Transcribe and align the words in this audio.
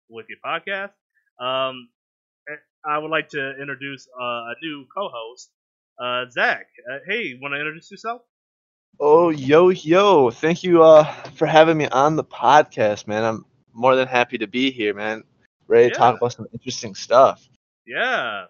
with 0.08 0.26
your 0.28 0.38
podcast. 0.44 0.92
Um, 1.40 1.88
I 2.86 2.98
would 2.98 3.10
like 3.10 3.28
to 3.30 3.52
introduce 3.60 4.08
uh, 4.20 4.52
a 4.52 4.54
new 4.62 4.86
co-host, 4.96 5.50
uh, 6.00 6.30
Zach. 6.30 6.66
Uh, 6.90 6.98
hey, 7.08 7.38
want 7.40 7.52
to 7.54 7.58
introduce 7.58 7.90
yourself? 7.90 8.22
Oh, 9.00 9.30
yo, 9.30 9.70
yo! 9.70 10.30
Thank 10.30 10.62
you 10.64 10.82
uh, 10.82 11.04
for 11.32 11.46
having 11.46 11.76
me 11.78 11.86
on 11.88 12.16
the 12.16 12.24
podcast, 12.24 13.06
man. 13.06 13.24
I'm 13.24 13.44
more 13.72 13.96
than 13.96 14.08
happy 14.08 14.38
to 14.38 14.46
be 14.46 14.70
here, 14.70 14.94
man. 14.94 15.24
Ready 15.68 15.90
to 15.90 15.96
Yeah. 15.96 15.98
talk 15.98 16.16
about 16.16 16.32
some 16.32 16.46
interesting 16.52 16.94
stuff. 16.94 17.48
Yeah, 17.86 18.44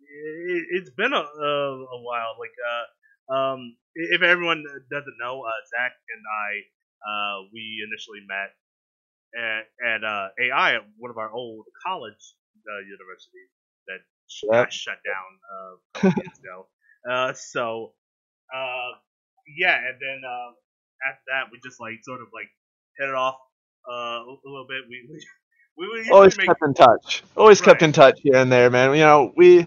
it, 0.00 0.64
it's 0.70 0.90
been 0.90 1.12
a, 1.12 1.16
a, 1.16 1.84
a 1.84 2.02
while. 2.02 2.34
Like, 2.38 2.54
uh, 2.70 3.34
um, 3.34 3.76
if 3.96 4.22
everyone 4.22 4.64
doesn't 4.92 5.18
know, 5.20 5.42
uh, 5.42 5.60
Zach 5.72 5.92
and 6.14 6.24
I, 6.24 6.50
uh, 7.04 7.36
we 7.52 7.82
initially 7.86 8.20
met 8.28 8.52
at, 9.36 9.64
at 9.84 10.04
uh, 10.04 10.28
AI 10.40 10.76
at 10.76 10.82
one 10.98 11.10
of 11.10 11.18
our 11.18 11.30
old 11.30 11.66
college 11.86 12.34
uh, 12.68 12.80
universities 12.84 13.50
that 13.88 14.00
Yep. 14.42 14.72
shut 14.72 14.98
down 15.04 15.30
uh, 15.52 15.74
a 15.76 15.78
couple 15.94 16.14
years 16.18 16.38
ago. 16.42 16.68
Uh, 17.08 17.32
so, 17.34 17.94
uh, 18.54 18.90
yeah, 19.58 19.76
and 19.76 19.96
then 20.00 20.22
uh, 20.26 20.50
after 21.08 21.22
that, 21.28 21.44
we 21.52 21.58
just 21.64 21.80
like 21.80 21.94
sort 22.02 22.20
of 22.20 22.28
like 22.34 22.48
hit 22.98 23.08
it 23.08 23.14
off 23.14 23.36
uh, 23.90 24.22
a 24.26 24.36
little 24.44 24.66
bit. 24.68 24.84
We 24.88 25.06
we, 25.78 25.86
we 25.88 26.12
Always 26.12 26.36
make 26.36 26.48
kept 26.48 26.62
in 26.62 26.74
touch. 26.74 27.22
Always 27.36 27.60
kept 27.60 27.82
in 27.82 27.92
touch 27.92 28.20
here 28.22 28.36
and 28.36 28.50
there, 28.50 28.70
man. 28.70 28.92
You 28.94 29.00
know, 29.00 29.32
we 29.36 29.66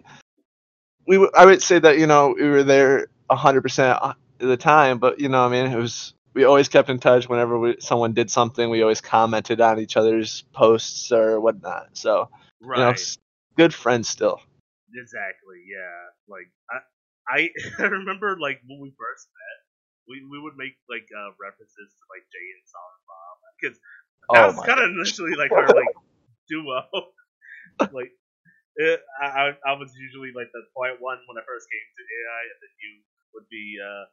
we 1.07 1.29
I 1.35 1.45
would 1.45 1.61
say 1.61 1.79
that 1.79 1.97
you 1.97 2.07
know 2.07 2.33
we 2.37 2.49
were 2.49 2.63
there 2.63 3.07
hundred 3.37 3.61
percent 3.61 3.99
of 4.01 4.15
the 4.39 4.57
time, 4.57 4.99
but 4.99 5.19
you 5.19 5.29
know, 5.29 5.45
I 5.45 5.49
mean, 5.49 5.65
it 5.71 5.77
was 5.77 6.13
we 6.33 6.43
always 6.43 6.69
kept 6.69 6.89
in 6.89 6.99
touch 6.99 7.27
whenever 7.27 7.57
we, 7.57 7.77
someone 7.79 8.13
did 8.13 8.29
something. 8.29 8.69
We 8.69 8.81
always 8.81 9.01
commented 9.01 9.61
on 9.61 9.79
each 9.79 9.97
other's 9.97 10.43
posts 10.53 11.11
or 11.11 11.39
whatnot. 11.39 11.89
So 11.93 12.29
right. 12.61 12.77
you 12.77 12.83
know, 12.83 12.93
good 13.57 13.73
friends 13.73 14.09
still. 14.09 14.41
Exactly. 14.93 15.61
Yeah. 15.65 15.99
Like 16.27 16.49
I, 16.69 16.77
I, 17.27 17.39
I 17.83 17.87
remember 17.89 18.37
like 18.39 18.61
when 18.67 18.79
we 18.79 18.93
first 18.97 19.27
met, 19.33 19.57
we, 20.07 20.25
we 20.25 20.41
would 20.41 20.57
make 20.57 20.77
like 20.89 21.05
uh, 21.13 21.33
references 21.37 21.89
to 21.93 22.03
like 22.09 22.25
Jay 22.33 22.47
and 22.57 22.65
Silent 22.65 23.03
Bob 23.05 23.35
because 23.57 23.77
that 24.33 24.45
Oh 24.45 24.53
was 24.53 24.61
kind 24.65 24.81
of 24.81 24.89
initially 24.93 25.33
like 25.37 25.51
our 25.51 25.69
like 25.69 25.93
duo. 26.49 26.85
like 27.93 28.13
it, 28.77 29.01
I, 29.21 29.25
I 29.25 29.45
I 29.65 29.73
was 29.77 29.93
usually 29.97 30.33
like 30.33 30.49
the 30.53 30.65
quiet 30.73 30.97
one 31.01 31.21
when 31.25 31.37
I 31.37 31.45
first 31.45 31.65
came 31.69 31.87
to 31.97 32.03
AI, 32.05 32.41
and 32.53 32.59
then 32.61 32.73
you 32.81 32.91
would 33.33 33.47
be 33.49 33.77
uh, 33.81 34.05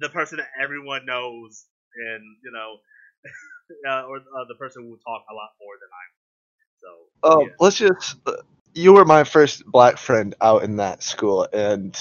the 0.00 0.10
person 0.10 0.38
that 0.38 0.48
everyone 0.60 1.06
knows, 1.06 1.66
and 1.96 2.22
you 2.44 2.52
know, 2.52 2.78
uh, 3.88 4.04
or 4.06 4.18
uh, 4.18 4.44
the 4.48 4.56
person 4.58 4.82
who 4.84 4.90
would 4.90 5.02
talk 5.06 5.24
a 5.30 5.34
lot 5.34 5.50
more 5.60 5.74
than 5.80 5.90
I. 5.92 6.04
So 6.80 6.88
Oh, 7.22 7.46
yeah. 7.46 7.52
let's 7.60 7.76
just. 7.76 8.16
You 8.74 8.94
were 8.94 9.04
my 9.04 9.24
first 9.24 9.64
black 9.66 9.98
friend 9.98 10.34
out 10.40 10.62
in 10.62 10.76
that 10.76 11.02
school, 11.02 11.46
and 11.52 11.96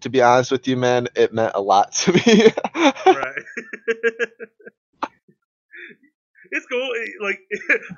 to 0.00 0.10
be 0.10 0.20
honest 0.22 0.50
with 0.50 0.66
you, 0.68 0.76
man, 0.76 1.08
it 1.14 1.32
meant 1.32 1.52
a 1.54 1.60
lot 1.60 1.92
to 1.92 2.12
me. 2.12 2.52
right. 3.08 3.42
it's 6.50 6.66
cool. 6.70 6.88
Like 7.22 7.40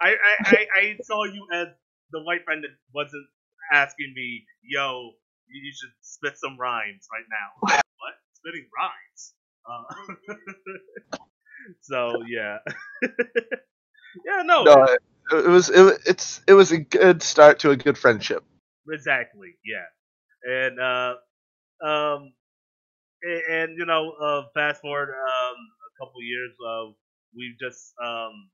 I, 0.00 0.10
I, 0.10 0.34
I, 0.46 0.66
I 0.80 0.98
saw 1.02 1.24
you 1.24 1.46
as 1.52 1.68
the 2.12 2.20
white 2.22 2.44
friend 2.44 2.62
that 2.64 2.70
wasn't 2.94 3.26
asking 3.72 4.12
me, 4.14 4.44
"Yo, 4.62 5.12
you 5.48 5.72
should 5.74 5.92
spit 6.00 6.38
some 6.38 6.56
rhymes 6.58 7.06
right 7.12 7.26
now." 7.28 7.48
what? 7.98 8.14
Spitting 8.34 8.66
rhymes? 8.76 9.34
Uh, 9.64 10.36
so 11.80 12.22
yeah, 12.28 12.58
yeah. 14.26 14.42
No, 14.44 14.64
no, 14.64 14.84
it, 14.84 15.00
it 15.32 15.48
was 15.48 15.70
it, 15.70 16.00
it's 16.06 16.42
it 16.46 16.54
was 16.54 16.72
a 16.72 16.78
good 16.78 17.22
start 17.22 17.58
to 17.60 17.70
a 17.70 17.76
good 17.76 17.96
friendship. 17.96 18.44
Exactly. 18.90 19.56
Yeah. 19.64 19.88
And 20.44 20.78
uh, 20.78 21.14
um, 21.80 22.32
and, 23.22 23.42
and 23.48 23.68
you 23.78 23.86
know, 23.86 24.12
uh, 24.20 24.42
fast 24.54 24.82
forward 24.82 25.08
um 25.08 25.56
a 25.56 25.92
couple 25.98 26.20
years, 26.22 26.52
uh, 26.60 26.92
we've 27.34 27.58
just 27.58 27.94
um 28.02 28.50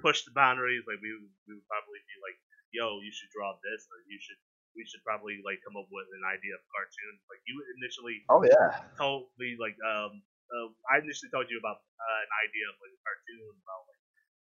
pushed 0.00 0.26
the 0.26 0.32
boundaries. 0.36 0.84
Like 0.86 1.00
we 1.00 1.08
we 1.48 1.54
would 1.56 1.68
probably 1.68 2.00
be 2.04 2.16
like, 2.20 2.36
yo, 2.72 3.00
you 3.00 3.12
should 3.12 3.32
draw 3.32 3.56
this, 3.64 3.88
or 3.88 4.04
you 4.08 4.18
should 4.20 4.36
we 4.76 4.84
should 4.88 5.02
probably 5.04 5.40
like 5.44 5.60
come 5.64 5.76
up 5.78 5.88
with 5.90 6.08
an 6.14 6.24
idea 6.26 6.54
of 6.56 6.62
cartoon. 6.72 7.14
Like 7.30 7.42
you 7.46 7.58
initially 7.80 8.26
Oh 8.28 8.42
yeah. 8.44 8.80
told 8.98 9.30
me 9.38 9.56
like 9.60 9.76
um 9.84 10.22
uh, 10.52 10.68
I 10.90 11.00
initially 11.02 11.30
told 11.32 11.48
you 11.50 11.58
about 11.58 11.80
uh, 11.80 12.20
an 12.26 12.32
idea 12.46 12.66
of 12.70 12.76
like 12.82 12.92
a 12.94 13.02
cartoon 13.02 13.52
about 13.62 13.82
like 13.88 14.02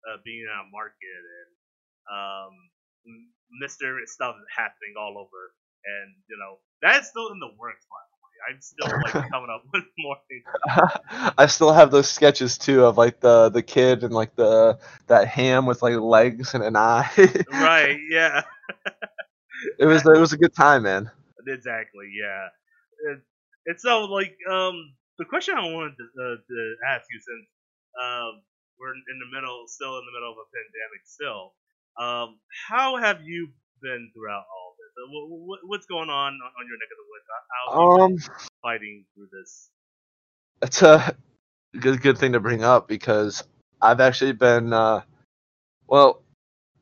uh, 0.08 0.18
being 0.24 0.42
in 0.44 0.50
a 0.52 0.64
market 0.72 1.22
and 1.22 1.50
um 2.08 2.54
mysterious 3.60 4.12
stuff 4.12 4.36
happening 4.54 4.94
all 4.98 5.16
over 5.18 5.54
and 5.84 6.14
you 6.28 6.36
know 6.38 6.58
that's 6.82 7.08
still 7.08 7.30
in 7.32 7.38
the 7.40 7.52
works 7.58 7.84
by 7.90 8.02
the 8.10 8.16
way 8.22 8.32
I'm 8.50 8.60
still 8.60 9.00
like 9.00 9.14
coming 9.32 9.50
up 9.50 9.64
with 9.72 9.84
more 9.98 10.18
things 10.28 10.48
I 11.38 11.46
still 11.46 11.72
have 11.72 11.90
those 11.90 12.08
sketches 12.10 12.58
too 12.58 12.84
of 12.84 12.96
like 12.98 13.20
the 13.20 13.48
the 13.50 13.62
kid 13.62 14.02
and 14.04 14.12
like 14.12 14.34
the 14.36 14.78
that 15.06 15.28
ham 15.28 15.66
with 15.66 15.82
like 15.82 15.96
legs 15.96 16.54
and 16.54 16.62
an 16.64 16.76
eye. 16.76 17.10
right 17.50 17.98
yeah 18.10 18.42
It 19.78 19.86
was 19.86 20.02
it 20.06 20.18
was 20.18 20.32
a 20.32 20.38
good 20.38 20.54
time, 20.54 20.82
man. 20.84 21.10
exactly 21.46 22.10
yeah. 22.14 22.48
And, 23.10 23.22
and 23.66 23.80
so 23.80 24.04
like 24.04 24.36
um 24.50 24.94
the 25.18 25.24
question 25.24 25.54
I 25.56 25.66
wanted 25.70 25.94
to, 25.96 26.04
uh, 26.18 26.36
to 26.42 26.58
ask 26.88 27.04
you 27.10 27.20
since 27.20 27.46
um 28.00 28.42
we're 28.78 28.94
in 28.94 29.18
the 29.20 29.30
middle 29.34 29.64
still 29.68 29.98
in 29.98 30.04
the 30.06 30.14
middle 30.14 30.32
of 30.32 30.38
a 30.38 30.48
pandemic 30.50 31.02
still 31.06 31.54
um 32.00 32.40
how 32.68 32.96
have 32.96 33.22
you 33.22 33.52
been 33.82 34.10
throughout 34.14 34.44
all 34.48 34.74
this? 34.80 34.92
Uh, 34.96 35.08
wh- 35.12 35.28
wh- 35.44 35.64
what's 35.68 35.86
going 35.86 36.08
on 36.10 36.32
on 36.34 36.64
your 36.66 36.78
neck 36.80 36.90
of 36.90 36.98
the 36.98 37.08
woods? 37.10 37.26
How- 37.28 37.46
how 37.52 37.62
have 37.68 37.78
you 37.80 37.92
been 37.94 38.12
Um, 38.12 38.16
fighting 38.62 39.06
through 39.14 39.28
this? 39.32 39.70
It's 40.62 40.82
a 40.82 41.16
good 41.80 42.02
good 42.02 42.18
thing 42.18 42.32
to 42.32 42.40
bring 42.40 42.64
up 42.64 42.88
because 42.88 43.44
I've 43.82 44.00
actually 44.00 44.32
been 44.32 44.72
uh, 44.72 45.02
well 45.88 46.23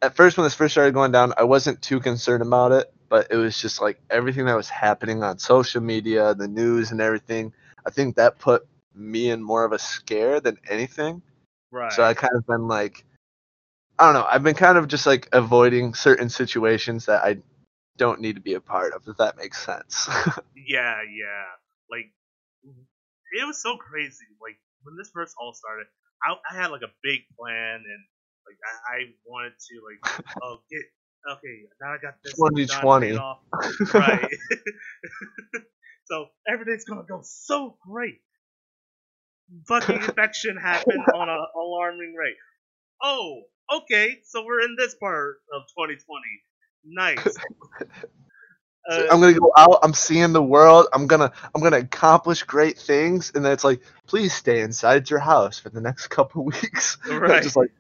at 0.02 0.16
first 0.16 0.36
when 0.36 0.44
this 0.44 0.54
first 0.54 0.74
started 0.74 0.94
going 0.94 1.12
down 1.12 1.32
I 1.36 1.44
wasn't 1.44 1.80
too 1.80 2.00
concerned 2.00 2.42
about 2.42 2.72
it 2.72 2.92
but 3.08 3.28
it 3.30 3.36
was 3.36 3.60
just 3.60 3.80
like 3.80 4.00
everything 4.10 4.46
that 4.46 4.56
was 4.56 4.68
happening 4.68 5.22
on 5.22 5.38
social 5.38 5.80
media 5.80 6.34
the 6.34 6.48
news 6.48 6.90
and 6.90 7.00
everything 7.00 7.52
I 7.86 7.90
think 7.90 8.16
that 8.16 8.38
put 8.38 8.66
me 8.94 9.30
in 9.30 9.42
more 9.42 9.64
of 9.64 9.72
a 9.72 9.78
scare 9.78 10.40
than 10.40 10.58
anything 10.68 11.22
right 11.70 11.92
so 11.92 12.02
I 12.02 12.14
kind 12.14 12.34
of 12.36 12.46
been 12.46 12.68
like 12.68 13.04
I 13.98 14.04
don't 14.06 14.14
know 14.14 14.26
I've 14.30 14.42
been 14.42 14.54
kind 14.54 14.76
of 14.76 14.88
just 14.88 15.06
like 15.06 15.28
avoiding 15.32 15.94
certain 15.94 16.28
situations 16.28 17.06
that 17.06 17.24
I 17.24 17.38
don't 17.98 18.20
need 18.20 18.36
to 18.36 18.42
be 18.42 18.54
a 18.54 18.60
part 18.60 18.94
of 18.94 19.06
if 19.06 19.16
that 19.18 19.36
makes 19.36 19.64
sense 19.64 20.08
Yeah, 20.66 21.02
yeah. 21.02 21.46
Like 21.90 22.12
it 23.32 23.46
was 23.46 23.60
so 23.60 23.76
crazy. 23.76 24.26
Like 24.40 24.58
when 24.82 24.96
this 24.96 25.10
first 25.12 25.34
all 25.38 25.54
started, 25.54 25.86
I, 26.22 26.34
I 26.50 26.62
had 26.62 26.70
like 26.70 26.82
a 26.82 26.92
big 27.02 27.20
plan 27.38 27.82
and 27.82 28.02
like 28.46 28.58
I, 28.64 28.94
I 28.94 28.98
wanted 29.26 29.52
to 29.58 29.80
like 29.84 30.24
oh 30.42 30.58
get 30.70 30.82
okay 31.30 31.62
now 31.80 31.94
I 31.94 31.98
got 32.02 32.14
this 32.24 32.34
2020. 32.34 33.16
off. 33.16 33.38
right. 33.94 34.28
so 36.06 36.26
everything's 36.48 36.84
gonna 36.84 37.04
go 37.08 37.20
so 37.22 37.76
great. 37.86 38.20
Fucking 39.68 39.96
infection 39.96 40.56
happened 40.56 41.04
on 41.14 41.28
an 41.28 41.46
alarming 41.56 42.14
rate. 42.18 42.36
Oh, 43.02 43.42
okay. 43.74 44.18
So 44.24 44.44
we're 44.44 44.62
in 44.62 44.76
this 44.78 44.94
part 44.94 45.36
of 45.52 45.62
2020. 45.76 45.98
Nice. 46.84 47.36
Uh, 48.88 49.06
I'm 49.10 49.20
gonna 49.20 49.38
go 49.38 49.52
out. 49.56 49.78
I'm 49.82 49.94
seeing 49.94 50.32
the 50.32 50.42
world. 50.42 50.86
I'm 50.92 51.06
gonna 51.06 51.30
I'm 51.54 51.62
gonna 51.62 51.78
accomplish 51.78 52.42
great 52.42 52.78
things, 52.78 53.30
and 53.34 53.44
then 53.44 53.52
it's 53.52 53.62
like, 53.62 53.80
please 54.06 54.34
stay 54.34 54.60
inside 54.60 55.08
your 55.08 55.20
house 55.20 55.58
for 55.58 55.68
the 55.68 55.80
next 55.80 56.08
couple 56.08 56.44
weeks. 56.44 56.98
Right. 57.08 57.42
Just 57.42 57.56
like, 57.56 57.70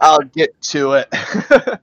I'll 0.00 0.22
get 0.22 0.60
to 0.72 0.94
it. 0.94 1.08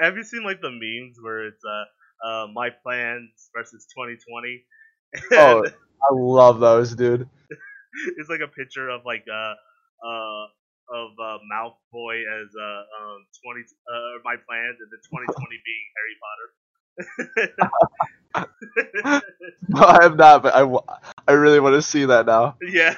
Have 0.00 0.16
you 0.16 0.22
seen 0.24 0.44
like 0.44 0.60
the 0.60 0.70
memes 0.70 1.18
where 1.20 1.46
it's 1.46 1.62
uh, 1.64 1.84
uh 2.26 2.46
my 2.52 2.70
plans 2.70 3.50
versus 3.54 3.86
2020? 3.94 4.64
oh, 5.32 5.64
I 5.66 6.14
love 6.14 6.60
those, 6.60 6.94
dude. 6.94 7.28
it's 8.16 8.28
like 8.28 8.40
a 8.40 8.48
picture 8.48 8.88
of 8.88 9.02
like 9.04 9.24
uh 9.32 9.54
uh 10.06 10.44
of 10.88 11.10
uh, 11.20 11.38
Mouth 11.50 11.76
Boy 11.92 12.14
as 12.20 12.48
uh 12.54 12.82
um 13.02 13.26
20 13.44 13.60
uh 13.60 14.22
my 14.24 14.36
plans 14.48 14.78
and 14.80 14.90
the 14.90 14.98
2020 15.10 15.60
being 15.64 15.86
Harry 15.96 16.16
Potter. 16.22 16.48
No, 19.68 19.80
I 19.80 20.02
have 20.02 20.16
not, 20.16 20.42
but 20.42 20.54
I, 20.54 20.62
wa- 20.62 20.84
I 21.26 21.32
really 21.32 21.58
want 21.58 21.74
to 21.74 21.82
see 21.82 22.04
that 22.04 22.26
now. 22.26 22.56
yeah. 22.62 22.94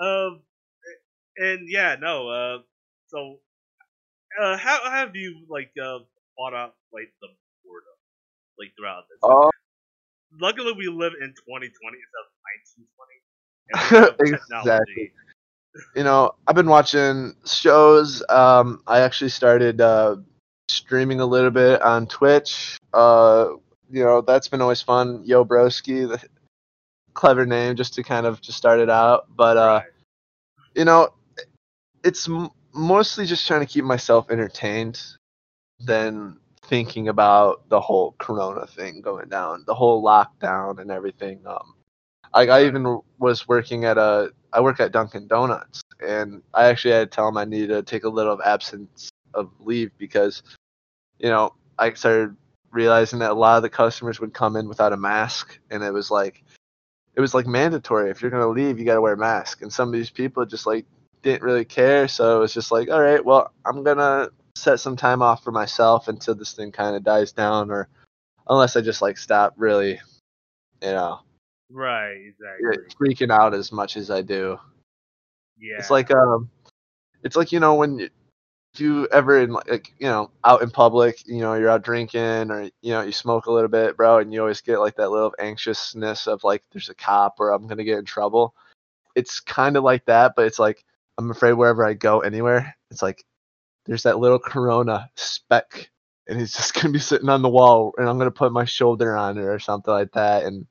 um 0.00 0.42
and 1.40 1.68
yeah, 1.68 1.96
no, 2.00 2.28
uh 2.28 2.58
so 3.08 3.38
uh 4.40 4.56
how 4.56 4.90
have 4.90 5.16
you 5.16 5.46
like 5.48 5.72
uh 5.82 5.98
fought 6.36 6.54
out 6.54 6.74
like 6.92 7.12
the 7.20 7.28
boredom 7.64 7.98
like 8.58 8.72
throughout 8.78 9.04
this? 9.10 9.18
Oh, 9.22 9.50
luckily 10.40 10.72
we 10.72 10.88
live 10.88 11.12
in 11.20 11.34
2020 11.34 11.70
instead 11.70 12.22
of 12.22 12.30
1920. 12.46 13.20
And 13.70 13.78
we 13.80 13.98
have 13.98 14.18
Exactly. 14.20 15.12
you 15.96 16.04
know, 16.04 16.34
I've 16.46 16.56
been 16.56 16.68
watching 16.68 17.34
shows. 17.46 18.22
Um, 18.28 18.82
I 18.86 19.00
actually 19.00 19.30
started 19.30 19.80
uh, 19.80 20.16
streaming 20.68 21.20
a 21.20 21.26
little 21.26 21.50
bit 21.50 21.82
on 21.82 22.06
Twitch. 22.06 22.78
Uh, 22.92 23.50
you 23.90 24.04
know, 24.04 24.20
that's 24.20 24.48
been 24.48 24.60
always 24.60 24.82
fun. 24.82 25.22
Yo 25.24 25.44
Broski, 25.44 26.08
the 26.08 26.22
clever 27.14 27.46
name 27.46 27.76
just 27.76 27.94
to 27.94 28.02
kind 28.02 28.26
of 28.26 28.40
just 28.40 28.58
start 28.58 28.80
it 28.80 28.90
out. 28.90 29.26
But 29.36 29.56
uh, 29.56 29.80
Right. 29.82 29.92
you 30.74 30.84
know, 30.84 31.10
it's 32.04 32.28
m- 32.28 32.50
mostly 32.72 33.26
just 33.26 33.46
trying 33.46 33.60
to 33.60 33.66
keep 33.66 33.84
myself 33.84 34.30
entertained 34.30 35.00
than 35.80 36.38
thinking 36.62 37.08
about 37.08 37.68
the 37.68 37.80
whole 37.80 38.14
Corona 38.18 38.66
thing 38.66 39.00
going 39.00 39.28
down, 39.28 39.64
the 39.66 39.74
whole 39.74 40.02
lockdown 40.02 40.80
and 40.80 40.90
everything. 40.90 41.40
Um, 41.46 41.74
I 42.32 42.64
even 42.64 43.00
was 43.18 43.48
working 43.48 43.84
at 43.84 43.98
a, 43.98 44.30
I 44.52 44.60
work 44.60 44.78
at 44.78 44.92
Dunkin' 44.92 45.26
Donuts, 45.26 45.82
and 46.00 46.42
I 46.54 46.66
actually 46.66 46.94
had 46.94 47.10
to 47.10 47.14
tell 47.14 47.26
them 47.26 47.36
I 47.36 47.44
needed 47.44 47.68
to 47.68 47.82
take 47.82 48.04
a 48.04 48.08
little 48.08 48.32
of 48.32 48.40
absence 48.44 49.10
of 49.34 49.50
leave 49.58 49.90
because, 49.98 50.42
you 51.18 51.28
know, 51.28 51.54
I 51.78 51.92
started 51.94 52.36
realizing 52.70 53.18
that 53.18 53.32
a 53.32 53.34
lot 53.34 53.56
of 53.56 53.62
the 53.62 53.70
customers 53.70 54.20
would 54.20 54.32
come 54.32 54.54
in 54.54 54.68
without 54.68 54.92
a 54.92 54.96
mask, 54.96 55.58
and 55.70 55.82
it 55.82 55.92
was 55.92 56.10
like, 56.10 56.44
it 57.16 57.20
was 57.20 57.34
like 57.34 57.46
mandatory. 57.46 58.10
If 58.10 58.22
you're 58.22 58.30
gonna 58.30 58.46
leave, 58.46 58.78
you 58.78 58.84
gotta 58.84 59.00
wear 59.00 59.14
a 59.14 59.18
mask. 59.18 59.62
And 59.62 59.72
some 59.72 59.88
of 59.88 59.92
these 59.92 60.10
people 60.10 60.44
just 60.46 60.66
like 60.66 60.86
didn't 61.22 61.42
really 61.42 61.64
care, 61.64 62.08
so 62.08 62.36
it 62.36 62.40
was 62.40 62.54
just 62.54 62.72
like, 62.72 62.90
all 62.90 63.02
right, 63.02 63.24
well, 63.24 63.52
I'm 63.64 63.82
gonna 63.82 64.28
set 64.56 64.80
some 64.80 64.96
time 64.96 65.22
off 65.22 65.42
for 65.44 65.52
myself 65.52 66.08
until 66.08 66.34
this 66.34 66.52
thing 66.52 66.72
kind 66.72 66.96
of 66.96 67.04
dies 67.04 67.32
down, 67.32 67.70
or 67.70 67.88
unless 68.48 68.76
I 68.76 68.80
just 68.80 69.02
like 69.02 69.18
stop 69.18 69.54
really, 69.56 70.00
you 70.82 70.90
know, 70.92 71.20
Right, 71.70 72.16
exactly. 72.26 72.92
freaking 73.00 73.30
out 73.30 73.54
as 73.54 73.70
much 73.70 73.96
as 73.96 74.10
I 74.10 74.22
do. 74.22 74.58
Yeah. 75.58 75.76
It's 75.78 75.90
like 75.90 76.10
um, 76.10 76.50
it's 77.22 77.36
like 77.36 77.52
you 77.52 77.60
know 77.60 77.74
when 77.74 77.98
you, 78.00 78.08
if 78.74 78.80
you 78.80 79.06
ever 79.12 79.40
in 79.40 79.52
like, 79.52 79.70
like 79.70 79.94
you 79.98 80.08
know 80.08 80.30
out 80.44 80.62
in 80.62 80.70
public, 80.70 81.22
you 81.26 81.40
know 81.40 81.54
you're 81.54 81.70
out 81.70 81.84
drinking 81.84 82.50
or 82.50 82.68
you 82.82 82.92
know 82.92 83.02
you 83.02 83.12
smoke 83.12 83.46
a 83.46 83.52
little 83.52 83.68
bit, 83.68 83.96
bro, 83.96 84.18
and 84.18 84.32
you 84.32 84.40
always 84.40 84.60
get 84.60 84.80
like 84.80 84.96
that 84.96 85.10
little 85.10 85.34
anxiousness 85.38 86.26
of 86.26 86.42
like 86.42 86.64
there's 86.72 86.88
a 86.88 86.94
cop 86.94 87.38
or 87.38 87.50
I'm 87.50 87.68
gonna 87.68 87.84
get 87.84 87.98
in 87.98 88.04
trouble. 88.04 88.54
It's 89.14 89.38
kind 89.38 89.76
of 89.76 89.84
like 89.84 90.04
that, 90.06 90.32
but 90.34 90.46
it's 90.46 90.58
like 90.58 90.84
I'm 91.20 91.30
afraid 91.30 91.52
wherever 91.52 91.84
I 91.84 91.92
go 91.92 92.20
anywhere, 92.20 92.74
it's 92.90 93.02
like 93.02 93.24
there's 93.84 94.04
that 94.04 94.18
little 94.18 94.38
Corona 94.38 95.10
speck, 95.16 95.90
and 96.26 96.40
it's 96.40 96.56
just 96.56 96.72
gonna 96.80 96.92
be 96.92 96.98
sitting 96.98 97.28
on 97.28 97.42
the 97.42 97.48
wall, 97.48 97.92
and 97.98 98.08
I'm 98.08 98.16
gonna 98.18 98.30
put 98.30 98.52
my 98.52 98.64
shoulder 98.64 99.14
on 99.16 99.36
it 99.36 99.42
or 99.44 99.58
something 99.58 99.92
like 99.92 100.12
that, 100.12 100.44
and 100.44 100.66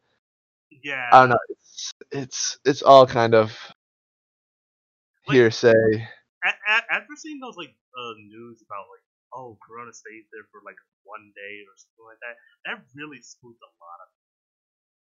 yeah. 0.84 1.10
I 1.14 1.20
don't 1.22 1.30
know. 1.30 1.38
It's 1.50 1.94
it's 2.12 2.60
it's 2.66 2.82
all 2.82 3.06
kind 3.06 3.36
of 3.36 3.56
Like- 5.28 5.36
hearsay. 5.36 5.70
a- 6.44 6.48
a- 6.48 6.94
after 6.94 7.14
seeing 7.16 7.40
those 7.40 7.58
like 7.58 7.76
uh, 7.98 8.14
news 8.18 8.64
about 8.66 8.86
like 8.90 9.04
oh 9.34 9.58
Corona 9.62 9.94
stays 9.94 10.26
there 10.34 10.48
for 10.52 10.62
like 10.66 10.78
one 11.04 11.32
day 11.36 11.62
or 11.62 11.76
something 11.78 12.06
like 12.10 12.20
that, 12.26 12.36
that 12.66 12.86
really 12.96 13.22
spooked 13.22 13.62
a 13.62 13.72
lot 13.84 14.00
of 14.02 14.10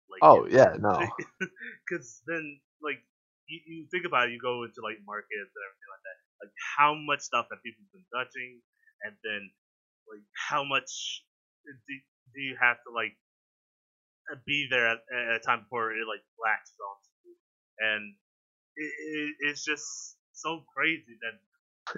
like 0.09 0.21
Oh 0.21 0.45
yeah, 0.45 0.75
no. 0.79 0.93
because 1.89 2.21
then 2.27 2.59
like 2.83 3.01
you, 3.49 3.59
you 3.67 3.87
think 3.91 4.05
about 4.05 4.29
it, 4.29 4.33
you 4.33 4.39
go 4.41 4.63
into 4.63 4.81
like 4.85 5.01
markets 5.05 5.51
and 5.51 5.63
everything 5.65 5.91
like 5.91 6.05
that, 6.05 6.17
like 6.47 6.53
how 6.77 6.93
much 6.95 7.21
stuff 7.25 7.47
that 7.51 7.61
people's 7.65 7.89
been 7.91 8.07
touching, 8.13 8.61
and 9.03 9.15
then 9.25 9.51
like 10.09 10.25
how 10.37 10.63
much 10.63 11.23
do, 11.65 11.93
do 12.35 12.39
you 12.41 12.55
have 12.61 12.77
to 12.87 12.91
like 12.93 13.17
be 14.45 14.67
there 14.69 14.87
at, 14.87 14.99
at 15.11 15.37
a 15.37 15.39
time 15.41 15.65
before 15.65 15.91
it 15.91 16.05
like 16.07 16.23
latches 16.37 16.77
onto 16.79 17.11
you, 17.25 17.35
and 17.81 18.03
it, 18.77 18.91
it, 18.91 19.35
it's 19.51 19.65
just 19.65 20.17
so 20.33 20.63
crazy 20.75 21.17
that 21.21 21.35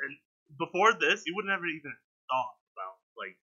and 0.04 0.16
before 0.60 0.94
this 1.00 1.24
you 1.28 1.36
would 1.36 1.46
never 1.48 1.66
even 1.68 1.94
thought 2.30 2.58
about 2.76 2.98
like 3.20 3.38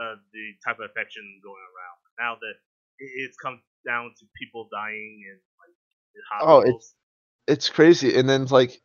uh, 0.00 0.16
the 0.32 0.44
type 0.64 0.78
of 0.80 0.88
infection 0.90 1.22
going 1.44 1.60
around. 1.76 1.96
But 2.04 2.12
Now 2.22 2.32
that 2.40 2.56
it, 3.00 3.10
it's 3.28 3.36
come 3.38 3.62
down 3.86 4.12
to 4.18 4.24
people 4.40 4.68
dying 4.72 5.24
and 5.30 5.40
like 5.60 5.76
in 6.16 6.22
Oh, 6.42 6.60
it's-. 6.60 6.94
It's 7.50 7.68
crazy, 7.68 8.16
and 8.16 8.28
then 8.28 8.46
like 8.46 8.80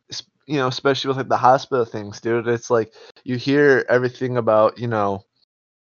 you 0.46 0.56
know, 0.56 0.68
especially 0.68 1.08
with 1.08 1.16
like 1.16 1.28
the 1.28 1.36
hospital 1.36 1.84
things, 1.84 2.20
dude. 2.20 2.48
It's 2.48 2.70
like 2.70 2.92
you 3.24 3.36
hear 3.36 3.84
everything 3.88 4.36
about 4.36 4.78
you 4.78 4.88
know, 4.88 5.24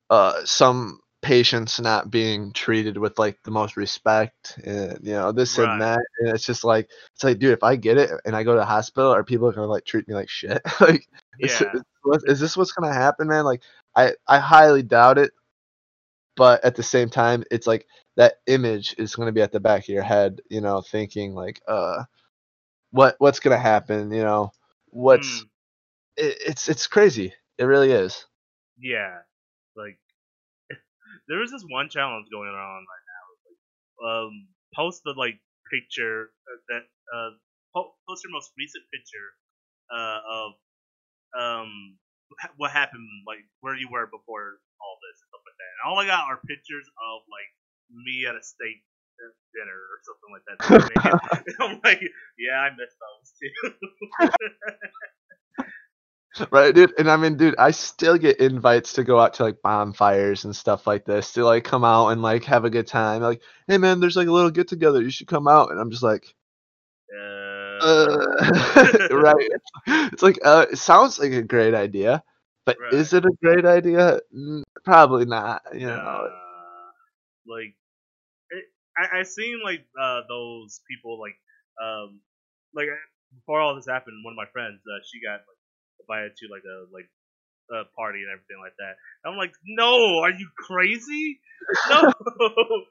uh, 0.09 0.43
some 0.45 0.99
patients 1.21 1.79
not 1.79 2.11
being 2.11 2.51
treated 2.51 2.97
with 2.97 3.17
like 3.17 3.37
the 3.43 3.51
most 3.51 3.77
respect, 3.77 4.59
and 4.65 4.99
you 5.01 5.13
know 5.13 5.31
this 5.31 5.57
Right. 5.57 5.71
and 5.71 5.81
that, 5.81 5.99
and 6.19 6.29
it's 6.29 6.45
just 6.45 6.63
like 6.63 6.89
it's 7.13 7.23
like, 7.23 7.39
dude, 7.39 7.53
if 7.53 7.63
I 7.63 7.75
get 7.75 7.97
it 7.97 8.11
and 8.25 8.35
I 8.35 8.43
go 8.43 8.53
to 8.53 8.59
the 8.59 8.65
hospital, 8.65 9.11
are 9.11 9.23
people 9.23 9.51
gonna 9.51 9.67
like 9.67 9.85
treat 9.85 10.07
me 10.07 10.13
like 10.13 10.29
shit? 10.29 10.61
like, 10.81 11.07
is, 11.39 11.61
yeah, 11.61 11.73
is, 12.13 12.23
is 12.25 12.39
this 12.39 12.57
what's 12.57 12.73
gonna 12.73 12.93
happen, 12.93 13.27
man? 13.27 13.45
Like, 13.45 13.61
I 13.95 14.13
I 14.27 14.39
highly 14.39 14.83
doubt 14.83 15.17
it, 15.17 15.31
but 16.35 16.63
at 16.63 16.75
the 16.75 16.83
same 16.83 17.09
time, 17.09 17.43
it's 17.51 17.67
like 17.67 17.87
that 18.17 18.35
image 18.47 18.95
is 18.97 19.15
gonna 19.15 19.31
be 19.31 19.41
at 19.41 19.51
the 19.51 19.59
back 19.59 19.83
of 19.83 19.89
your 19.89 20.03
head, 20.03 20.41
you 20.49 20.61
know, 20.61 20.81
thinking 20.81 21.33
like, 21.33 21.61
uh, 21.67 22.03
what 22.93 23.17
what's 23.19 23.41
gonna 23.41 23.59
happen, 23.59 24.11
you 24.13 24.23
know, 24.23 24.53
what's 24.87 25.43
Mm, 25.43 25.49
it, 26.17 26.37
it's 26.47 26.69
it's 26.69 26.87
crazy, 26.87 27.33
it 27.57 27.65
really 27.65 27.91
is. 27.91 28.25
yeah, 28.79 29.19
like 29.75 29.99
there 31.27 31.39
was 31.39 31.51
this 31.51 31.65
one 31.69 31.89
challenge 31.89 32.27
going 32.31 32.49
on 32.49 32.79
right 32.85 33.05
now. 33.13 33.25
Like, 33.45 33.59
um, 34.03 34.47
post 34.75 35.01
the 35.05 35.13
like 35.17 35.39
picture 35.71 36.31
uh, 36.47 36.59
that 36.69 36.83
uh, 37.13 37.31
po- 37.75 37.93
post 38.07 38.23
your 38.23 38.31
most 38.31 38.51
recent 38.57 38.83
picture 38.93 39.29
uh, 39.93 40.19
of 40.29 40.51
um 41.37 41.97
what 42.57 42.71
happened, 42.71 43.07
like 43.27 43.45
where 43.61 43.75
you 43.75 43.89
were 43.91 44.05
before 44.07 44.59
all 44.81 44.95
this 45.01 45.19
and 45.21 45.27
stuff 45.29 45.43
like 45.45 45.57
that. 45.59 45.71
And 45.77 45.81
all 45.91 45.99
I 45.99 46.05
got 46.07 46.25
are 46.29 46.39
pictures 46.47 46.87
of 46.97 47.23
like 47.29 47.51
me 47.91 48.25
at 48.27 48.35
a 48.35 48.43
steak 48.43 48.83
uh, 48.83 48.92
dinner 49.53 49.77
or 49.77 49.99
something 50.03 50.31
like 50.33 50.43
that. 50.47 50.57
that 50.59 50.91
I 51.01 51.03
made. 51.45 51.55
I'm 51.59 51.79
like, 51.83 52.01
yeah, 52.37 52.59
I 52.59 52.69
missed 52.71 52.97
those 52.99 53.33
too. 53.39 53.51
right, 56.51 56.73
dude. 56.73 56.93
And 56.97 57.09
I 57.09 57.17
mean, 57.17 57.37
dude, 57.37 57.55
I 57.57 57.71
still 57.71 58.17
get 58.17 58.39
invites 58.39 58.93
to 58.93 59.03
go 59.03 59.19
out 59.19 59.33
to 59.35 59.43
like 59.43 59.61
bonfires 59.61 60.45
and 60.45 60.55
stuff 60.55 60.87
like 60.87 61.05
this 61.05 61.33
to 61.33 61.43
like 61.45 61.63
come 61.63 61.83
out 61.83 62.09
and 62.09 62.21
like 62.21 62.43
have 62.45 62.65
a 62.65 62.69
good 62.69 62.87
time. 62.87 63.21
Like, 63.21 63.41
hey 63.67 63.77
man, 63.77 63.99
there's 63.99 64.15
like 64.15 64.27
a 64.27 64.31
little 64.31 64.51
get 64.51 64.67
together. 64.67 65.01
You 65.01 65.11
should 65.11 65.27
come 65.27 65.47
out. 65.47 65.71
And 65.71 65.79
I'm 65.79 65.91
just 65.91 66.03
like, 66.03 66.25
uh, 67.15 67.83
uh, 67.83 68.37
right. 69.11 69.49
It's 69.87 70.23
like, 70.23 70.39
uh, 70.43 70.65
it 70.71 70.77
sounds 70.77 71.19
like 71.19 71.31
a 71.33 71.41
great 71.43 71.73
idea, 71.73 72.23
but 72.65 72.77
Right. 72.79 72.93
is 72.93 73.13
it 73.13 73.25
a 73.25 73.31
great 73.43 73.65
idea? 73.65 74.19
Mm, 74.35 74.63
Probably 74.83 75.25
not. 75.25 75.61
You 75.73 75.87
know. 75.87 75.93
uh, 75.93 76.29
like 77.47 77.69
it, 77.69 77.75
I, 78.97 79.19
I 79.19 79.23
seen 79.23 79.59
like 79.63 79.85
uh, 79.99 80.21
those 80.27 80.81
people 80.89 81.19
like 81.19 81.35
um 81.81 82.19
like 82.73 82.87
before 83.35 83.61
all 83.61 83.75
this 83.75 83.87
happened, 83.87 84.23
one 84.23 84.33
of 84.33 84.37
my 84.37 84.49
friends 84.51 84.81
uh, 84.85 85.01
she 85.11 85.19
got 85.21 85.41
like 85.47 85.59
invited 86.01 86.37
to 86.37 86.47
like 86.51 86.63
a 86.63 86.85
like 86.93 87.09
a 87.71 87.85
party 87.95 88.19
and 88.19 88.29
everything 88.31 88.57
like 88.61 88.75
that. 88.77 88.95
I'm 89.25 89.37
like, 89.37 89.53
no, 89.65 90.19
are 90.19 90.31
you 90.31 90.49
crazy? 90.57 91.39
No, 91.89 92.11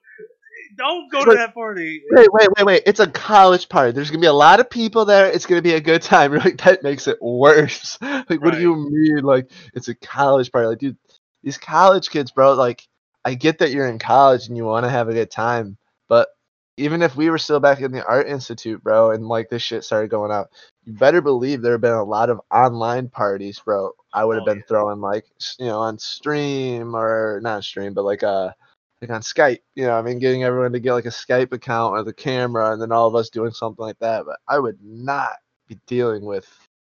don't 0.76 1.10
go 1.10 1.24
to 1.24 1.34
that 1.34 1.54
party. 1.54 2.02
Wait, 2.10 2.28
wait, 2.32 2.48
wait, 2.56 2.66
wait. 2.66 2.82
It's 2.86 3.00
a 3.00 3.06
college 3.06 3.68
party. 3.68 3.92
There's 3.92 4.10
gonna 4.10 4.20
be 4.20 4.26
a 4.26 4.32
lot 4.32 4.60
of 4.60 4.70
people 4.70 5.04
there. 5.04 5.30
It's 5.30 5.46
gonna 5.46 5.62
be 5.62 5.74
a 5.74 5.80
good 5.80 6.02
time. 6.02 6.32
You're 6.32 6.40
like, 6.40 6.58
that 6.58 6.82
makes 6.82 7.06
it 7.06 7.18
worse. 7.20 7.98
Like, 8.28 8.40
what 8.40 8.54
do 8.54 8.60
you 8.60 8.76
mean? 8.76 9.24
Like, 9.24 9.50
it's 9.74 9.88
a 9.88 9.94
college 9.94 10.52
party. 10.52 10.66
Like, 10.68 10.78
dude, 10.78 10.96
these 11.42 11.58
college 11.58 12.08
kids, 12.08 12.30
bro, 12.30 12.54
like, 12.54 12.86
I 13.24 13.34
get 13.34 13.58
that 13.58 13.70
you're 13.70 13.88
in 13.88 13.98
college 13.98 14.46
and 14.48 14.56
you 14.56 14.64
want 14.64 14.84
to 14.84 14.90
have 14.90 15.08
a 15.08 15.12
good 15.12 15.30
time, 15.30 15.76
but 16.08 16.28
even 16.78 17.02
if 17.02 17.16
we 17.16 17.30
were 17.30 17.38
still 17.38 17.60
back 17.60 17.80
in 17.80 17.92
the 17.92 18.04
art 18.06 18.28
institute, 18.28 18.82
bro, 18.82 19.10
and 19.12 19.26
like 19.28 19.50
this 19.50 19.62
shit 19.62 19.84
started 19.84 20.10
going 20.10 20.32
out, 20.32 20.50
you 20.84 20.92
better 20.94 21.20
believe 21.20 21.62
there 21.62 21.72
have 21.72 21.80
been 21.82 21.92
a 21.92 22.04
lot 22.04 22.30
of 22.30 22.40
online 22.50 23.08
parties, 23.08 23.60
bro. 23.60 23.90
I 24.12 24.24
would 24.24 24.36
have 24.36 24.44
Oh, 24.44 24.46
been 24.46 24.58
yeah. 24.58 24.62
throwing 24.68 25.00
like, 25.00 25.26
you 25.58 25.66
know, 25.66 25.80
on 25.80 25.98
stream 25.98 26.96
or 26.96 27.40
not 27.42 27.64
stream, 27.64 27.94
but 27.94 28.04
like 28.04 28.22
uh 28.22 28.50
like 29.02 29.10
on 29.10 29.20
Skype, 29.22 29.60
you 29.74 29.84
know, 29.86 29.98
I 29.98 30.02
mean, 30.02 30.18
getting 30.18 30.44
everyone 30.44 30.72
to 30.72 30.80
get 30.80 30.94
like 30.94 31.06
a 31.06 31.10
Skype 31.10 31.52
account 31.52 31.92
or 31.94 32.04
the 32.04 32.12
camera, 32.14 32.72
and 32.72 32.80
then 32.82 32.92
all 32.92 33.08
of 33.08 33.16
us 33.16 33.30
doing 33.30 33.52
something 33.52 33.84
like 33.84 33.98
that. 34.00 34.24
But 34.26 34.38
I 34.48 34.58
would 34.58 34.78
not 34.82 35.36
be 35.68 35.78
dealing 35.86 36.24
with 36.24 36.48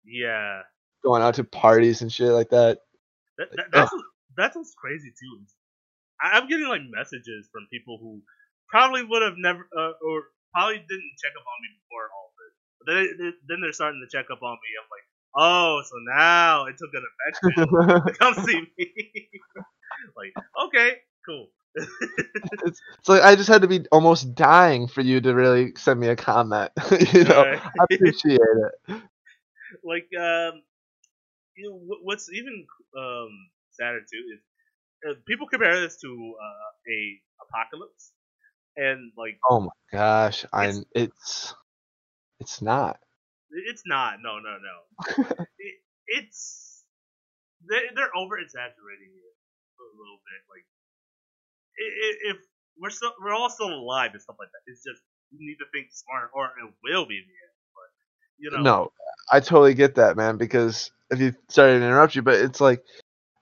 Yeah, 0.04 0.62
going 1.04 1.22
out 1.22 1.34
to 1.36 1.44
parties 1.44 2.02
and 2.02 2.12
shit 2.12 2.30
like 2.30 2.50
that. 2.50 2.80
that, 3.38 3.48
that, 3.56 3.66
that's 3.72 3.92
that's 4.36 4.56
what's 4.56 4.74
crazy 4.74 5.10
too. 5.10 5.40
I'm 6.20 6.48
getting 6.48 6.68
like 6.68 6.82
messages 6.90 7.48
from 7.52 7.66
people 7.70 7.98
who 8.00 8.22
probably 8.68 9.04
would 9.04 9.22
have 9.22 9.34
never 9.38 9.68
uh, 9.76 9.92
or 10.04 10.24
probably 10.54 10.78
didn't 10.78 11.12
check 11.22 11.32
up 11.38 11.46
on 11.46 11.58
me 11.62 11.68
before 11.82 12.06
all 12.14 12.30
this. 12.38 12.54
But 12.80 12.86
then 12.92 13.34
then 13.48 13.58
they're 13.62 13.72
starting 13.72 14.04
to 14.06 14.16
check 14.16 14.26
up 14.32 14.42
on 14.42 14.54
me. 14.54 14.70
I'm 14.80 14.88
like, 14.90 15.06
oh, 15.36 15.82
so 15.84 15.96
now 16.16 16.66
it 16.66 16.76
took 16.78 16.90
an 16.94 17.04
affection 17.04 17.50
to 17.56 18.12
come 18.18 18.34
see 18.46 18.60
me. 18.78 19.30
like, 20.16 20.34
okay, 20.66 20.92
cool. 21.26 21.48
it's, 22.64 22.80
it's 22.98 23.08
like 23.08 23.22
I 23.22 23.36
just 23.36 23.48
had 23.48 23.62
to 23.62 23.68
be 23.68 23.86
almost 23.92 24.34
dying 24.34 24.88
for 24.88 25.00
you 25.02 25.20
to 25.20 25.34
really 25.34 25.72
send 25.76 26.00
me 26.00 26.08
a 26.08 26.16
comment. 26.16 26.72
you 27.12 27.24
know, 27.24 27.44
Right. 27.44 27.60
I 27.80 27.84
appreciate 27.84 28.40
it. 28.40 29.02
like 29.84 30.08
um, 30.18 30.62
you 31.56 31.68
know, 31.70 31.96
what's 32.02 32.30
even 32.32 32.66
um 32.98 33.30
sadder 33.70 34.00
too 34.00 34.24
is 34.34 34.40
uh, 35.08 35.14
people 35.26 35.46
compare 35.48 35.80
this 35.80 35.98
to 36.00 36.08
uh, 36.08 36.92
a 36.92 37.20
apocalypse, 37.46 38.12
and 38.78 39.12
like 39.16 39.38
Oh 39.50 39.60
my 39.60 39.76
gosh, 39.92 40.44
I 40.52 40.68
It's- 40.94 41.54
it's 42.40 42.62
not. 42.62 43.00
it's 43.50 43.82
not. 43.86 44.18
No, 44.22 44.38
no, 44.38 44.56
no. 44.62 45.24
it, 45.58 45.74
it's 46.06 46.84
they're, 47.66 47.90
they're 47.94 48.16
over 48.16 48.38
exaggerating 48.38 49.10
it 49.10 49.34
a 49.80 49.86
little 49.98 50.20
bit. 50.22 50.40
Like 50.48 50.64
if 52.30 52.36
we're 52.80 52.90
still 52.90 53.12
we're 53.22 53.34
all 53.34 53.50
still 53.50 53.72
alive 53.74 54.10
and 54.12 54.22
stuff 54.22 54.36
like 54.38 54.48
that. 54.52 54.70
It's 54.70 54.82
just 54.84 55.02
you 55.30 55.38
need 55.46 55.56
to 55.56 55.66
think 55.72 55.88
smart, 55.90 56.30
or 56.32 56.46
it 56.46 56.72
will 56.84 57.06
be 57.06 57.18
the 57.20 57.26
end. 57.26 57.56
But 57.74 57.90
you 58.38 58.50
know, 58.50 58.62
No, 58.62 58.92
I 59.32 59.40
totally 59.40 59.74
get 59.74 59.96
that, 59.96 60.16
man. 60.16 60.36
Because 60.36 60.90
if 61.10 61.20
you 61.20 61.34
sorry 61.48 61.72
to 61.78 61.84
interrupt 61.84 62.14
you, 62.14 62.22
but 62.22 62.36
it's 62.36 62.60
like 62.60 62.82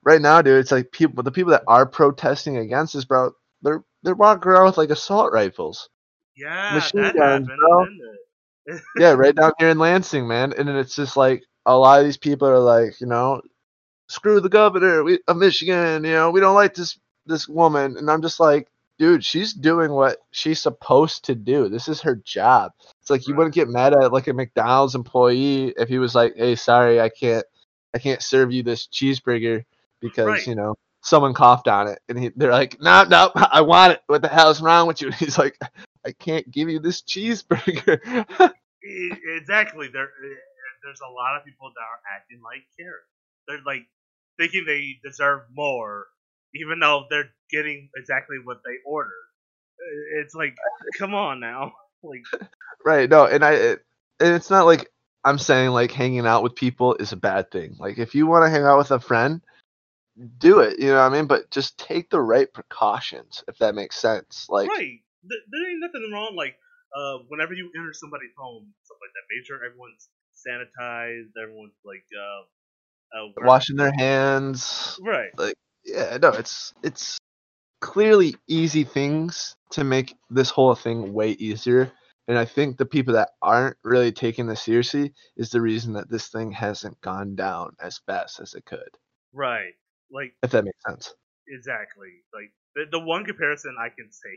right 0.03 0.21
now, 0.21 0.41
dude. 0.41 0.59
It's 0.59 0.71
like 0.71 0.91
people, 0.91 1.23
the 1.23 1.31
people 1.31 1.51
that 1.51 1.63
are 1.67 1.85
protesting 1.85 2.57
against 2.57 2.93
this, 2.93 3.05
bro. 3.05 3.31
They're 4.03 4.15
walking 4.15 4.51
around 4.51 4.65
with 4.67 4.77
like 4.77 4.89
assault 4.89 5.31
rifles. 5.33 5.89
yeah, 6.35 6.73
machine 6.75 7.01
that 7.01 7.15
guns, 7.15 7.47
happened. 7.47 7.99
bro. 8.67 8.79
yeah, 8.97 9.11
right 9.13 9.35
down 9.35 9.51
here 9.59 9.69
in 9.69 9.79
Lansing, 9.79 10.27
man. 10.27 10.53
And 10.57 10.67
then 10.67 10.75
it's 10.75 10.95
just 10.95 11.15
like 11.17 11.43
a 11.65 11.77
lot 11.77 11.99
of 11.99 12.05
these 12.05 12.17
people 12.17 12.47
are 12.47 12.59
like, 12.59 12.99
you 12.99 13.07
know, 13.07 13.41
screw 14.07 14.39
the 14.41 14.49
governor 14.49 15.03
we, 15.03 15.19
of 15.27 15.37
Michigan. 15.37 16.03
You 16.03 16.11
know, 16.11 16.31
we 16.31 16.39
don't 16.41 16.55
like 16.55 16.73
this 16.75 16.99
this 17.25 17.47
woman. 17.47 17.97
And 17.97 18.09
I'm 18.11 18.21
just 18.21 18.39
like, 18.39 18.67
dude, 18.99 19.23
she's 19.23 19.53
doing 19.53 19.91
what 19.91 20.17
she's 20.31 20.61
supposed 20.61 21.25
to 21.25 21.35
do. 21.35 21.69
This 21.69 21.87
is 21.87 22.01
her 22.01 22.15
job. 22.15 22.71
It's 23.01 23.09
like 23.09 23.27
you 23.27 23.35
wouldn't 23.35 23.55
get 23.55 23.69
mad 23.69 23.93
at 23.93 24.11
like 24.13 24.27
a 24.27 24.33
McDonald's 24.33 24.95
employee 24.95 25.73
if 25.77 25.89
he 25.89 25.97
was 25.99 26.15
like, 26.15 26.35
hey, 26.35 26.55
sorry, 26.55 26.99
I 27.01 27.09
can't, 27.09 27.45
I 27.93 27.99
can't 27.99 28.21
serve 28.21 28.51
you 28.51 28.63
this 28.63 28.87
cheeseburger 28.87 29.63
because 30.01 30.27
Right. 30.27 30.47
you 30.47 30.55
know 30.55 30.75
someone 31.01 31.33
coughed 31.33 31.67
on 31.67 31.87
it, 31.87 31.99
and 32.09 32.17
he, 32.19 32.31
they're 32.35 32.51
like, 32.51 32.79
no, 32.81 33.03
no, 33.03 33.31
I 33.35 33.61
want 33.61 33.93
it. 33.93 34.01
What 34.07 34.21
the 34.21 34.27
hell's 34.27 34.61
wrong 34.61 34.87
with 34.87 35.01
you? 35.01 35.07
And 35.07 35.15
he's 35.17 35.37
like, 35.37 35.57
I 36.05 36.11
can't 36.13 36.49
give 36.51 36.69
you 36.69 36.79
this 36.79 37.01
cheeseburger. 37.01 38.25
Exactly. 38.89 39.89
There, 39.91 40.05
eh, 40.05 40.35
there's 40.83 41.01
a 41.01 41.11
lot 41.11 41.35
of 41.37 41.45
people 41.45 41.71
that 41.75 41.81
are 41.81 42.15
acting 42.15 42.39
like 42.43 42.63
Karen. 42.77 42.93
They're 43.47 43.59
like 43.65 43.85
thinking 44.39 44.63
they 44.65 44.99
deserve 45.03 45.41
more, 45.53 46.05
even 46.55 46.79
though 46.79 47.05
they're 47.09 47.31
getting 47.51 47.89
exactly 47.97 48.37
what 48.43 48.57
they 48.65 48.75
ordered. 48.85 49.11
Eh, 49.81 50.21
It's 50.21 50.33
like, 50.35 50.55
come 50.97 51.13
on 51.13 51.39
now. 51.39 51.73
Like, 52.03 52.23
Right. 52.85 53.09
No, 53.09 53.25
and 53.25 53.43
I 53.43 53.53
it, 53.53 53.79
and 54.19 54.35
it's 54.35 54.51
not 54.51 54.67
like 54.67 54.87
I'm 55.23 55.39
saying 55.39 55.71
like 55.71 55.91
hanging 55.91 56.27
out 56.27 56.43
with 56.43 56.55
people 56.55 56.93
is 56.95 57.11
a 57.11 57.17
bad 57.17 57.49
thing. 57.51 57.75
Like 57.79 57.97
if 57.97 58.13
you 58.13 58.27
want 58.27 58.45
to 58.45 58.49
hang 58.51 58.63
out 58.63 58.77
with 58.77 58.91
a 58.91 58.99
friend, 58.99 59.41
do 60.37 60.59
it. 60.59 60.79
You 60.79 60.87
know 60.87 60.95
what 60.95 61.11
I 61.11 61.15
mean? 61.15 61.27
But 61.27 61.49
just 61.51 61.77
take 61.77 62.09
the 62.09 62.21
right 62.21 62.51
precautions 62.53 63.43
if 63.47 63.57
that 63.59 63.75
makes 63.75 63.99
sense. 63.99 64.47
Like 64.49 64.69
right? 64.69 64.79
Th- 64.79 65.43
there 65.51 65.69
ain't 65.69 65.79
nothing 65.79 66.09
wrong. 66.11 66.35
Like, 66.35 66.55
uh, 66.95 67.19
whenever 67.27 67.53
you 67.53 67.69
enter 67.77 67.93
somebody's 67.93 68.31
home, 68.37 68.73
stuff 68.83 68.97
like 69.01 69.11
that, 69.13 69.35
make 69.35 69.45
sure 69.45 69.57
everyone's 69.63 70.09
sanitized. 70.35 71.41
Everyone's 71.41 71.73
like, 71.83 72.05
uh, 72.15 73.17
uh 73.17 73.31
washing 73.45 73.75
their 73.75 73.93
hands. 73.97 74.99
Right. 75.01 75.29
Like, 75.37 75.55
yeah, 75.85 76.17
no, 76.21 76.29
it's 76.29 76.73
it's 76.83 77.19
clearly 77.81 78.35
easy 78.47 78.83
things 78.83 79.55
to 79.71 79.83
make 79.83 80.15
this 80.29 80.49
whole 80.49 80.75
thing 80.75 81.13
way 81.13 81.31
easier. 81.31 81.91
And 82.27 82.37
I 82.37 82.43
think 82.43 82.77
the 82.77 82.85
people 82.85 83.13
that 83.13 83.29
aren't 83.41 83.77
really 83.83 84.11
taking 84.11 84.47
this 84.47 84.61
seriously 84.61 85.13
is 85.37 85.49
the 85.49 85.61
reason 85.61 85.93
that 85.93 86.09
this 86.09 86.27
thing 86.27 86.51
hasn't 86.51 86.99
gone 86.99 87.35
down 87.35 87.75
as 87.81 88.01
fast 88.05 88.41
as 88.41 88.53
it 88.53 88.65
could. 88.65 88.89
Right. 89.31 89.73
Like, 90.11 90.33
If 90.43 90.51
that 90.51 90.63
makes 90.65 90.81
sense. 90.87 91.13
Exactly. 91.47 92.11
Like 92.33 92.51
the 92.75 92.85
the 92.91 92.99
one 92.99 93.23
comparison 93.23 93.75
I 93.79 93.89
can 93.89 94.11
say 94.11 94.35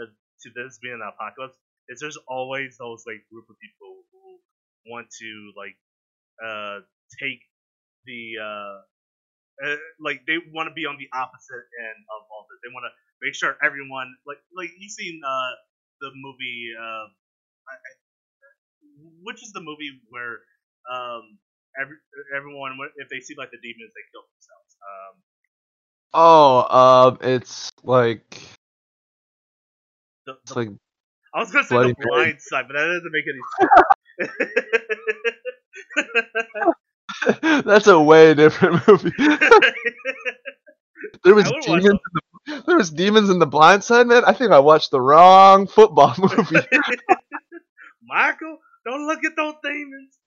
uh, 0.00 0.10
to 0.42 0.48
this 0.54 0.78
being 0.82 0.94
an 0.98 1.02
apocalypse 1.06 1.56
is 1.88 2.00
there's 2.00 2.18
always 2.26 2.76
those 2.78 3.04
like 3.06 3.22
group 3.30 3.46
of 3.48 3.56
people 3.62 4.02
who 4.10 4.40
want 4.90 5.06
to 5.22 5.30
like 5.56 5.76
uh 6.42 6.80
take 7.20 7.40
the 8.06 8.38
uh, 8.42 8.76
uh 9.64 9.76
like 10.00 10.22
they 10.26 10.38
want 10.54 10.68
to 10.68 10.74
be 10.74 10.86
on 10.86 10.96
the 10.98 11.08
opposite 11.14 11.66
end 11.78 12.00
of 12.16 12.22
all 12.30 12.46
this. 12.50 12.60
They 12.64 12.72
want 12.74 12.86
to 12.90 12.94
make 13.22 13.34
sure 13.34 13.56
everyone 13.64 14.14
like 14.26 14.40
like 14.56 14.70
you 14.78 14.88
seen 14.88 15.20
uh 15.24 15.52
the 16.00 16.10
movie 16.14 16.74
uh 16.78 17.06
I, 17.68 17.74
I, 17.74 17.90
which 19.22 19.42
is 19.42 19.52
the 19.52 19.60
movie 19.60 19.90
where 20.10 20.40
um 20.90 21.38
every 21.80 21.96
everyone 22.36 22.76
if 22.96 23.08
they 23.08 23.20
see 23.20 23.34
like 23.38 23.50
the 23.50 23.60
demons 23.62 23.92
they 23.94 24.04
kill 24.12 24.24
themselves 24.34 24.71
um 24.82 25.14
Oh, 26.14 27.08
um, 27.08 27.18
it's 27.22 27.72
like 27.82 28.38
the, 30.26 30.36
it's 30.42 30.54
like 30.54 30.68
I 31.34 31.38
was 31.40 31.50
gonna 31.50 31.64
say 31.64 31.74
Bloody 31.74 31.78
the 31.78 31.94
Mary. 31.98 32.10
blind 32.10 32.42
side, 32.42 32.64
but 32.68 32.74
that 32.74 32.84
doesn't 32.84 33.12
make 33.12 33.24
any 33.28 33.40
sense. 33.58 33.70
that's 37.64 37.86
a 37.86 37.98
way 37.98 38.34
different 38.34 38.82
movie. 38.88 39.10
there 41.24 41.34
was 41.34 41.46
I 41.46 41.50
would 41.50 41.66
watch 41.66 41.66
demons. 41.66 41.84
In 41.84 41.98
the, 42.12 42.20
there 42.66 42.76
was 42.76 42.90
demons 42.90 43.30
in 43.30 43.38
the 43.38 43.46
Blind 43.46 43.84
Side, 43.84 44.06
man. 44.06 44.24
I 44.26 44.32
think 44.32 44.52
I 44.52 44.58
watched 44.58 44.90
the 44.90 45.00
wrong 45.00 45.66
football 45.66 46.14
movie. 46.18 46.56
Michael, 48.06 48.58
don't 48.84 49.06
look 49.06 49.24
at 49.24 49.32
those 49.36 49.54
demons. 49.62 50.18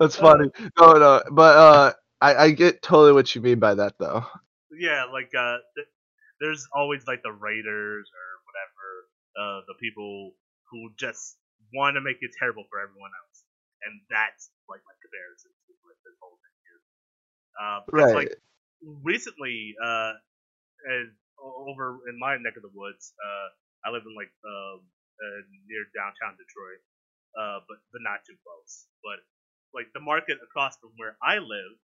That's 0.00 0.16
funny. 0.16 0.48
No, 0.78 0.92
no, 0.94 1.22
but 1.30 1.56
uh, 1.56 1.92
I 2.20 2.34
I 2.46 2.50
get 2.52 2.82
totally 2.82 3.12
what 3.12 3.34
you 3.34 3.40
mean 3.40 3.58
by 3.58 3.74
that, 3.74 3.94
though. 3.98 4.24
yeah, 4.72 5.06
like 5.12 5.32
uh, 5.36 5.58
th- 5.76 5.90
there's 6.40 6.66
always 6.74 7.06
like 7.06 7.22
the 7.22 7.32
raiders 7.32 8.06
or 8.10 8.26
whatever, 8.46 8.88
uh, 9.38 9.58
the 9.68 9.76
people 9.80 10.32
who 10.70 10.92
just 10.98 11.38
want 11.74 11.96
to 11.96 12.02
make 12.02 12.18
it 12.20 12.30
terrible 12.38 12.64
for 12.68 12.80
everyone 12.80 13.12
else, 13.26 13.44
and 13.84 13.92
that's 14.12 14.52
like 14.68 14.82
my 14.84 14.96
comparison 15.00 15.52
to 15.52 15.70
like 15.88 16.00
this 16.04 16.16
whole 16.20 16.36
thing 16.36 16.56
here. 16.68 16.80
Uh, 17.58 17.78
because, 17.86 18.10
Right. 18.10 18.14
like 18.14 18.30
recently, 19.04 19.74
uh, 19.80 20.14
and 20.88 21.12
over 21.40 22.00
in 22.08 22.18
my 22.18 22.36
neck 22.38 22.56
of 22.56 22.64
the 22.64 22.72
woods, 22.74 23.12
uh, 23.18 23.48
I 23.88 23.92
live 23.92 24.04
in 24.06 24.14
like 24.14 24.32
um, 24.44 24.84
uh, 25.20 25.40
near 25.68 25.86
downtown 25.96 26.36
Detroit, 26.38 26.82
uh, 27.38 27.58
but 27.68 27.78
but 27.92 28.02
not 28.04 28.22
too 28.26 28.36
close. 28.44 28.86
But 29.02 29.20
like 29.74 29.88
the 29.94 30.00
market 30.00 30.38
across 30.42 30.76
from 30.78 30.92
where 30.96 31.16
I 31.22 31.38
live, 31.38 31.74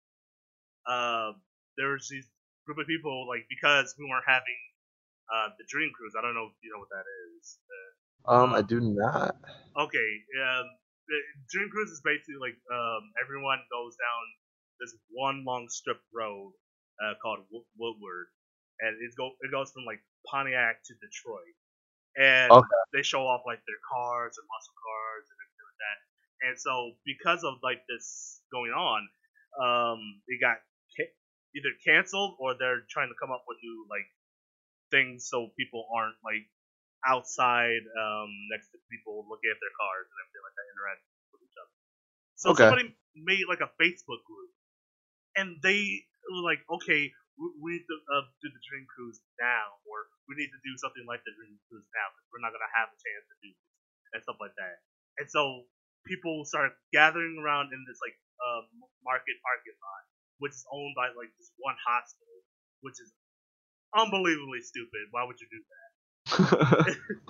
uh, 0.87 1.33
there 1.76 1.93
was 1.93 2.09
these 2.09 2.29
group 2.67 2.79
of 2.79 2.87
people 2.87 3.26
like 3.29 3.47
because 3.49 3.95
we 3.99 4.07
weren't 4.09 4.25
having 4.26 4.61
uh, 5.33 5.50
the 5.59 5.64
Dream 5.69 5.93
Cruise. 5.97 6.14
I 6.19 6.23
don't 6.23 6.35
know 6.35 6.47
if 6.53 6.57
you 6.62 6.73
know 6.73 6.81
what 6.81 6.91
that 6.91 7.07
is. 7.38 7.59
Um, 8.26 8.55
I 8.55 8.62
do 8.62 8.81
not. 8.81 9.37
Okay, 9.76 10.11
um, 10.43 10.67
the 11.09 11.19
Dream 11.50 11.69
Cruise 11.71 11.91
is 11.91 12.00
basically 12.05 12.38
like 12.38 12.55
um, 12.71 13.03
everyone 13.23 13.59
goes 13.71 13.97
down 13.99 14.23
this 14.81 14.95
one 15.11 15.45
long 15.45 15.69
strip 15.69 16.00
road 16.14 16.53
uh, 17.03 17.14
called 17.23 17.47
Woodward, 17.50 18.29
and 18.81 18.95
it 19.03 19.11
go 19.19 19.35
it 19.43 19.50
goes 19.50 19.73
from 19.73 19.85
like 19.85 20.03
Pontiac 20.31 20.83
to 20.87 20.95
Detroit, 21.03 21.55
and 22.17 22.59
Okay. 22.59 22.85
they 22.93 23.03
show 23.03 23.26
off 23.26 23.43
like 23.47 23.62
their 23.67 23.83
cars 23.91 24.38
and 24.38 24.47
muscle 24.49 24.79
cars 24.79 25.26
and 25.31 25.38
everything 25.43 25.67
like 25.71 25.81
that. 25.83 25.99
And 26.43 26.59
so 26.59 26.95
because 27.07 27.45
of 27.45 27.61
like 27.62 27.83
this 27.88 28.43
going 28.53 28.73
on, 28.73 29.09
um, 29.61 30.00
it 30.29 30.41
got 30.41 30.59
ca- 30.97 31.14
either 31.57 31.73
canceled 31.85 32.37
or 32.41 32.55
they're 32.59 32.83
trying 32.91 33.09
to 33.11 33.19
come 33.21 33.31
up 33.33 33.45
with 33.49 33.59
new 33.62 33.87
like 33.91 34.07
things 34.91 35.29
so 35.29 35.50
people 35.59 35.87
aren't 35.95 36.17
like 36.25 36.47
outside 37.07 37.83
um, 37.97 38.31
next 38.53 38.71
to 38.75 38.79
people 38.91 39.25
looking 39.31 39.50
at 39.53 39.61
their 39.62 39.75
cars 39.79 40.07
and 40.09 40.19
everything 40.25 40.45
like 40.45 40.57
that, 40.57 40.67
interacting 40.75 41.12
with 41.33 41.43
each 41.47 41.59
other. 41.61 41.76
So 42.37 42.49
Okay. 42.49 42.59
somebody 42.59 42.95
made 43.17 43.47
like 43.49 43.62
a 43.64 43.71
Facebook 43.81 44.23
group, 44.26 44.53
and 45.37 45.59
they 45.62 46.05
were 46.31 46.45
like, 46.45 46.62
okay, 46.81 47.11
we, 47.38 47.47
we 47.61 47.69
need 47.79 47.87
to 47.88 47.97
uh, 48.14 48.26
do 48.43 48.49
the 48.50 48.62
Dream 48.69 48.87
Cruise 48.91 49.21
now, 49.41 49.79
or 49.88 50.09
we 50.31 50.37
need 50.38 50.50
to 50.53 50.61
do 50.64 50.75
something 50.81 51.05
like 51.09 51.23
the 51.26 51.35
Dream 51.37 51.57
Cruise 51.71 51.87
now 51.95 52.07
because 52.14 52.26
we're 52.33 52.45
not 52.45 52.53
gonna 52.55 52.73
have 52.76 52.91
a 52.91 52.99
chance 52.99 53.25
to 53.31 53.37
do 53.45 53.50
this 53.53 53.71
and 54.17 54.21
stuff 54.25 54.38
like 54.43 54.55
that. 54.59 54.83
And 55.21 55.26
so 55.31 55.67
people 56.06 56.44
started 56.44 56.73
gathering 56.92 57.40
around 57.42 57.73
in 57.73 57.80
this 57.88 57.99
like 58.04 58.16
uh, 58.40 58.62
market 59.04 59.37
parking 59.42 59.76
lot, 59.80 60.02
which 60.38 60.52
is 60.52 60.64
owned 60.73 60.94
by 60.96 61.08
like 61.16 61.32
this 61.38 61.50
one 61.58 61.76
hospital, 61.84 62.38
which 62.82 62.99
is 63.00 63.12
unbelievably 63.96 64.61
stupid. 64.62 65.08
Why 65.11 65.25
would 65.25 65.38
you 65.40 65.49
do 65.50 65.61
that? 65.64 66.96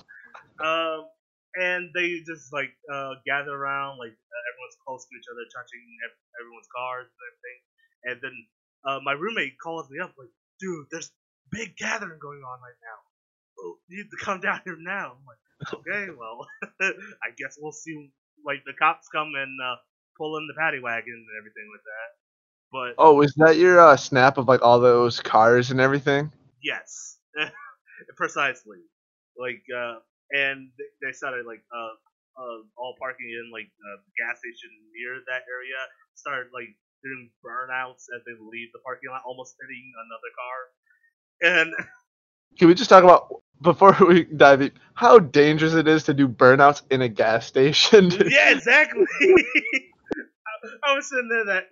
Um, 0.60 1.06
and 1.54 1.90
they 1.94 2.18
just 2.26 2.52
like 2.52 2.70
uh, 2.92 3.14
gather 3.26 3.54
around, 3.54 3.98
like 3.98 4.10
uh, 4.14 4.42
everyone's 4.50 4.78
close 4.86 5.06
to 5.06 5.14
each 5.14 5.28
other, 5.30 5.44
touching 5.54 5.82
ev- 6.06 6.22
everyone's 6.42 6.70
cars 6.74 7.06
and 7.06 7.20
everything. 7.30 7.58
And 8.04 8.16
then 8.22 8.36
uh, 8.86 9.00
my 9.02 9.12
roommate 9.12 9.54
calls 9.62 9.90
me 9.90 9.98
up 10.02 10.14
like, 10.18 10.30
dude, 10.60 10.86
there's 10.90 11.10
big 11.50 11.76
gathering 11.76 12.18
going 12.20 12.42
on 12.42 12.58
right 12.62 12.78
now. 12.82 12.98
Oh, 13.60 13.78
you 13.88 14.02
need 14.02 14.10
to 14.10 14.24
come 14.24 14.40
down 14.46 14.60
here 14.64 14.78
now. 14.78 15.14
I'm 15.18 15.26
like, 15.26 15.42
okay, 15.74 16.10
well, 16.10 16.46
I 16.82 17.30
guess 17.38 17.56
we'll 17.60 17.72
see. 17.72 18.10
Like 18.44 18.62
the 18.66 18.74
cops 18.78 19.08
come 19.08 19.32
and 19.36 19.52
uh, 19.62 19.76
pull 20.16 20.36
in 20.38 20.46
the 20.46 20.54
paddy 20.58 20.80
wagon 20.80 21.14
and 21.16 21.36
everything 21.38 21.68
like 21.72 21.84
that. 21.84 22.10
But 22.72 22.94
Oh, 22.98 23.20
is 23.22 23.34
that 23.36 23.56
your 23.56 23.80
uh, 23.80 23.96
snap 23.96 24.36
of 24.38 24.48
like 24.48 24.62
all 24.62 24.78
those 24.80 25.20
cars 25.20 25.70
and 25.70 25.80
everything? 25.80 26.30
yes, 26.62 27.18
precisely. 28.16 28.80
Like, 29.38 29.62
uh, 29.74 30.00
and 30.32 30.70
they, 31.02 31.12
started 31.12 31.46
like 31.46 31.62
uh, 31.72 31.94
uh, 32.38 32.58
all 32.76 32.94
parking 32.98 33.28
in 33.30 33.50
like 33.52 33.68
uh, 33.68 33.96
the 34.04 34.12
gas 34.18 34.38
station 34.40 34.70
near 34.94 35.20
that 35.26 35.44
area. 35.48 35.80
Started 36.14 36.50
like 36.54 36.70
doing 37.02 37.30
burnouts 37.44 38.08
as 38.14 38.22
they 38.26 38.34
leave 38.38 38.70
the 38.72 38.82
parking 38.84 39.10
lot, 39.10 39.22
almost 39.26 39.56
hitting 39.60 39.86
another 39.96 40.32
car. 40.34 40.58
And 41.42 41.68
Can 42.58 42.68
we 42.68 42.74
just 42.74 42.90
talk 42.90 43.04
about 43.04 43.42
before 43.62 43.96
we 44.06 44.24
dive 44.24 44.62
in, 44.62 44.72
how 44.94 45.18
dangerous 45.18 45.74
it 45.74 45.88
is 45.88 46.04
to 46.04 46.14
do 46.14 46.28
burnouts 46.28 46.82
in 46.90 47.02
a 47.02 47.08
gas 47.08 47.46
station? 47.46 48.10
yeah, 48.28 48.50
exactly. 48.50 49.04
I, 49.22 49.32
I 50.90 50.94
was 50.94 51.08
sitting 51.08 51.28
there 51.28 51.46
that 51.46 51.64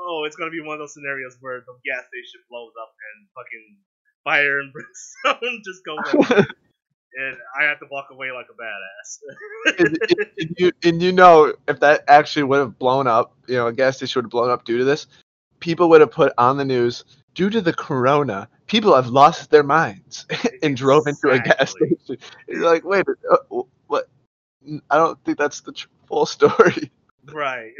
oh, 0.00 0.24
it's 0.26 0.36
gonna 0.36 0.50
be 0.50 0.60
one 0.60 0.74
of 0.74 0.80
those 0.80 0.94
scenarios 0.94 1.36
where 1.40 1.60
the 1.60 1.72
gas 1.84 2.04
station 2.06 2.40
blows 2.48 2.72
up 2.80 2.92
and 3.16 3.28
fucking 3.34 3.76
fire 4.24 4.60
and 4.60 4.72
brimstone 4.72 5.62
just 5.64 5.84
go. 5.84 5.96
and 7.14 7.36
I 7.58 7.64
have 7.64 7.80
to 7.80 7.86
walk 7.90 8.06
away 8.12 8.30
like 8.30 8.46
a 8.50 8.54
badass. 8.62 9.78
and, 9.78 9.98
and 10.38 10.54
you, 10.58 10.72
and 10.84 11.02
you 11.02 11.12
know, 11.12 11.52
if 11.66 11.80
that 11.80 12.04
actually 12.06 12.44
would 12.44 12.60
have 12.60 12.78
blown 12.78 13.06
up, 13.06 13.34
you 13.48 13.56
know, 13.56 13.66
a 13.66 13.72
gas 13.72 13.96
station 13.96 14.20
would 14.20 14.26
have 14.26 14.30
blown 14.30 14.50
up 14.50 14.64
due 14.64 14.78
to 14.78 14.84
this, 14.84 15.08
people 15.60 15.88
would 15.88 16.00
have 16.00 16.12
put 16.12 16.32
on 16.38 16.56
the 16.56 16.64
news, 16.64 17.04
due 17.34 17.50
to 17.50 17.60
the 17.60 17.72
corona, 17.72 18.48
people 18.66 18.94
have 18.94 19.08
lost 19.08 19.50
their 19.50 19.62
minds 19.62 20.26
and 20.62 20.76
drove 20.76 21.06
into 21.06 21.30
a 21.30 21.38
gas 21.38 21.72
station. 21.72 22.18
You're 22.48 22.64
like, 22.64 22.84
wait, 22.84 23.04
uh, 23.30 23.62
what? 23.86 24.08
I 24.90 24.96
don't 24.96 25.22
think 25.24 25.38
that's 25.38 25.60
the 25.60 25.72
full 26.06 26.26
story. 26.36 26.90
right. 27.32 27.72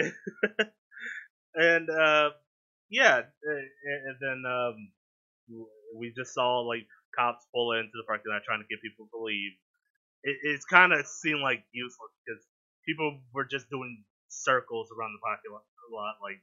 and 1.55 1.88
uh, 1.90 2.31
yeah, 2.90 3.23
and, 3.45 3.69
and 4.07 4.17
then 4.21 4.43
um, 4.50 4.88
we 5.97 6.12
just 6.17 6.35
saw 6.35 6.61
like 6.61 6.87
cops 7.17 7.47
pull 7.55 7.73
into 7.73 7.93
the 7.95 8.05
parking 8.07 8.33
lot 8.33 8.43
trying 8.45 8.61
to 8.61 8.69
get 8.69 8.83
people 8.83 9.09
to 9.12 9.23
leave. 9.23 9.52
It, 10.25 10.37
it's 10.43 10.64
kind 10.64 10.93
of 10.93 11.07
seemed 11.07 11.40
like 11.40 11.64
useless 11.73 12.12
because 12.25 12.43
people 12.87 13.21
were 13.35 13.45
just 13.45 13.69
doing 13.71 14.05
circles 14.28 14.88
around 14.93 15.12
the 15.12 15.23
parking 15.25 15.52
lot, 15.52 15.64
lot, 15.93 16.14
like, 16.23 16.40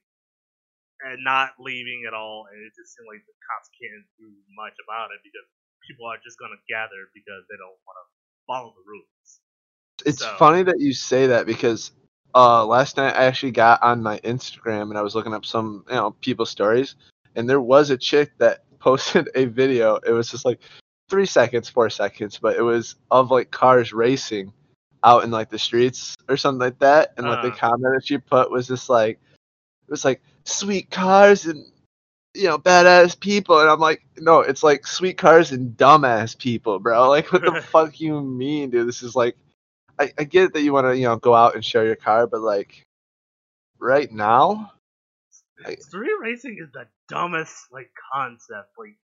and 1.05 1.24
not 1.24 1.53
leaving 1.61 2.03
at 2.07 2.13
all. 2.18 2.48
And 2.51 2.57
it 2.65 2.74
just 2.74 2.98
seemed 2.98 3.05
like 3.07 3.22
the 3.29 3.37
cops 3.46 3.70
can't 3.77 4.05
do 4.18 4.25
much 4.57 4.74
about 4.83 5.13
it 5.13 5.22
because 5.24 5.46
people 5.85 6.09
are 6.09 6.18
just 6.25 6.39
gonna 6.41 6.57
gather 6.68 7.07
because 7.13 7.46
they 7.50 7.57
don't 7.61 7.77
want 7.85 7.98
to 8.01 8.05
follow 8.50 8.74
the 8.74 8.83
rules. 8.89 9.29
It's 10.05 10.20
So- 10.20 10.35
funny 10.37 10.63
that 10.63 10.79
you 10.81 10.94
say 10.94 11.27
that 11.27 11.46
because 11.46 11.91
uh, 12.33 12.65
last 12.65 12.98
night 12.98 13.15
I 13.15 13.25
actually 13.25 13.51
got 13.53 13.81
on 13.81 14.03
my 14.03 14.20
Instagram 14.20 14.89
and 14.89 14.98
I 14.98 15.01
was 15.01 15.15
looking 15.15 15.33
up 15.33 15.46
some 15.46 15.85
you 15.87 15.96
know 15.96 16.11
people's 16.20 16.50
stories, 16.50 16.96
and 17.35 17.50
there 17.50 17.61
was 17.61 17.91
a 17.91 17.98
chick 17.98 18.31
that 18.39 18.63
posted 18.79 19.29
a 19.35 19.46
video. 19.46 19.98
It 20.05 20.11
was 20.11 20.29
just 20.29 20.44
like 20.46 20.59
three 21.09 21.25
seconds, 21.27 21.70
four 21.70 21.89
seconds, 21.89 22.37
but 22.41 22.57
it 22.57 22.61
was 22.61 22.96
of 23.11 23.31
like 23.31 23.51
cars 23.51 23.94
racing 23.94 24.51
out 25.03 25.24
in 25.24 25.29
like 25.31 25.50
the 25.50 25.59
streets 25.59 26.15
or 26.27 26.35
something 26.35 26.59
like 26.59 26.79
that. 26.79 27.13
And 27.18 27.27
what 27.27 27.41
the 27.44 27.51
Uh. 27.51 27.55
comment 27.55 27.94
that 27.96 28.05
she 28.05 28.18
put 28.18 28.50
was 28.51 28.68
just 28.68 28.89
like 28.89 29.20
it 29.87 29.91
was 29.91 30.03
like 30.03 30.22
sweet 30.46 30.90
cars 30.92 31.46
and 31.46 31.66
you 32.34 32.46
know 32.46 32.58
badass 32.58 33.20
people, 33.20 33.60
and 33.60 33.70
I'm 33.70 33.79
like, 33.79 34.05
no, 34.18 34.42
it's 34.42 34.64
like 34.64 34.88
sweet 34.88 35.18
cars 35.18 35.51
and 35.51 35.77
dumbass 35.77 36.38
people, 36.38 36.79
bro. 36.79 37.10
Like 37.10 37.31
what 37.34 37.44
the 37.46 37.62
fuck 37.62 38.00
you 38.00 38.22
mean, 38.22 38.70
dude? 38.72 38.88
This 38.88 39.03
is 39.03 39.16
like 39.16 39.36
I, 40.00 40.12
I 40.18 40.24
get 40.25 40.53
that 40.53 40.62
you 40.62 40.74
want 40.74 40.88
to, 40.88 40.98
you 40.98 41.05
know, 41.05 41.18
go 41.18 41.34
out 41.34 41.55
and 41.55 41.64
show 41.64 41.81
your 41.84 41.96
car, 41.96 42.27
but 42.27 42.42
like, 42.42 42.84
right 43.79 44.12
now, 44.12 44.74
I- 45.66 45.75
Street 45.75 46.12
racing 46.22 46.58
is 46.62 46.72
the 46.74 46.88
dumbest 47.08 47.68
like 47.72 47.92
concept. 48.14 48.72
Like, 48.77 48.98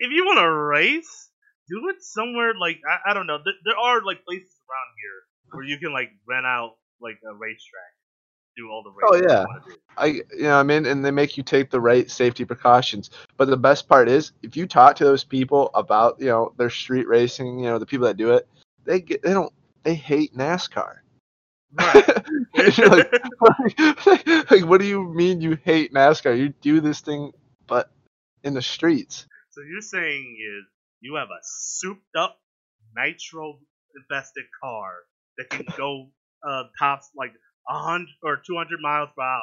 if 0.00 0.10
you 0.12 0.24
want 0.24 0.38
to 0.38 0.50
race, 0.50 1.30
do 1.68 1.88
it 1.90 2.02
somewhere 2.02 2.54
like 2.58 2.80
I, 2.88 3.10
I 3.10 3.14
don't 3.14 3.26
know. 3.26 3.38
There, 3.44 3.54
there 3.64 3.76
are 3.78 4.02
like 4.04 4.24
places 4.24 4.56
around 4.68 4.90
here 4.96 5.18
where 5.52 5.64
you 5.64 5.78
can 5.78 5.92
like 5.92 6.10
rent 6.26 6.46
out 6.46 6.76
like 7.00 7.18
a 7.28 7.34
racetrack, 7.34 7.92
do 8.58 8.70
all 8.70 8.82
the 8.82 8.90
Oh, 9.04 9.14
yeah. 9.14 9.42
you 9.42 9.46
want 9.46 9.64
to 9.64 9.70
do. 9.70 9.76
I, 9.96 10.06
you 10.06 10.42
know, 10.42 10.58
I 10.58 10.62
mean, 10.62 10.86
and 10.86 11.04
they 11.04 11.10
make 11.10 11.36
you 11.36 11.42
take 11.42 11.70
the 11.70 11.80
right 11.80 12.10
safety 12.10 12.44
precautions. 12.44 13.10
But 13.36 13.48
the 13.48 13.56
best 13.56 13.88
part 13.88 14.08
is, 14.08 14.32
if 14.42 14.56
you 14.56 14.66
talk 14.66 14.96
to 14.96 15.04
those 15.04 15.24
people 15.24 15.70
about, 15.74 16.20
you 16.20 16.26
know, 16.26 16.52
their 16.56 16.70
street 16.70 17.08
racing, 17.08 17.58
you 17.58 17.66
know, 17.66 17.78
the 17.78 17.86
people 17.86 18.06
that 18.06 18.16
do 18.16 18.32
it, 18.34 18.48
they 18.84 19.00
get, 19.00 19.22
they 19.22 19.32
don't, 19.32 19.52
they 19.82 19.94
hate 19.94 20.36
NASCAR. 20.36 20.96
Right. 21.72 22.08
You're 22.78 22.88
like, 22.88 23.12
like, 24.50 24.64
what 24.64 24.80
do 24.80 24.86
you 24.86 25.12
mean 25.12 25.40
you 25.40 25.58
hate 25.64 25.92
NASCAR? 25.92 26.38
You 26.38 26.50
do 26.60 26.80
this 26.80 27.00
thing, 27.00 27.32
but 27.66 27.90
in 28.44 28.54
the 28.54 28.62
streets. 28.62 29.26
so 29.50 29.60
you're 29.62 29.80
saying 29.80 30.36
is 30.40 30.64
you 31.00 31.16
have 31.16 31.28
a 31.28 31.40
souped 31.42 32.16
up 32.16 32.40
nitro 32.96 33.58
infested 33.96 34.44
car 34.62 34.90
that 35.36 35.50
can 35.50 35.66
go 35.76 36.08
uh, 36.48 36.64
tops 36.78 37.10
like 37.16 37.32
a 37.68 37.78
hundred 37.78 38.08
or 38.22 38.40
two 38.46 38.56
hundred 38.56 38.80
miles 38.80 39.10
per 39.16 39.22
hour, 39.22 39.42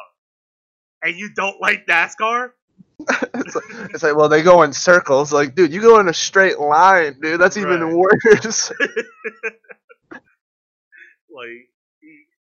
and 1.03 1.17
you 1.17 1.29
don't 1.35 1.59
like 1.61 1.85
NASCAR? 1.87 2.51
it's, 3.35 3.55
like, 3.55 3.65
it's 3.93 4.03
like, 4.03 4.15
well, 4.15 4.29
they 4.29 4.41
go 4.41 4.63
in 4.63 4.73
circles. 4.73 5.33
Like, 5.33 5.55
dude, 5.55 5.73
you 5.73 5.81
go 5.81 5.99
in 5.99 6.07
a 6.07 6.13
straight 6.13 6.59
line, 6.59 7.17
dude. 7.21 7.39
That's 7.39 7.57
even 7.57 7.81
Right. 7.81 7.95
worse. 7.95 8.71
like 11.29 11.69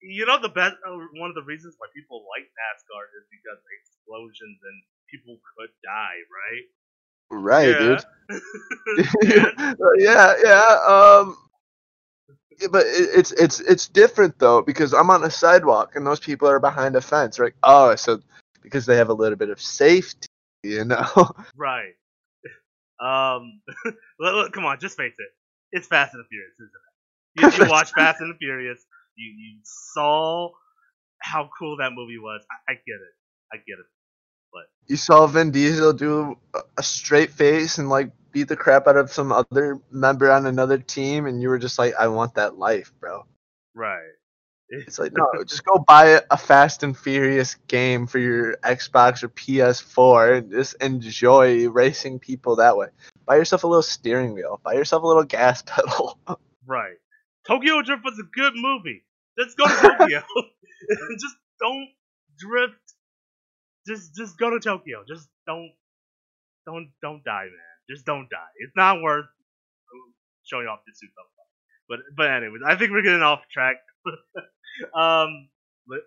you 0.01 0.25
know 0.25 0.39
the 0.41 0.49
best 0.49 0.75
uh, 0.87 0.97
one 1.19 1.29
of 1.29 1.35
the 1.35 1.43
reasons 1.43 1.75
why 1.77 1.87
people 1.95 2.25
like 2.29 2.43
NASCAR 2.45 3.03
is 3.19 3.25
because 3.31 3.57
of 3.59 3.71
explosions 3.81 4.59
and 4.63 4.77
people 5.09 5.39
could 5.57 5.69
die, 5.83 6.19
right? 6.31 6.65
right, 7.29 7.77
dude. 7.77 8.03
Yeah, 9.97 10.31
yeah. 10.43 10.79
Um, 10.87 11.37
yeah, 11.37 11.46
but 12.71 12.83
it's 12.87 13.31
it's 13.33 13.59
it's 13.61 13.87
different 13.87 14.39
though 14.39 14.61
because 14.61 14.93
I'm 14.93 15.09
on 15.09 15.23
a 15.23 15.29
sidewalk 15.29 15.95
and 15.95 16.05
those 16.05 16.19
people 16.19 16.47
are 16.47 16.59
behind 16.59 16.95
a 16.95 17.01
fence, 17.01 17.39
right? 17.39 17.53
Oh, 17.63 17.95
so 17.95 18.19
because 18.61 18.85
they 18.85 18.97
have 18.97 19.09
a 19.09 19.13
little 19.13 19.37
bit 19.37 19.49
of 19.49 19.61
safety, 19.61 20.27
you 20.63 20.85
know. 20.85 21.31
right. 21.55 21.93
Um, 22.99 23.61
look, 23.85 23.95
look, 24.19 24.53
come 24.53 24.65
on, 24.65 24.79
just 24.79 24.97
face 24.97 25.15
it. 25.17 25.29
It's 25.71 25.87
Fast 25.87 26.13
and 26.13 26.23
the 26.23 26.27
Furious, 26.27 26.53
isn't 26.55 27.55
it? 27.55 27.59
You, 27.59 27.65
you 27.65 27.71
watch 27.71 27.91
Fast 27.91 28.21
and 28.21 28.33
the 28.33 28.37
Furious. 28.37 28.83
You 29.15 29.31
you 29.31 29.59
saw 29.63 30.49
how 31.19 31.49
cool 31.57 31.77
that 31.77 31.91
movie 31.93 32.17
was. 32.17 32.41
I, 32.51 32.73
I 32.73 32.75
get 32.75 32.95
it. 32.95 33.15
I 33.53 33.57
get 33.57 33.79
it. 33.79 33.85
You 34.87 34.95
saw 34.95 35.27
Vin 35.27 35.51
Diesel 35.51 35.93
do 35.93 36.37
a- 36.77 36.83
straight 36.83 37.31
face 37.31 37.77
and 37.77 37.89
like 37.89 38.11
beat 38.31 38.47
the 38.47 38.55
crap 38.55 38.87
out 38.87 38.97
of 38.97 39.11
some 39.11 39.31
other 39.31 39.79
member 39.91 40.31
on 40.31 40.45
another 40.45 40.77
team, 40.77 41.25
and 41.25 41.41
you 41.41 41.49
were 41.49 41.59
just 41.59 41.77
like, 41.79 41.93
I 41.99 42.07
want 42.07 42.35
that 42.35 42.57
life, 42.57 42.91
bro. 42.99 43.25
Right. 43.73 44.11
It's 44.69 44.99
like 44.99 45.13
no, 45.15 45.25
just 45.45 45.63
go 45.63 45.77
buy 45.79 46.07
a- 46.07 46.21
a 46.29 46.37
Fast 46.37 46.83
and 46.83 46.97
Furious 46.97 47.55
game 47.67 48.05
for 48.05 48.19
your 48.19 48.57
Xbox 48.57 49.23
or 49.23 49.29
PS4 49.29 50.37
and 50.39 50.51
just 50.51 50.75
enjoy 50.81 51.69
racing 51.69 52.19
people 52.19 52.57
that 52.57 52.75
way. 52.75 52.87
Buy 53.25 53.37
yourself 53.37 53.63
a 53.63 53.67
little 53.67 53.81
steering 53.81 54.33
wheel. 54.33 54.59
Buy 54.63 54.73
yourself 54.73 55.03
a 55.03 55.07
little 55.07 55.23
gas 55.23 55.61
pedal. 55.65 56.19
Right. 56.65 56.97
Tokyo 57.47 57.81
Drift 57.81 58.03
was 58.03 58.19
a 58.19 58.23
good 58.23 58.53
movie. 58.55 59.05
Let's 59.37 59.55
go 59.55 59.67
to 59.67 59.73
Tokyo. 59.97 60.23
just 61.17 61.35
don't 61.61 61.87
drift. 62.37 62.86
Just 63.87 64.15
just 64.15 64.37
go 64.37 64.49
to 64.49 64.59
Tokyo. 64.59 65.03
Just 65.07 65.29
don't 65.47 65.71
don't 66.65 66.91
don't 67.01 67.23
die, 67.23 67.45
man. 67.45 67.75
Just 67.89 68.05
don't 68.05 68.29
die. 68.29 68.51
It's 68.59 68.75
not 68.75 69.01
worth 69.01 69.25
showing 70.45 70.67
off 70.67 70.79
the 70.85 70.93
suit. 70.95 71.09
But 71.89 71.99
but 72.15 72.29
anyways, 72.31 72.61
I 72.65 72.75
think 72.75 72.91
we're 72.91 73.01
getting 73.01 73.21
off 73.21 73.41
track. 73.51 73.77
um, 74.95 75.49
li- 75.87 76.01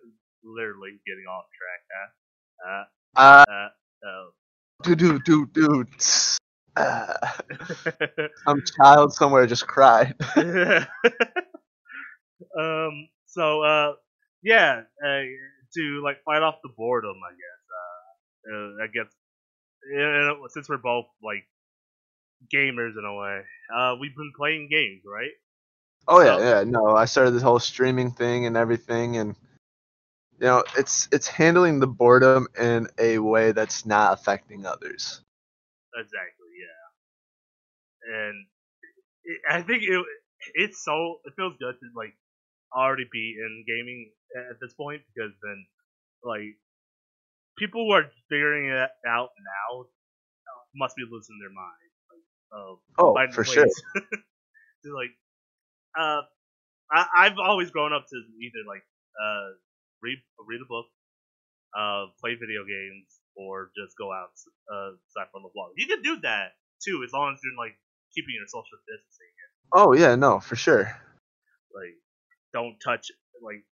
literally 0.45 1.01
getting 1.07 1.25
off 1.31 1.45
track. 1.57 1.81
Huh? 2.63 2.85
Uh, 3.17 3.45
Uh, 3.51 3.69
uh, 4.07 4.31
dude, 4.83 4.99
dude, 4.99 5.25
dude, 5.25 5.53
dude. 5.53 5.89
Uh, 6.77 7.15
some 8.47 8.63
child 8.77 9.13
somewhere 9.13 9.47
just 9.47 9.67
cried. 9.67 10.15
um. 12.59 13.09
So, 13.27 13.63
uh, 13.63 13.93
yeah, 14.43 14.83
uh, 15.05 15.23
to 15.75 16.03
like 16.03 16.17
fight 16.25 16.43
off 16.43 16.57
the 16.63 16.71
boredom, 16.77 17.17
I 17.25 17.31
guess. 17.31 17.60
Uh, 18.47 18.83
I 18.83 18.87
guess, 18.93 19.13
since 20.53 20.69
we're 20.69 20.79
both 20.79 21.07
like 21.23 21.47
gamers 22.53 22.93
in 22.99 23.05
a 23.05 23.15
way, 23.15 23.43
uh, 23.75 23.97
we've 24.01 24.15
been 24.17 24.33
playing 24.37 24.69
games, 24.71 25.03
right? 25.07 25.33
Oh 26.09 26.21
yeah, 26.21 26.39
So- 26.39 26.61
yeah. 26.61 26.65
No, 26.65 26.97
I 26.97 27.05
started 27.07 27.33
this 27.33 27.43
whole 27.43 27.59
streaming 27.61 28.11
thing 28.11 28.47
and 28.47 28.57
everything, 28.57 29.17
and 29.17 29.37
you 30.39 30.47
know, 30.47 30.65
it's 30.77 31.09
it's 31.13 31.29
handling 31.29 31.81
the 31.81 31.87
boredom 31.89 32.41
in 32.59 32.89
a 32.99 33.19
way 33.19 33.45
that's 33.53 33.79
not 33.79 34.07
affecting 34.13 34.67
others. 34.67 35.21
Exactly, 35.95 36.49
yeah. 36.59 36.89
And 38.05 38.47
it, 39.25 39.41
I 39.51 39.63
think 39.63 39.83
it 39.85 40.05
it's 40.55 40.83
so 40.85 41.21
it 41.25 41.35
feels 41.37 41.57
good 41.59 41.75
to 41.81 41.87
like 41.97 42.15
already 42.75 43.07
be 43.13 43.37
in 43.39 43.65
gaming 43.67 44.13
at 44.37 44.59
this 44.61 44.75
point 44.75 45.03
because 45.15 45.33
then 45.43 45.67
like 46.25 46.57
people 47.59 47.87
who 47.87 47.93
are 47.93 48.11
figuring 48.29 48.71
it 48.71 48.91
out 49.07 49.31
now 49.39 49.87
must 50.75 50.97
be 50.97 51.05
losing 51.11 51.39
their 51.41 51.53
mind. 51.53 51.91
Like, 52.11 52.25
Oh, 52.99 53.15
finding 53.15 53.35
for 53.35 53.45
ways 53.45 53.55
sure. 53.55 53.67
to 54.85 54.95
like, 54.95 55.11
uh, 55.99 56.23
I, 56.93 57.07
I've 57.27 57.39
always 57.39 57.71
grown 57.71 57.93
up 57.93 58.07
to 58.09 58.17
either 58.43 58.63
like 58.67 58.85
uh 59.21 59.57
read 60.03 60.19
read 60.47 60.61
a 60.63 60.69
book, 60.69 60.87
uh, 61.77 62.07
play 62.21 62.35
video 62.35 62.65
games, 62.65 63.21
or 63.37 63.71
just 63.77 63.97
go 63.99 64.13
out 64.13 64.33
uh 64.73 64.97
outside 64.97 65.31
for 65.33 65.41
the 65.43 65.51
walk. 65.55 65.73
You 65.77 65.87
can 65.87 66.03
do 66.03 66.21
that 66.23 66.55
too 66.85 67.03
as 67.07 67.13
long 67.13 67.35
as 67.35 67.41
you're 67.45 67.57
like 67.59 67.77
keeping 68.15 68.35
your 68.35 68.47
social 68.47 68.79
distancing. 68.87 69.33
Oh 69.73 69.93
yeah, 69.95 70.15
no, 70.17 70.41
for 70.41 70.57
sure. 70.57 70.91
Like, 71.75 71.97
don't 72.53 72.79
touch 72.81 73.11
like, 73.43 73.65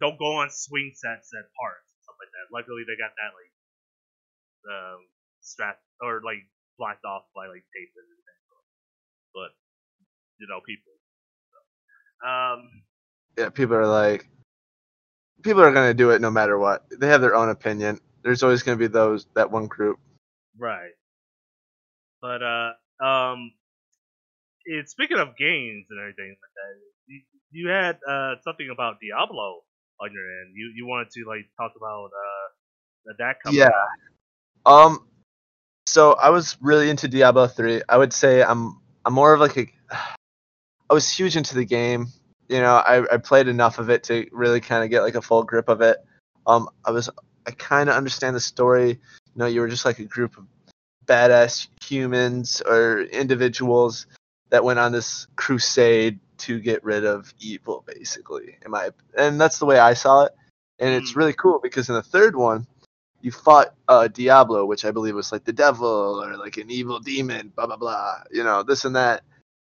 don't 0.00 0.18
go 0.18 0.36
on 0.40 0.50
swing 0.50 0.92
sets 0.94 1.30
at 1.34 1.46
parks 1.60 1.89
like 2.20 2.32
that. 2.36 2.46
Luckily, 2.52 2.84
they 2.86 2.96
got 3.00 3.14
that 3.16 3.32
like 3.34 3.52
um 4.68 5.00
strap 5.40 5.80
or 6.00 6.20
like 6.24 6.44
blocked 6.78 7.04
off 7.04 7.24
by 7.34 7.46
like 7.48 7.64
tape 7.74 7.92
and 7.96 8.06
everything. 8.06 8.40
But 9.34 9.50
you 10.38 10.46
know, 10.48 10.60
people. 10.64 10.94
So, 11.52 11.58
um, 12.28 12.60
Yeah, 13.36 13.50
people 13.50 13.76
are 13.76 13.86
like, 13.86 14.28
people 15.42 15.62
are 15.62 15.72
gonna 15.72 15.94
do 15.94 16.10
it 16.10 16.20
no 16.20 16.30
matter 16.30 16.58
what. 16.58 16.84
They 16.90 17.08
have 17.08 17.20
their 17.20 17.34
own 17.34 17.48
opinion. 17.50 18.00
There's 18.22 18.42
always 18.42 18.62
gonna 18.62 18.76
be 18.76 18.86
those 18.88 19.26
that 19.34 19.50
one 19.50 19.66
group. 19.66 19.98
right. 20.58 20.92
But 22.20 22.42
uh, 22.42 22.72
um, 23.04 23.52
it, 24.64 24.88
speaking 24.88 25.18
of 25.18 25.36
games 25.36 25.86
and 25.90 26.00
everything 26.00 26.36
like 26.40 26.54
that, 26.54 26.72
you, 27.06 27.20
you 27.50 27.68
had 27.68 27.98
uh 28.08 28.36
something 28.42 28.68
about 28.70 28.98
Diablo 29.00 29.62
on 30.00 30.12
your 30.12 30.24
end. 30.42 30.54
You 30.54 30.72
you 30.74 30.86
wanted 30.86 31.10
to 31.10 31.24
like 31.26 31.46
talk 31.56 31.72
about 31.76 32.06
uh 32.06 33.12
that 33.18 33.36
coming 33.42 33.58
Yeah. 33.58 33.70
Um, 34.66 35.06
so 35.86 36.12
I 36.14 36.30
was 36.30 36.56
really 36.60 36.90
into 36.90 37.08
Diablo 37.08 37.46
three. 37.46 37.82
I 37.88 37.96
would 37.96 38.12
say 38.12 38.42
I'm 38.42 38.80
I'm 39.04 39.12
more 39.12 39.32
of 39.32 39.40
like 39.40 39.56
a. 39.56 39.66
I 40.90 40.94
was 40.94 41.08
huge 41.08 41.36
into 41.36 41.54
the 41.54 41.64
game. 41.64 42.08
You 42.48 42.60
know, 42.60 42.74
I, 42.74 43.14
I 43.14 43.18
played 43.18 43.46
enough 43.46 43.78
of 43.78 43.90
it 43.90 44.02
to 44.04 44.26
really 44.32 44.60
kind 44.60 44.82
of 44.82 44.90
get 44.90 45.02
like 45.02 45.14
a 45.14 45.22
full 45.22 45.44
grip 45.44 45.68
of 45.68 45.82
it. 45.82 45.98
Um, 46.48 46.68
I 46.84 46.90
was 46.90 47.08
I 47.46 47.52
kind 47.52 47.88
of 47.88 47.94
understand 47.94 48.34
the 48.34 48.40
story. 48.40 48.88
You 48.88 49.36
know, 49.36 49.46
you 49.46 49.60
were 49.60 49.68
just 49.68 49.84
like 49.84 50.00
a 50.00 50.04
group 50.04 50.36
of 50.36 50.46
badass 51.06 51.68
humans 51.84 52.60
or 52.60 53.02
individuals 53.02 54.06
that 54.50 54.64
went 54.64 54.80
on 54.80 54.90
this 54.90 55.28
crusade 55.36 56.18
to 56.40 56.60
get 56.60 56.84
rid 56.84 57.04
of 57.06 57.32
evil, 57.40 57.84
basically. 57.86 58.58
In 58.64 58.72
my 58.72 58.90
and 59.18 59.40
that's 59.40 59.58
the 59.60 59.66
way 59.66 59.78
I 59.80 59.94
saw 59.94 60.24
it. 60.24 60.32
And 60.80 60.94
it's 60.94 61.12
Mm. 61.12 61.16
really 61.16 61.34
cool 61.34 61.60
because 61.62 61.88
in 61.90 61.96
the 61.96 62.02
third 62.02 62.36
one, 62.36 62.66
you 63.22 63.32
fought 63.32 63.74
uh, 63.88 64.08
Diablo, 64.08 64.66
which 64.66 64.84
I 64.84 64.92
believe 64.92 65.14
was 65.16 65.32
like 65.32 65.44
the 65.44 65.52
devil 65.52 66.22
or 66.22 66.36
like 66.38 66.58
an 66.58 66.70
evil 66.70 67.00
demon, 67.00 67.52
blah 67.56 67.66
blah 67.66 67.76
blah. 67.76 68.22
You 68.32 68.44
know, 68.44 68.62
this 68.64 68.84
and 68.86 68.96
that. 68.96 69.24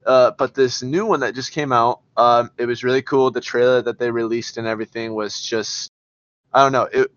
Uh, 0.06 0.32
but 0.32 0.54
this 0.54 0.82
new 0.82 1.06
one 1.06 1.20
that 1.20 1.34
just 1.34 1.52
came 1.52 1.72
out, 1.72 2.00
um, 2.16 2.50
it 2.58 2.66
was 2.66 2.84
really 2.84 3.02
cool. 3.02 3.30
The 3.30 3.40
trailer 3.42 3.82
that 3.82 3.98
they 3.98 4.10
released 4.10 4.58
and 4.58 4.66
everything 4.66 5.14
was 5.14 5.40
just, 5.42 5.90
I 6.52 6.62
don't 6.62 6.72
know, 6.72 6.88
it. 6.92 7.12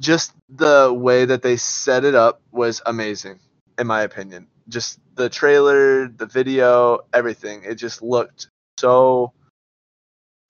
Just 0.00 0.34
the 0.50 0.92
way 0.94 1.24
that 1.26 1.42
they 1.42 1.56
set 1.56 2.04
it 2.04 2.14
up 2.14 2.42
was 2.52 2.82
amazing, 2.86 3.40
in 3.78 3.86
my 3.86 4.02
opinion. 4.02 4.48
Just 4.68 4.98
the 5.14 5.28
trailer, 5.28 6.08
the 6.08 6.26
video, 6.26 7.00
everything. 7.12 7.62
It 7.64 7.76
just 7.76 8.02
looked 8.02 8.48
so, 8.78 9.32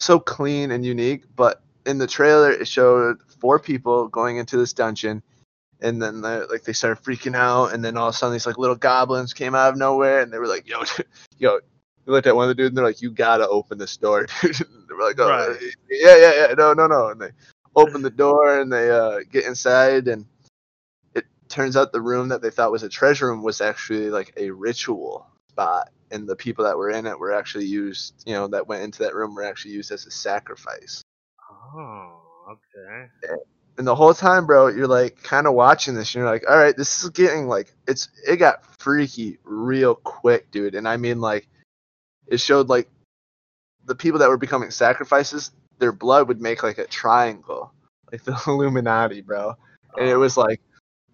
so 0.00 0.18
clean 0.18 0.70
and 0.70 0.84
unique. 0.84 1.24
But 1.36 1.62
in 1.84 1.98
the 1.98 2.06
trailer, 2.06 2.50
it 2.50 2.66
showed 2.66 3.18
four 3.40 3.58
people 3.58 4.08
going 4.08 4.38
into 4.38 4.56
this 4.56 4.72
dungeon, 4.72 5.22
and 5.80 6.00
then 6.00 6.20
they 6.22 6.40
like 6.46 6.62
they 6.64 6.72
started 6.72 7.02
freaking 7.04 7.36
out, 7.36 7.72
and 7.74 7.84
then 7.84 7.96
all 7.96 8.08
of 8.08 8.14
a 8.14 8.16
sudden 8.16 8.32
these 8.32 8.46
like 8.46 8.58
little 8.58 8.76
goblins 8.76 9.32
came 9.34 9.54
out 9.54 9.70
of 9.72 9.78
nowhere, 9.78 10.20
and 10.20 10.32
they 10.32 10.38
were 10.38 10.46
like, 10.48 10.66
"Yo, 10.66 10.82
yo." 11.38 11.60
We 12.06 12.12
looked 12.12 12.28
at 12.28 12.36
one 12.36 12.44
of 12.44 12.48
the 12.50 12.54
dudes, 12.54 12.68
and 12.68 12.76
they're 12.78 12.84
like, 12.84 13.02
"You 13.02 13.10
gotta 13.10 13.48
open 13.48 13.78
this 13.78 13.96
door." 13.96 14.26
dude." 14.42 14.54
they 14.56 14.94
were 14.94 15.04
like, 15.04 15.18
"Oh, 15.18 15.28
Right. 15.28 15.56
yeah, 15.90 16.16
yeah, 16.16 16.32
yeah, 16.48 16.54
no, 16.56 16.72
no, 16.72 16.86
no." 16.86 17.08
And 17.08 17.20
they 17.20 17.30
open 17.74 18.00
the 18.02 18.10
door, 18.10 18.60
and 18.60 18.72
they 18.72 18.90
uh, 18.90 19.20
get 19.30 19.44
inside, 19.44 20.08
and 20.08 20.24
turns 21.48 21.76
out 21.76 21.92
the 21.92 22.00
room 22.00 22.28
that 22.28 22.42
they 22.42 22.50
thought 22.50 22.72
was 22.72 22.82
a 22.82 22.88
treasure 22.88 23.28
room 23.28 23.42
was 23.42 23.60
actually 23.60 24.10
like 24.10 24.32
a 24.36 24.50
ritual 24.50 25.26
spot, 25.50 25.90
and 26.10 26.28
the 26.28 26.36
people 26.36 26.64
that 26.64 26.76
were 26.76 26.90
in 26.90 27.06
it 27.06 27.18
were 27.18 27.32
actually 27.32 27.66
used, 27.66 28.14
you 28.26 28.34
know, 28.34 28.48
that 28.48 28.66
went 28.68 28.82
into 28.82 29.00
that 29.04 29.14
room 29.14 29.34
were 29.34 29.44
actually 29.44 29.72
used 29.72 29.90
as 29.92 30.06
a 30.06 30.10
sacrifice. 30.10 31.02
Oh, 31.50 32.20
okay. 32.50 33.08
and 33.78 33.86
the 33.86 33.94
whole 33.94 34.14
time, 34.14 34.46
bro, 34.46 34.68
you're 34.68 34.86
like 34.86 35.22
kind 35.22 35.46
of 35.46 35.54
watching 35.54 35.94
this, 35.94 36.14
and 36.14 36.20
you're 36.22 36.30
like, 36.30 36.44
all 36.48 36.56
right, 36.58 36.76
this 36.76 37.02
is 37.02 37.10
getting 37.10 37.46
like 37.48 37.72
it's 37.86 38.08
it 38.26 38.36
got 38.36 38.62
freaky 38.80 39.38
real 39.44 39.94
quick, 39.94 40.50
dude. 40.50 40.74
And 40.74 40.88
I 40.88 40.96
mean, 40.96 41.20
like, 41.20 41.48
it 42.26 42.38
showed 42.40 42.68
like 42.68 42.88
the 43.84 43.94
people 43.94 44.18
that 44.20 44.28
were 44.28 44.36
becoming 44.38 44.70
sacrifices, 44.70 45.52
their 45.78 45.92
blood 45.92 46.28
would 46.28 46.40
make 46.40 46.62
like 46.62 46.78
a 46.78 46.86
triangle, 46.86 47.72
like 48.10 48.22
the 48.24 48.38
Illuminati, 48.46 49.20
bro. 49.20 49.54
And 49.96 50.08
it 50.08 50.14
Oh, 50.14 50.18
was 50.18 50.36
like, 50.36 50.60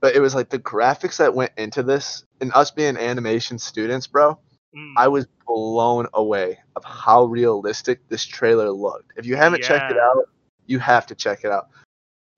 but 0.03 0.17
it 0.17 0.21
was 0.21 0.35
like 0.35 0.51
the 0.51 0.59
graphics 0.59 1.19
that 1.19 1.33
went 1.33 1.53
into 1.57 1.83
this, 1.83 2.25
and 2.41 2.53
us 2.55 2.73
being 2.73 2.97
animation 2.97 3.59
students, 3.59 4.09
bro. 4.09 4.37
mm, 4.77 4.95
I 4.97 5.09
was 5.09 5.27
blown 5.47 6.09
away 6.13 6.59
of 6.77 6.85
how 6.85 7.25
realistic 7.25 8.07
this 8.09 8.25
trailer 8.25 8.71
looked. 8.71 9.13
If 9.17 9.27
you 9.27 9.37
haven't 9.37 9.63
checked 9.63 9.91
it 9.93 9.99
out, 9.99 10.29
you 10.67 10.81
have 10.81 11.07
to 11.07 11.15
check 11.15 11.45
it 11.45 11.53
out. 11.53 11.69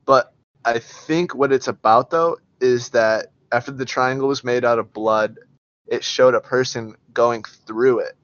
But 0.05 0.35
I 0.65 0.79
think 0.79 1.35
what 1.35 1.53
it's 1.53 1.69
about 1.69 2.11
though 2.11 2.37
is 2.61 2.91
that 2.91 3.33
after 3.51 3.73
the 3.73 3.85
triangle 3.85 4.29
was 4.29 4.45
made 4.45 4.65
out 4.65 4.79
of 4.79 4.93
blood, 4.93 5.39
it 5.87 6.05
showed 6.05 6.35
a 6.35 6.41
person 6.41 6.95
going 7.13 7.45
through 7.45 8.01
it 8.01 8.17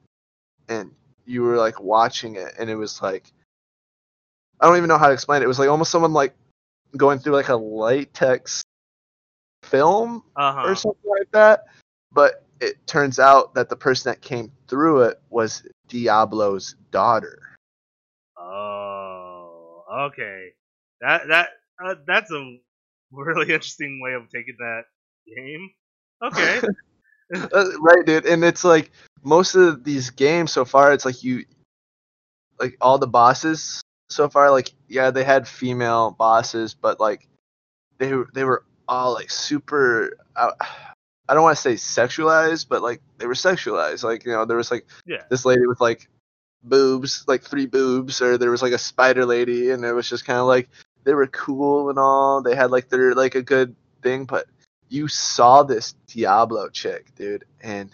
and 0.69 0.91
you 1.25 1.41
were 1.43 1.57
like 1.57 1.79
watching 1.79 2.35
it 2.35 2.53
and 2.59 2.69
it 2.69 2.75
was 2.75 3.01
like 3.01 3.31
I 4.59 4.67
don't 4.67 4.77
even 4.77 4.87
know 4.87 4.97
how 4.97 5.07
to 5.07 5.13
explain 5.13 5.41
it. 5.41 5.45
It 5.45 5.47
was 5.47 5.59
like 5.59 5.69
almost 5.69 5.91
someone 5.91 6.13
like 6.13 6.35
going 6.95 7.19
through 7.19 7.33
like 7.33 7.49
a 7.49 7.55
latex 7.55 8.63
film 9.71 10.23
uh-huh. 10.35 10.63
or 10.69 10.75
something 10.75 11.09
like 11.09 11.31
that. 11.31 11.65
But 12.11 12.45
it 12.59 12.85
turns 12.85 13.17
out 13.17 13.55
that 13.55 13.69
the 13.69 13.75
person 13.75 14.11
that 14.11 14.21
came 14.21 14.51
through 14.67 15.03
it 15.03 15.21
was 15.29 15.63
Diablo's 15.87 16.75
daughter. 16.91 17.39
Oh, 18.37 19.83
okay. 20.07 20.49
That 20.99 21.27
that 21.29 21.49
uh, 21.83 21.95
that's 22.05 22.31
a 22.31 22.57
really 23.11 23.41
interesting 23.53 23.99
way 24.03 24.13
of 24.13 24.29
taking 24.29 24.55
that 24.59 24.83
game. 25.35 25.69
Okay. 26.23 26.61
Uh, 27.33 27.69
right, 27.79 28.05
dude. 28.05 28.25
And 28.25 28.43
it's 28.43 28.65
like 28.65 28.91
most 29.23 29.55
of 29.55 29.85
these 29.85 30.09
games 30.09 30.51
so 30.51 30.65
far, 30.65 30.91
it's 30.91 31.05
like 31.05 31.23
you, 31.23 31.45
like 32.59 32.75
all 32.81 32.97
the 32.97 33.07
bosses 33.07 33.81
so 34.09 34.27
far, 34.27 34.51
like 34.51 34.73
yeah, 34.89 35.11
they 35.11 35.23
had 35.23 35.47
female 35.47 36.11
bosses, 36.11 36.73
but 36.73 36.99
like 36.99 37.29
they 37.99 38.11
they 38.33 38.43
were 38.43 38.65
all 38.91 39.13
like 39.13 39.31
super. 39.31 40.17
Uh, 40.35 40.51
I 41.27 41.33
don't 41.33 41.43
want 41.43 41.57
to 41.57 41.61
say 41.61 41.73
sexualized, 41.73 42.67
but 42.69 42.83
like 42.83 43.01
they 43.17 43.25
were 43.25 43.33
sexualized. 43.33 44.03
Like 44.03 44.25
you 44.25 44.33
know, 44.33 44.45
there 44.45 44.57
was 44.57 44.69
like 44.69 44.85
yeah. 45.05 45.23
this 45.29 45.45
lady 45.45 45.65
with 45.65 45.81
like 45.81 46.09
boobs, 46.63 47.23
like 47.27 47.41
three 47.41 47.65
boobs, 47.65 48.21
or 48.21 48.37
there 48.37 48.51
was 48.51 48.61
like 48.61 48.73
a 48.73 48.77
spider 48.77 49.25
lady, 49.25 49.71
and 49.71 49.83
it 49.85 49.93
was 49.93 50.09
just 50.09 50.25
kind 50.25 50.39
of 50.39 50.45
like 50.45 50.69
they 51.05 51.13
were 51.13 51.27
cool 51.27 51.89
and 51.89 51.97
all. 51.97 52.41
They 52.41 52.55
had 52.55 52.69
like 52.69 52.89
their 52.89 53.15
like 53.15 53.35
a 53.35 53.41
good 53.41 53.75
thing, 54.03 54.25
but 54.25 54.47
you 54.89 55.07
saw 55.07 55.63
this 55.63 55.93
Diablo 56.07 56.67
chick, 56.69 57.15
dude, 57.15 57.45
and 57.61 57.89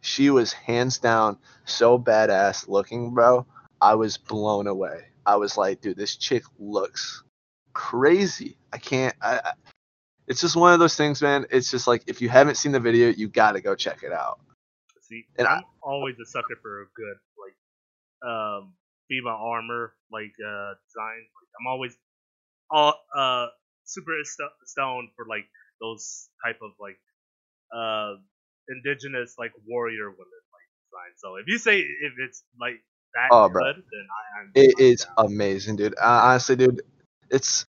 she 0.00 0.30
was 0.30 0.52
hands 0.52 0.98
down 0.98 1.36
so 1.64 1.98
badass 1.98 2.68
looking, 2.68 3.12
bro. 3.12 3.44
I 3.80 3.96
was 3.96 4.16
blown 4.16 4.68
away. 4.68 5.06
I 5.26 5.36
was 5.36 5.56
like, 5.56 5.80
dude, 5.80 5.96
this 5.96 6.16
chick 6.16 6.44
looks 6.58 7.24
crazy. 7.72 8.56
I 8.72 8.78
can't. 8.78 9.14
I, 9.20 9.40
I, 9.44 9.52
it's 10.28 10.40
just 10.40 10.56
one 10.56 10.72
of 10.72 10.78
those 10.80 10.96
things, 10.96 11.22
man. 11.22 11.46
It's 11.50 11.70
just 11.70 11.86
like 11.86 12.04
if 12.06 12.20
you 12.20 12.28
haven't 12.28 12.56
seen 12.56 12.72
the 12.72 12.80
video, 12.80 13.08
you 13.08 13.28
gotta 13.28 13.60
go 13.60 13.74
check 13.74 14.02
it 14.02 14.12
out. 14.12 14.40
See, 15.02 15.26
And 15.38 15.48
I- 15.48 15.54
I'm 15.54 15.64
always 15.82 16.16
a 16.20 16.26
sucker 16.26 16.56
for 16.62 16.82
a 16.82 16.86
good 16.94 17.16
like 17.38 17.56
um 18.30 18.74
female 19.08 19.38
armor 19.40 19.94
like 20.12 20.34
uh 20.44 20.74
design. 20.86 21.20
Like, 21.22 21.50
I'm 21.60 21.66
always 21.66 21.96
all 22.70 22.94
uh 23.16 23.46
super 23.84 24.12
st- 24.24 24.50
stoned 24.66 25.10
for 25.16 25.26
like 25.28 25.46
those 25.80 26.28
type 26.44 26.58
of 26.62 26.72
like 26.80 26.98
uh 27.74 28.16
indigenous 28.68 29.36
like 29.38 29.52
warrior 29.66 30.10
women 30.10 30.42
like 30.52 30.68
design. 30.84 31.12
So 31.16 31.36
if 31.36 31.46
you 31.48 31.58
say 31.58 31.80
if 31.80 32.12
it's 32.18 32.44
like 32.60 32.82
that 33.14 33.32
Oh, 33.32 33.48
good, 33.48 33.52
bro. 33.52 33.72
then 33.90 34.06
I, 34.10 34.40
I'm 34.42 34.54
It 34.54 34.98
down. 35.00 35.16
amazing, 35.18 35.76
dude. 35.76 35.94
Uh, 35.94 36.20
honestly, 36.24 36.56
dude, 36.56 36.82
it's 37.30 37.66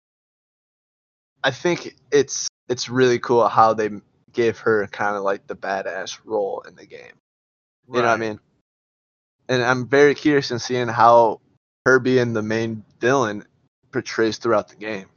I 1.43 1.51
think 1.51 1.95
it's 2.11 2.47
it's 2.67 2.89
really 2.89 3.19
cool 3.19 3.47
how 3.47 3.73
they 3.73 3.89
gave 4.33 4.59
her 4.59 4.87
kind 4.87 5.15
of 5.15 5.23
like 5.23 5.47
the 5.47 5.55
badass 5.55 6.19
role 6.23 6.63
in 6.67 6.75
the 6.75 6.85
game. 6.85 7.13
You 7.91 8.01
know 8.01 8.07
what 8.07 8.13
I 8.13 8.17
mean? 8.17 8.39
And 9.47 9.63
I'm 9.63 9.87
very 9.87 10.13
curious 10.13 10.51
in 10.51 10.59
seeing 10.59 10.87
how 10.87 11.41
her 11.85 11.99
being 11.99 12.33
the 12.33 12.43
main 12.43 12.83
villain 12.99 13.45
portrays 13.91 14.37
throughout 14.37 14.67
the 14.69 14.75
game. 14.75 15.07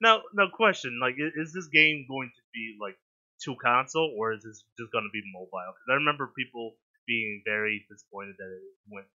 Now, 0.00 0.22
now, 0.34 0.48
question: 0.52 0.98
like, 1.00 1.14
is 1.18 1.52
this 1.54 1.68
game 1.68 2.04
going 2.08 2.30
to 2.34 2.42
be 2.52 2.76
like 2.80 2.98
to 3.44 3.56
console, 3.56 4.14
or 4.18 4.32
is 4.32 4.42
this 4.42 4.64
just 4.78 4.92
going 4.92 5.04
to 5.04 5.14
be 5.14 5.22
mobile? 5.32 5.72
Because 5.72 5.88
I 5.90 5.94
remember 5.94 6.32
people 6.36 6.74
being 7.06 7.42
very 7.46 7.86
disappointed 7.88 8.36
that 8.38 8.50
it 8.50 8.62
went 8.90 9.06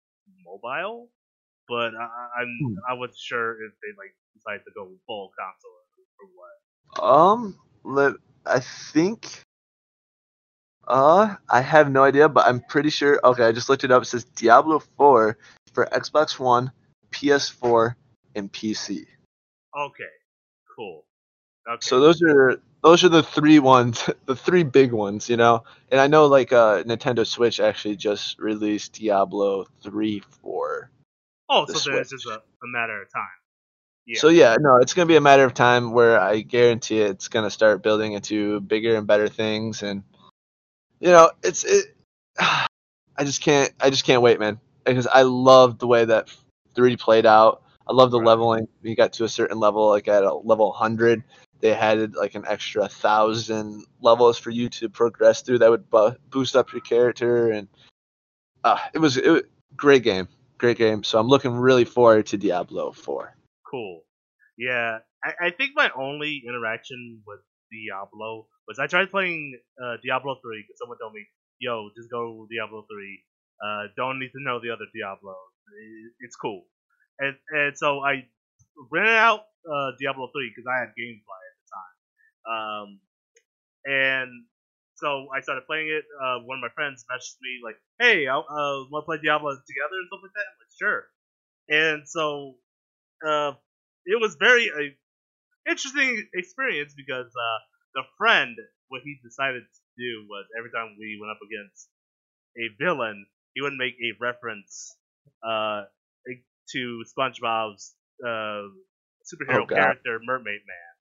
mobile, 0.44 1.12
but 1.68 1.94
I, 1.94 2.08
I'm 2.42 2.52
Hmm. 2.60 2.76
I 2.90 2.94
wasn't 2.94 3.20
sure 3.20 3.62
if 3.64 3.74
they 3.84 3.94
like 3.98 4.16
decided 4.34 4.64
to 4.66 4.72
go 4.74 4.90
full 5.06 5.32
console 5.38 5.77
or 6.20 6.28
what. 6.36 7.04
Um, 7.04 7.58
let 7.84 8.14
I 8.46 8.60
think. 8.60 9.44
Uh, 10.88 11.36
I 11.50 11.60
have 11.60 11.92
no 11.92 12.04
idea, 12.04 12.30
but 12.30 12.46
I'm 12.48 12.62
pretty 12.62 12.90
sure. 12.90 13.20
Okay, 13.24 13.44
I 13.44 13.52
just 13.52 13.68
looked 13.68 13.84
it 13.84 13.92
up. 13.92 14.04
It 14.04 14.06
says 14.06 14.24
Diablo 14.24 14.80
4 14.96 15.38
for 15.74 15.86
Xbox 15.88 16.40
One, 16.40 16.72
PS4, 17.12 17.94
and 18.36 18.52
PC. 18.54 19.06
Okay, 19.78 20.04
cool. 20.76 21.04
Okay. 21.70 21.78
So 21.82 22.00
those 22.00 22.22
are 22.22 22.62
those 22.84 23.04
are 23.04 23.10
the 23.10 23.24
three 23.24 23.60
ones, 23.60 24.10
the 24.26 24.36
three 24.36 24.64
big 24.64 24.94
ones, 24.94 25.30
you 25.30 25.36
know. 25.36 25.64
And 25.92 26.00
I 26.00 26.08
know 26.08 26.28
like 26.28 26.54
uh, 26.54 26.84
Nintendo 26.84 27.28
Switch 27.28 27.60
actually 27.60 27.98
just 27.98 28.40
released 28.40 28.94
Diablo 28.94 29.66
3 29.84 30.22
for. 30.42 30.90
oh, 31.50 31.66
so 31.66 31.92
then 31.92 32.00
it's 32.00 32.12
just 32.12 32.26
a, 32.28 32.36
a 32.36 32.68
matter 32.68 33.02
of 33.02 33.12
time. 33.12 33.24
Yeah. 34.08 34.20
So 34.20 34.30
yeah, 34.30 34.56
no, 34.60 34.78
it's 34.78 34.94
gonna 34.94 35.06
be 35.06 35.18
a 35.18 35.22
matter 35.22 35.44
of 35.44 35.54
time 35.54 35.92
where 35.92 36.18
I 36.20 36.40
guarantee 36.40 37.02
it's 37.02 37.28
gonna 37.28 37.52
start 37.52 37.84
building 37.84 38.14
into 38.14 38.62
bigger 38.62 38.96
and 38.96 39.06
better 39.06 39.28
things, 39.28 39.84
and 39.84 40.02
you 41.02 41.10
know, 41.10 41.30
it's 41.44 41.66
it. 41.66 41.94
I 42.40 43.24
just 43.24 43.42
can't, 43.42 43.74
I 43.82 43.90
just 43.90 44.06
can't 44.06 44.22
wait, 44.22 44.40
man, 44.40 44.60
because 44.86 45.08
I 45.08 45.24
love 45.24 45.80
the 45.80 45.88
way 45.88 46.06
that 46.06 46.30
three 46.76 46.96
played 46.96 47.26
out. 47.26 47.64
I 47.88 47.94
love 47.94 48.12
the 48.12 48.20
Right. 48.20 48.28
leveling. 48.28 48.68
We 48.84 48.96
got 48.96 49.12
to 49.14 49.24
a 49.26 49.30
certain 49.30 49.60
level, 49.60 49.90
like 49.90 50.08
at 50.08 50.24
a 50.24 50.34
level 50.34 50.72
hundred, 50.72 51.24
they 51.60 51.74
added 51.74 52.16
like 52.16 52.36
an 52.36 52.46
extra 52.48 52.88
thousand 52.88 53.86
levels 54.02 54.38
for 54.38 54.52
you 54.52 54.70
to 54.70 54.88
progress 54.88 55.42
through 55.42 55.60
that 55.60 55.70
would 55.70 55.90
bu- 55.90 56.16
boost 56.30 56.56
up 56.56 56.72
your 56.72 56.82
character, 56.82 57.52
and 57.52 57.68
uh, 58.64 58.78
it 58.94 59.00
was 59.00 59.18
it 59.18 59.50
great 59.76 60.04
game, 60.04 60.30
great 60.58 60.78
game. 60.78 61.04
So 61.04 61.20
I'm 61.20 61.28
looking 61.28 61.54
really 61.56 61.86
forward 61.86 62.28
to 62.28 62.38
Diablo 62.38 62.92
Four. 62.94 63.37
Cool. 63.70 64.04
Yeah, 64.58 65.00
I, 65.24 65.48
I 65.48 65.50
think 65.52 65.72
my 65.76 65.90
only 65.96 66.42
interaction 66.48 67.22
with 67.26 67.42
Diablo 67.72 68.48
was 68.68 68.80
I 68.80 68.88
tried 68.88 69.12
playing 69.12 69.60
uh, 69.82 69.98
Diablo 70.04 70.36
3 70.42 70.64
because 70.64 70.80
someone 70.80 70.98
told 71.00 71.14
me, 71.14 71.26
yo, 71.60 71.90
just 71.96 72.10
go 72.10 72.48
Diablo 72.50 72.86
3. 72.90 73.24
Uh, 73.64 73.84
don't 73.96 74.20
need 74.20 74.32
to 74.32 74.42
know 74.44 74.60
the 74.60 74.72
other 74.72 74.86
Diablos. 74.94 75.36
It- 75.78 76.14
It's 76.22 76.36
cool. 76.36 76.66
And, 77.20 77.36
and 77.52 77.78
so 77.78 78.00
I 78.02 78.28
rented 78.92 79.16
out 79.16 79.42
uh, 79.70 79.92
Diablo 80.00 80.30
3 80.34 80.52
because 80.56 80.68
I 80.70 80.80
had 80.80 80.90
GameFly 80.98 81.42
at 81.50 81.56
the 81.60 81.68
time. 81.78 81.96
Um, 82.48 83.00
and 83.86 84.30
so 84.96 85.28
I 85.36 85.42
started 85.42 85.66
playing 85.68 85.90
it. 85.90 86.06
Uh, 86.22 86.40
one 86.46 86.58
of 86.58 86.62
my 86.62 86.74
friends 86.74 87.06
messaged 87.12 87.38
me 87.42 87.60
like, 87.64 87.78
"Hey, 88.00 88.28
I 88.28 88.36
uh, 88.38 88.86
want 88.90 89.04
to 89.04 89.06
play 89.06 89.20
Diablo 89.22 89.52
together 89.52 89.98
and 89.98 90.08
stuff 90.10 90.22
like 90.24 90.34
that." 90.36 90.48
I'm 90.50 90.58
like, 90.60 90.76
"Sure." 90.78 91.02
And 91.70 92.10
so 92.10 92.58
uh, 93.26 93.54
it 94.06 94.20
was 94.20 94.36
very 94.40 94.70
uh, 94.70 94.92
interesting 95.70 96.28
experience 96.34 96.94
because 96.96 97.28
uh, 97.28 97.60
the 97.96 98.04
friend, 98.18 98.56
what 98.90 99.02
he 99.04 99.18
decided 99.24 99.64
to 99.64 99.82
do 99.98 100.26
was 100.30 100.46
every 100.58 100.72
time 100.72 100.96
we 101.00 101.18
went 101.20 101.32
up 101.32 101.40
against 101.46 101.90
a 102.58 102.70
villain, 102.84 103.26
he 103.54 103.62
would 103.62 103.74
make 103.74 103.96
a 103.96 104.18
reference 104.20 104.96
uh, 105.48 105.84
to 106.72 107.04
SpongeBob's 107.18 107.96
uh, 108.26 108.68
superhero 109.26 109.64
Oh, 109.64 109.66
character, 109.74 110.20
Mermaid 110.24 110.62
Man, 110.68 110.94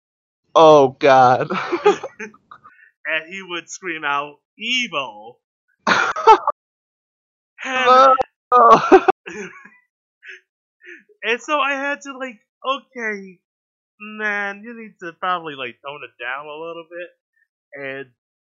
Oh 0.55 0.89
God. 0.99 1.51
and 3.07 3.33
he 3.33 3.43
would 3.43 3.69
scream 3.69 4.05
out 4.05 4.37
"evil." 4.59 5.41
And, 7.65 8.13
Oh. 8.53 9.07
and 11.23 11.41
so 11.41 11.59
I 11.59 11.73
had 11.73 12.01
to 12.03 12.19
like, 12.19 12.39
okay, 12.65 13.39
man, 14.01 14.63
you 14.65 14.75
need 14.75 14.95
to 15.03 15.13
probably 15.15 15.55
like 15.55 15.77
tone 15.85 16.01
it 16.05 16.23
down 16.23 16.47
a 16.47 16.53
little 16.53 16.87
bit. 16.91 17.11
And 17.75 18.07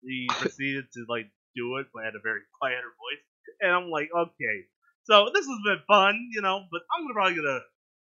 he 0.02 0.28
proceeded 0.40 0.86
to 0.94 1.06
like 1.08 1.30
do 1.56 1.76
it, 1.78 1.86
but 1.92 2.04
had 2.04 2.14
a 2.14 2.22
very 2.22 2.40
quieter 2.60 2.92
voice. 2.98 3.24
And 3.60 3.72
I'm 3.72 3.90
like, 3.90 4.10
okay, 4.14 4.58
so 5.04 5.30
this 5.34 5.46
has 5.46 5.60
been 5.64 5.82
fun, 5.88 6.30
you 6.32 6.42
know, 6.42 6.66
but 6.70 6.82
I'm 6.94 7.08
probably 7.12 7.36
gonna 7.36 7.60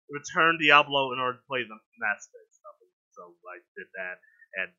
return 0.09 0.57
Diablo 0.61 1.13
in 1.13 1.19
order 1.19 1.37
to 1.39 1.47
play 1.47 1.63
the 1.63 1.77
Mass 1.99 2.27
Effect 2.27 2.51
stuff. 2.53 2.75
So 3.15 3.33
I 3.49 3.57
did 3.77 3.87
that, 3.97 4.17
and 4.61 4.69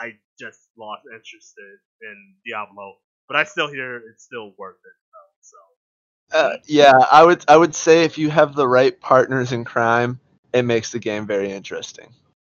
I 0.00 0.18
just 0.40 0.60
lost 0.76 1.04
interest 1.06 1.54
in, 1.58 2.08
in 2.10 2.16
Diablo. 2.46 2.96
But 3.28 3.36
I 3.36 3.44
still 3.44 3.70
hear 3.70 3.96
it's 4.10 4.24
still 4.24 4.54
worth 4.58 4.80
it. 4.82 4.98
Uh, 6.34 6.56
yeah, 6.66 6.98
I 7.12 7.24
would 7.24 7.44
I 7.46 7.56
would 7.56 7.76
say 7.76 8.02
if 8.02 8.18
you 8.18 8.28
have 8.28 8.56
the 8.56 8.66
right 8.66 9.00
partners 9.00 9.52
in 9.52 9.64
crime, 9.64 10.18
it 10.52 10.64
makes 10.64 10.90
the 10.90 10.98
game 10.98 11.28
very 11.28 11.52
interesting. 11.52 12.08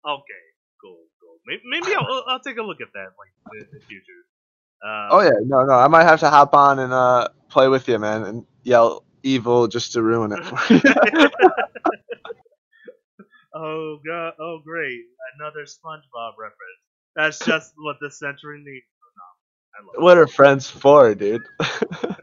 Okay, 0.08 0.44
cool, 0.82 0.98
cool. 1.22 1.36
Maybe, 1.46 1.62
maybe 1.66 1.94
I'll, 1.94 2.24
I'll 2.26 2.40
take 2.40 2.58
a 2.58 2.64
look 2.64 2.80
at 2.80 2.88
that 2.94 3.08
like 3.20 3.60
in 3.62 3.68
the 3.74 3.86
future. 3.86 4.24
Uh, 4.82 5.10
Oh 5.12 5.20
yeah, 5.22 5.32
no, 5.44 5.66
no, 5.66 5.74
I 5.74 5.90
might 5.90 6.06
have 6.06 6.22
to 6.22 6.30
hop 6.30 6.54
on 6.54 6.80
and 6.80 6.94
uh 6.94 7.28
play 7.50 7.68
with 7.68 7.86
you, 7.90 8.00
man, 8.00 8.24
and 8.24 8.46
yell 8.64 9.04
evil 9.24 9.68
just 9.68 9.92
to 9.94 10.02
ruin 10.02 10.32
it 10.32 10.46
for 10.46 10.74
you. 10.74 10.80
oh 13.54 14.00
god! 14.08 14.34
Oh 14.40 14.60
great! 14.64 15.02
Another 15.38 15.64
SpongeBob 15.66 16.32
reference. 16.40 16.80
That's 17.18 17.40
just 17.40 17.74
what 17.76 17.98
this 18.00 18.20
century 18.20 18.64
needs. 18.66 18.86
Oh, 19.82 20.00
no, 20.00 20.06
what 20.06 20.18
are 20.18 20.28
friends 20.28 20.70
for, 20.70 21.14
dude? 21.14 21.42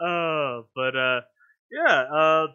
Uh, 0.00 0.62
but 0.74 0.96
uh, 0.96 1.20
yeah. 1.70 2.02
Uh, 2.02 2.46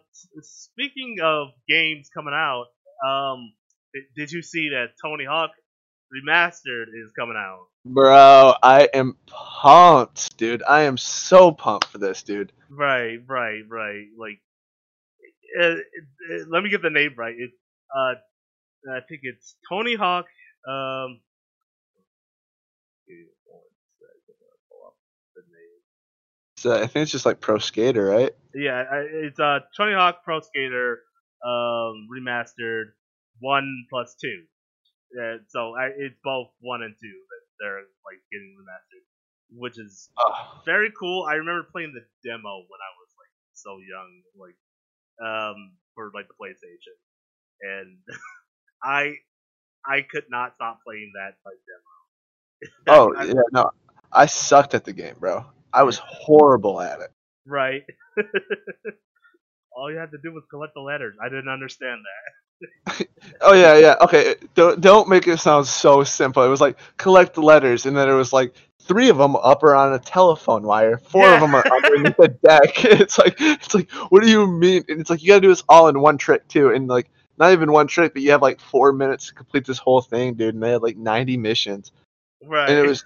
speaking 0.42 1.18
of 1.22 1.48
games 1.68 2.08
coming 2.14 2.34
out, 2.34 2.66
um, 3.06 3.52
did, 4.16 4.32
you 4.32 4.42
see 4.42 4.70
that 4.70 4.90
Tony 5.02 5.24
Hawk 5.24 5.50
Remastered 6.12 6.88
is 6.88 7.12
coming 7.18 7.36
out? 7.36 7.66
Bro, 7.84 8.54
I 8.62 8.88
am 8.94 9.16
pumped, 9.26 10.36
dude. 10.36 10.62
I 10.62 10.82
am 10.82 10.96
so 10.96 11.52
pumped 11.52 11.86
for 11.86 11.98
this, 11.98 12.22
dude. 12.22 12.52
Right, 12.70 13.18
right, 13.26 13.62
right. 13.68 14.06
Like, 14.16 14.40
uh, 15.60 15.74
uh, 15.74 16.44
let 16.48 16.62
me 16.62 16.70
get 16.70 16.82
the 16.82 16.90
name 16.90 17.14
right. 17.16 17.34
It's 17.36 17.54
uh, 17.94 18.14
I 18.90 19.00
think 19.08 19.20
it's 19.24 19.54
Tony 19.68 19.94
Hawk. 19.94 20.26
Um, 20.66 21.20
So 26.62 26.72
I 26.72 26.86
think 26.86 27.02
it's 27.02 27.10
just 27.10 27.26
like 27.26 27.40
Pro 27.40 27.58
Skater, 27.58 28.04
right? 28.04 28.30
Yeah, 28.54 28.84
it's 29.10 29.40
uh 29.40 29.58
Tony 29.76 29.94
Hawk 29.94 30.22
Pro 30.22 30.38
Skater 30.38 31.00
um 31.44 32.06
remastered 32.06 32.94
one 33.40 33.66
plus 33.90 34.14
two. 34.14 34.44
Yeah, 35.12 35.38
so 35.48 35.74
I, 35.74 35.86
it's 35.98 36.14
both 36.22 36.50
one 36.60 36.82
and 36.82 36.94
two 37.02 37.08
that 37.30 37.42
they're 37.58 37.82
like 38.06 38.22
getting 38.30 38.54
remastered, 38.54 39.58
which 39.58 39.76
is 39.76 40.08
Oh, 40.16 40.62
very 40.64 40.92
cool. 40.96 41.26
I 41.28 41.34
remember 41.34 41.66
playing 41.72 41.94
the 41.94 42.06
demo 42.22 42.38
when 42.54 42.78
I 42.78 42.92
was 42.94 43.10
like 43.18 43.34
so 43.54 43.78
young, 43.82 44.22
like 44.38 44.54
um 45.18 45.72
for 45.96 46.12
like 46.14 46.28
the 46.28 46.34
PlayStation, 46.40 46.94
and 47.62 47.98
I 48.84 49.14
I 49.84 50.02
could 50.08 50.26
not 50.30 50.54
stop 50.54 50.78
playing 50.86 51.10
that 51.16 51.34
like 51.44 51.58
demo. 52.86 52.86
oh 52.88 53.14
I- 53.18 53.24
yeah, 53.24 53.42
no. 53.50 53.70
I 54.12 54.26
sucked 54.26 54.74
at 54.74 54.84
the 54.84 54.92
game, 54.92 55.16
bro. 55.18 55.44
I 55.72 55.82
was 55.84 55.98
horrible 55.98 56.80
at 56.80 57.00
it. 57.00 57.10
right. 57.46 57.82
All 59.74 59.90
you 59.90 59.98
had 59.98 60.10
to 60.10 60.18
do 60.22 60.32
was 60.32 60.44
collect 60.50 60.74
the 60.74 60.80
letters. 60.80 61.16
I 61.22 61.28
didn't 61.28 61.48
understand 61.48 62.00
that. 62.04 63.06
Oh 63.40 63.54
yeah, 63.54 63.76
yeah. 63.76 63.96
Okay, 64.00 64.36
don't 64.54 64.80
don't 64.80 65.08
make 65.08 65.26
it 65.26 65.38
sound 65.38 65.66
so 65.66 66.04
simple. 66.04 66.44
It 66.44 66.48
was 66.48 66.60
like 66.60 66.78
collect 66.96 67.34
the 67.34 67.40
letters, 67.40 67.86
and 67.86 67.96
then 67.96 68.08
it 68.08 68.12
was 68.12 68.32
like 68.32 68.54
three 68.82 69.08
of 69.08 69.16
them 69.18 69.34
up 69.36 69.62
are 69.64 69.74
on 69.74 69.92
a 69.94 69.98
telephone 69.98 70.62
wire, 70.64 70.98
four 70.98 71.26
Yeah. 71.28 71.34
of 71.34 71.40
them 71.40 71.54
are 71.54 71.64
underneath 71.72 72.16
the 72.18 72.28
deck. 72.28 72.84
It's 72.84 73.18
like 73.18 73.36
it's 73.40 73.74
like 73.74 73.90
what 74.10 74.22
do 74.22 74.28
you 74.30 74.46
mean? 74.46 74.84
And 74.88 75.00
it's 75.00 75.10
like 75.10 75.22
you 75.22 75.28
gotta 75.28 75.40
do 75.40 75.48
this 75.48 75.64
all 75.68 75.88
in 75.88 75.98
one 76.00 76.18
trick 76.18 76.46
too, 76.48 76.70
and 76.70 76.86
like 76.88 77.08
not 77.38 77.52
even 77.52 77.72
one 77.72 77.86
trick, 77.88 78.12
but 78.12 78.22
you 78.22 78.30
have 78.32 78.42
like 78.42 78.60
four 78.60 78.92
minutes 78.92 79.28
to 79.28 79.34
complete 79.34 79.64
this 79.66 79.78
whole 79.78 80.00
thing, 80.02 80.34
dude. 80.34 80.54
And 80.54 80.62
they 80.62 80.70
had 80.72 80.82
like 80.82 80.96
ninety 80.96 81.36
missions, 81.36 81.90
Right. 82.44 82.68
and 82.68 82.78
it 82.78 82.86
was. 82.86 83.04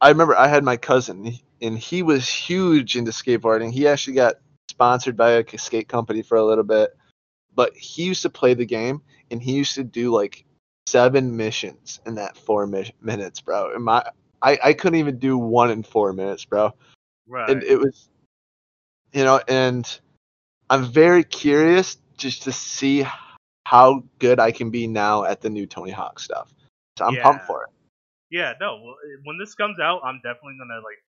I 0.00 0.08
remember 0.10 0.36
I 0.36 0.48
had 0.48 0.64
my 0.64 0.76
cousin, 0.76 1.38
and 1.60 1.78
he 1.78 2.02
was 2.02 2.28
huge 2.28 2.96
into 2.96 3.10
skateboarding. 3.10 3.72
He 3.72 3.86
actually 3.86 4.14
got 4.14 4.36
sponsored 4.70 5.16
by 5.16 5.32
a 5.32 5.58
skate 5.58 5.88
company 5.88 6.22
for 6.22 6.36
a 6.36 6.44
little 6.44 6.64
bit, 6.64 6.96
but 7.54 7.76
he 7.76 8.04
used 8.04 8.22
to 8.22 8.30
play 8.30 8.54
the 8.54 8.66
game 8.66 9.02
and 9.30 9.42
he 9.42 9.52
used 9.52 9.74
to 9.74 9.84
do 9.84 10.14
like 10.14 10.44
seven 10.86 11.36
missions 11.36 12.00
in 12.06 12.14
that 12.14 12.36
four 12.36 12.66
mi- 12.66 12.94
minutes, 13.00 13.40
bro. 13.40 13.72
And 13.74 13.84
my 13.84 14.04
I, 14.40 14.58
I 14.64 14.72
couldn't 14.72 14.98
even 14.98 15.18
do 15.18 15.36
one 15.36 15.70
in 15.70 15.82
four 15.82 16.12
minutes, 16.12 16.44
bro. 16.44 16.72
Right. 17.26 17.50
And 17.50 17.62
it 17.62 17.76
was, 17.76 18.08
you 19.12 19.24
know, 19.24 19.40
and 19.48 20.00
I'm 20.70 20.84
very 20.84 21.24
curious 21.24 21.98
just 22.16 22.44
to 22.44 22.52
see 22.52 23.04
how 23.64 24.04
good 24.18 24.38
I 24.40 24.52
can 24.52 24.70
be 24.70 24.86
now 24.86 25.24
at 25.24 25.40
the 25.40 25.50
new 25.50 25.66
Tony 25.66 25.90
Hawk 25.90 26.20
stuff. 26.20 26.54
So 26.98 27.04
I'm 27.04 27.16
pumped 27.16 27.46
for 27.46 27.64
it. 27.64 27.68
Yeah, 28.30 28.54
no. 28.60 28.80
well, 28.82 28.96
When 29.24 29.38
this 29.38 29.54
comes 29.54 29.78
out, 29.80 30.00
I'm 30.04 30.16
definitely 30.16 30.56
gonna 30.58 30.80
like 30.80 31.02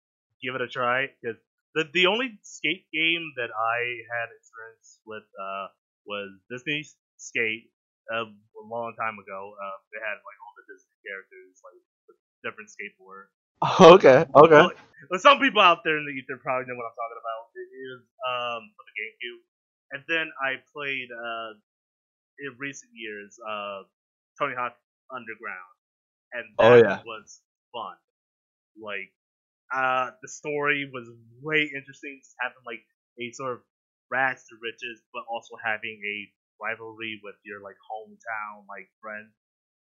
give 0.43 0.55
it 0.55 0.63
a 0.63 0.69
try 0.69 1.09
because 1.21 1.39
the 1.75 1.85
the 1.93 2.07
only 2.07 2.39
skate 2.43 2.87
game 2.93 3.33
that 3.37 3.51
I 3.53 3.79
had 4.13 4.29
experience 4.35 5.01
with 5.07 5.25
uh 5.39 5.69
was 6.07 6.31
Disney 6.51 6.85
Skate 7.19 7.71
uh, 8.13 8.25
a 8.27 8.65
long 8.65 8.95
time 8.99 9.19
ago. 9.19 9.55
Uh, 9.59 9.77
they 9.93 10.01
had 10.01 10.17
like 10.23 10.39
all 10.43 10.55
the 10.59 10.67
Disney 10.73 10.97
characters, 11.05 11.59
like 11.65 11.81
with 12.09 12.19
different 12.45 12.71
skateboard. 12.71 13.29
Okay, 13.81 14.25
okay. 14.35 14.63
Well, 14.63 14.73
but 15.11 15.21
some 15.21 15.39
people 15.41 15.61
out 15.61 15.81
there 15.85 15.99
in 15.99 16.05
the 16.07 16.13
ether 16.13 16.39
probably 16.43 16.67
know 16.69 16.77
what 16.77 16.87
I'm 16.89 16.97
talking 16.99 17.21
about. 17.21 17.43
It 17.55 17.71
is 17.75 18.01
um 18.27 18.63
for 18.77 18.85
the 18.87 18.95
GameCube, 18.97 19.43
and 19.93 20.01
then 20.09 20.27
I 20.43 20.63
played 20.73 21.09
uh 21.13 21.51
in 22.41 22.57
recent 22.59 22.93
years 22.95 23.39
uh 23.47 23.85
Tony 24.39 24.55
Hawk 24.57 24.77
Underground, 25.11 25.75
and 26.33 26.45
that 26.61 26.75
Oh, 26.75 26.75
yeah. 26.77 27.03
was 27.05 27.43
fun. 27.73 27.97
Like 28.81 29.13
uh 29.75 30.11
the 30.23 30.29
story 30.29 30.91
was 30.93 31.09
way 31.43 31.71
interesting, 31.75 32.21
just 32.23 32.35
having 32.41 32.63
like 32.67 32.83
a 33.21 33.33
sort 33.33 33.55
of 33.55 33.61
rags 34.11 34.45
to 34.49 34.57
riches, 34.63 35.03
but 35.13 35.25
also 35.31 35.55
having 35.65 36.01
a 36.05 36.17
rivalry 36.63 37.21
with 37.23 37.37
your 37.45 37.61
like 37.61 37.77
hometown 37.91 38.65
like 38.69 38.89
friend. 39.01 39.29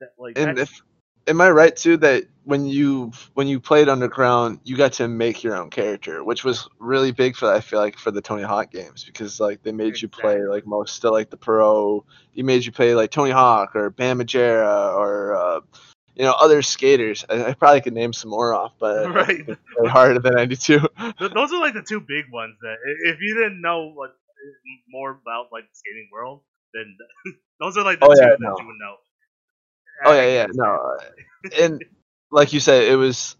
That 0.00 0.10
like 0.18 0.38
And 0.38 0.58
if 0.58 0.82
am 1.26 1.40
I 1.40 1.50
right 1.50 1.74
too 1.74 1.96
that 1.98 2.24
when 2.44 2.66
you 2.66 3.12
when 3.34 3.46
you 3.46 3.60
played 3.60 3.88
Underground, 3.88 4.60
you 4.64 4.76
got 4.76 4.94
to 4.94 5.08
make 5.08 5.44
your 5.44 5.56
own 5.56 5.70
character, 5.70 6.24
which 6.24 6.44
was 6.44 6.68
really 6.78 7.12
big 7.12 7.36
for 7.36 7.52
I 7.52 7.60
feel 7.60 7.78
like 7.78 7.98
for 7.98 8.10
the 8.10 8.20
Tony 8.20 8.42
Hawk 8.42 8.70
games 8.70 9.04
because 9.04 9.38
like 9.40 9.62
they 9.62 9.72
made 9.72 10.00
you 10.00 10.08
play 10.08 10.42
like 10.44 10.66
most 10.66 11.04
of 11.04 11.12
like 11.12 11.30
the 11.30 11.36
pro. 11.36 12.04
You 12.32 12.44
made 12.44 12.64
you 12.64 12.72
play 12.72 12.94
like 12.94 13.10
Tony 13.10 13.30
Hawk 13.30 13.76
or 13.76 13.90
Bam 13.90 14.20
Margera 14.20 14.94
or 14.94 15.36
uh, 15.36 15.60
you 16.14 16.24
know 16.24 16.32
other 16.32 16.62
skaters. 16.62 17.24
I, 17.28 17.44
I 17.46 17.54
probably 17.54 17.80
could 17.80 17.94
name 17.94 18.12
some 18.12 18.30
more 18.30 18.54
off, 18.54 18.72
but 18.78 19.08
right. 19.14 19.46
really 19.78 19.90
harder 19.90 20.18
than 20.20 20.38
I 20.38 20.44
do 20.46 20.56
too. 20.56 20.80
Th- 21.18 21.32
those 21.32 21.52
are 21.52 21.60
like 21.60 21.74
the 21.74 21.82
two 21.86 22.00
big 22.00 22.26
ones 22.32 22.56
that 22.62 22.76
if 23.06 23.18
you 23.20 23.34
didn't 23.34 23.60
know 23.60 23.94
like 23.98 24.10
more 24.88 25.10
about 25.22 25.46
like 25.52 25.64
the 25.64 25.74
skating 25.74 26.08
world, 26.12 26.42
then 26.74 26.96
those 27.60 27.76
are 27.76 27.84
like 27.84 28.00
the 28.00 28.06
Oh, 28.06 28.14
two 28.14 28.20
yeah, 28.20 28.30
that 28.30 28.40
no. 28.40 28.54
you 28.58 28.66
would 28.66 28.76
know. 28.80 28.96
Oh 30.04 30.12
yeah, 30.14 30.26
yeah, 30.26 30.46
no, 30.52 30.64
uh, 30.64 31.48
and 31.60 31.84
like 32.32 32.52
you 32.52 32.58
said, 32.60 32.82
it 32.84 32.96
was, 32.96 33.36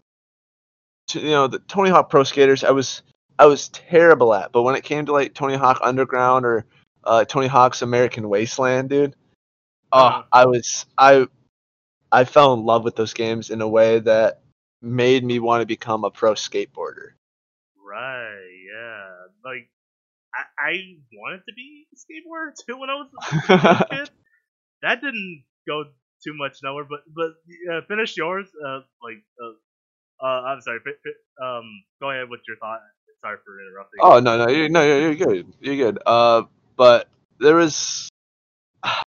you 1.13 1.21
know, 1.31 1.47
the 1.47 1.59
Tony 1.59 1.89
Hawk 1.89 2.09
Pro 2.09 2.23
Skaters. 2.23 2.63
I 2.63 2.71
was, 2.71 3.01
I 3.37 3.47
was 3.47 3.67
terrible 3.69 4.33
at, 4.33 4.51
but 4.53 4.61
when 4.61 4.75
it 4.75 4.83
came 4.85 5.05
to 5.07 5.11
like 5.11 5.33
Tony 5.33 5.55
Hawk 5.57 5.79
Underground 5.83 6.45
or 6.45 6.65
uh, 7.03 7.25
Tony 7.25 7.47
Hawk's 7.47 7.81
American 7.81 8.29
Wasteland, 8.29 8.89
dude, 8.89 9.15
oh, 9.91 9.99
Uh-huh. 9.99 10.23
I 10.31 10.45
was, 10.45 10.85
I, 10.97 11.27
I 12.13 12.25
fell 12.25 12.53
in 12.53 12.63
love 12.63 12.83
with 12.83 12.95
those 12.95 13.13
games 13.13 13.49
in 13.49 13.59
a 13.61 13.67
way 13.67 13.97
that 13.97 14.41
made 14.83 15.23
me 15.23 15.39
want 15.39 15.61
to 15.61 15.65
become 15.65 16.03
a 16.03 16.11
pro 16.11 16.33
skateboarder. 16.33 17.17
Right, 17.83 18.53
yeah. 18.71 19.09
Like 19.43 19.67
I, 20.35 20.69
I 20.69 20.73
wanted 21.11 21.41
to 21.47 21.53
be 21.55 21.87
a 21.91 21.97
skateboarder 21.97 22.51
too 22.65 22.79
when 22.79 22.91
I 22.91 22.93
was 22.93 23.09
a 23.49 23.85
kid. 23.89 24.09
That 24.83 25.01
didn't 25.01 25.43
go 25.67 25.85
too 26.23 26.35
much 26.35 26.59
nowhere, 26.61 26.85
but 26.87 26.99
but 27.15 27.31
uh, 27.73 27.81
finish 27.87 28.15
yours. 28.15 28.47
Uh, 28.63 28.81
like 29.01 29.23
uh, 29.41 30.25
uh, 30.25 30.41
I'm 30.43 30.61
sorry. 30.61 30.79
fi- 30.83 30.91
fi- 30.91 31.43
um, 31.43 31.65
go 31.99 32.11
ahead 32.11 32.29
with 32.29 32.41
your 32.47 32.57
thought. 32.57 32.79
Sorry 33.21 33.37
for 33.43 33.59
interrupting. 33.59 33.99
Oh 34.01 34.19
no 34.19 34.37
no 34.37 34.51
you 34.51 34.69
no 34.69 34.83
you're 34.83 34.99
you're 34.99 35.15
good 35.15 35.53
you're 35.61 35.77
good. 35.77 35.99
Uh, 36.05 36.43
but 36.75 37.07
there 37.39 37.55
was 37.55 38.07
I 38.83 39.01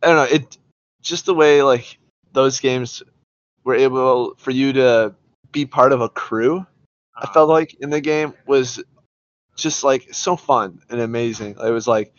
don't 0.00 0.16
know 0.16 0.34
it 0.34 0.56
just 1.02 1.26
the 1.26 1.34
way 1.34 1.62
like 1.62 1.98
those 2.32 2.60
games 2.60 3.02
were 3.64 3.74
able 3.74 4.34
for 4.36 4.50
you 4.50 4.72
to 4.74 5.14
be 5.52 5.66
part 5.66 5.92
of 5.92 6.00
a 6.00 6.08
crew. 6.08 6.66
I 7.16 7.24
Uh, 7.24 7.32
felt 7.32 7.48
like 7.48 7.74
in 7.80 7.90
the 7.90 8.00
game 8.00 8.34
was 8.46 8.82
just 9.56 9.84
like 9.84 10.08
so 10.12 10.36
fun 10.36 10.80
and 10.90 11.00
amazing. 11.00 11.56
It 11.62 11.70
was 11.70 11.86
like 11.86 12.14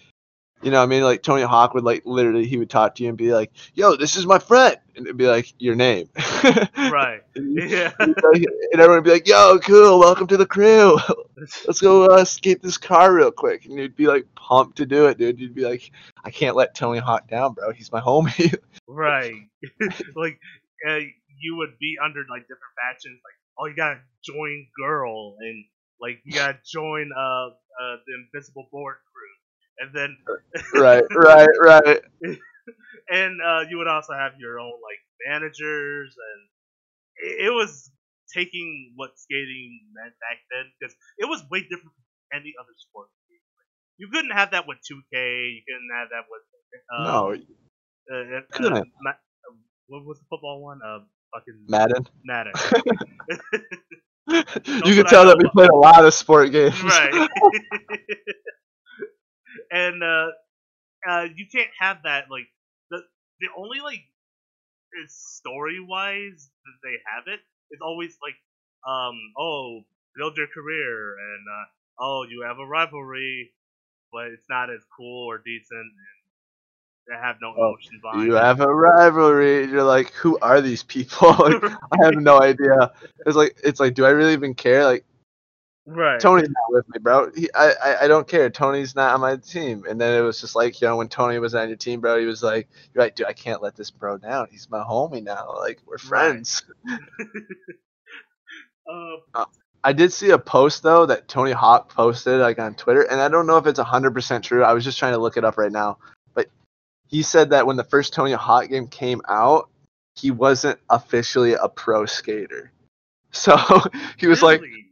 you 0.63 0.71
know 0.71 0.77
what 0.77 0.83
I 0.83 0.87
mean 0.87 1.03
like 1.03 1.23
Tony 1.23 1.43
Hawk 1.43 1.73
would 1.73 1.83
like 1.83 2.03
literally 2.05 2.45
he 2.45 2.57
would 2.57 2.69
talk 2.69 2.95
to 2.95 3.03
you 3.03 3.09
and 3.09 3.17
be 3.17 3.33
like 3.33 3.51
yo 3.73 3.95
this 3.95 4.15
is 4.15 4.25
my 4.25 4.39
friend 4.39 4.77
and 4.95 5.05
it'd 5.05 5.17
be 5.17 5.27
like 5.27 5.53
your 5.59 5.75
name. 5.75 6.09
right. 6.77 7.21
Yeah. 7.35 7.91
and 7.99 8.15
everyone 8.73 8.97
would 8.97 9.03
be 9.03 9.11
like, 9.11 9.27
"Yo, 9.27 9.59
cool, 9.59 9.99
welcome 9.99 10.27
to 10.27 10.37
the 10.37 10.45
crew." 10.45 10.97
let's 11.67 11.81
go 11.81 12.05
uh, 12.05 12.23
skate 12.23 12.61
this 12.61 12.77
car 12.77 13.13
real 13.13 13.31
quick. 13.31 13.65
And 13.65 13.77
you'd 13.77 13.95
be 13.95 14.07
like 14.07 14.25
pumped 14.35 14.77
to 14.77 14.85
do 14.85 15.07
it, 15.07 15.17
dude. 15.17 15.39
You'd 15.39 15.55
be 15.55 15.65
like, 15.65 15.91
I 16.23 16.29
can't 16.29 16.55
let 16.55 16.75
Tony 16.75 16.99
Hawk 16.99 17.27
down, 17.27 17.53
bro. 17.53 17.71
He's 17.71 17.91
my 17.91 18.01
homie. 18.01 18.55
Right. 18.87 19.33
like 20.15 20.39
uh, 20.87 20.99
you 21.39 21.55
would 21.57 21.77
be 21.79 21.97
under 22.03 22.21
like 22.29 22.43
different 22.43 22.73
factions. 22.77 23.19
Like, 23.23 23.37
oh, 23.57 23.67
you 23.67 23.75
gotta 23.75 23.99
join 24.23 24.67
girl, 24.79 25.35
and 25.39 25.65
like 25.99 26.19
you 26.23 26.33
gotta 26.33 26.59
join 26.65 27.09
uh, 27.17 27.47
uh 27.47 27.95
the 28.05 28.13
Invisible 28.13 28.67
Board 28.71 28.97
and 29.79 29.89
then 29.93 30.17
right, 30.73 31.03
right, 31.15 31.55
right. 31.61 32.01
and 33.09 33.39
uh, 33.41 33.61
you 33.69 33.77
would 33.77 33.87
also 33.87 34.13
have 34.13 34.33
your 34.39 34.59
own 34.59 34.77
like 34.81 35.01
managers, 35.27 36.15
and 36.15 36.39
it, 37.17 37.47
it 37.47 37.51
was 37.51 37.91
taking 38.33 38.93
what 38.95 39.11
skating 39.15 39.79
meant 39.93 40.13
back 40.19 40.39
then 40.51 40.65
because 40.79 40.95
it 41.17 41.25
was 41.25 41.43
way 41.51 41.61
different 41.61 41.93
from 41.93 42.41
any 42.41 42.53
other 42.59 42.73
sport. 42.77 43.09
You 43.99 44.09
couldn't 44.11 44.31
have 44.31 44.51
that 44.51 44.67
with 44.67 44.79
2K. 44.79 45.53
You 45.53 45.61
couldn't 45.67 45.91
have 45.93 46.09
that 46.09 46.25
with 46.27 46.41
uh, 46.91 47.03
no, 47.03 47.33
uh, 48.11 48.37
uh, 48.37 48.41
couldn't. 48.51 48.91
Ma- 49.01 49.11
what 49.87 50.05
was 50.05 50.19
the 50.19 50.25
football 50.29 50.61
one? 50.61 50.79
Uh, 50.85 50.99
fucking 51.33 51.65
Madden. 51.67 52.07
Madden. 52.23 52.53
you 54.27 54.95
can 54.95 55.05
tell 55.05 55.25
that 55.27 55.37
we 55.37 55.47
played 55.49 55.69
a 55.69 55.75
lot 55.75 56.03
of 56.03 56.13
sport 56.13 56.51
games. 56.51 56.81
right. 56.81 57.29
And 59.71 60.03
uh, 60.03 60.27
uh, 61.09 61.25
you 61.35 61.45
can't 61.51 61.69
have 61.79 61.97
that. 62.03 62.25
Like 62.31 62.47
the 62.91 63.01
the 63.39 63.47
only 63.57 63.79
like 63.81 64.03
story 65.07 65.79
wise 65.79 66.49
that 66.65 66.77
they 66.83 66.97
have 67.07 67.25
it 67.27 67.39
is 67.71 67.81
always 67.81 68.17
like 68.21 68.35
um 68.87 69.15
oh 69.37 69.81
build 70.15 70.37
your 70.37 70.47
career 70.47 71.15
and 71.17 71.43
uh, 71.47 71.65
oh 72.03 72.25
you 72.29 72.43
have 72.47 72.57
a 72.59 72.65
rivalry, 72.65 73.53
but 74.11 74.27
it's 74.27 74.47
not 74.49 74.69
as 74.69 74.83
cool 74.95 75.27
or 75.29 75.37
decent 75.37 75.91
and 75.93 76.19
they 77.07 77.15
have 77.15 77.37
no 77.41 77.51
Oh, 77.57 77.75
emotion 77.75 77.99
behind 78.01 78.11
you 78.11 78.33
it. 78.35 78.45
have 78.45 78.61
a 78.61 78.67
rivalry. 78.73 79.65
You're 79.69 79.83
like, 79.83 80.11
who 80.13 80.37
are 80.39 80.61
these 80.61 80.83
people? 80.83 81.29
like, 81.39 81.57
I 81.91 81.97
have 82.05 82.15
no 82.15 82.41
idea. 82.41 82.91
It's 83.25 83.35
like, 83.35 83.57
it's 83.63 83.79
like, 83.79 83.93
do 83.93 84.05
I 84.05 84.09
really 84.09 84.33
even 84.33 84.53
care? 84.53 84.83
Like, 84.85 85.05
right. 85.85 86.19
Tony's 86.19 86.49
not 86.49 86.69
with 86.69 86.87
me, 86.89 86.99
bro. 86.99 87.31
He, 87.35 87.49
I, 87.53 87.73
I, 87.83 87.97
I 88.03 88.07
don't 88.07 88.27
care. 88.27 88.49
Tony's 88.49 88.95
not 88.95 89.13
on 89.13 89.21
my 89.21 89.37
team. 89.37 89.85
And 89.89 89.99
then 89.99 90.17
it 90.17 90.21
was 90.21 90.41
just 90.41 90.55
like, 90.55 90.81
you 90.81 90.87
know, 90.87 90.97
when 90.97 91.09
Tony 91.09 91.39
was 91.39 91.55
on 91.55 91.67
your 91.67 91.77
team, 91.77 92.01
bro, 92.01 92.19
he 92.19 92.25
was 92.25 92.43
like, 92.43 92.67
you're 92.93 93.03
right, 93.03 93.15
dude, 93.15 93.27
I 93.27 93.33
can't 93.33 93.61
let 93.61 93.75
this 93.75 93.91
bro 93.91 94.17
down. 94.17 94.47
He's 94.51 94.69
my 94.69 94.83
homie 94.83 95.23
now. 95.23 95.53
Like, 95.57 95.79
we're 95.85 95.97
friends. 95.97 96.63
Uh, 98.85 99.45
I 99.83 99.93
did 99.93 100.13
see 100.13 100.29
a 100.29 100.39
post 100.39 100.83
though 100.83 101.05
that 101.05 101.27
Tony 101.27 101.51
Hawk 101.51 101.93
posted 101.93 102.39
like 102.39 102.59
on 102.59 102.75
Twitter, 102.75 103.03
and 103.03 103.19
I 103.19 103.27
don't 103.27 103.47
know 103.47 103.57
if 103.57 103.65
it's 103.65 103.79
hundred 103.79 104.13
percent 104.13 104.43
true. 104.43 104.63
I 104.63 104.73
was 104.73 104.83
just 104.83 104.97
trying 104.97 105.13
to 105.13 105.19
look 105.19 105.37
it 105.37 105.43
up 105.43 105.57
right 105.57 105.71
now, 105.71 105.97
but 106.33 106.47
he 107.07 107.21
said 107.21 107.49
that 107.49 107.65
when 107.67 107.75
the 107.75 107.83
first 107.83 108.13
Tony 108.13 108.33
Hawk 108.33 108.69
game 108.69 108.87
came 108.87 109.21
out, 109.27 109.69
he 110.15 110.31
wasn't 110.31 110.79
officially 110.89 111.53
a 111.53 111.69
pro 111.69 112.05
skater. 112.05 112.71
So 113.35 113.57
he 114.17 114.27
was 114.27 114.43
like, 114.43 114.61
really? 114.61 114.82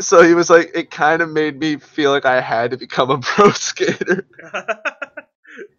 So 0.00 0.22
he 0.22 0.34
was 0.34 0.50
like, 0.50 0.70
it 0.74 0.90
kind 0.90 1.22
of 1.22 1.30
made 1.30 1.58
me 1.58 1.76
feel 1.76 2.10
like 2.10 2.24
I 2.24 2.40
had 2.40 2.70
to 2.70 2.76
become 2.76 3.10
a 3.10 3.18
pro 3.22 3.50
skater. 3.50 4.26
uh, 4.54 4.74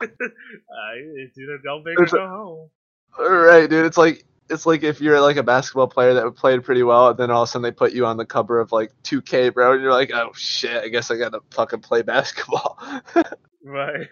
it's 0.02 1.38
either 1.38 1.58
go 1.64 1.82
big 1.84 2.00
or 2.00 2.06
go 2.06 2.28
home. 2.28 2.70
All 3.18 3.30
right, 3.30 3.70
dude. 3.70 3.86
It's 3.86 3.98
like 3.98 4.26
it's 4.50 4.66
like 4.66 4.84
if 4.84 5.00
you're 5.00 5.22
like 5.22 5.38
a 5.38 5.44
basketball 5.44 5.88
player 5.88 6.14
that 6.14 6.36
played 6.36 6.64
pretty 6.64 6.84
well, 6.84 7.10
and 7.10 7.18
then 7.18 7.32
all 7.32 7.44
of 7.44 7.50
a 7.50 7.52
sudden 7.52 7.64
they 7.64 7.72
put 7.72 7.94
you 7.94 8.06
on 8.06 8.18
the 8.18 8.26
cover 8.26 8.60
of 8.60 8.72
like 8.72 8.92
2K, 9.04 9.54
bro, 9.54 9.74
and 9.74 9.82
you're 9.82 9.94
like, 9.94 10.12
oh 10.14 10.32
shit, 10.34 10.84
I 10.84 10.88
guess 10.90 11.12
I 11.12 11.18
gotta 11.18 11.42
fucking 11.52 11.82
play 11.82 12.02
basketball. 12.04 12.80
Right. 13.62 14.08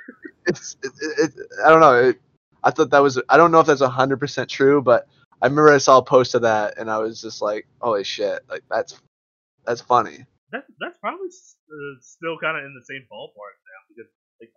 it's 0.45 0.75
it, 0.83 0.91
it, 1.01 1.31
it, 1.37 1.47
I 1.65 1.69
don't 1.69 1.79
know. 1.79 1.93
It, 1.93 2.19
I 2.65 2.69
thought 2.69 2.89
that 2.89 3.01
was 3.01 3.19
I 3.29 3.37
don't 3.37 3.49
know 3.49 3.61
if 3.61 3.67
that's 3.67 3.81
hundred 3.81 4.19
percent 4.19 4.49
true, 4.49 4.81
but 4.81 5.07
I 5.41 5.45
remember 5.45 5.71
I 5.71 5.77
saw 5.77 5.99
a 5.99 6.03
post 6.03 6.35
of 6.35 6.41
that 6.41 6.77
and 6.77 6.91
I 6.91 6.97
was 6.97 7.21
just 7.21 7.41
like, 7.41 7.65
holy 7.79 8.03
shit, 8.03 8.41
like 8.49 8.63
that's 8.69 9.01
that's 9.67 9.83
funny. 9.83 10.23
That, 10.55 10.63
that's 10.79 10.97
probably 11.03 11.27
uh, 11.27 11.95
still 11.99 12.39
kind 12.39 12.55
of 12.55 12.63
in 12.63 12.71
the 12.71 12.87
same 12.87 13.03
ballpark 13.11 13.59
now 13.67 13.81
because 13.91 14.09
like 14.39 14.51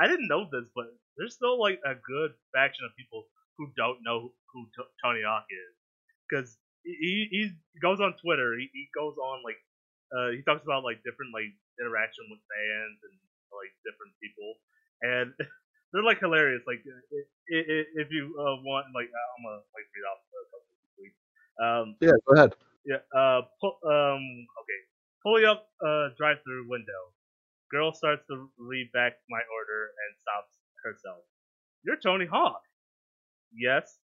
I 0.00 0.08
didn't 0.08 0.32
know 0.32 0.48
this, 0.48 0.64
but 0.74 0.88
there's 1.20 1.36
still 1.36 1.60
like 1.60 1.78
a 1.84 1.94
good 2.00 2.32
faction 2.56 2.88
of 2.88 2.96
people 2.96 3.28
who 3.60 3.68
don't 3.76 4.00
know 4.00 4.32
who 4.52 4.60
T- 4.72 4.94
Tony 5.04 5.20
Hawk 5.20 5.44
is, 5.52 5.74
because 6.24 6.56
he, 6.82 7.28
he 7.28 7.52
goes 7.84 8.00
on 8.00 8.16
Twitter. 8.16 8.56
He, 8.56 8.72
he 8.72 8.88
goes 8.96 9.20
on 9.20 9.44
like 9.44 9.60
uh, 10.16 10.32
he 10.32 10.40
talks 10.48 10.64
about 10.64 10.80
like 10.80 11.04
different 11.04 11.36
like 11.36 11.52
interaction 11.76 12.24
with 12.32 12.40
fans 12.48 12.98
and 13.04 13.14
like 13.52 13.72
different 13.84 14.16
people, 14.24 14.56
and 15.04 15.28
they're 15.92 16.08
like 16.08 16.24
hilarious. 16.24 16.64
Like 16.64 16.80
if 17.52 18.08
you 18.08 18.32
uh, 18.40 18.64
want, 18.64 18.88
like 18.96 19.12
I'm 19.12 19.40
gonna 19.44 19.60
like 19.76 19.86
read 19.92 20.06
off 20.08 20.24
a 20.24 20.44
couple 20.48 20.72
of 20.72 20.88
tweets. 20.96 21.20
Um, 21.60 21.86
yeah, 22.00 22.16
go 22.24 22.32
ahead. 22.32 22.56
Yeah. 22.84 23.02
Uh. 23.14 23.42
Pu- 23.60 23.80
um. 23.88 24.22
Okay. 24.62 24.80
Pulling 25.22 25.44
up 25.44 25.68
uh 25.84 26.08
drive-through 26.16 26.68
window. 26.68 27.12
Girl 27.70 27.92
starts 27.92 28.26
to 28.28 28.50
read 28.58 28.90
back 28.92 29.14
my 29.30 29.40
order 29.52 29.90
and 29.98 30.16
stops 30.22 30.58
herself. 30.84 31.24
You're 31.84 31.98
Tony 32.02 32.26
Hawk. 32.26 32.62
Yes. 33.54 33.98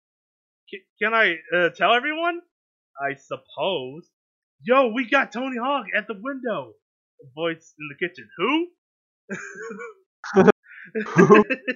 C- 0.69 0.84
can 1.01 1.13
I 1.13 1.36
uh, 1.55 1.69
tell 1.69 1.93
everyone? 1.93 2.41
I 3.01 3.15
suppose. 3.15 4.09
Yo, 4.61 4.89
we 4.93 5.09
got 5.09 5.34
Tony 5.34 5.57
Hawk 5.57 5.88
at 5.97 6.07
the 6.07 6.15
window. 6.21 6.76
A 7.21 7.26
voice 7.36 7.74
in 7.80 7.89
the 7.89 8.07
kitchen. 8.07 8.30
Who? 8.38 8.67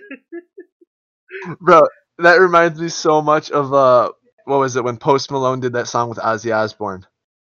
Bro, 1.61 1.81
that 2.19 2.35
reminds 2.39 2.79
me 2.79 2.89
so 2.89 3.21
much 3.21 3.51
of 3.51 3.73
uh 3.73 4.11
what 4.47 4.59
was 4.59 4.75
it 4.77 4.83
when 4.83 4.97
Post 4.97 5.29
Malone 5.29 5.59
did 5.59 5.73
that 5.73 5.87
song 5.87 6.07
with 6.09 6.17
Ozzy 6.19 6.55
Osbourne? 6.55 7.05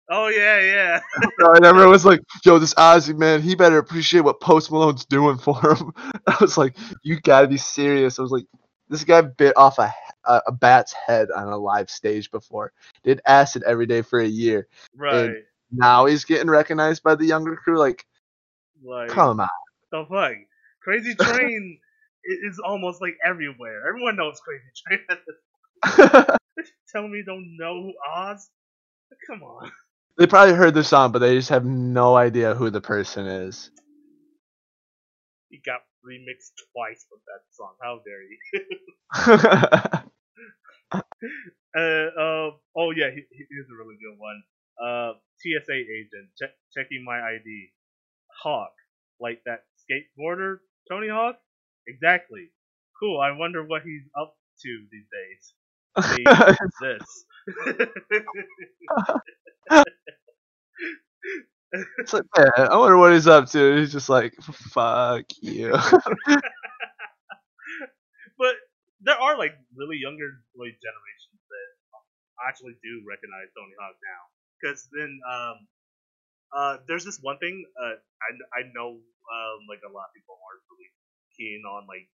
Oh 0.09 0.29
yeah, 0.29 0.61
yeah. 0.61 0.99
And 1.55 1.65
everyone 1.65 1.91
was 1.91 2.05
like, 2.05 2.21
"Yo, 2.43 2.57
this 2.59 2.73
Ozzy 2.73 3.15
man, 3.17 3.41
he 3.41 3.55
better 3.55 3.77
appreciate 3.77 4.21
what 4.21 4.39
Post 4.41 4.71
Malone's 4.71 5.05
doing 5.05 5.37
for 5.37 5.59
him." 5.75 5.93
I 6.27 6.37
was 6.41 6.57
like, 6.57 6.75
"You 7.03 7.19
gotta 7.19 7.47
be 7.47 7.57
serious." 7.57 8.17
I 8.17 8.21
was 8.23 8.31
like, 8.31 8.45
"This 8.89 9.03
guy 9.03 9.21
bit 9.21 9.55
off 9.57 9.77
a 9.79 9.93
a, 10.25 10.41
a 10.47 10.51
bat's 10.51 10.93
head 10.93 11.29
on 11.29 11.47
a 11.47 11.57
live 11.57 11.89
stage 11.89 12.31
before, 12.31 12.71
did 13.03 13.21
acid 13.25 13.63
every 13.63 13.85
day 13.85 14.01
for 14.01 14.19
a 14.19 14.27
year. 14.27 14.67
Right. 14.95 15.43
Now 15.71 16.05
he's 16.05 16.25
getting 16.25 16.49
recognized 16.49 17.03
by 17.03 17.15
the 17.15 17.25
younger 17.25 17.55
crew. 17.55 17.77
Like, 17.77 18.05
like 18.83 19.09
come 19.09 19.39
on." 19.39 19.49
the 19.91 20.05
fuck? 20.09 20.33
Crazy 20.81 21.15
Train 21.15 21.79
is 22.23 22.59
almost 22.59 23.01
like 23.01 23.17
everywhere. 23.25 23.87
Everyone 23.87 24.15
knows 24.15 24.39
Crazy 24.39 24.63
Train. 24.87 24.99
at 25.09 25.19
this- 25.27 25.35
Tell 26.89 27.07
me 27.07 27.19
you 27.19 27.25
don't 27.25 27.55
know 27.59 27.81
who 27.83 27.93
Oz? 28.15 28.49
Come 29.27 29.43
on. 29.43 29.71
they 30.17 30.27
probably 30.27 30.55
heard 30.55 30.73
the 30.73 30.83
song, 30.83 31.11
but 31.11 31.19
they 31.19 31.35
just 31.35 31.49
have 31.49 31.65
no 31.65 32.15
idea 32.15 32.55
who 32.55 32.69
the 32.69 32.81
person 32.81 33.25
is. 33.27 33.71
He 35.49 35.61
got 35.65 35.81
remixed 36.05 36.53
twice 36.73 37.05
with 37.11 37.21
that 37.27 37.43
song. 37.51 37.75
How 37.81 38.01
dare 38.05 38.23
you? 38.23 38.37
uh, 41.75 42.21
uh, 42.21 42.51
oh 42.77 42.91
yeah, 42.95 43.09
he, 43.13 43.23
he- 43.31 43.47
here's 43.49 43.69
a 43.71 43.77
really 43.77 43.97
good 44.01 44.17
one. 44.17 44.43
Uh, 44.81 45.13
TSA 45.39 45.73
agent 45.73 46.29
che- 46.39 46.55
checking 46.75 47.03
my 47.05 47.19
ID. 47.21 47.69
Hawk, 48.43 48.73
like 49.19 49.41
that 49.45 49.65
skateboarder 49.83 50.57
Tony 50.89 51.09
Hawk. 51.09 51.37
Exactly. 51.87 52.49
Cool. 52.99 53.19
I 53.21 53.31
wonder 53.31 53.63
what 53.65 53.83
he's 53.83 54.03
up 54.19 54.35
to 54.63 54.69
these 54.91 55.07
days. 55.11 55.53
This. 56.81 57.25
It's 61.99 62.13
like, 62.13 62.23
man, 62.37 62.49
I 62.57 62.77
wonder 62.77 62.97
what 62.97 63.13
he's 63.13 63.27
up 63.27 63.49
to. 63.51 63.75
He's 63.77 63.91
just 63.91 64.09
like, 64.09 64.33
fuck 64.41 65.25
you. 65.41 65.73
but 68.37 68.55
there 69.01 69.17
are 69.19 69.37
like 69.37 69.53
really 69.75 69.97
younger 69.97 70.41
like 70.55 70.77
generations 70.79 71.41
that 71.49 71.67
actually 72.47 72.75
do 72.83 73.03
recognize 73.07 73.49
Tony 73.55 73.75
Hawk 73.79 73.95
now. 73.99 74.21
Because 74.57 74.87
then 74.93 75.19
um, 75.27 75.57
uh, 76.53 76.75
there's 76.87 77.05
this 77.05 77.19
one 77.21 77.37
thing 77.39 77.65
uh, 77.79 77.97
I, 77.99 78.29
I 78.59 78.61
know 78.73 78.97
um, 78.97 79.57
like 79.69 79.81
a 79.87 79.91
lot 79.91 80.09
of 80.09 80.13
people 80.15 80.35
aren't 80.39 80.63
really 80.71 80.89
keen 81.37 81.61
on 81.67 81.85
like 81.87 82.07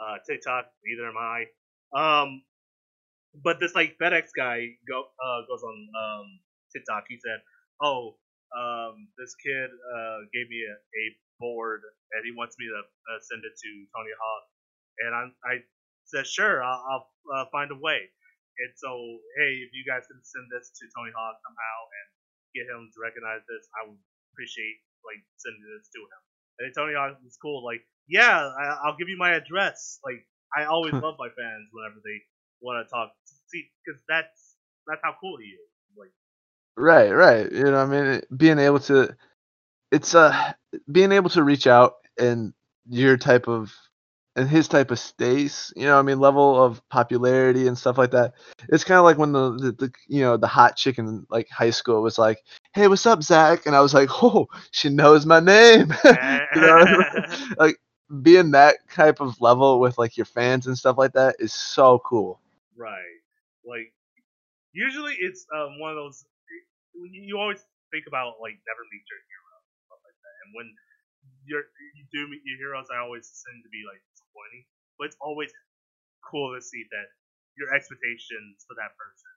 uh, 0.00 0.16
TikTok. 0.26 0.66
Neither 0.84 1.08
am 1.08 1.18
I. 1.18 1.38
Um, 1.94 2.42
but 3.34 3.60
this 3.60 3.74
like 3.74 3.96
FedEx 4.00 4.30
guy 4.36 4.78
go 4.88 5.04
uh, 5.04 5.40
goes 5.48 5.62
on 5.62 5.76
um, 5.94 6.26
TikTok. 6.72 7.04
He 7.08 7.18
said, 7.20 7.40
"Oh, 7.80 8.16
um, 8.56 9.08
this 9.18 9.34
kid 9.38 9.70
uh, 9.70 10.18
gave 10.32 10.48
me 10.48 10.64
a, 10.64 10.74
a 10.74 11.04
board 11.38 11.82
and 12.12 12.24
he 12.24 12.32
wants 12.34 12.56
me 12.58 12.66
to 12.66 12.80
uh, 12.80 13.20
send 13.22 13.44
it 13.44 13.54
to 13.54 13.70
Tony 13.94 14.14
Hawk." 14.16 14.44
And 15.04 15.10
I'm, 15.14 15.30
I 15.44 15.54
said, 16.04 16.26
"Sure, 16.26 16.62
I'll, 16.62 16.82
I'll 16.88 17.06
uh, 17.34 17.46
find 17.52 17.70
a 17.70 17.78
way." 17.78 18.10
And 18.58 18.74
so, 18.74 18.90
hey, 19.38 19.62
if 19.62 19.70
you 19.70 19.86
guys 19.86 20.02
can 20.10 20.18
send 20.26 20.50
this 20.50 20.74
to 20.74 20.90
Tony 20.90 21.14
Hawk 21.14 21.38
somehow 21.46 21.76
and 21.94 22.06
get 22.58 22.66
him 22.66 22.90
to 22.90 22.98
recognize 22.98 23.46
this, 23.46 23.70
I 23.78 23.86
would 23.86 24.02
appreciate 24.34 24.82
like 25.06 25.22
sending 25.38 25.62
this 25.78 25.86
to 25.94 26.00
him. 26.02 26.22
And 26.58 26.74
Tony 26.74 26.98
Hawk 26.98 27.22
was 27.22 27.38
cool, 27.38 27.62
like, 27.62 27.86
yeah, 28.10 28.34
I, 28.34 28.82
I'll 28.82 28.98
give 28.98 29.06
you 29.06 29.14
my 29.14 29.38
address. 29.38 30.02
Like, 30.02 30.26
I 30.50 30.66
always 30.66 30.90
love 30.90 31.14
my 31.22 31.30
fans 31.30 31.70
whenever 31.70 32.02
they 32.02 32.18
want 32.60 32.86
to 32.86 32.90
talk. 32.90 33.12
See, 33.46 33.64
because 33.84 34.02
that's 34.08 34.56
that's 34.86 35.00
how 35.02 35.14
cool 35.20 35.36
he 35.38 35.48
is. 35.48 35.70
Like, 35.96 36.12
Right, 36.76 37.10
right. 37.10 37.50
You 37.50 37.64
know, 37.64 37.76
I 37.78 37.86
mean, 37.86 38.04
it- 38.06 38.38
being 38.38 38.58
able 38.58 38.80
to, 38.80 39.14
it's 39.90 40.14
uh, 40.14 40.52
being 40.90 41.12
able 41.12 41.30
to 41.30 41.42
reach 41.44 41.66
out 41.66 41.94
and 42.18 42.52
your 42.88 43.16
type 43.16 43.48
of, 43.48 43.72
and 44.36 44.48
his 44.48 44.68
type 44.68 44.90
of 44.90 44.98
stace. 44.98 45.72
You 45.76 45.86
know, 45.86 45.98
I 45.98 46.02
mean, 46.02 46.20
level 46.20 46.62
of 46.62 46.86
popularity 46.90 47.66
and 47.68 47.76
stuff 47.78 47.98
like 47.98 48.12
that. 48.12 48.34
It's 48.68 48.84
kind 48.84 48.98
of 48.98 49.04
like 49.04 49.18
when 49.18 49.32
the, 49.32 49.52
the, 49.56 49.72
the, 49.72 49.92
you 50.08 50.22
know, 50.22 50.36
the 50.36 50.46
hot 50.48 50.76
chick 50.76 50.98
in 50.98 51.26
like 51.30 51.48
high 51.50 51.70
school 51.70 52.02
was 52.02 52.18
like, 52.18 52.38
"Hey, 52.74 52.88
what's 52.88 53.06
up, 53.06 53.22
Zach?" 53.22 53.66
And 53.66 53.74
I 53.76 53.80
was 53.80 53.94
like, 53.94 54.08
"Oh, 54.22 54.46
she 54.72 54.88
knows 54.90 55.26
my 55.26 55.40
name." 55.40 55.92
you 56.54 56.60
know, 56.62 56.86
like 57.58 57.76
being 58.22 58.52
that 58.52 58.76
type 58.92 59.20
of 59.20 59.40
level 59.40 59.80
with 59.80 59.98
like 59.98 60.16
your 60.16 60.26
fans 60.26 60.66
and 60.66 60.78
stuff 60.78 60.98
like 60.98 61.12
that 61.14 61.36
is 61.40 61.52
so 61.52 62.00
cool. 62.04 62.40
Right. 62.78 63.20
Like 63.66 63.92
usually 64.72 65.16
it's 65.20 65.46
um, 65.54 65.78
one 65.80 65.90
of 65.92 65.98
those 65.98 66.24
you, 66.94 67.38
always 67.38 67.62
think 67.92 68.06
about 68.08 68.38
like 68.42 68.58
never 68.66 68.84
meet 68.90 69.04
your 69.06 69.22
hero 69.22 69.54
stuff 69.86 70.00
like 70.04 70.18
that. 70.18 70.36
And 70.46 70.50
when 70.56 70.68
you're 71.46 71.66
you 71.96 72.04
do 72.12 72.28
meet 72.30 72.42
your 72.46 72.58
heroes, 72.58 72.88
I 72.92 72.98
always 73.02 73.26
seem 73.28 73.58
to 73.62 73.70
be 73.70 73.82
like 73.86 74.00
disappointing. 74.14 74.64
But 74.98 75.12
it's 75.12 75.20
always 75.20 75.50
cool 76.26 76.54
to 76.54 76.60
see 76.62 76.84
that 76.90 77.08
your 77.58 77.74
expectations 77.74 78.64
for 78.66 78.74
that 78.78 78.94
person 78.98 79.32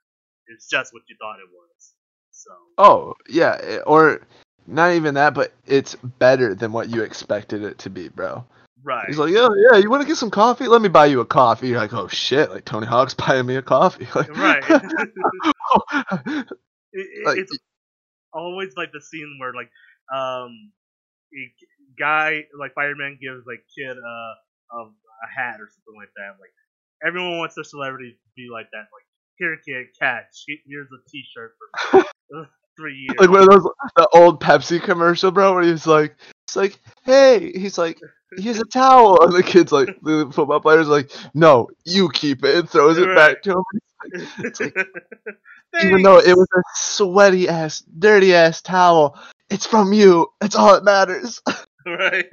is 0.49 0.67
just 0.69 0.93
what 0.93 1.03
you 1.09 1.15
thought 1.19 1.39
it 1.39 1.49
was. 1.51 1.93
So 2.31 2.51
Oh, 2.77 3.13
yeah, 3.29 3.57
eh, 3.61 3.79
or 3.85 4.21
not 4.67 4.93
even 4.93 5.15
that, 5.15 5.33
but 5.33 5.53
it's 5.67 5.95
better 6.19 6.55
than 6.55 6.71
what 6.71 6.89
you 6.89 7.03
expected 7.03 7.63
it 7.63 7.77
to 7.79 7.89
be, 7.89 8.09
bro. 8.09 8.45
Right. 8.84 9.07
He's 9.07 9.17
like, 9.17 9.32
yeah, 9.32 9.47
yeah, 9.71 9.77
you 9.77 9.89
want 9.89 10.01
to 10.01 10.07
get 10.07 10.17
some 10.17 10.32
coffee? 10.32 10.67
Let 10.67 10.82
me 10.82 10.89
buy 10.89 11.07
you 11.07 11.19
a 11.21 11.25
coffee. 11.25 11.69
You're 11.69 11.79
like, 11.79 11.93
oh 11.93 12.07
shit, 12.07 12.49
like 12.51 12.65
Tony 12.65 12.88
Hawk's 12.88 13.13
buying 13.15 13.45
me 13.45 13.55
a 13.55 13.61
coffee. 13.61 14.07
Like, 14.15 14.36
right. 14.38 14.63
it, 16.23 16.47
it- 16.93 17.25
Like- 17.25 17.38
it's 17.38 17.57
always 18.34 18.73
like 18.77 18.91
the 18.93 19.01
scene 19.01 19.38
where 19.39 19.53
like 19.53 19.69
um 20.13 20.71
a 21.34 21.51
guy 21.99 22.43
like 22.57 22.73
fireman 22.73 23.17
gives 23.21 23.45
like 23.45 23.63
kid 23.77 23.97
uh, 23.97 24.34
um, 24.79 24.95
a 25.23 25.27
hat 25.41 25.55
or 25.59 25.67
something 25.69 25.95
like 25.99 26.09
that 26.15 26.39
like 26.39 26.51
everyone 27.05 27.38
wants 27.39 27.55
their 27.55 27.63
celebrity 27.65 28.11
to 28.11 28.29
be 28.36 28.47
like 28.51 28.67
that 28.71 28.86
like 28.93 29.05
here 29.38 29.57
kid 29.65 29.88
catch 29.99 30.45
here's 30.65 30.88
a 30.91 31.09
t-shirt 31.09 31.55
for 31.91 32.03
three 32.77 32.95
years 32.95 33.15
like 33.19 33.29
one 33.29 33.41
of 33.41 33.49
those 33.49 33.67
the 33.97 34.07
old 34.13 34.41
Pepsi 34.41 34.82
commercial, 34.82 35.32
bro, 35.32 35.53
where 35.53 35.63
he's 35.63 35.86
like, 35.86 36.15
it's 36.52 36.58
like, 36.58 36.80
hey, 37.04 37.49
he's 37.54 37.78
like, 37.78 37.97
here's 38.38 38.60
a 38.60 38.66
towel, 38.66 39.24
and 39.24 39.32
the 39.32 39.41
kid's 39.41 39.72
like, 39.72 39.88
the 40.02 40.30
football 40.34 40.60
player's 40.60 40.89
like, 40.89 41.10
no, 41.34 41.70
you 41.86 42.10
keep 42.10 42.43
it, 42.43 42.56
and 42.56 42.70
throws 42.70 42.97
it 42.97 43.16
back 43.16 43.41
to 43.43 43.52
him. 43.52 43.64
it's 44.39 44.60
like- 44.60 44.76
Even 45.82 46.02
though 46.02 46.18
it 46.20 46.36
was 46.36 46.47
a 46.54 46.62
sweaty 46.76 47.47
ass, 47.47 47.82
dirty 47.99 48.34
ass 48.34 48.62
towel, 48.62 49.18
it's 49.49 49.66
from 49.66 49.93
you. 49.93 50.28
It's 50.41 50.54
all 50.56 50.74
that 50.74 50.84
matters. 50.84 51.41
right 51.86 52.26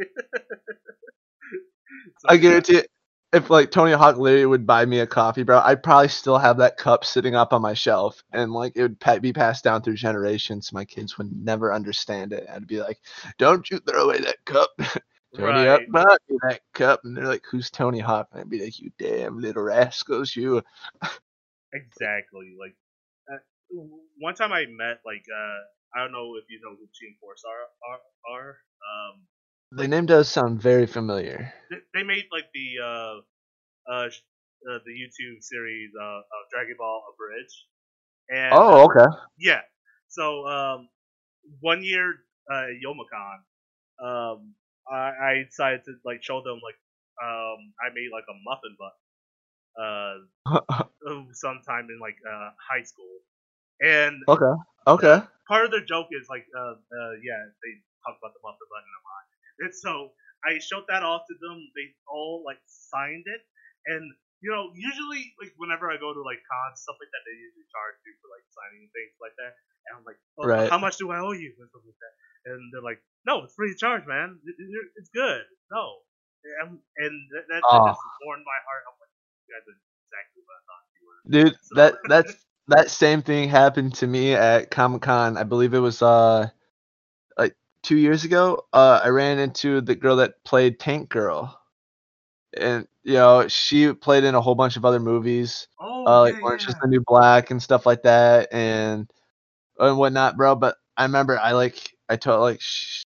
I 2.28 2.36
guarantee 2.38 2.78
it. 2.78 2.90
If 3.32 3.50
like 3.50 3.70
Tony 3.70 3.92
Hawk 3.92 4.16
literally 4.16 4.46
would 4.46 4.66
buy 4.66 4.86
me 4.86 5.00
a 5.00 5.06
coffee, 5.06 5.42
bro, 5.42 5.60
I'd 5.60 5.82
probably 5.82 6.08
still 6.08 6.38
have 6.38 6.56
that 6.58 6.78
cup 6.78 7.04
sitting 7.04 7.34
up 7.34 7.52
on 7.52 7.60
my 7.60 7.74
shelf, 7.74 8.22
and 8.32 8.52
like 8.52 8.72
it 8.74 8.82
would 8.82 9.22
be 9.22 9.34
passed 9.34 9.64
down 9.64 9.82
through 9.82 9.96
generations. 9.96 10.72
My 10.72 10.84
kids 10.86 11.18
would 11.18 11.30
never 11.32 11.74
understand 11.74 12.32
it. 12.32 12.46
I'd 12.50 12.66
be 12.66 12.80
like, 12.80 12.98
"Don't 13.36 13.68
you 13.70 13.80
throw 13.80 14.04
away 14.04 14.20
that 14.20 14.42
cup." 14.46 14.70
Tony 15.36 15.66
Hawk 15.66 15.82
right. 15.82 15.92
bought 15.92 16.20
me 16.28 16.38
that 16.48 16.60
cup, 16.72 17.00
and 17.04 17.14
they're 17.14 17.26
like, 17.26 17.44
"Who's 17.50 17.70
Tony 17.70 18.00
Hawk?" 18.00 18.28
And 18.32 18.40
I'd 18.40 18.48
be 18.48 18.64
like, 18.64 18.78
"You 18.80 18.90
damn 18.98 19.38
little 19.38 19.62
rascals, 19.62 20.34
you." 20.34 20.62
Exactly. 21.74 22.56
Like 22.58 22.76
uh, 23.30 23.38
one 24.18 24.34
time 24.34 24.52
I 24.52 24.64
met 24.66 25.00
like 25.04 25.24
uh 25.28 25.60
I 25.94 26.02
don't 26.02 26.12
know 26.12 26.36
if 26.36 26.44
you 26.48 26.60
know 26.62 26.70
who 26.70 26.88
Team 26.98 27.16
Four 27.20 27.36
Star 27.36 27.52
are, 27.52 28.00
are. 28.32 28.56
Um 28.80 29.26
The 29.72 29.88
name 29.88 30.06
does 30.06 30.28
sound 30.28 30.60
very 30.62 30.86
familiar. 30.86 31.52
they, 31.70 31.76
they 31.94 32.02
made 32.02 32.26
like 32.32 32.46
the 32.54 32.68
uh, 32.82 33.16
uh, 33.92 34.08
uh 34.08 34.78
the 34.84 34.92
YouTube 34.92 35.42
series 35.42 35.90
uh, 36.00 36.20
Dragon 36.52 36.76
Ball 36.78 37.02
Abridged. 37.12 37.56
And 38.30 38.52
Oh, 38.58 38.84
okay. 38.90 39.06
yeah. 39.38 39.60
So 40.08 40.46
um, 40.46 40.88
one 41.60 41.82
year, 41.82 42.14
uh, 42.50 42.68
Youmacon, 42.84 43.38
um, 44.04 44.54
I, 44.90 45.12
I 45.22 45.44
decided 45.48 45.84
to 45.86 45.94
like 46.04 46.22
show 46.22 46.42
them 46.42 46.60
like 46.64 46.76
um, 47.22 47.72
I 47.80 47.92
made 47.94 48.10
like 48.12 48.24
a 48.28 48.36
muffin 48.44 48.76
button, 49.76 50.28
uh, 51.08 51.24
sometime 51.34 51.88
in 51.90 51.98
like 52.00 52.16
uh, 52.28 52.50
high 52.70 52.82
school, 52.84 53.18
and 53.80 54.16
okay. 54.28 54.52
Okay. 54.86 55.20
part 55.48 55.64
of 55.64 55.70
their 55.70 55.84
joke 55.84 56.08
is 56.12 56.28
like, 56.28 56.46
uh, 56.56 56.76
uh, 56.76 57.12
yeah, 57.24 57.40
they 57.64 57.72
talk 58.04 58.16
about 58.20 58.32
the 58.36 58.42
muffin 58.44 58.68
button 58.68 58.92
a 58.92 59.02
lot, 59.04 59.24
and 59.60 59.72
so 59.74 60.12
I 60.46 60.58
showed 60.62 60.86
that 60.88 61.02
off 61.02 61.26
to 61.28 61.36
them. 61.40 61.58
They 61.76 61.92
all 62.08 62.42
like 62.46 62.60
signed 62.66 63.26
it, 63.26 63.42
and 63.90 64.04
you 64.40 64.50
know, 64.54 64.70
usually 64.74 65.34
like 65.42 65.52
whenever 65.58 65.90
I 65.90 65.98
go 65.98 66.14
to 66.14 66.22
like 66.22 66.40
cons 66.46 66.82
stuff 66.82 66.96
like 67.02 67.10
that, 67.10 67.22
they 67.26 67.36
usually 67.36 67.66
charge 67.74 67.98
you 68.06 68.14
for 68.22 68.28
like 68.30 68.46
signing 68.54 68.86
things 68.94 69.14
like 69.18 69.34
that, 69.38 69.52
and 69.88 69.92
I'm 69.98 70.04
like, 70.06 70.20
oh, 70.38 70.46
Right. 70.46 70.70
how 70.70 70.78
much 70.78 70.96
do 70.98 71.10
I 71.10 71.18
owe 71.18 71.34
you 71.34 71.52
and 71.58 71.68
stuff 71.70 71.82
like 71.86 71.98
that, 72.00 72.14
and 72.54 72.60
they're 72.72 72.86
like, 72.86 73.02
no, 73.26 73.42
it's 73.44 73.54
free 73.58 73.72
of 73.74 73.78
charge, 73.78 74.06
man. 74.06 74.38
It- 74.46 74.58
it- 74.58 74.92
It's 74.96 75.10
good. 75.10 75.42
No, 75.74 76.02
and, 76.62 76.78
and 77.02 77.14
that, 77.34 77.44
that, 77.50 77.62
that 77.62 77.82
just 77.90 78.02
warmed 78.24 78.46
my 78.46 78.60
heart. 78.66 78.82
I'm 78.86 78.96
like, 79.02 79.14
you 79.46 79.54
guys 79.54 79.66
are 79.66 79.78
exactly 80.06 80.42
what 80.46 80.54
I 80.56 80.62
thought 80.70 80.84
you 80.94 81.02
were. 81.06 81.18
Dude, 81.28 81.56
So- 81.66 81.74
that 81.76 81.92
that's 82.08 82.32
that 82.68 82.90
same 82.90 83.22
thing 83.22 83.48
happened 83.48 83.94
to 83.96 84.06
me 84.06 84.34
at 84.34 84.70
Comic 84.70 85.02
Con. 85.02 85.36
I 85.36 85.42
believe 85.42 85.74
it 85.74 85.80
was 85.80 86.02
uh 86.02 86.48
two 87.82 87.96
years 87.96 88.24
ago. 88.24 88.64
Uh, 88.72 89.00
I 89.02 89.08
ran 89.08 89.38
into 89.38 89.80
the 89.80 89.94
girl 89.94 90.16
that 90.16 90.42
played 90.44 90.78
Tank 90.78 91.08
Girl, 91.08 91.58
and 92.56 92.86
you 93.04 93.14
know 93.14 93.48
she 93.48 93.92
played 93.92 94.24
in 94.24 94.34
a 94.34 94.40
whole 94.40 94.54
bunch 94.54 94.76
of 94.76 94.84
other 94.84 95.00
movies, 95.00 95.68
oh, 95.80 96.06
uh, 96.06 96.20
like 96.20 96.34
yeah, 96.34 96.40
Orange 96.42 96.64
yeah. 96.64 96.70
is 96.70 96.76
the 96.80 96.88
New 96.88 97.02
Black 97.06 97.50
and 97.50 97.62
stuff 97.62 97.86
like 97.86 98.02
that, 98.02 98.52
and 98.52 99.10
and 99.78 99.98
whatnot, 99.98 100.36
bro. 100.36 100.54
But 100.54 100.76
I 100.96 101.04
remember 101.04 101.38
I 101.38 101.52
like 101.52 101.96
I 102.08 102.16
told 102.16 102.40
like 102.40 102.60
sh- 102.60 103.02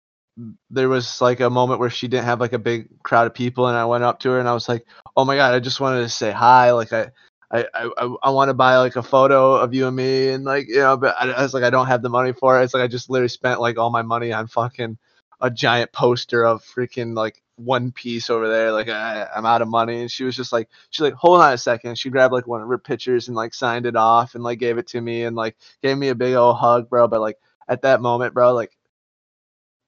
there 0.70 0.88
was 0.88 1.20
like 1.20 1.40
a 1.40 1.50
moment 1.50 1.80
where 1.80 1.90
she 1.90 2.08
didn't 2.08 2.26
have 2.26 2.40
like 2.40 2.52
a 2.52 2.58
big 2.58 3.02
crowd 3.02 3.26
of 3.26 3.34
people, 3.34 3.66
and 3.68 3.76
I 3.76 3.84
went 3.86 4.04
up 4.04 4.20
to 4.20 4.30
her 4.30 4.40
and 4.40 4.48
I 4.48 4.54
was 4.54 4.68
like, 4.68 4.86
"Oh 5.16 5.24
my 5.24 5.36
god, 5.36 5.54
I 5.54 5.60
just 5.60 5.80
wanted 5.80 6.00
to 6.02 6.08
say 6.08 6.30
hi." 6.30 6.72
Like. 6.72 6.92
I, 6.92 7.10
I, 7.50 7.66
I, 7.74 8.16
I 8.24 8.30
want 8.30 8.50
to 8.50 8.54
buy 8.54 8.76
like 8.78 8.96
a 8.96 9.02
photo 9.02 9.54
of 9.54 9.72
you 9.72 9.86
and 9.86 9.96
me 9.96 10.28
and 10.30 10.44
like 10.44 10.68
you 10.68 10.76
know 10.76 10.96
but 10.98 11.16
I, 11.18 11.30
I 11.30 11.42
was 11.42 11.54
like 11.54 11.64
I 11.64 11.70
don't 11.70 11.86
have 11.86 12.02
the 12.02 12.10
money 12.10 12.32
for 12.32 12.60
it. 12.60 12.64
It's 12.64 12.74
like 12.74 12.82
I 12.82 12.88
just 12.88 13.08
literally 13.08 13.28
spent 13.28 13.60
like 13.60 13.78
all 13.78 13.90
my 13.90 14.02
money 14.02 14.32
on 14.32 14.46
fucking 14.48 14.98
a 15.40 15.50
giant 15.50 15.92
poster 15.92 16.44
of 16.44 16.62
freaking 16.62 17.14
like 17.16 17.42
One 17.56 17.90
Piece 17.92 18.28
over 18.28 18.48
there. 18.48 18.72
Like 18.72 18.88
I, 18.88 19.26
I'm 19.34 19.46
out 19.46 19.62
of 19.62 19.68
money 19.68 20.00
and 20.02 20.10
she 20.10 20.24
was 20.24 20.36
just 20.36 20.52
like 20.52 20.68
she's 20.90 21.00
like 21.02 21.14
hold 21.14 21.40
on 21.40 21.52
a 21.52 21.58
second. 21.58 21.98
She 21.98 22.10
grabbed 22.10 22.34
like 22.34 22.46
one 22.46 22.60
of 22.60 22.68
her 22.68 22.78
pictures 22.78 23.28
and 23.28 23.36
like 23.36 23.54
signed 23.54 23.86
it 23.86 23.96
off 23.96 24.34
and 24.34 24.44
like 24.44 24.58
gave 24.58 24.76
it 24.78 24.88
to 24.88 25.00
me 25.00 25.24
and 25.24 25.34
like 25.34 25.56
gave 25.82 25.96
me 25.96 26.08
a 26.08 26.14
big 26.14 26.34
old 26.34 26.56
hug, 26.56 26.90
bro. 26.90 27.08
But 27.08 27.20
like 27.22 27.38
at 27.68 27.82
that 27.82 28.02
moment, 28.02 28.34
bro, 28.34 28.52
like 28.52 28.76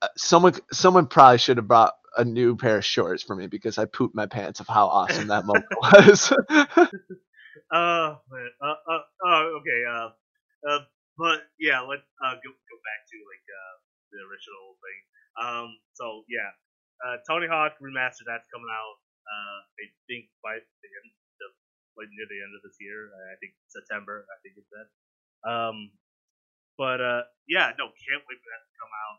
uh, 0.02 0.08
someone 0.16 0.54
someone 0.72 1.06
probably 1.06 1.38
should 1.38 1.58
have 1.58 1.68
brought 1.68 1.94
a 2.16 2.24
new 2.24 2.56
pair 2.56 2.78
of 2.78 2.84
shorts 2.84 3.22
for 3.22 3.36
me 3.36 3.46
because 3.46 3.78
I 3.78 3.84
pooped 3.84 4.14
my 4.14 4.26
pants 4.26 4.60
of 4.60 4.66
how 4.66 4.86
awesome 4.86 5.28
that 5.28 5.44
moment 5.46 5.66
was. 5.82 6.32
Uh, 7.70 8.18
man, 8.30 8.50
uh, 8.62 8.78
uh, 8.86 9.04
uh, 9.26 9.44
okay, 9.58 9.80
uh, 9.88 10.10
uh, 10.68 10.82
but 11.18 11.46
yeah, 11.58 11.80
let's 11.82 12.06
uh 12.24 12.34
go 12.40 12.50
go 12.50 12.76
back 12.86 13.00
to 13.10 13.16
like 13.26 13.46
uh 13.46 13.74
the 14.14 14.20
original 14.26 14.66
thing. 14.80 15.00
Um, 15.38 15.68
so 15.94 16.24
yeah, 16.30 16.50
uh, 17.06 17.16
Tony 17.28 17.46
Hawk 17.50 17.78
remastered 17.82 18.26
that's 18.26 18.46
coming 18.50 18.70
out. 18.70 18.96
Uh, 19.26 19.58
I 19.82 19.84
think 20.10 20.30
by 20.42 20.58
the 20.58 20.90
end 20.90 21.08
of 21.46 21.52
like 21.98 22.10
near 22.14 22.26
the 22.30 22.40
end 22.40 22.52
of 22.56 22.62
this 22.64 22.78
year. 22.80 23.10
I 23.32 23.36
think 23.42 23.52
September. 23.68 24.26
I 24.26 24.36
think 24.42 24.56
it 24.58 24.66
said. 24.70 24.86
Um, 25.44 25.90
but 26.78 27.00
uh, 27.00 27.22
yeah, 27.48 27.72
no, 27.78 27.90
can't 27.92 28.24
wait 28.28 28.40
for 28.40 28.50
that 28.50 28.62
to 28.64 28.74
come 28.80 28.92
out. 28.94 29.18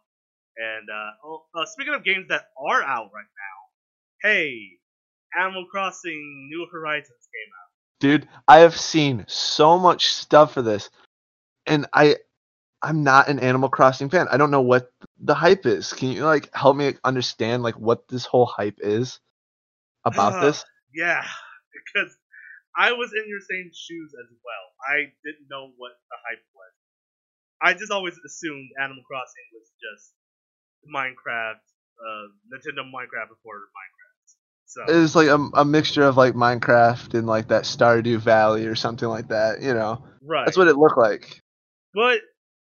And 0.58 0.86
uh, 0.90 1.12
oh, 1.26 1.40
uh, 1.56 1.66
speaking 1.66 1.94
of 1.96 2.04
games 2.04 2.28
that 2.30 2.52
are 2.60 2.84
out 2.84 3.12
right 3.14 3.32
now, 3.32 3.58
hey, 4.24 4.78
Animal 5.40 5.66
Crossing 5.72 6.50
New 6.52 6.68
Horizons 6.72 7.26
came 7.32 7.52
out. 7.56 7.71
Dude 8.02 8.28
i 8.50 8.60
have 8.60 8.78
seen 8.78 9.24
so 9.30 9.80
much 9.80 10.08
stuff 10.08 10.54
for 10.54 10.62
this 10.62 10.90
and 11.68 11.88
i 11.94 12.16
i'm 12.82 13.04
not 13.04 13.30
an 13.30 13.40
animal 13.40 13.70
crossing 13.70 14.10
fan 14.10 14.28
i 14.32 14.38
don't 14.38 14.52
know 14.52 14.62
what 14.62 14.92
the 15.20 15.36
hype 15.36 15.66
is 15.66 15.94
can 15.94 16.10
you 16.10 16.26
like 16.26 16.54
help 16.54 16.76
me 16.76 16.94
understand 17.04 17.64
like 17.64 17.80
what 17.80 18.08
this 18.10 18.26
whole 18.26 18.46
hype 18.46 18.80
is 18.82 19.20
about 20.06 20.42
this 20.42 20.66
Yeah, 20.94 21.24
because 21.76 22.18
I 22.76 22.92
was 22.94 23.12
in 23.14 23.28
your 23.28 23.42
same 23.42 23.70
shoes 23.74 24.12
as 24.18 24.30
well. 24.44 24.66
I 24.88 25.12
didn't 25.24 25.48
know 25.50 25.72
what 25.78 25.94
the 26.10 26.18
hype 26.28 26.44
was. 26.56 26.74
I 27.62 27.74
just 27.74 27.92
always 27.92 28.18
assumed 28.26 28.70
Animal 28.82 29.04
Crossing 29.06 29.48
was 29.54 29.70
just 29.80 30.16
Minecraft, 30.90 31.62
uh, 32.02 32.26
Nintendo 32.50 32.82
Minecraft 32.88 33.30
before 33.30 33.70
Minecraft. 33.72 34.01
So 34.72 34.86
it's 34.88 35.16
like 35.16 35.28
a, 35.28 35.38
a 35.54 35.66
mixture 35.66 36.04
of 36.04 36.18
like 36.18 36.34
minecraft 36.34 37.14
and 37.14 37.28
like 37.28 37.50
that 37.50 37.64
stardew 37.64 38.20
valley 38.20 38.66
or 38.66 38.76
something 38.76 39.10
like 39.10 39.28
that 39.28 39.62
you 39.62 39.74
know 39.74 40.04
right, 40.22 40.46
that's 40.46 40.58
what 40.58 40.68
it 40.68 40.78
looked 40.78 40.98
like 40.98 41.42
but 41.94 42.22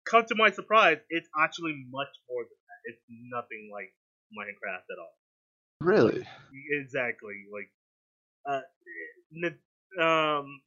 come 0.09 0.25
to 0.27 0.35
my 0.35 0.51
surprise, 0.51 0.99
it's 1.11 1.29
actually 1.39 1.75
much 1.91 2.09
more 2.29 2.43
than 2.43 2.59
that. 2.67 2.81
It's 2.93 3.03
nothing 3.31 3.71
like 3.73 3.93
Minecraft 4.33 4.85
at 4.91 4.99
all. 4.99 5.17
really 5.81 6.27
Exactly. 6.71 7.45
Like, 7.53 7.71
uh, 8.49 8.61
Ni- 9.33 10.03
um, 10.03 10.61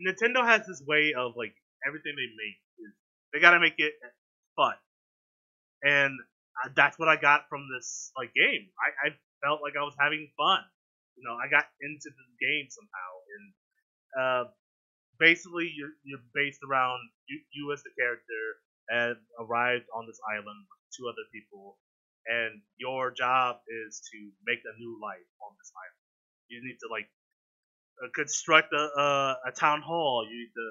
Nintendo 0.00 0.44
has 0.44 0.66
this 0.66 0.82
way 0.86 1.14
of 1.16 1.32
like 1.36 1.54
everything 1.86 2.14
they 2.16 2.22
make 2.22 2.58
is 2.78 2.94
they 3.32 3.40
gotta 3.40 3.60
make 3.60 3.74
it 3.78 3.94
fun, 4.56 4.74
and 5.82 6.14
uh, 6.64 6.70
that's 6.76 6.98
what 6.98 7.08
I 7.08 7.16
got 7.16 7.48
from 7.48 7.66
this 7.74 8.12
like 8.16 8.32
game. 8.34 8.68
I, 8.78 9.08
I 9.08 9.10
felt 9.44 9.62
like 9.62 9.74
I 9.78 9.84
was 9.84 9.96
having 9.98 10.30
fun. 10.36 10.62
You 11.16 11.24
know, 11.26 11.34
I 11.36 11.48
got 11.50 11.66
into 11.82 12.08
the 12.10 12.26
game 12.40 12.68
somehow, 12.70 13.10
and 13.34 13.44
uh, 14.18 14.44
basically 15.18 15.72
you're 15.74 15.94
you're 16.04 16.24
based 16.34 16.60
around 16.68 17.00
you, 17.28 17.40
you 17.52 17.72
as 17.72 17.82
the 17.82 17.90
character 17.98 18.42
and 18.88 19.16
arrived 19.40 19.86
on 19.94 20.06
this 20.06 20.20
island 20.32 20.60
with 20.68 20.80
two 20.96 21.08
other 21.08 21.26
people, 21.32 21.78
and 22.26 22.62
your 22.78 23.10
job 23.12 23.60
is 23.86 24.00
to 24.12 24.18
make 24.46 24.60
a 24.64 24.78
new 24.78 24.98
life 25.02 25.28
on 25.44 25.52
this 25.58 25.72
island. 25.76 26.06
You 26.48 26.60
need 26.64 26.78
to 26.80 26.88
like 26.90 27.08
uh, 28.02 28.08
construct 28.14 28.72
a, 28.72 28.84
a 28.98 29.08
a 29.48 29.52
town 29.52 29.82
hall. 29.82 30.26
You 30.28 30.36
need 30.46 30.54
to 30.54 30.68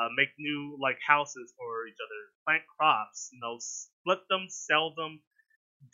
uh, 0.00 0.08
make 0.16 0.30
new 0.38 0.78
like 0.80 0.98
houses 1.06 1.52
for 1.56 1.86
each 1.86 2.00
other, 2.02 2.20
plant 2.46 2.62
crops, 2.78 3.30
you 3.32 3.40
know, 3.40 3.58
split 3.60 4.20
them, 4.30 4.46
sell 4.48 4.94
them, 4.96 5.20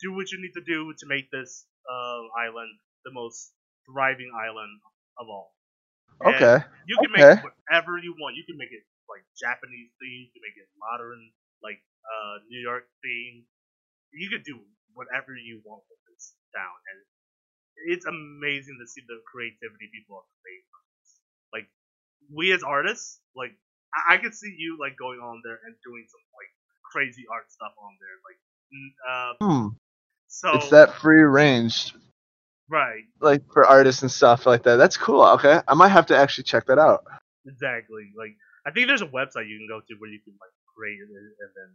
do 0.01 0.13
what 0.13 0.31
you 0.31 0.41
need 0.41 0.53
to 0.53 0.63
do 0.65 0.93
to 0.99 1.05
make 1.07 1.31
this 1.31 1.65
uh, 1.89 2.21
island 2.39 2.71
the 3.05 3.11
most 3.13 3.53
thriving 3.85 4.31
island 4.35 4.81
of 5.19 5.27
all. 5.29 5.53
And 6.25 6.49
okay 6.49 6.63
you 6.85 6.97
can 6.99 7.11
Okay. 7.15 7.33
make 7.33 7.35
whatever 7.41 7.97
you 7.97 8.15
want. 8.19 8.35
You 8.37 8.45
can 8.45 8.57
make 8.57 8.71
it 8.73 8.83
like 9.09 9.23
Japanese 9.37 9.91
themed. 10.01 10.29
You 10.29 10.33
can 10.35 10.43
make 10.45 10.57
it 10.57 10.69
modern, 10.79 11.21
like 11.63 11.81
uh, 12.07 12.41
New 12.49 12.61
York 12.61 12.87
themed. 13.05 13.45
You 14.13 14.29
could 14.29 14.43
do 14.45 14.61
whatever 14.93 15.35
you 15.35 15.61
want 15.65 15.83
with 15.89 16.01
this 16.09 16.35
town, 16.55 16.77
and 16.91 16.99
it's 17.91 18.05
amazing 18.05 18.77
to 18.81 18.87
see 18.87 19.01
the 19.07 19.21
creativity 19.27 19.89
people 19.93 20.21
have 20.23 20.31
made. 20.45 20.65
Like 21.53 21.67
we 22.33 22.51
as 22.53 22.63
artists, 22.63 23.21
like 23.35 23.55
I, 23.93 24.15
I 24.15 24.17
could 24.17 24.35
see 24.35 24.53
you 24.57 24.77
like 24.79 24.97
going 24.97 25.19
on 25.19 25.41
there 25.43 25.59
and 25.65 25.75
doing 25.85 26.05
some 26.09 26.23
like 26.37 26.51
crazy 26.91 27.25
art 27.31 27.51
stuff 27.51 27.73
on 27.79 27.93
there, 28.01 28.17
like 28.27 28.39
uh, 29.09 29.33
hmm. 29.41 29.67
So 30.27 30.53
it's 30.53 30.69
that 30.69 30.93
free 30.95 31.21
range 31.21 31.93
right. 32.69 33.03
like 33.21 33.41
for 33.51 33.65
artists 33.65 34.01
and 34.01 34.11
stuff 34.11 34.45
like 34.45 34.63
that 34.63 34.77
that's 34.77 34.97
cool 34.97 35.23
okay 35.23 35.61
i 35.67 35.73
might 35.73 35.89
have 35.89 36.05
to 36.05 36.17
actually 36.17 36.43
check 36.43 36.65
that 36.65 36.79
out 36.79 37.03
Exactly. 37.45 38.09
Like 38.17 38.33
I 38.65 38.73
think 38.73 38.89
there's 38.89 39.05
a 39.05 39.13
website 39.13 39.47
you 39.47 39.61
can 39.61 39.69
go 39.69 39.79
to 39.79 39.93
where 40.01 40.09
you 40.09 40.21
can 40.25 40.33
like 40.41 40.53
create 40.73 40.97
it 40.97 41.09
and 41.09 41.51
then 41.53 41.69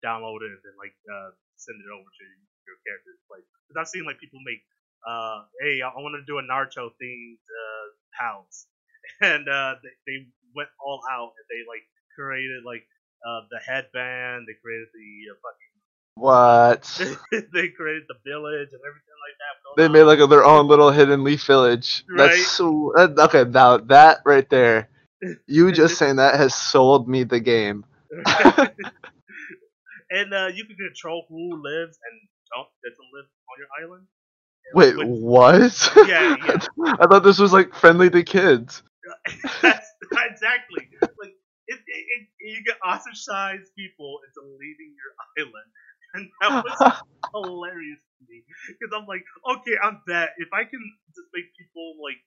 download 0.00 0.40
it 0.40 0.52
and 0.56 0.62
then 0.64 0.76
like 0.80 0.96
uh, 1.06 1.30
send 1.60 1.76
it 1.76 1.88
over 1.92 2.08
to 2.08 2.24
your 2.64 2.78
characters. 2.88 3.20
Like, 3.28 3.44
because 3.68 3.76
I've 3.76 3.92
seen 3.92 4.08
like 4.08 4.18
people 4.18 4.40
make, 4.42 4.64
uh, 5.04 5.44
hey, 5.60 5.84
I 5.84 5.92
want 6.00 6.16
to 6.16 6.24
do 6.24 6.40
a 6.40 6.44
Naruto 6.44 6.92
themed 6.96 7.40
uh, 7.40 7.86
house, 8.16 8.66
and 9.20 9.44
uh, 9.48 9.76
they, 9.84 9.94
they 10.08 10.18
went 10.56 10.72
all 10.80 11.04
out 11.12 11.36
and 11.36 11.46
they 11.52 11.62
like 11.68 11.84
created 12.16 12.64
like 12.64 12.84
uh, 13.20 13.44
the 13.52 13.60
headband, 13.60 14.48
they 14.48 14.56
created 14.64 14.88
the 14.96 15.36
uh, 15.36 15.36
what 16.14 16.82
they 17.32 17.68
created 17.68 18.04
the 18.08 18.16
village 18.24 18.68
and 18.72 18.80
everything 18.86 19.16
like 19.20 19.36
that. 19.38 19.76
They 19.76 19.88
made 19.88 20.02
like 20.04 20.18
a, 20.18 20.26
their 20.26 20.44
own 20.44 20.66
little 20.68 20.90
hidden 20.90 21.24
leaf 21.24 21.44
village. 21.44 22.04
Right. 22.08 22.28
That's 22.28 22.46
so 22.48 22.92
that, 22.96 23.18
okay. 23.18 23.44
Now 23.44 23.78
that 23.78 24.18
right 24.24 24.48
there, 24.50 24.88
you 25.46 25.72
just 25.72 25.98
saying 25.98 26.16
that 26.16 26.34
has 26.36 26.54
sold 26.54 27.08
me 27.08 27.24
the 27.24 27.40
game. 27.40 27.84
and 30.10 30.34
uh, 30.34 30.48
you 30.54 30.64
can 30.64 30.76
control 30.76 31.26
who 31.28 31.62
lives 31.62 31.98
and 32.04 32.20
don't 32.54 32.68
doesn't 32.82 33.10
live 33.14 33.26
on 33.48 33.58
your 33.58 33.68
island. 33.82 34.06
Wait, 34.74 34.96
Which- 34.96 35.06
what? 35.06 35.92
Yeah, 36.08 36.36
yeah. 36.46 36.58
I 37.00 37.06
thought 37.06 37.24
this 37.24 37.38
was 37.38 37.52
like 37.52 37.74
friendly 37.74 38.10
to 38.10 38.22
kids. 38.22 38.82
Exactly. 39.62 40.88
Like 41.00 41.34
it, 41.66 41.78
it, 41.78 41.78
it, 41.86 42.28
you 42.40 42.62
get 42.66 42.76
ostracized 42.84 43.70
people 43.76 44.18
into 44.26 44.46
leaving 44.58 44.94
your 44.98 45.12
island, 45.38 45.70
and 46.14 46.28
that 46.40 46.64
was 46.64 46.74
hilarious 47.34 48.02
to 48.18 48.22
me 48.28 48.42
because 48.66 48.92
I'm 48.94 49.06
like, 49.06 49.24
okay, 49.58 49.76
I'm 49.78 50.02
that. 50.08 50.34
If 50.38 50.50
I 50.52 50.64
can 50.64 50.82
just 51.14 51.28
make 51.34 51.48
people 51.54 51.96
like 52.02 52.20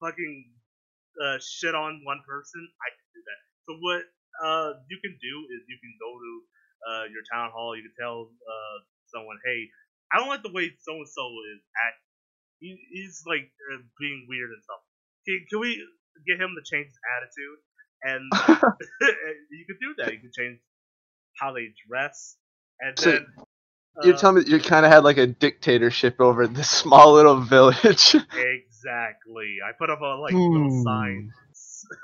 fucking 0.00 0.52
uh, 1.20 1.38
shit 1.40 1.74
on 1.74 2.02
one 2.04 2.20
person, 2.26 2.60
I 2.80 2.88
can 2.92 3.06
do 3.12 3.20
that. 3.24 3.40
So 3.64 3.70
what 3.80 4.02
uh, 4.42 4.70
you 4.88 4.98
can 5.00 5.16
do 5.20 5.34
is 5.52 5.64
you 5.68 5.78
can 5.80 5.94
go 6.00 6.10
to 6.12 6.32
uh, 6.88 7.04
your 7.12 7.24
town 7.30 7.50
hall. 7.54 7.76
You 7.76 7.84
can 7.86 7.96
tell 7.96 8.28
uh, 8.28 8.76
someone, 9.08 9.38
hey, 9.44 9.68
I 10.12 10.18
don't 10.18 10.28
like 10.28 10.42
the 10.42 10.52
way 10.52 10.72
so 10.80 10.92
and 10.92 11.08
so 11.08 11.24
is 11.56 11.62
acting. 11.78 12.12
He, 12.60 12.78
he's 12.92 13.24
like 13.26 13.50
uh, 13.72 13.82
being 13.98 14.26
weird 14.28 14.50
and 14.50 14.62
stuff. 14.62 14.82
Can, 15.26 15.40
can 15.50 15.60
we 15.60 15.82
get 16.26 16.38
him 16.40 16.54
to 16.54 16.62
change 16.62 16.86
his 16.86 17.00
attitude? 17.16 17.58
And 18.02 18.22
you 19.50 19.64
could 19.66 19.80
do 19.80 19.94
that. 19.98 20.12
You 20.12 20.20
can 20.20 20.34
change 20.34 20.58
how 21.38 21.52
they 21.52 21.72
dress, 21.88 22.36
and 22.82 22.96
So, 22.96 23.10
then 23.10 23.26
You're 24.02 24.14
uh, 24.14 24.14
telling 24.14 24.44
me 24.44 24.50
you 24.50 24.60
kind 24.60 24.86
of 24.86 24.92
had 24.92 25.04
like 25.04 25.18
a 25.18 25.26
dictatorship 25.26 26.20
over 26.20 26.46
this 26.46 26.70
small 26.82 27.14
little 27.14 27.40
village. 27.40 28.16
Exactly. 28.36 29.58
I 29.64 29.72
put 29.78 29.90
up 29.90 30.00
a 30.00 30.16
like 30.20 30.40
little 30.50 30.70
Hmm. 30.70 30.82
sign 30.82 31.30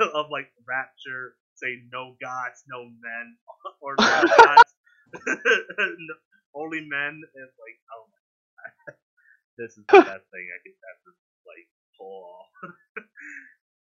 of 0.15 0.27
like 0.31 0.53
rapture, 0.67 1.37
say 1.57 1.83
no 1.93 2.17
gods, 2.21 2.65
no 2.69 2.85
men, 2.85 3.37
or 3.83 3.99
no 4.05 4.23
gods, 4.29 4.69
no, 5.27 6.15
only 6.55 6.81
men, 6.89 7.21
and 7.35 7.49
like 7.61 7.79
oh 7.97 8.07
my 8.11 8.71
god, 8.87 8.97
this 9.59 9.79
is 9.79 9.87
the 9.91 10.01
best 10.05 10.27
thing 10.33 10.47
I 10.49 10.61
could 10.65 10.77
ever 10.77 11.11
like 11.47 11.69
pull 11.99 12.25
off. 12.25 12.75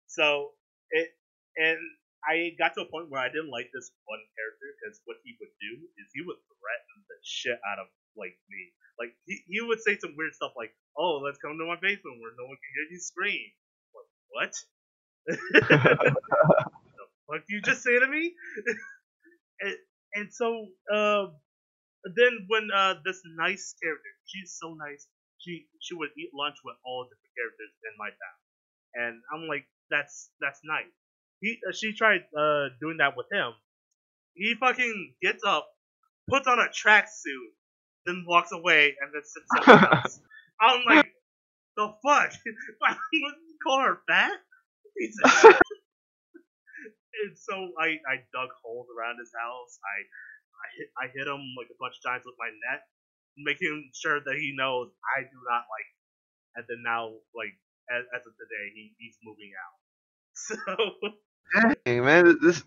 so 0.08 0.52
it 0.92 1.10
and 1.58 1.80
I 2.26 2.58
got 2.58 2.74
to 2.76 2.84
a 2.84 2.90
point 2.90 3.10
where 3.10 3.22
I 3.22 3.30
didn't 3.30 3.54
like 3.54 3.70
this 3.74 3.94
one 4.10 4.22
character 4.34 4.68
because 4.78 4.98
what 5.06 5.22
he 5.24 5.38
would 5.40 5.54
do 5.62 5.74
is 6.02 6.10
he 6.14 6.26
would 6.26 6.42
threaten 6.42 6.98
the 7.06 7.18
shit 7.22 7.60
out 7.70 7.80
of 7.80 7.88
like 8.18 8.38
me. 8.50 8.74
Like 8.98 9.14
he, 9.30 9.42
he 9.48 9.62
would 9.62 9.82
say 9.82 9.98
some 10.02 10.16
weird 10.18 10.34
stuff 10.34 10.58
like, 10.58 10.74
"Oh, 10.98 11.22
let's 11.22 11.38
come 11.38 11.58
to 11.58 11.66
my 11.70 11.78
basement 11.78 12.18
where 12.22 12.34
no 12.38 12.50
one 12.50 12.58
can 12.58 12.72
hear 12.74 12.88
you 12.92 13.00
scream." 13.00 13.50
Like, 13.94 14.10
what? 14.34 14.54
What 15.26 15.38
the 16.98 17.08
fuck 17.30 17.44
you 17.50 17.62
just 17.62 17.84
say 17.84 18.00
to 18.00 18.08
me? 18.08 18.34
and, 19.62 19.76
and 20.16 20.28
so, 20.34 20.70
uh, 20.94 21.28
then 22.16 22.46
when 22.48 22.70
uh, 22.74 22.96
this 23.06 23.22
nice 23.38 23.76
character, 23.82 24.12
she's 24.26 24.58
so 24.58 24.74
nice, 24.74 25.08
she 25.40 25.68
she 25.82 25.94
would 25.96 26.10
eat 26.18 26.32
lunch 26.34 26.58
with 26.64 26.78
all 26.86 27.06
different 27.06 27.34
characters 27.38 27.74
in 27.86 27.94
my 27.98 28.10
town, 28.10 28.40
and 28.96 29.14
I'm 29.34 29.48
like, 29.48 29.68
that's 29.90 30.32
that's 30.42 30.62
nice. 30.64 30.94
He 31.46 31.60
uh, 31.70 31.74
she 31.74 31.94
tried 31.94 32.22
uh, 32.36 32.74
doing 32.82 32.98
that 32.98 33.14
with 33.16 33.28
him. 33.32 33.54
He 34.34 34.56
fucking 34.60 35.16
gets 35.22 35.44
up, 35.46 35.68
puts 36.30 36.48
on 36.48 36.60
a 36.60 36.70
tracksuit, 36.74 37.54
then 38.08 38.26
walks 38.28 38.52
away, 38.52 38.96
and 39.00 39.14
then 39.14 39.22
sits 39.24 39.46
somewhere 39.54 39.94
else. 40.04 40.22
I'm 40.60 40.82
like, 40.90 41.06
the 41.78 41.94
fuck? 42.04 42.34
You 43.14 43.34
call 43.64 43.82
her 43.82 44.00
fat? 44.08 44.34
And 47.26 47.38
so 47.38 47.56
I, 47.80 48.00
I 48.08 48.16
dug 48.36 48.52
holes 48.64 48.88
around 48.92 49.18
his 49.20 49.32
house. 49.34 49.80
I 49.84 49.98
I 50.56 50.68
hit, 50.78 50.90
I 50.98 51.06
hit 51.14 51.28
him 51.28 51.44
like 51.60 51.72
a 51.72 51.78
bunch 51.80 51.96
of 52.00 52.04
times 52.04 52.24
with 52.26 52.36
my 52.40 52.52
net, 52.52 52.84
making 53.38 53.92
sure 53.96 54.20
that 54.20 54.38
he 54.40 54.54
knows 54.56 54.92
I 55.18 55.24
do 55.24 55.40
not 55.48 55.64
like. 55.70 55.88
Him. 55.88 56.00
And 56.56 56.64
then 56.70 56.82
now, 56.84 57.16
like 57.36 57.56
as, 57.92 58.04
as 58.16 58.24
of 58.28 58.34
today, 58.40 58.66
he, 58.76 58.96
he's 59.00 59.18
moving 59.24 59.52
out. 59.56 59.78
So 60.36 61.25
Dang, 61.86 62.04
man, 62.06 62.38
this 62.42 62.64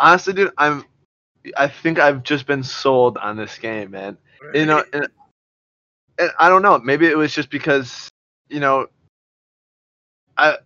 honestly, 0.00 0.32
dude, 0.34 0.52
I'm. 0.58 0.84
I 1.56 1.68
think 1.68 1.98
I've 1.98 2.22
just 2.24 2.46
been 2.46 2.62
sold 2.64 3.18
on 3.18 3.36
this 3.36 3.58
game, 3.58 3.92
man. 3.92 4.18
You 4.54 4.66
know, 4.66 4.84
and, 4.92 5.08
and 6.18 6.30
I 6.38 6.48
don't 6.48 6.62
know. 6.62 6.78
Maybe 6.78 7.06
it 7.06 7.16
was 7.16 7.34
just 7.34 7.50
because 7.50 8.08
you 8.48 8.60
know, 8.60 8.86
I 10.36 10.58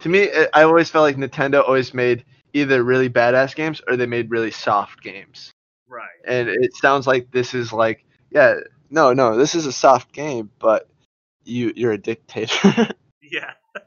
to 0.00 0.08
me, 0.08 0.30
I 0.32 0.48
I 0.54 0.62
always 0.64 0.90
felt 0.90 1.02
like 1.04 1.16
Nintendo 1.16 1.62
always 1.66 1.94
made 1.94 2.24
either 2.52 2.82
really 2.82 3.10
badass 3.10 3.54
games 3.54 3.80
or 3.88 3.96
they 3.96 4.06
made 4.06 4.30
really 4.30 4.50
soft 4.50 5.02
games. 5.02 5.52
right. 5.88 6.08
And 6.26 6.48
it 6.48 6.74
sounds 6.76 7.06
like 7.06 7.30
this 7.32 7.54
is 7.54 7.72
like, 7.72 8.04
yeah, 8.30 8.56
no, 8.90 9.12
no, 9.12 9.36
this 9.36 9.54
is 9.54 9.66
a 9.66 9.72
soft 9.72 10.12
game, 10.12 10.50
but 10.58 10.88
you 11.44 11.72
you're 11.76 11.92
a 11.92 11.98
dictator. 11.98 12.90
Yeah. 13.22 13.54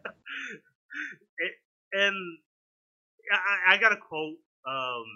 it, 1.37 1.53
and 1.93 2.15
I, 3.31 3.75
I 3.75 3.77
got 3.77 3.89
to 3.89 3.99
quote 3.99 4.37
um, 4.65 5.07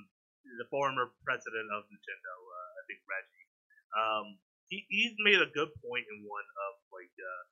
the 0.60 0.68
former 0.70 1.12
president 1.26 1.68
of 1.74 1.88
Nintendo, 1.90 2.34
uh, 2.36 2.72
I 2.78 2.82
think 2.86 3.00
Reggie. 3.10 3.48
Um, 3.94 4.26
he, 4.70 4.86
he's 4.90 5.16
made 5.22 5.42
a 5.42 5.50
good 5.54 5.70
point 5.82 6.06
in 6.10 6.26
one 6.26 6.48
of 6.70 6.72
like 6.94 7.14
uh, 7.18 7.44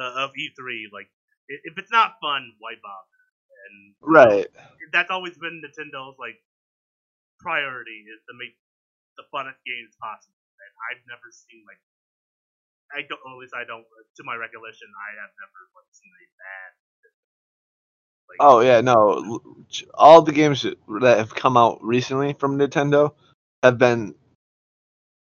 uh, 0.00 0.12
of 0.24 0.30
E3. 0.36 0.92
Like, 0.92 1.10
if 1.48 1.74
it's 1.76 1.92
not 1.92 2.20
fun, 2.22 2.54
why 2.58 2.78
bother? 2.80 3.18
And 3.60 3.76
right. 4.00 4.48
that's 4.92 5.10
always 5.10 5.36
been 5.36 5.60
Nintendo's 5.60 6.16
like 6.16 6.40
priority 7.38 8.08
is 8.08 8.20
to 8.28 8.34
make 8.36 8.56
the 9.20 9.28
funnest 9.28 9.60
games 9.68 9.92
possible. 10.00 10.40
And 10.60 10.72
I've 10.88 11.04
never 11.08 11.28
seen 11.28 11.64
like 11.68 11.80
I 12.90 13.06
don't, 13.06 13.22
at 13.22 13.38
least 13.38 13.54
I 13.54 13.62
don't, 13.62 13.86
to 13.86 14.22
my 14.26 14.34
recollection, 14.34 14.90
I 14.90 15.10
have 15.22 15.30
never 15.38 15.60
like 15.78 15.90
seen 15.94 16.10
a 16.10 16.26
bad. 16.34 16.70
Oh 18.38 18.60
yeah, 18.60 18.80
no. 18.80 19.40
All 19.94 20.22
the 20.22 20.32
games 20.32 20.62
that 20.62 21.18
have 21.18 21.34
come 21.34 21.56
out 21.56 21.82
recently 21.82 22.34
from 22.34 22.58
Nintendo 22.58 23.12
have 23.62 23.78
been 23.78 24.14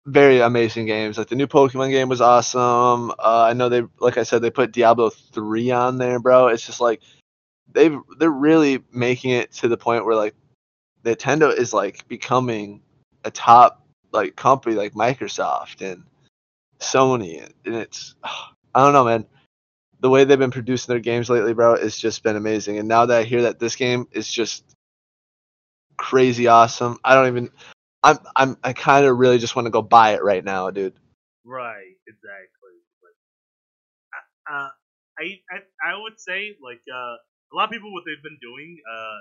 very 0.05 0.39
amazing 0.41 0.85
games. 0.85 1.17
Like 1.17 1.29
the 1.29 1.35
new 1.35 1.47
Pokemon 1.47 1.91
game 1.91 2.09
was 2.09 2.21
awesome. 2.21 3.11
Uh, 3.11 3.45
I 3.49 3.53
know 3.53 3.69
they, 3.69 3.83
like 3.99 4.17
I 4.17 4.23
said, 4.23 4.41
they 4.41 4.49
put 4.49 4.71
Diablo 4.71 5.09
three 5.09 5.71
on 5.71 5.97
there, 5.97 6.19
bro. 6.19 6.47
It's 6.47 6.65
just 6.65 6.81
like 6.81 7.01
they've 7.71 7.97
they're 8.19 8.29
really 8.29 8.83
making 8.91 9.31
it 9.31 9.51
to 9.53 9.67
the 9.67 9.77
point 9.77 10.05
where 10.05 10.15
like 10.15 10.35
Nintendo 11.03 11.55
is 11.55 11.73
like 11.73 12.07
becoming 12.07 12.81
a 13.23 13.31
top 13.31 13.85
like 14.11 14.35
company 14.35 14.75
like 14.75 14.93
Microsoft 14.93 15.81
and 15.81 16.03
Sony, 16.79 17.49
and 17.65 17.75
it's 17.75 18.15
I 18.23 18.83
don't 18.83 18.93
know, 18.93 19.05
man 19.05 19.25
the 20.03 20.09
way 20.09 20.25
they've 20.25 20.37
been 20.37 20.51
producing 20.51 20.91
their 20.91 20.99
games 20.99 21.29
lately, 21.29 21.53
bro, 21.53 21.75
it's 21.75 21.97
just 21.97 22.23
been 22.23 22.35
amazing. 22.35 22.77
And 22.77 22.89
now 22.89 23.05
that 23.05 23.19
I 23.19 23.23
hear 23.23 23.43
that 23.43 23.57
this 23.57 23.77
game 23.77 24.05
is 24.11 24.31
just 24.31 24.65
crazy 25.97 26.47
awesome, 26.47 26.99
I 27.03 27.15
don't 27.15 27.27
even. 27.27 27.49
I'm 28.03 28.19
I'm 28.35 28.57
I 28.63 28.73
kind 28.73 29.05
of 29.05 29.17
really 29.17 29.39
just 29.39 29.55
want 29.55 29.65
to 29.65 29.71
go 29.71 29.81
buy 29.81 30.13
it 30.15 30.23
right 30.23 30.43
now, 30.43 30.69
dude. 30.71 30.93
right, 31.45 31.95
exactly. 32.07 32.75
Like, 33.03 33.19
uh, 34.49 34.69
I, 35.19 35.25
I, 35.51 35.57
I 35.83 35.93
would 36.01 36.19
say 36.19 36.57
like 36.59 36.83
uh, 36.89 37.15
a 37.19 37.53
lot 37.55 37.65
of 37.69 37.71
people 37.71 37.93
what 37.93 38.03
they've 38.05 38.23
been 38.23 38.39
doing, 38.43 38.75
uh, 38.83 39.19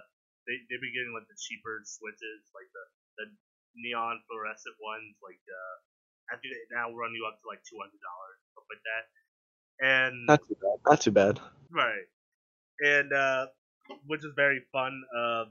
they 0.51 0.59
they've 0.67 0.83
been 0.83 0.95
getting 0.95 1.15
like 1.15 1.29
the 1.31 1.39
cheaper 1.39 1.83
switches, 1.87 2.51
like 2.57 2.69
the 2.75 2.85
the 3.23 3.27
neon 3.79 4.19
fluorescent 4.27 4.75
ones, 4.83 5.15
like 5.23 5.41
uh, 5.47 5.77
I 6.35 6.41
think 6.43 6.55
they 6.55 6.65
now 6.75 6.91
run 6.91 7.15
you 7.15 7.23
up 7.29 7.39
to 7.39 7.47
like 7.47 7.63
two 7.63 7.79
hundred 7.79 8.03
dollars, 8.03 8.39
stuff 8.51 8.67
like 8.67 8.83
that. 8.83 9.05
And 9.81 10.15
Not 10.29 10.41
too 10.49 10.57
bad. 10.61 10.79
Not 10.87 11.01
too 11.01 11.11
bad. 11.13 11.41
Right. 11.71 12.07
And 12.81 13.13
uh 13.13 13.47
which 14.07 14.25
is 14.25 14.33
very 14.37 14.63
fun. 14.73 15.03
Uh 15.17 15.47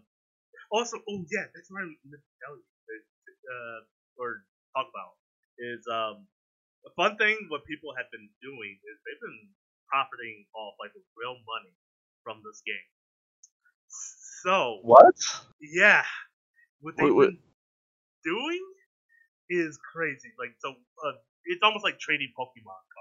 also 0.71 0.97
oh 1.09 1.25
yeah, 1.31 1.45
that's 1.53 1.69
what 1.71 1.83
I 1.83 1.85
meant 1.87 2.23
to 2.23 2.33
tell 2.43 2.55
you. 2.57 2.65
Uh, 3.51 3.81
or 4.17 4.45
talk 4.75 4.87
about 4.89 5.15
is 5.59 5.83
um 5.91 6.27
a 6.85 6.91
fun 6.95 7.17
thing 7.17 7.37
what 7.49 7.65
people 7.65 7.93
have 7.97 8.09
been 8.11 8.29
doing 8.41 8.79
is 8.89 8.95
they've 9.05 9.21
been 9.21 9.49
profiting 9.89 10.45
off 10.55 10.75
like 10.79 10.91
real 11.17 11.35
money 11.45 11.73
from 12.23 12.41
this 12.45 12.61
game. 12.65 12.89
So 14.43 14.81
What? 14.81 15.15
yeah, 15.61 16.03
what 16.81 16.95
they've 16.97 17.07
Wait, 17.07 17.15
wait. 17.15 17.33
been 17.33 17.39
doing 18.23 18.63
is 19.49 19.79
crazy. 19.93 20.31
Like 20.39 20.55
so, 20.59 20.71
uh, 20.71 21.17
it's 21.45 21.63
almost 21.63 21.83
like 21.83 21.99
trading 21.99 22.31
Pokemon 22.37 22.83
cards. 22.93 23.00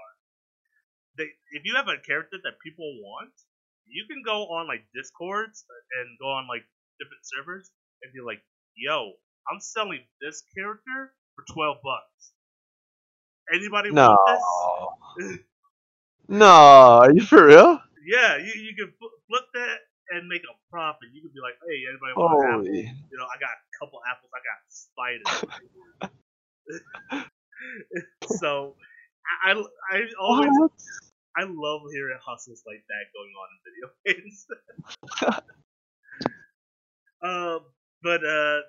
They, 1.17 1.27
if 1.51 1.63
you 1.65 1.75
have 1.75 1.87
a 1.87 1.97
character 1.99 2.37
that 2.43 2.59
people 2.63 2.85
want, 3.01 3.33
you 3.85 4.05
can 4.07 4.21
go 4.23 4.47
on 4.55 4.67
like 4.67 4.85
Discords 4.95 5.65
and 5.99 6.17
go 6.19 6.27
on 6.27 6.47
like 6.47 6.63
different 6.99 7.23
servers 7.23 7.71
and 8.03 8.13
be 8.13 8.21
like, 8.21 8.41
"Yo, 8.75 9.13
I'm 9.51 9.59
selling 9.59 10.05
this 10.21 10.43
character 10.55 11.13
for 11.35 11.43
twelve 11.51 11.77
bucks. 11.83 12.31
Anybody 13.53 13.91
No. 13.91 14.15
want 14.15 14.21
this?" 15.17 15.39
No, 16.27 16.47
are 17.03 17.11
you 17.11 17.21
for 17.21 17.45
real? 17.45 17.81
Yeah, 18.07 18.37
you, 18.37 18.53
you 18.55 18.73
can 18.73 18.93
flip 19.27 19.43
that 19.53 19.79
and 20.11 20.29
make 20.29 20.43
a 20.43 20.55
profit. 20.71 21.09
You 21.11 21.21
can 21.21 21.31
be 21.33 21.41
like, 21.43 21.59
"Hey, 21.67 21.83
anybody 21.89 22.13
want 22.15 22.39
an 22.39 22.47
apple?" 22.53 22.71
You 23.11 23.17
know, 23.17 23.25
I 23.27 23.35
got 23.37 23.51
a 23.51 23.67
couple 23.77 23.99
apples. 24.07 24.31
I 24.31 24.39
got 24.47 24.59
spiders. 24.71 25.27
so 28.37 28.75
I, 29.45 29.51
I 29.91 29.99
always 30.19 30.51
I 31.37 31.43
love 31.43 31.81
hearing 31.93 32.19
hustles 32.25 32.63
like 32.67 32.83
that 32.87 33.05
going 33.13 33.33
on 33.39 33.47
in 33.53 33.59
video 33.65 33.87
games. 34.05 34.47
uh, 37.23 37.59
but 38.03 38.21
uh, 38.25 38.59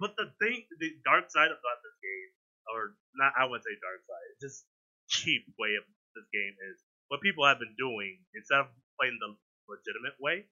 but 0.00 0.16
the 0.16 0.32
thing, 0.40 0.66
the 0.80 0.90
dark 1.04 1.30
side 1.30 1.50
about 1.52 1.78
this 1.82 1.96
game, 2.02 2.30
or 2.74 2.96
not, 3.16 3.32
I 3.38 3.44
wouldn't 3.46 3.64
say 3.64 3.76
dark 3.80 4.02
side, 4.06 4.30
just 4.42 4.66
cheap 5.08 5.44
way 5.58 5.76
of 5.76 5.84
this 6.14 6.28
game 6.32 6.54
is 6.72 6.82
what 7.08 7.20
people 7.22 7.46
have 7.46 7.58
been 7.58 7.76
doing 7.78 8.20
instead 8.34 8.60
of 8.60 8.68
playing 9.00 9.18
the 9.20 9.36
legitimate 9.68 10.18
way, 10.20 10.46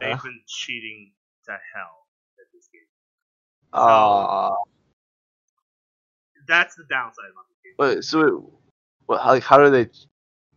they've 0.00 0.16
Uh. 0.16 0.22
been 0.22 0.42
cheating 0.46 1.14
to 1.46 1.52
hell 1.74 2.08
at 2.40 2.46
this 2.52 2.68
game. 2.72 2.88
Uh, 3.72 4.54
That's 6.48 6.74
the 6.76 6.84
downside 6.90 7.30
of 7.30 7.46
the 7.48 7.56
game. 7.64 7.78
but 7.78 8.04
so, 8.04 8.20
it, 8.26 8.34
what, 9.06 9.22
how, 9.22 9.30
like, 9.30 9.42
how 9.42 9.58
do 9.58 9.70
they 9.70 9.90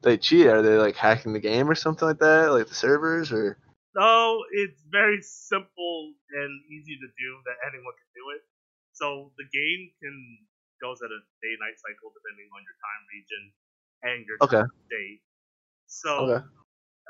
they 0.02 0.18
cheat? 0.18 0.48
Are 0.48 0.62
they 0.62 0.78
like 0.78 0.96
hacking 0.96 1.34
the 1.34 1.40
game 1.40 1.70
or 1.70 1.76
something 1.76 2.08
like 2.08 2.20
that, 2.20 2.52
like 2.52 2.68
the 2.68 2.76
servers, 2.76 3.32
or? 3.32 3.58
No, 3.96 4.46
it's 4.52 4.84
very 4.90 5.22
simple 5.22 6.14
and 6.32 6.52
easy 6.70 6.96
to 6.98 7.08
do 7.18 7.32
that 7.46 7.58
anyone 7.68 7.94
can 7.98 8.12
do 8.16 8.26
it. 8.38 8.44
So 8.94 9.34
the 9.38 9.46
game 9.50 9.94
can 10.02 10.16
goes 10.82 11.02
at 11.02 11.12
a 11.12 11.22
day 11.44 11.56
night 11.60 11.78
cycle 11.80 12.12
depending 12.16 12.48
on 12.56 12.64
your 12.64 12.78
time 12.80 13.04
region 13.12 13.44
and 14.04 14.26
your 14.26 14.40
Okay. 14.42 14.64
day. 14.90 15.22
So 15.88 16.14
Okay. 16.20 16.46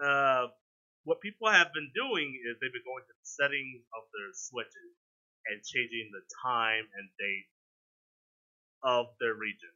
uh, 0.04 0.48
what 1.04 1.22
people 1.22 1.50
have 1.50 1.74
been 1.74 1.92
doing 1.96 2.36
is 2.48 2.58
they've 2.60 2.74
been 2.74 2.86
going 2.88 3.04
to 3.06 3.16
the 3.16 3.28
settings 3.28 3.84
of 3.96 4.04
their 4.14 4.32
switches 4.34 4.94
and 5.48 5.64
changing 5.64 6.12
the 6.14 6.24
time 6.44 6.86
and 6.96 7.08
date 7.20 7.48
of 8.84 9.08
their 9.20 9.34
region. 9.34 9.74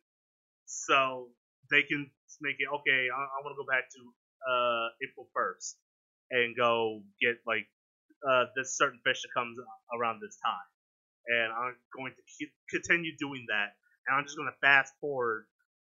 So 0.65 1.29
they 1.71 1.83
can 1.83 2.09
make 2.41 2.57
it 2.59 2.67
okay. 2.81 3.07
I, 3.09 3.19
I 3.19 3.37
want 3.43 3.55
to 3.55 3.59
go 3.59 3.67
back 3.67 3.89
to 3.89 4.01
uh, 4.43 4.87
April 5.03 5.27
first 5.33 5.77
and 6.31 6.55
go 6.55 7.03
get 7.21 7.37
like 7.45 7.67
uh, 8.23 8.45
this 8.55 8.77
certain 8.77 8.99
fish 9.05 9.21
that 9.21 9.31
comes 9.35 9.57
around 9.93 10.19
this 10.21 10.37
time, 10.43 10.69
and 11.27 11.51
I'm 11.51 11.75
going 11.95 12.13
to 12.15 12.23
keep, 12.37 12.51
continue 12.69 13.11
doing 13.19 13.45
that. 13.49 13.75
And 14.07 14.17
I'm 14.17 14.23
just 14.25 14.35
going 14.35 14.49
to 14.51 14.57
fast 14.59 14.93
forward 14.99 15.45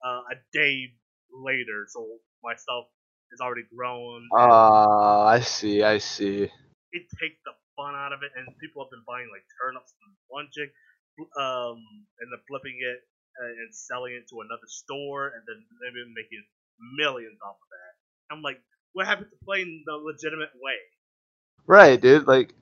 uh, 0.05 0.21
a 0.31 0.35
day 0.53 0.93
later, 1.29 1.85
so 1.89 2.07
my 2.43 2.55
stuff 2.55 2.85
is 3.31 3.39
already 3.41 3.65
grown. 3.75 4.25
Uh, 4.33 5.25
I 5.25 5.39
see. 5.41 5.83
I 5.83 5.97
see. 5.97 6.49
it 6.91 7.05
takes 7.21 7.37
the 7.45 7.53
fun 7.77 7.93
out 7.95 8.13
of 8.13 8.19
it, 8.23 8.31
and 8.35 8.47
people 8.59 8.83
have 8.83 8.91
been 8.91 9.05
buying 9.05 9.29
like 9.29 9.45
turnips 9.61 9.93
and 9.93 10.51
chick, 10.51 10.73
um, 11.39 11.77
and 12.19 12.27
then 12.31 12.39
flipping 12.47 12.77
it 12.79 12.99
uh, 13.41 13.47
and 13.47 13.73
selling 13.73 14.13
it 14.13 14.27
to 14.29 14.41
another 14.41 14.67
store, 14.67 15.27
and 15.27 15.43
then 15.47 15.63
they've 15.81 15.93
been 15.93 16.13
making 16.15 16.43
millions 16.97 17.37
off 17.45 17.55
of 17.55 17.69
that. 17.71 18.33
I'm 18.33 18.41
like, 18.41 18.61
what 18.93 19.07
happened 19.07 19.27
to 19.31 19.45
playing 19.45 19.83
the 19.85 19.93
legitimate 19.93 20.49
way? 20.61 20.77
Right, 21.67 21.99
dude. 21.99 22.27
Like, 22.27 22.53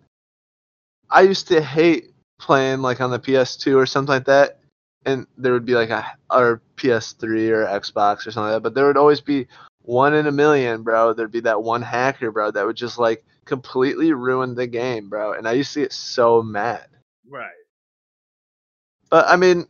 I 1.09 1.21
used 1.21 1.47
to 1.49 1.61
hate 1.61 2.11
playing 2.39 2.81
like 2.81 3.01
on 3.01 3.11
the 3.11 3.19
PS2 3.19 3.75
or 3.75 3.85
something 3.85 4.13
like 4.13 4.25
that, 4.25 4.59
and 5.05 5.25
there 5.37 5.53
would 5.53 5.65
be 5.65 5.75
like 5.75 5.89
a 5.89 6.05
or 6.29 6.61
PS3 6.75 7.49
or 7.49 7.65
Xbox 7.65 8.27
or 8.27 8.31
something 8.31 8.51
like 8.51 8.53
that, 8.53 8.63
but 8.63 8.75
there 8.75 8.87
would 8.87 8.97
always 8.97 9.21
be 9.21 9.47
one 9.81 10.13
in 10.13 10.27
a 10.27 10.31
million, 10.31 10.83
bro. 10.83 11.13
There'd 11.13 11.31
be 11.31 11.39
that 11.41 11.63
one 11.63 11.81
hacker, 11.81 12.31
bro, 12.31 12.51
that 12.51 12.65
would 12.65 12.75
just 12.75 12.99
like 12.99 13.23
completely 13.45 14.11
ruin 14.11 14.53
the 14.53 14.67
game, 14.67 15.09
bro. 15.09 15.33
And 15.33 15.47
I 15.47 15.53
used 15.53 15.73
to 15.73 15.81
get 15.81 15.93
so 15.93 16.43
mad. 16.43 16.87
Right. 17.29 17.47
But 19.09 19.27
I 19.27 19.35
mean, 19.35 19.67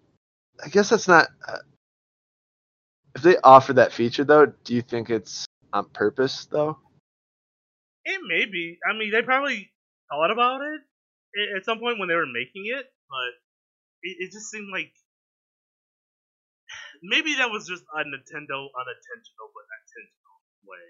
I 0.64 0.70
guess 0.70 0.90
that's 0.90 1.08
not. 1.08 1.28
Uh, 1.48 1.58
if 3.16 3.22
they 3.22 3.38
offer 3.44 3.74
that 3.74 3.92
feature 3.92 4.24
though, 4.24 4.46
do 4.64 4.76
you 4.76 4.82
think 4.82 5.10
it's 5.10 5.46
on 5.74 5.90
purpose 5.90 6.46
though? 6.46 6.78
It 8.06 8.22
may 8.28 8.46
be. 8.46 8.78
I 8.88 8.98
mean, 8.98 9.12
they 9.12 9.22
probably 9.22 9.72
thought 10.10 10.32
about 10.32 10.62
it 10.62 10.82
at 11.58 11.66
some 11.66 11.80
point 11.80 12.00
when 12.00 12.08
they 12.10 12.16
were 12.16 12.30
making 12.30 12.66
it, 12.72 12.86
but 13.10 13.32
it, 14.02 14.16
it 14.20 14.32
just 14.32 14.50
seemed 14.50 14.70
like 14.72 14.94
maybe 17.04 17.36
that 17.38 17.52
was 17.52 17.68
just 17.68 17.84
a 17.94 18.02
Nintendo 18.02 18.70
unintentional 18.74 19.50
but 19.54 19.66
intentional 19.68 20.38
way. 20.66 20.86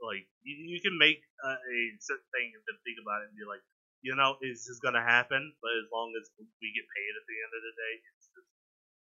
Like 0.00 0.26
you, 0.42 0.76
you 0.76 0.80
can 0.80 0.96
make 0.98 1.20
a, 1.44 1.50
a 1.58 1.78
certain 2.00 2.28
thing 2.32 2.52
and 2.54 2.62
then 2.64 2.76
think 2.84 2.98
about 3.02 3.24
it 3.24 3.32
and 3.32 3.36
be 3.36 3.46
like, 3.48 3.64
you 4.04 4.12
know, 4.12 4.36
it's 4.44 4.68
just 4.68 4.84
gonna 4.84 5.02
happen. 5.02 5.40
But 5.64 5.72
as 5.80 5.88
long 5.88 6.12
as 6.20 6.28
we 6.38 6.68
get 6.76 6.84
paid 6.84 7.12
at 7.16 7.24
the 7.24 7.38
end 7.40 7.52
of 7.56 7.62
the 7.64 7.74
day, 7.74 7.94
it's 8.12 8.28
just 8.36 8.50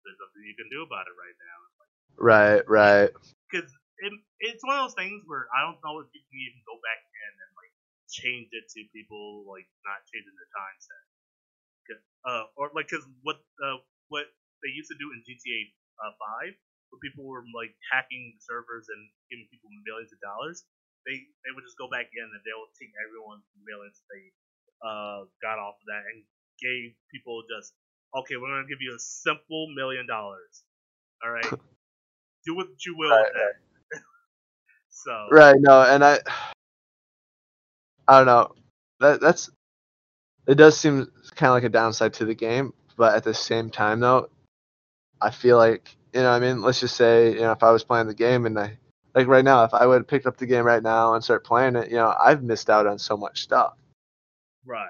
there's 0.06 0.22
nothing 0.22 0.46
you 0.46 0.54
can 0.54 0.70
do 0.70 0.86
about 0.86 1.10
it 1.10 1.18
right 1.18 1.38
now. 1.42 1.58
Right, 2.16 2.64
right. 2.70 3.12
because 3.50 3.68
it, 4.00 4.14
it's 4.40 4.64
one 4.64 4.80
of 4.80 4.88
those 4.88 4.96
things 4.96 5.26
where 5.28 5.52
I 5.52 5.68
don't 5.68 5.82
know 5.84 6.00
if 6.00 6.08
you 6.16 6.22
can 6.24 6.38
even 6.38 6.62
go 6.64 6.80
back 6.80 7.02
in 7.02 7.32
and 7.34 7.52
like 7.60 7.74
change 8.08 8.54
it 8.56 8.70
to 8.72 8.80
people 8.96 9.44
like 9.50 9.68
not 9.84 10.06
changing 10.08 10.38
the 10.38 10.48
time 10.54 10.78
set. 10.80 11.06
Uh, 12.26 12.50
or 12.58 12.74
like 12.74 12.90
because 12.90 13.06
what 13.22 13.38
uh, 13.62 13.78
what 14.10 14.26
they 14.66 14.74
used 14.74 14.90
to 14.90 14.98
do 14.98 15.14
in 15.14 15.22
GTA 15.22 15.70
uh, 16.02 16.14
Five, 16.18 16.58
where 16.90 16.98
people 16.98 17.22
were 17.22 17.46
like 17.54 17.70
hacking 17.94 18.34
the 18.34 18.42
servers 18.42 18.90
and 18.90 19.02
giving 19.30 19.46
people 19.54 19.70
millions 19.86 20.10
of 20.10 20.18
dollars, 20.26 20.66
they 21.06 21.22
they 21.46 21.54
would 21.54 21.62
just 21.62 21.78
go 21.78 21.86
back 21.86 22.10
in 22.10 22.26
and 22.26 22.42
they 22.42 22.56
would 22.58 22.74
take 22.82 22.90
everyone's 22.98 23.46
millions 23.62 24.02
they 24.10 24.34
uh 24.86 25.26
got 25.42 25.60
off 25.60 25.76
of 25.82 25.88
that 25.88 26.04
and 26.14 26.24
gave 26.62 26.94
people 27.12 27.44
just 27.50 27.74
okay, 28.16 28.36
we're 28.38 28.50
gonna 28.50 28.68
give 28.68 28.82
you 28.82 28.94
a 28.96 29.00
simple 29.00 29.68
million 29.76 30.08
dollars. 30.08 30.64
All 31.24 31.32
right, 31.32 31.50
do 32.46 32.56
what 32.56 32.68
you 32.86 32.96
will 32.98 33.10
with 33.10 33.34
that. 33.34 34.00
so 34.90 35.28
Right, 35.32 35.56
no, 35.60 35.82
and 35.84 36.04
I 36.04 36.20
I 38.08 38.18
don't 38.18 38.28
know. 38.28 38.52
That 39.00 39.22
that's 39.22 39.50
it 40.48 40.56
does 40.56 40.78
seem 40.78 41.12
kind 41.36 41.50
of 41.50 41.56
like 41.56 41.64
a 41.64 41.70
downside 41.70 42.14
to 42.16 42.26
the 42.26 42.36
game, 42.36 42.74
but 42.98 43.16
at 43.16 43.24
the 43.24 43.34
same 43.34 43.70
time 43.70 44.00
though, 44.00 44.30
I 45.22 45.32
feel 45.32 45.58
like, 45.58 45.96
you 46.14 46.22
know, 46.22 46.32
what 46.32 46.38
I 46.38 46.40
mean, 46.40 46.62
let's 46.62 46.80
just 46.80 46.96
say, 46.96 47.34
you 47.34 47.42
know, 47.42 47.52
if 47.52 47.64
I 47.64 47.72
was 47.72 47.84
playing 47.84 48.08
the 48.08 48.14
game 48.14 48.46
and 48.46 48.58
I 48.60 48.78
like 49.16 49.28
right 49.28 49.46
now, 49.46 49.64
if 49.64 49.74
I 49.74 49.86
would 49.86 50.00
have 50.02 50.08
picked 50.08 50.28
up 50.28 50.38
the 50.38 50.46
game 50.46 50.66
right 50.66 50.84
now 50.84 51.16
and 51.16 51.24
start 51.24 51.46
playing 51.46 51.76
it, 51.76 51.90
you 51.90 51.98
know, 51.98 52.14
I've 52.20 52.44
missed 52.44 52.70
out 52.70 52.88
on 52.88 53.00
so 53.00 53.18
much 53.18 53.44
stuff. 53.44 53.76
Right, 54.66 54.88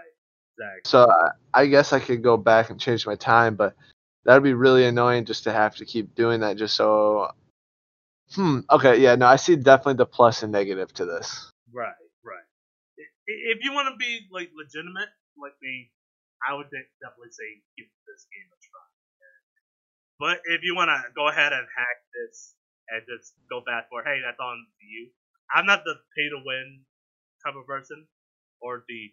exactly. 0.58 0.82
So 0.86 1.10
I, 1.10 1.62
I 1.62 1.66
guess 1.68 1.94
I 1.94 2.00
could 2.00 2.24
go 2.24 2.38
back 2.38 2.70
and 2.70 2.80
change 2.80 3.06
my 3.06 3.16
time, 3.16 3.56
but 3.56 3.76
that'd 4.24 4.44
be 4.44 4.54
really 4.54 4.86
annoying 4.86 5.26
just 5.26 5.44
to 5.44 5.52
have 5.52 5.76
to 5.78 5.86
keep 5.86 6.16
doing 6.16 6.42
that 6.42 6.58
just 6.58 6.76
so 6.76 7.32
Hmm, 8.34 8.66
okay, 8.72 8.98
yeah, 8.98 9.14
no, 9.16 9.28
I 9.28 9.36
see 9.36 9.56
definitely 9.56 10.02
the 10.02 10.10
plus 10.10 10.42
and 10.42 10.52
negative 10.52 10.92
to 10.98 11.06
this. 11.06 11.52
Right, 11.72 11.94
right. 12.26 12.48
If 13.28 13.60
you 13.62 13.72
want 13.72 13.94
to 13.94 13.98
be 14.02 14.26
like 14.34 14.50
legitimate, 14.58 15.14
like 15.38 15.54
me, 15.62 15.92
I 16.42 16.56
would 16.58 16.66
definitely 16.74 17.32
say 17.32 17.62
give 17.78 17.86
this 18.10 18.26
game 18.34 18.50
a 18.50 18.58
try. 18.58 18.86
But 20.18 20.42
if 20.48 20.64
you 20.64 20.76
want 20.76 20.90
to 20.90 21.00
go 21.14 21.28
ahead 21.28 21.52
and 21.52 21.68
hack 21.68 22.00
this 22.16 22.56
and 22.90 23.04
just 23.04 23.36
go 23.52 23.62
back 23.62 23.92
for 23.92 24.02
hey, 24.04 24.24
that's 24.24 24.40
on 24.40 24.66
you. 24.80 25.12
I'm 25.54 25.66
not 25.66 25.84
the 25.86 25.96
pay 26.18 26.30
to 26.32 26.42
win 26.44 26.82
type 27.46 27.56
of 27.56 27.68
person, 27.68 28.08
or 28.62 28.84
the 28.88 29.12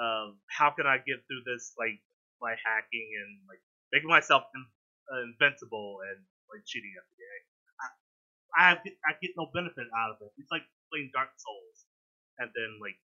um, 0.00 0.38
how 0.50 0.70
can 0.70 0.86
I 0.86 0.98
get 0.98 1.22
through 1.26 1.42
this 1.46 1.72
like 1.78 2.00
by 2.40 2.54
hacking 2.60 3.08
and 3.24 3.30
like 3.48 3.62
making 3.92 4.08
myself 4.10 4.44
in, 4.54 4.62
uh, 5.12 5.22
invincible 5.22 5.98
and 6.10 6.18
like 6.50 6.62
cheating 6.66 6.92
at 6.98 7.04
the 7.08 7.16
game. 7.16 7.44
I, 7.80 7.86
I 8.58 8.74
get, 8.82 8.94
I 9.06 9.12
get 9.20 9.30
no 9.36 9.50
benefit 9.54 9.86
out 9.96 10.10
of 10.12 10.16
it. 10.20 10.32
It's 10.38 10.50
like 10.50 10.62
playing 10.90 11.10
Dark 11.14 11.30
Souls 11.36 11.86
and 12.38 12.50
then 12.54 12.78
like 12.82 12.98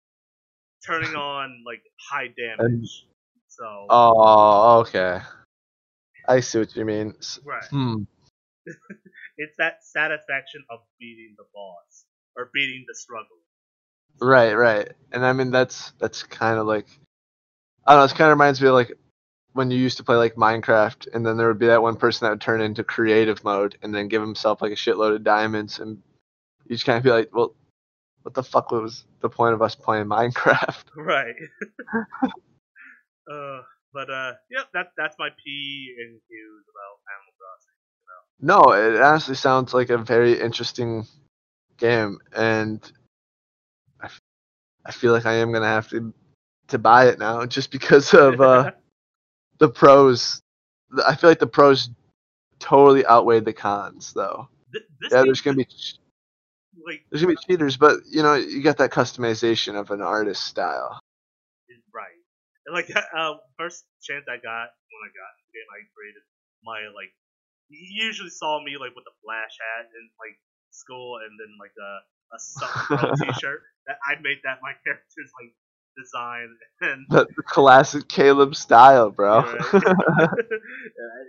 turning 0.86 1.16
on 1.20 1.64
like 1.66 1.84
high 2.10 2.32
damage. 2.34 3.08
So 3.48 3.88
Oh, 3.90 4.80
okay. 4.88 5.20
I 6.28 6.40
see 6.42 6.60
what 6.60 6.76
you 6.76 6.86
mean. 6.86 7.16
Right, 7.46 7.64
Hmm. 7.70 8.04
it's 9.38 9.56
that 9.58 9.80
satisfaction 9.84 10.64
of 10.70 10.80
beating 11.00 11.36
the 11.38 11.46
boss 11.54 12.06
or 12.36 12.52
beating 12.54 12.84
the 12.88 12.96
struggle. 12.96 13.40
Right, 14.20 14.54
right. 14.54 14.90
And 15.12 15.26
I 15.26 15.34
mean 15.34 15.52
that's 15.52 15.94
that's 16.00 16.24
kind 16.24 16.58
of 16.60 16.68
like 16.68 16.88
I 17.86 17.94
don't 17.94 18.02
know, 18.02 18.06
it 18.06 18.18
kind 18.18 18.32
of 18.32 18.38
reminds 18.38 18.62
me 18.62 18.68
of 18.68 18.74
like 18.74 18.94
when 19.54 19.72
you 19.72 19.78
used 19.78 19.98
to 19.98 20.04
play 20.04 20.16
like 20.16 20.36
Minecraft 20.36 21.08
and 21.14 21.26
then 21.26 21.38
there 21.38 21.48
would 21.48 21.60
be 21.60 21.68
that 21.68 21.82
one 21.82 21.96
person 21.96 22.26
that 22.26 22.32
would 22.32 22.42
turn 22.42 22.62
into 22.62 22.84
creative 22.84 23.44
mode 23.44 23.78
and 23.82 23.94
then 23.94 24.08
give 24.08 24.22
himself 24.22 24.62
like 24.62 24.72
a 24.72 24.76
shitload 24.76 25.16
of 25.16 25.24
diamonds 25.24 25.80
and 25.80 26.02
you 26.68 26.76
just 26.76 26.86
kind 26.86 26.98
of 26.98 27.04
be 27.04 27.10
like, 27.10 27.30
well, 27.34 27.56
what 28.24 28.34
the 28.34 28.44
fuck 28.44 28.72
was 28.72 29.06
the 29.22 29.30
point 29.30 29.54
of 29.54 29.62
us 29.62 29.76
playing 29.76 30.06
Minecraft? 30.06 30.84
Right. 30.96 31.36
uh, 33.32 33.62
but 33.94 34.10
uh, 34.10 34.34
yeah, 34.52 34.64
that 34.74 34.88
that's 34.98 35.16
my 35.18 35.30
P 35.44 35.96
and 36.00 36.12
Q's 36.12 36.66
about 36.70 37.00
Animal 37.16 37.34
Crossing. 37.40 37.78
No, 38.40 38.74
it 38.74 39.02
honestly 39.02 39.36
sounds 39.36 39.74
like 39.74 39.90
a 39.90 39.98
very 39.98 40.40
interesting 40.40 41.08
game, 41.78 42.20
and 42.36 42.80
I 44.88 44.92
feel 44.92 45.14
like 45.14 45.28
I 45.28 45.36
am 45.36 45.54
gonna 45.54 45.68
have 45.68 45.90
to 45.92 46.14
to 46.70 46.80
buy 46.80 47.08
it 47.08 47.20
now 47.20 47.46
just 47.46 47.72
because 47.72 48.14
of 48.14 48.42
uh, 48.42 48.72
the 49.60 49.70
pros. 49.70 50.42
I 51.06 51.16
feel 51.16 51.30
like 51.30 51.40
the 51.40 51.48
pros 51.48 51.90
totally 52.60 53.06
outweighed 53.06 53.46
the 53.46 53.54
cons, 53.54 54.14
though. 54.14 54.50
Th- 54.74 54.86
Yeah, 55.12 55.24
there's 55.26 55.42
gonna 55.42 55.58
be 55.58 55.68
like 56.86 57.06
there's 57.10 57.22
gonna 57.22 57.34
be 57.34 57.40
cheaters, 57.48 57.78
but 57.78 58.00
you 58.10 58.24
know 58.24 58.34
you 58.36 58.62
got 58.62 58.78
that 58.78 58.92
customization 58.92 59.76
of 59.80 59.92
an 59.92 60.02
artist 60.02 60.44
style. 60.44 61.00
right. 61.94 62.20
And 62.68 62.74
like 62.76 62.90
uh, 63.18 63.36
first 63.58 63.86
chance 64.04 64.26
I 64.28 64.38
got 64.40 64.68
when 64.92 65.02
I 65.06 65.12
got 65.14 65.32
the 65.40 65.48
game, 65.54 65.70
I 65.72 65.80
created 65.96 66.24
my 66.64 66.80
like. 66.94 67.14
You 67.72 68.06
usually 68.08 68.30
saw 68.32 68.62
me 68.64 68.78
like 68.80 68.96
with 68.96 69.04
the 69.08 69.16
flash 69.26 69.56
hat 69.60 69.88
and 69.92 70.06
like 70.22 70.38
school, 70.72 71.20
and 71.24 71.34
then 71.40 71.52
like 71.60 71.76
a 71.76 71.92
a 72.34 72.38
Pro 72.86 73.12
T-shirt. 73.22 73.62
That 73.88 73.98
I 74.06 74.16
made 74.22 74.38
that 74.44 74.60
my 74.62 74.74
character's 74.84 75.32
like 75.40 75.54
design, 75.98 76.50
and 76.82 77.06
The, 77.10 77.28
the 77.36 77.44
classic 77.44 78.08
Caleb 78.08 78.56
style, 78.56 79.10
bro. 79.12 79.42
Right. 79.42 79.58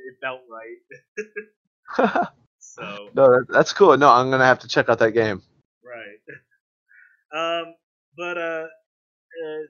It 0.09 0.17
felt 0.21 0.41
right. 0.51 2.29
So 2.79 3.11
no, 3.15 3.27
that, 3.27 3.47
that's 3.49 3.73
cool. 3.73 3.97
No, 3.97 4.11
I'm 4.11 4.31
gonna 4.31 4.45
have 4.45 4.61
to 4.61 4.69
check 4.69 4.89
out 4.89 4.99
that 5.01 5.13
game. 5.13 5.43
right. 5.83 6.21
Um, 7.35 7.75
but 8.17 8.39
uh, 8.39 8.67
uh 8.67 9.65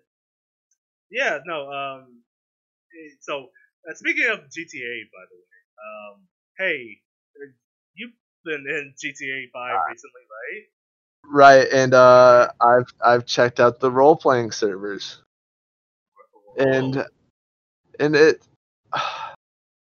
yeah, 1.10 1.38
no. 1.46 1.70
Um, 1.70 2.22
eh, 2.92 3.14
so 3.20 3.48
uh, 3.88 3.94
speaking 3.94 4.26
of 4.26 4.40
GTA, 4.40 4.94
by 5.08 5.24
the 5.30 5.36
way, 5.40 5.58
um, 5.80 6.26
hey, 6.58 6.98
uh, 7.36 7.50
you've 7.94 8.12
been 8.44 8.64
in 8.68 8.94
GTA 8.98 9.50
Five 9.52 9.80
recently, 9.88 10.24
right? 10.28 10.64
Right, 11.30 11.68
and 11.70 11.92
uh, 11.92 12.48
I've 12.60 12.92
I've 13.04 13.26
checked 13.26 13.60
out 13.60 13.80
the 13.80 13.90
role 13.90 14.16
playing 14.16 14.50
servers, 14.50 15.22
and 16.56 17.04
and 18.00 18.16
it. 18.16 18.42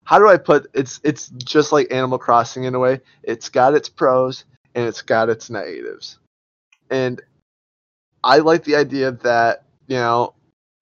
How 0.04 0.18
do 0.18 0.26
I 0.26 0.38
put 0.38 0.70
it's 0.72 1.00
it's 1.04 1.28
just 1.28 1.70
like 1.70 1.92
Animal 1.92 2.18
Crossing 2.18 2.64
in 2.64 2.74
a 2.74 2.78
way. 2.78 3.00
It's 3.22 3.50
got 3.50 3.74
its 3.74 3.90
pros 3.90 4.44
and 4.74 4.86
it's 4.86 5.02
got 5.02 5.28
its 5.28 5.50
negatives, 5.50 6.18
and 6.88 7.20
I 8.24 8.38
like 8.38 8.64
the 8.64 8.76
idea 8.76 9.12
that 9.12 9.64
you 9.86 9.96
know 9.96 10.32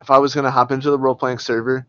if 0.01 0.11
I 0.11 0.19
was 0.19 0.33
gonna 0.33 0.51
hop 0.51 0.71
into 0.71 0.93
the 0.93 0.99
role 0.99 1.17
playing 1.17 1.39
server, 1.39 1.87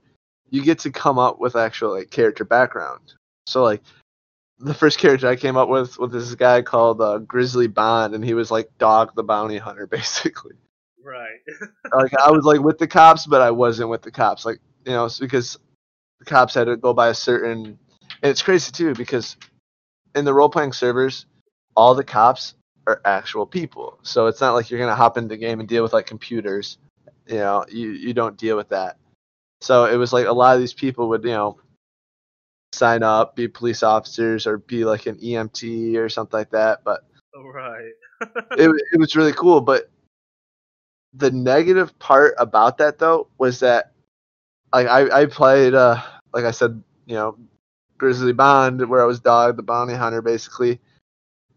you 0.49 0.63
get 0.63 0.79
to 0.79 0.91
come 0.91 1.19
up 1.19 1.39
with 1.39 1.55
actual 1.55 1.91
like 1.91 2.09
character 2.09 2.43
background. 2.43 3.13
So 3.45 3.63
like 3.63 3.83
the 4.59 4.73
first 4.73 4.97
character 4.97 5.27
I 5.27 5.35
came 5.35 5.57
up 5.57 5.69
with 5.69 5.97
was 5.99 6.11
this 6.11 6.33
guy 6.35 6.61
called 6.61 7.01
uh, 7.01 7.19
Grizzly 7.19 7.67
Bond, 7.67 8.15
and 8.15 8.23
he 8.23 8.33
was 8.33 8.49
like 8.49 8.69
Dog 8.77 9.13
the 9.15 9.23
Bounty 9.23 9.57
Hunter, 9.57 9.87
basically. 9.91 10.55
right. 11.03 11.39
like 11.93 12.13
I 12.19 12.31
was 12.31 12.45
like 12.45 12.61
with 12.61 12.77
the 12.77 12.87
cops, 12.87 13.25
but 13.25 13.41
I 13.41 13.51
wasn't 13.51 13.89
with 13.89 14.01
the 14.01 14.11
cops. 14.11 14.45
Like 14.45 14.59
you 14.85 14.91
know, 14.91 15.05
it's 15.05 15.19
because 15.19 15.57
the 16.19 16.25
cops 16.25 16.53
had 16.53 16.65
to 16.65 16.77
go 16.77 16.93
by 16.93 17.09
a 17.09 17.13
certain. 17.13 17.77
And 18.23 18.31
it's 18.31 18.41
crazy 18.41 18.71
too 18.71 18.95
because 18.95 19.37
in 20.15 20.25
the 20.25 20.33
role 20.33 20.49
playing 20.49 20.73
servers, 20.73 21.27
all 21.75 21.93
the 21.93 22.03
cops 22.03 22.55
are 22.87 23.01
actual 23.05 23.45
people. 23.45 23.99
So 24.01 24.25
it's 24.27 24.41
not 24.41 24.53
like 24.53 24.69
you're 24.69 24.79
gonna 24.79 24.95
hop 24.95 25.17
into 25.17 25.29
the 25.29 25.37
game 25.37 25.59
and 25.59 25.69
deal 25.69 25.83
with 25.83 25.93
like 25.93 26.07
computers. 26.07 26.79
You 27.27 27.37
know, 27.37 27.65
you 27.69 27.89
you 27.91 28.13
don't 28.13 28.37
deal 28.37 28.57
with 28.57 28.69
that. 28.69 28.97
So 29.61 29.85
it 29.85 29.97
was 29.97 30.13
like 30.13 30.25
a 30.25 30.31
lot 30.31 30.55
of 30.55 30.61
these 30.61 30.73
people 30.73 31.09
would 31.09 31.23
you 31.23 31.31
know 31.31 31.59
sign 32.73 33.03
up, 33.03 33.35
be 33.35 33.47
police 33.47 33.83
officers, 33.83 34.45
or 34.47 34.57
be 34.57 34.85
like 34.85 35.05
an 35.05 35.15
EMT 35.17 35.95
or 35.95 36.09
something 36.09 36.37
like 36.37 36.51
that. 36.51 36.83
But 36.83 37.05
right. 37.35 37.91
it, 38.51 38.81
it 38.93 38.99
was 38.99 39.15
really 39.15 39.33
cool 39.33 39.61
but 39.61 39.91
the 41.13 41.31
negative 41.31 41.97
part 41.99 42.33
about 42.37 42.77
that 42.77 42.99
though 42.99 43.27
was 43.37 43.59
that 43.59 43.91
like 44.73 44.87
I, 44.87 45.21
I 45.21 45.25
played 45.25 45.73
uh 45.73 46.01
like 46.33 46.45
I 46.45 46.51
said, 46.51 46.81
you 47.05 47.15
know, 47.15 47.37
Grizzly 47.97 48.33
Bond 48.33 48.87
where 48.87 49.01
I 49.01 49.05
was 49.05 49.19
dog, 49.19 49.55
the 49.55 49.63
bounty 49.63 49.93
hunter 49.93 50.21
basically. 50.21 50.79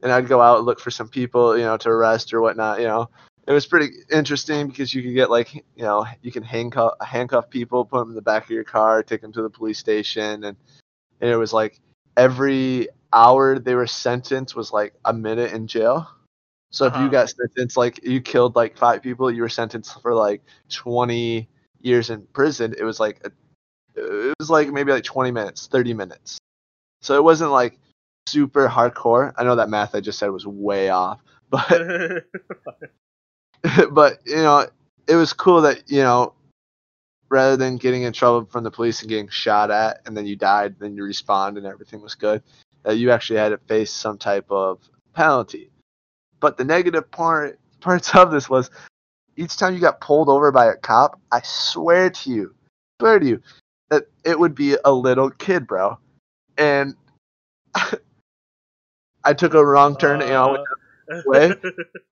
And 0.02 0.10
I'd 0.10 0.28
go 0.28 0.40
out 0.40 0.58
and 0.58 0.66
look 0.66 0.80
for 0.80 0.90
some 0.90 1.08
people, 1.08 1.58
you 1.58 1.64
know, 1.64 1.76
to 1.76 1.90
arrest 1.90 2.32
or 2.32 2.40
whatnot, 2.40 2.80
you 2.80 2.86
know. 2.86 3.10
It 3.46 3.52
was 3.52 3.66
pretty 3.66 3.92
interesting 4.10 4.68
because 4.68 4.94
you 4.94 5.02
could 5.02 5.14
get 5.14 5.28
like, 5.28 5.54
you 5.54 5.82
know, 5.82 6.06
you 6.22 6.32
can 6.32 6.42
handcuff 6.42 6.94
handcuff 7.02 7.50
people, 7.50 7.84
put 7.84 7.98
them 7.98 8.10
in 8.10 8.14
the 8.14 8.22
back 8.22 8.44
of 8.44 8.50
your 8.50 8.64
car, 8.64 9.02
take 9.02 9.20
them 9.20 9.32
to 9.32 9.42
the 9.42 9.50
police 9.50 9.78
station, 9.78 10.44
and, 10.44 10.56
and 11.20 11.30
it 11.30 11.36
was 11.36 11.52
like 11.52 11.80
every 12.16 12.88
hour 13.12 13.58
they 13.58 13.74
were 13.74 13.86
sentenced 13.86 14.54
was 14.56 14.72
like 14.72 14.94
a 15.04 15.12
minute 15.12 15.52
in 15.52 15.66
jail. 15.66 16.08
So 16.70 16.86
if 16.86 16.94
Uh-huh. 16.94 17.04
you 17.04 17.10
got 17.10 17.30
sentenced, 17.30 17.76
like 17.76 18.02
you 18.04 18.20
killed 18.20 18.56
like 18.56 18.76
five 18.76 19.02
people, 19.02 19.30
you 19.30 19.42
were 19.42 19.48
sentenced 19.48 20.00
for 20.02 20.14
like 20.14 20.42
20 20.70 21.48
years 21.80 22.10
in 22.10 22.22
prison. 22.32 22.74
It 22.78 22.84
was 22.84 23.00
like 23.00 23.20
a, 23.24 23.30
it 24.00 24.34
was 24.38 24.50
like 24.50 24.68
maybe 24.68 24.92
like 24.92 25.04
20 25.04 25.30
minutes, 25.30 25.66
30 25.68 25.94
minutes. 25.94 26.38
So 27.02 27.16
it 27.16 27.24
wasn't 27.24 27.50
like 27.50 27.78
super 28.26 28.68
hardcore. 28.68 29.32
I 29.36 29.44
know 29.44 29.56
that 29.56 29.68
math 29.70 29.94
I 29.94 30.00
just 30.00 30.18
said 30.18 30.30
was 30.30 30.46
way 30.46 30.90
off, 30.90 31.20
but 31.50 32.24
but 33.90 34.18
you 34.24 34.36
know 34.36 34.66
it 35.06 35.14
was 35.16 35.32
cool 35.32 35.62
that 35.62 35.82
you 35.90 36.02
know 36.02 36.34
rather 37.30 37.56
than 37.56 37.76
getting 37.76 38.02
in 38.02 38.12
trouble 38.12 38.44
from 38.44 38.64
the 38.64 38.70
police 38.70 39.00
and 39.00 39.08
getting 39.08 39.28
shot 39.28 39.70
at 39.70 40.00
and 40.04 40.16
then 40.16 40.26
you 40.26 40.36
died, 40.36 40.74
then 40.78 40.94
you 40.94 41.04
respawned 41.04 41.56
and 41.56 41.64
everything 41.64 42.02
was 42.02 42.14
good, 42.14 42.42
that 42.82 42.96
you 42.98 43.10
actually 43.10 43.38
had 43.38 43.50
to 43.50 43.58
face 43.58 43.92
some 43.92 44.18
type 44.18 44.50
of 44.50 44.80
penalty. 45.14 45.70
But 46.40 46.56
the 46.58 46.64
negative 46.64 47.10
part 47.10 47.58
parts 47.80 48.14
of 48.14 48.30
this 48.30 48.50
was 48.50 48.70
each 49.36 49.56
time 49.56 49.74
you 49.74 49.80
got 49.80 50.00
pulled 50.00 50.28
over 50.28 50.52
by 50.52 50.66
a 50.66 50.76
cop, 50.76 51.18
I 51.32 51.40
swear 51.42 52.10
to 52.10 52.30
you, 52.30 52.54
swear 53.00 53.18
to 53.18 53.26
you, 53.26 53.42
that 53.88 54.04
it 54.24 54.38
would 54.38 54.54
be 54.54 54.76
a 54.84 54.92
little 54.92 55.30
kid, 55.30 55.66
bro. 55.66 55.98
And 56.58 56.94
I 59.24 59.32
took 59.32 59.54
a 59.54 59.64
wrong 59.64 59.96
turn, 59.96 60.20
you 60.20 60.26
know, 60.28 60.64
Uh, 61.10 61.22
way. 61.26 61.52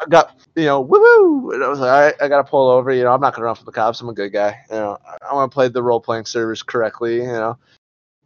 I 0.00 0.06
got, 0.08 0.34
you 0.56 0.64
know, 0.64 0.80
woo 0.80 0.98
woo, 0.98 1.52
and 1.52 1.62
I 1.62 1.68
was 1.68 1.78
like, 1.78 1.92
all 1.92 2.00
right, 2.00 2.14
I 2.20 2.28
gotta 2.28 2.48
pull 2.48 2.70
over. 2.70 2.92
You 2.92 3.04
know, 3.04 3.12
I'm 3.12 3.20
not 3.20 3.34
gonna 3.34 3.44
run 3.44 3.54
from 3.54 3.66
the 3.66 3.72
cops. 3.72 4.00
I'm 4.00 4.08
a 4.08 4.14
good 4.14 4.32
guy. 4.32 4.58
You 4.70 4.76
know, 4.76 4.98
I, 5.28 5.34
want 5.34 5.50
to 5.50 5.54
play 5.54 5.68
the 5.68 5.82
role 5.82 6.00
playing 6.00 6.24
servers 6.24 6.62
correctly. 6.62 7.16
You 7.16 7.26
know, 7.26 7.58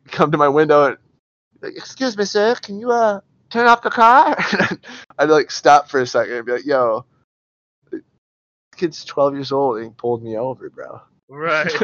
come 0.06 0.30
to 0.30 0.38
my 0.38 0.48
window 0.48 0.86
and, 0.86 0.96
like, 1.60 1.76
excuse 1.76 2.16
me, 2.16 2.24
sir, 2.24 2.54
can 2.54 2.78
you 2.78 2.92
uh 2.92 3.20
turn 3.50 3.66
off 3.66 3.82
the 3.82 3.90
car? 3.90 4.36
I'd 5.18 5.30
like 5.30 5.50
stop 5.50 5.88
for 5.90 6.00
a 6.00 6.06
second 6.06 6.34
and 6.34 6.46
be 6.46 6.52
like, 6.52 6.66
yo, 6.66 7.04
kid's 8.76 9.04
12 9.04 9.34
years 9.34 9.52
old 9.52 9.78
and 9.78 9.86
he 9.86 9.90
pulled 9.96 10.22
me 10.22 10.36
over, 10.36 10.70
bro. 10.70 11.00
right. 11.28 11.72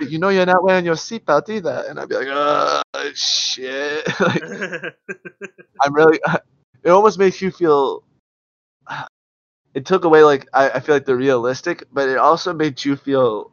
You 0.00 0.18
know 0.18 0.28
you're 0.28 0.46
not 0.46 0.62
wearing 0.62 0.84
your 0.84 0.94
seatbelt 0.94 1.48
either, 1.50 1.84
and 1.88 1.98
I'd 1.98 2.08
be 2.08 2.14
like, 2.14 2.28
oh 2.30 2.82
shit. 3.12 4.06
like, 4.20 4.42
I'm 5.82 5.94
really. 5.94 6.18
It 6.82 6.90
almost 6.90 7.18
makes 7.18 7.42
you 7.42 7.50
feel. 7.50 8.04
It 9.74 9.86
took 9.86 10.04
away 10.04 10.24
like 10.24 10.48
I, 10.52 10.70
I 10.70 10.80
feel 10.80 10.94
like 10.96 11.04
the 11.04 11.16
realistic, 11.16 11.84
but 11.92 12.08
it 12.08 12.18
also 12.18 12.52
made 12.52 12.84
you 12.84 12.96
feel 12.96 13.52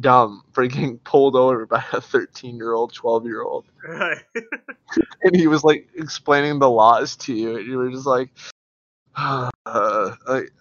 dumb 0.00 0.42
for 0.52 0.66
getting 0.66 0.98
pulled 0.98 1.36
over 1.36 1.66
by 1.66 1.84
a 1.92 2.00
13 2.00 2.56
year 2.56 2.72
old, 2.72 2.92
12 2.92 3.26
year 3.26 3.42
old, 3.42 3.66
right. 3.88 4.22
and 5.22 5.36
he 5.36 5.46
was 5.46 5.62
like 5.64 5.88
explaining 5.96 6.58
the 6.58 6.70
laws 6.70 7.16
to 7.16 7.34
you, 7.34 7.56
and 7.56 7.66
you 7.66 7.78
were 7.78 7.90
just 7.90 8.06
like, 8.06 8.30
uh, 9.16 9.50
like 10.26 10.52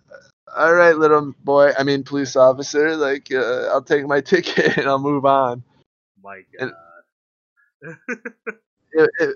all 0.56 0.74
right, 0.74 0.96
little 0.96 1.34
boy. 1.44 1.72
I 1.78 1.84
mean, 1.84 2.04
police 2.04 2.36
officer. 2.36 2.96
Like, 2.96 3.32
uh, 3.32 3.68
I'll 3.72 3.82
take 3.82 4.06
my 4.06 4.22
ticket 4.22 4.78
and 4.78 4.88
I'll 4.88 5.00
move 5.00 5.26
on. 5.26 5.64
My 6.24 6.42
God. 6.60 6.72
it, 8.92 9.10
it 9.20 9.36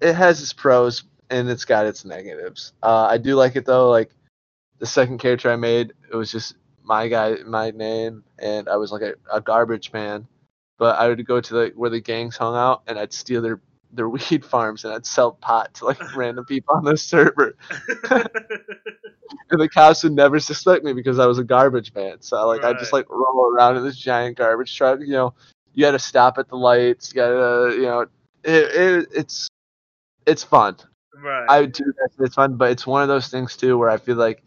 it 0.00 0.12
has 0.14 0.42
its 0.42 0.52
pros 0.52 1.04
and 1.30 1.48
it's 1.48 1.64
got 1.64 1.86
its 1.86 2.04
negatives. 2.04 2.72
Uh, 2.82 3.06
I 3.10 3.18
do 3.18 3.34
like 3.34 3.56
it 3.56 3.64
though. 3.64 3.90
Like 3.90 4.10
the 4.78 4.86
second 4.86 5.18
character 5.18 5.50
I 5.50 5.56
made, 5.56 5.92
it 6.10 6.16
was 6.16 6.30
just 6.30 6.54
my 6.82 7.08
guy, 7.08 7.36
my 7.44 7.70
name, 7.70 8.22
and 8.38 8.68
I 8.68 8.76
was 8.76 8.92
like 8.92 9.02
a, 9.02 9.14
a 9.32 9.40
garbage 9.40 9.92
man. 9.92 10.26
But 10.78 10.98
I 10.98 11.08
would 11.08 11.26
go 11.26 11.40
to 11.40 11.54
the 11.54 11.72
where 11.74 11.90
the 11.90 12.00
gangs 12.00 12.36
hung 12.36 12.54
out, 12.54 12.82
and 12.86 12.98
I'd 12.98 13.12
steal 13.12 13.42
their 13.42 13.60
their 13.92 14.08
weed 14.08 14.44
farms, 14.44 14.84
and 14.84 14.92
I'd 14.92 15.06
sell 15.06 15.32
pot 15.32 15.74
to 15.74 15.86
like 15.86 16.16
random 16.16 16.44
people 16.44 16.76
on 16.76 16.84
the 16.84 16.96
server. 16.96 17.56
And 19.50 19.60
the 19.60 19.68
cops 19.68 20.02
would 20.02 20.12
never 20.12 20.40
suspect 20.40 20.84
me 20.84 20.92
because 20.92 21.18
I 21.18 21.26
was 21.26 21.38
a 21.38 21.44
garbage 21.44 21.94
man. 21.94 22.20
So 22.20 22.46
like 22.46 22.64
I 22.64 22.72
just 22.72 22.92
like 22.92 23.08
roll 23.08 23.52
around 23.54 23.76
in 23.76 23.84
this 23.84 23.96
giant 23.96 24.36
garbage 24.36 24.74
truck. 24.76 25.00
You 25.00 25.12
know, 25.12 25.34
you 25.74 25.82
got 25.82 25.92
to 25.92 25.98
stop 25.98 26.38
at 26.38 26.48
the 26.48 26.56
lights. 26.56 27.12
You 27.12 27.16
got 27.16 27.28
to 27.28 27.74
you 27.76 27.82
know, 27.82 28.00
it, 28.00 28.10
it 28.44 29.08
it's 29.12 29.48
it's 30.26 30.42
fun. 30.42 30.76
Right. 31.22 31.48
I 31.48 31.60
would 31.60 31.72
do 31.72 31.84
that. 31.84 32.10
It's 32.24 32.34
fun, 32.34 32.56
but 32.56 32.70
it's 32.70 32.86
one 32.86 33.02
of 33.02 33.08
those 33.08 33.28
things 33.28 33.56
too 33.56 33.78
where 33.78 33.90
I 33.90 33.98
feel 33.98 34.16
like 34.16 34.42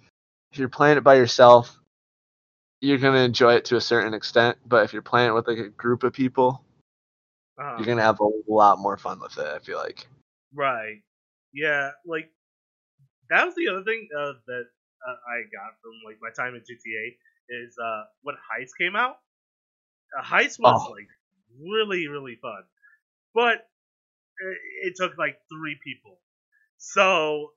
if 0.52 0.60
you're 0.60 0.70
playing 0.70 0.98
it 0.98 1.04
by 1.04 1.16
yourself, 1.16 1.78
you're 2.82 2.98
gonna 2.98 3.20
enjoy 3.20 3.54
it 3.56 3.66
to 3.66 3.76
a 3.78 3.82
certain 3.82 4.14
extent. 4.14 4.58
But 4.66 4.84
if 4.86 4.94
you're 4.94 5.02
playing 5.02 5.30
it 5.30 5.34
with 5.34 5.48
like 5.48 5.58
a 5.58 5.70
group 5.70 6.04
of 6.04 6.14
people, 6.14 6.64
Uh-huh. 7.60 7.86
you're 7.86 7.88
gonna 7.88 8.02
have 8.02 8.20
a 8.20 8.30
lot 8.48 8.80
more 8.80 8.98
fun 8.98 9.20
with 9.20 9.38
it. 9.38 9.46
I 9.48 9.60
feel 9.60 9.78
like. 9.78 10.08
Right. 10.54 11.02
Yeah, 11.54 11.92
like 12.06 12.32
that 13.30 13.46
was 13.46 13.56
the 13.56 13.70
other 13.70 13.84
thing 13.84 14.08
uh, 14.18 14.34
that 14.48 14.66
uh, 15.08 15.18
I 15.30 15.44
got 15.52 15.78
from 15.82 15.94
like 16.06 16.18
my 16.22 16.30
time 16.36 16.56
in 16.56 16.62
GTA 16.62 17.64
is 17.64 17.76
uh, 17.84 18.04
when 18.24 18.36
Heist 18.36 18.72
came 18.80 18.96
out. 18.96 19.18
Uh, 20.18 20.24
Heist 20.24 20.60
was 20.60 20.86
Oh. 20.86 20.92
like 20.92 21.08
really 21.62 22.08
really 22.08 22.38
fun, 22.42 22.64
but 23.34 23.68
it, 24.40 24.58
it 24.90 24.94
took 24.98 25.18
like 25.18 25.38
three 25.52 25.78
people. 25.84 26.20
So 26.80 27.54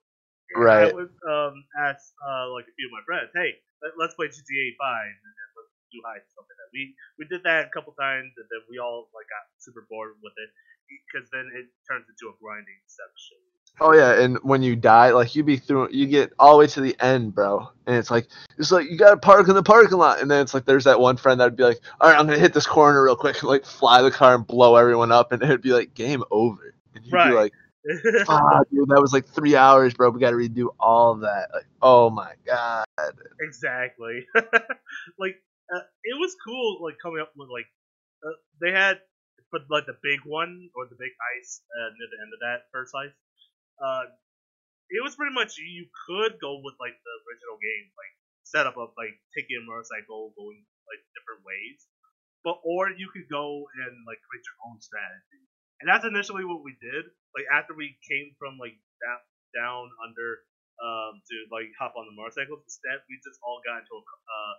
Right. 0.55 0.83
I 0.83 0.87
would 0.93 1.13
um, 1.29 1.55
ask 1.79 2.13
uh, 2.23 2.51
like 2.53 2.67
a 2.69 2.75
few 2.77 2.89
of 2.89 2.95
my 2.95 3.05
friends, 3.07 3.31
hey, 3.35 3.57
let, 3.83 3.95
let's 3.99 4.15
play 4.15 4.29
GTA 4.29 4.67
5 4.79 5.07
and 5.09 5.33
then 5.35 5.49
let's 5.57 5.73
do 5.95 6.01
high 6.05 6.21
like 6.21 6.49
that. 6.59 6.71
We 6.75 6.95
we 7.19 7.25
did 7.31 7.43
that 7.45 7.69
a 7.69 7.73
couple 7.75 7.95
times 7.95 8.33
and 8.37 8.47
then 8.51 8.63
we 8.71 8.79
all 8.79 9.09
like 9.15 9.29
got 9.31 9.45
super 9.63 9.87
bored 9.91 10.19
with 10.23 10.35
it 10.39 10.51
because 10.89 11.29
then 11.33 11.51
it 11.55 11.71
turns 11.89 12.07
into 12.11 12.29
a 12.33 12.37
grinding 12.41 12.83
section. 12.89 13.41
Oh 13.81 13.95
yeah, 13.95 14.21
and 14.21 14.39
when 14.43 14.63
you 14.63 14.77
die, 14.77 15.11
like 15.11 15.35
you 15.35 15.43
be 15.43 15.57
through, 15.57 15.89
you 15.91 16.07
get 16.07 16.33
all 16.39 16.53
the 16.53 16.59
way 16.59 16.67
to 16.69 16.81
the 16.81 16.97
end, 17.01 17.35
bro, 17.35 17.69
and 17.87 17.97
it's 17.97 18.11
like 18.11 18.29
it's 18.59 18.71
like 18.71 18.89
you 18.89 18.97
gotta 18.97 19.17
park 19.17 19.49
in 19.49 19.55
the 19.55 19.63
parking 19.63 19.99
lot, 19.99 20.21
and 20.21 20.31
then 20.31 20.43
it's 20.43 20.55
like 20.55 20.67
there's 20.67 20.85
that 20.85 21.01
one 21.01 21.17
friend 21.17 21.41
that'd 21.41 21.57
be 21.57 21.65
like, 21.65 21.81
all 22.01 22.11
right, 22.11 22.19
I'm 22.19 22.27
gonna 22.27 22.39
hit 22.39 22.53
this 22.55 22.67
corner 22.67 23.03
real 23.03 23.17
quick, 23.17 23.41
and 23.41 23.45
like 23.49 23.65
fly 23.65 24.03
the 24.03 24.11
car 24.11 24.35
and 24.35 24.47
blow 24.47 24.77
everyone 24.77 25.11
up, 25.11 25.33
and 25.33 25.43
it'd 25.43 25.63
be 25.63 25.73
like 25.73 25.95
game 25.95 26.23
over, 26.31 26.75
and 26.95 27.05
you'd 27.05 27.13
Right. 27.13 27.23
be 27.23 27.33
like, 27.33 27.55
ah, 28.29 28.63
dude, 28.71 28.89
that 28.89 29.01
was 29.01 29.13
like 29.13 29.27
three 29.27 29.57
hours, 29.57 29.95
bro. 29.95 30.11
We 30.11 30.21
gotta 30.21 30.37
redo 30.37 30.69
all 30.79 31.17
that. 31.17 31.49
Like, 31.53 31.67
oh 31.81 32.11
my 32.11 32.33
god. 32.47 32.85
exactly. 33.41 34.27
like 35.19 35.37
uh, 35.75 35.85
it 36.05 36.19
was 36.19 36.37
cool, 36.45 36.79
like 36.83 36.97
coming 37.03 37.21
up 37.21 37.33
with 37.37 37.49
like 37.51 37.67
uh, 38.25 38.39
they 38.61 38.71
had 38.71 38.99
but 39.53 39.69
like 39.69 39.85
the 39.85 40.01
big 40.01 40.25
one 40.25 40.73
or 40.73 40.89
the 40.89 40.97
big 40.97 41.13
ice 41.37 41.61
uh, 41.77 41.93
near 41.93 42.09
the 42.09 42.21
end 42.25 42.33
of 42.33 42.41
that 42.41 42.73
first 42.73 42.97
ice. 42.97 43.13
Uh, 43.77 44.09
it 44.89 45.05
was 45.05 45.15
pretty 45.15 45.37
much 45.37 45.61
you 45.61 45.87
could 46.09 46.41
go 46.41 46.61
with 46.65 46.75
like 46.81 46.97
the 46.97 47.15
original 47.29 47.61
game, 47.61 47.93
like 48.01 48.15
setup 48.49 48.81
of 48.81 48.97
like 48.97 49.13
taking 49.37 49.61
a 49.61 49.65
motorcycle, 49.69 50.33
going 50.37 50.65
like 50.89 51.05
different 51.13 51.45
ways, 51.45 51.85
but 52.41 52.65
or 52.65 52.89
you 52.97 53.13
could 53.13 53.29
go 53.29 53.69
and 53.85 53.93
like 54.09 54.21
create 54.25 54.45
your 54.45 54.59
own 54.69 54.81
strategy, 54.81 55.45
and 55.83 55.91
that's 55.91 56.07
initially 56.07 56.47
what 56.47 56.63
we 56.63 56.79
did. 56.79 57.11
Like 57.35 57.51
after 57.51 57.75
we 57.75 57.99
came 58.07 58.33
from 58.39 58.57
like 58.63 58.79
down 59.03 59.21
down 59.53 59.85
under 60.07 60.41
um, 60.83 61.23
to 61.23 61.37
like 61.53 61.71
hop 61.79 61.95
on 61.99 62.09
the 62.09 62.15
motorcycles. 62.17 62.65
Instead, 62.65 63.03
we 63.07 63.19
just 63.23 63.39
all 63.45 63.63
got 63.63 63.85
into 63.85 63.95
a, 63.95 64.03
uh, 64.03 64.55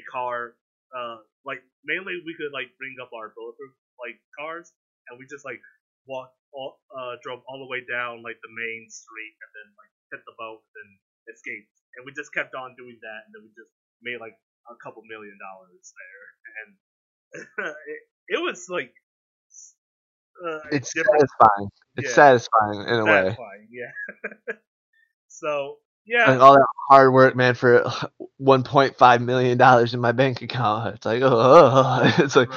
a 0.00 0.02
car. 0.10 0.56
Uh, 0.92 1.24
like 1.48 1.64
mainly, 1.86 2.20
we 2.26 2.36
could 2.36 2.52
like 2.52 2.68
bring 2.76 2.96
up 3.00 3.12
our 3.16 3.32
bulletproof 3.32 3.72
like 4.00 4.20
cars, 4.36 4.72
and 5.08 5.16
we 5.16 5.24
just 5.30 5.44
like 5.48 5.60
walked 6.04 6.36
all, 6.52 6.80
uh, 6.92 7.16
drove 7.24 7.40
all 7.48 7.62
the 7.64 7.70
way 7.70 7.80
down 7.88 8.20
like 8.20 8.36
the 8.44 8.52
main 8.52 8.88
street, 8.92 9.34
and 9.40 9.50
then 9.56 9.68
like 9.78 9.92
hit 10.12 10.22
the 10.28 10.36
boat 10.36 10.60
and 10.76 10.88
escaped. 11.32 11.72
And 11.96 12.04
we 12.04 12.12
just 12.12 12.32
kept 12.36 12.52
on 12.56 12.76
doing 12.76 12.98
that, 13.00 13.28
and 13.28 13.32
then 13.32 13.42
we 13.44 13.50
just 13.56 13.72
made 14.04 14.20
like 14.20 14.36
a 14.68 14.76
couple 14.84 15.00
million 15.08 15.36
dollars 15.40 15.84
there, 15.96 16.24
and 16.60 16.68
it, 17.92 18.00
it 18.36 18.40
was 18.42 18.68
like. 18.68 18.92
Uh, 20.44 20.58
It's 20.70 20.92
different 20.94 21.06
satisfying. 21.18 21.68
It's 21.96 22.10
Yeah. 22.10 22.14
satisfying 22.14 22.80
in 22.88 23.00
a 23.00 23.06
way. 23.06 23.38
yeah. 23.70 23.92
so 25.28 25.78
yeah, 26.06 26.34
Like 26.34 26.40
all 26.40 26.54
that 26.54 26.66
hard 26.88 27.12
work, 27.12 27.34
man, 27.36 27.54
for 27.54 27.84
1.5 28.38 29.22
million 29.22 29.58
dollars 29.58 29.94
in 29.94 30.00
my 30.00 30.12
bank 30.12 30.42
account. 30.42 30.94
It's 30.96 31.06
like, 31.06 31.22
oh, 31.24 32.00
it's 32.18 32.36
like, 32.36 32.48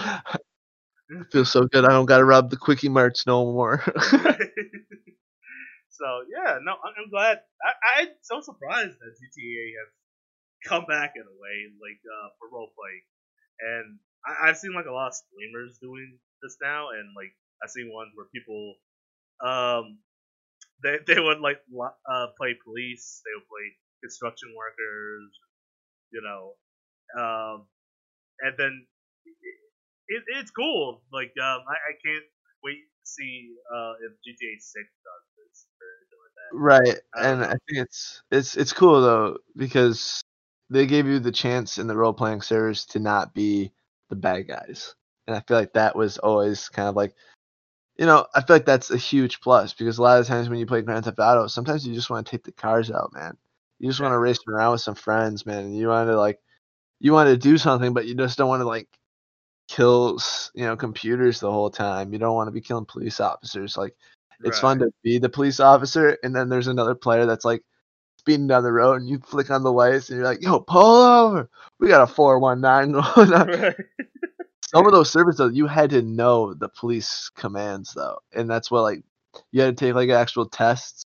it 1.10 1.28
feels 1.32 1.52
so 1.52 1.66
good. 1.66 1.86
I 1.86 1.90
don't 1.90 2.06
gotta 2.06 2.26
rob 2.26 2.50
the 2.50 2.58
quickie 2.58 2.90
marts 2.90 3.26
no 3.28 3.46
more. 3.46 3.84
so 5.90 6.06
yeah, 6.30 6.60
no, 6.64 6.74
I- 6.74 6.96
I'm 6.98 7.10
glad. 7.10 7.40
I, 7.64 8.02
I'm 8.02 8.08
so 8.22 8.42
surprised 8.42 8.98
that 9.00 9.12
GTA 9.20 9.66
has 9.80 9.90
come 10.68 10.86
back 10.86 11.14
in 11.16 11.24
a 11.24 11.38
way, 11.40 11.58
like 11.82 12.00
uh, 12.06 12.30
for 12.40 12.50
role 12.54 12.72
playing, 12.76 13.04
and 13.62 14.00
I, 14.26 14.50
I've 14.50 14.58
seen 14.58 14.74
like 14.74 14.86
a 14.88 14.94
lot 14.94 15.10
of 15.10 15.16
streamers 15.16 15.78
doing 15.82 16.20
this 16.44 16.58
now, 16.62 16.90
and 16.92 17.14
like 17.16 17.34
I've 17.64 17.72
seen 17.72 17.92
ones 17.94 18.12
where 18.16 18.28
people, 18.34 18.76
um, 19.44 20.00
they 20.84 20.98
they 21.08 21.20
would 21.20 21.40
like 21.40 21.60
uh, 22.10 22.28
play 22.38 22.56
police, 22.64 23.22
they 23.26 23.34
would 23.36 23.48
play 23.48 23.68
construction 24.04 24.54
workers, 24.56 25.32
you 26.12 26.22
know, 26.22 26.56
um, 27.20 27.68
and 28.42 28.56
then 28.58 28.88
it, 30.08 30.24
it's 30.40 30.52
cool. 30.52 31.02
Like 31.12 31.34
um, 31.42 31.62
I, 31.68 31.76
I 31.76 31.94
can't 32.06 32.26
wait 32.64 32.80
to 32.80 33.06
see 33.06 33.54
uh, 33.74 33.94
if 34.06 34.12
GTA 34.26 34.56
Six 34.60 34.86
does 35.04 35.26
this 35.38 35.66
or 35.82 35.88
anything 35.98 36.22
like 36.24 36.36
that. 36.38 36.54
right, 36.54 37.00
I 37.16 37.30
and. 37.32 37.44
I 37.44 37.58
think 37.68 37.86
it's 37.86 38.22
it's 38.32 38.58
it's 38.58 38.74
cool 38.74 39.02
though 39.02 39.38
because 39.56 40.22
they 40.70 40.86
gave 40.86 41.08
you 41.08 41.20
the 41.20 41.32
chance 41.32 41.78
in 41.78 41.88
the 41.88 41.96
role 41.96 42.14
playing 42.14 42.42
servers 42.42 42.86
to 42.88 43.00
not 43.00 43.34
be 43.34 43.72
the 44.10 44.16
bad 44.16 44.48
guys, 44.48 44.96
and 45.28 45.36
I 45.36 45.42
feel 45.42 45.58
like 45.58 45.74
that 45.74 45.96
was 45.96 46.18
always 46.18 46.70
kind 46.70 46.90
of 46.90 46.96
like. 46.96 47.16
You 47.98 48.06
know, 48.06 48.28
I 48.36 48.42
feel 48.42 48.58
like 48.58 48.66
that's 48.66 48.92
a 48.92 48.98
huge 48.98 49.40
plus 49.40 49.74
because 49.74 49.98
a 49.98 50.02
lot 50.02 50.20
of 50.20 50.28
times 50.28 50.50
when 50.50 50.60
you 50.60 50.66
play 50.66 50.82
Grand 50.82 51.06
Theft 51.06 51.20
Auto, 51.20 51.48
sometimes 51.48 51.88
you 51.88 51.94
just 51.94 52.10
want 52.10 52.26
to 52.26 52.32
take 52.32 52.44
the 52.44 52.52
cars 52.52 52.92
out, 52.92 53.14
man. 53.14 53.38
You 53.80 53.90
just 53.90 54.02
want 54.02 54.12
to 54.14 54.20
race 54.20 54.40
around 54.48 54.74
with 54.74 54.82
some 54.82 54.96
friends, 54.96 55.46
man. 55.46 55.66
And 55.66 55.78
you 55.78 55.88
want 55.88 56.10
to 56.10 56.20
like, 56.20 56.40
you 57.00 57.14
want 57.14 57.30
to 57.30 57.38
do 57.38 57.58
something, 57.58 57.94
but 57.94 58.06
you 58.06 58.16
just 58.16 58.38
don't 58.38 58.50
want 58.50 58.62
to 58.62 58.68
like 58.68 58.90
kill, 59.68 60.20
you 60.54 60.66
know, 60.66 60.76
computers 60.76 61.40
the 61.40 61.52
whole 61.52 61.70
time. 61.70 62.12
You 62.14 62.20
don't 62.20 62.36
want 62.36 62.48
to 62.48 62.52
be 62.52 62.62
killing 62.62 62.86
police 62.86 63.20
officers. 63.20 63.78
Like, 63.78 63.96
it's 64.44 64.60
fun 64.60 64.80
to 64.80 64.94
be 65.04 65.18
the 65.18 65.30
police 65.30 65.60
officer, 65.60 66.18
and 66.24 66.36
then 66.36 66.50
there's 66.50 66.68
another 66.68 66.96
player 66.96 67.26
that's 67.26 67.46
like 67.46 67.64
speeding 68.18 68.48
down 68.48 68.64
the 68.64 68.72
road, 68.72 69.02
and 69.02 69.10
you 69.10 69.20
flick 69.20 69.50
on 69.50 69.64
the 69.64 69.72
lights, 69.72 70.10
and 70.10 70.18
you're 70.18 70.28
like, 70.28 70.42
"Yo, 70.42 70.60
pull 70.60 71.02
over! 71.02 71.50
We 71.80 71.88
got 71.88 72.02
a 72.02 72.08
419 72.08 72.92
going 73.16 73.34
on." 73.34 73.76
Some 74.76 74.86
of 74.88 74.92
those 74.92 75.10
services 75.12 75.38
though, 75.38 75.48
you 75.48 75.68
had 75.68 75.92
to 75.92 76.02
know 76.02 76.54
the 76.54 76.68
police 76.68 77.30
commands 77.36 77.94
though, 77.94 78.20
and 78.34 78.50
that's 78.50 78.70
what 78.70 78.82
like 78.82 79.04
you 79.52 79.62
had 79.62 79.78
to 79.78 79.86
take 79.86 79.96
like 79.96 80.10
actual 80.10 80.48
tests, 80.50 81.06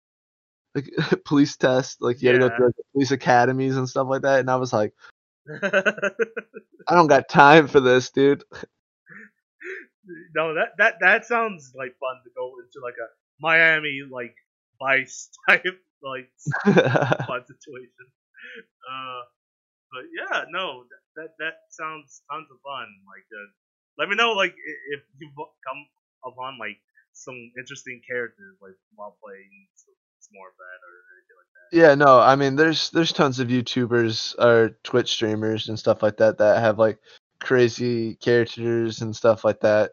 like 0.75 0.89
police 1.25 1.55
tests. 1.55 1.97
Like 2.01 2.21
you 2.21 2.29
had 2.29 2.33
to 2.33 2.39
go 2.39 2.49
Yeah. 2.49 2.55
through 2.55 2.65
like, 2.67 2.75
police 2.93 3.11
academies 3.11 3.77
and 3.77 3.87
stuff 3.87 4.07
like 4.09 4.23
that. 4.23 4.41
And 4.41 4.49
I 4.51 4.57
was 4.57 4.73
like, 4.73 4.93
I 5.63 6.95
don't 6.95 7.07
got 7.07 7.29
time 7.29 7.67
for 7.67 7.79
this, 7.79 8.11
dude. 8.11 8.43
no, 10.35 10.53
that 10.55 10.69
that 10.77 10.95
that 10.99 11.25
sounds 11.25 11.71
like 11.75 11.95
fun 11.99 12.17
to 12.23 12.29
go 12.35 12.51
into 12.59 12.83
like 12.83 12.95
a 12.99 13.07
Miami 13.39 14.01
like 14.11 14.35
vice 14.79 15.29
type 15.49 15.63
like 16.03 16.29
fun 16.65 17.45
situation. 17.47 18.07
Uh, 18.91 19.21
but 19.91 20.03
yeah, 20.17 20.43
no, 20.49 20.83
that 21.15 21.35
that, 21.39 21.55
sounds 21.69 22.21
tons 22.29 22.47
of 22.51 22.57
fun. 22.61 22.87
Like, 23.07 23.25
uh, 23.31 23.49
let 23.97 24.09
me 24.09 24.15
know 24.15 24.33
like 24.33 24.55
if 24.93 25.01
you 25.19 25.29
come 25.35 25.81
upon 26.25 26.57
like 26.59 26.77
some 27.13 27.51
interesting 27.57 28.01
characters 28.07 28.57
like 28.61 28.75
while 28.95 29.17
playing 29.23 29.67
some, 29.75 29.93
some 30.19 30.33
more 30.35 30.47
of 30.49 30.57
that 30.57 30.79
or 30.81 30.93
anything 31.13 31.37
like 31.37 31.51
that. 31.53 31.77
yeah, 31.77 31.95
no, 31.95 32.19
I 32.19 32.35
mean, 32.35 32.55
there's 32.55 32.89
there's 32.91 33.13
tons 33.13 33.39
of 33.39 33.47
YouTubers 33.47 34.37
or 34.39 34.77
Twitch 34.83 35.11
streamers 35.11 35.69
and 35.69 35.77
stuff 35.77 36.03
like 36.03 36.17
that 36.17 36.37
that 36.37 36.59
have 36.59 36.79
like 36.79 36.99
crazy 37.39 38.15
characters 38.15 39.01
and 39.01 39.15
stuff 39.15 39.43
like 39.43 39.59
that. 39.61 39.91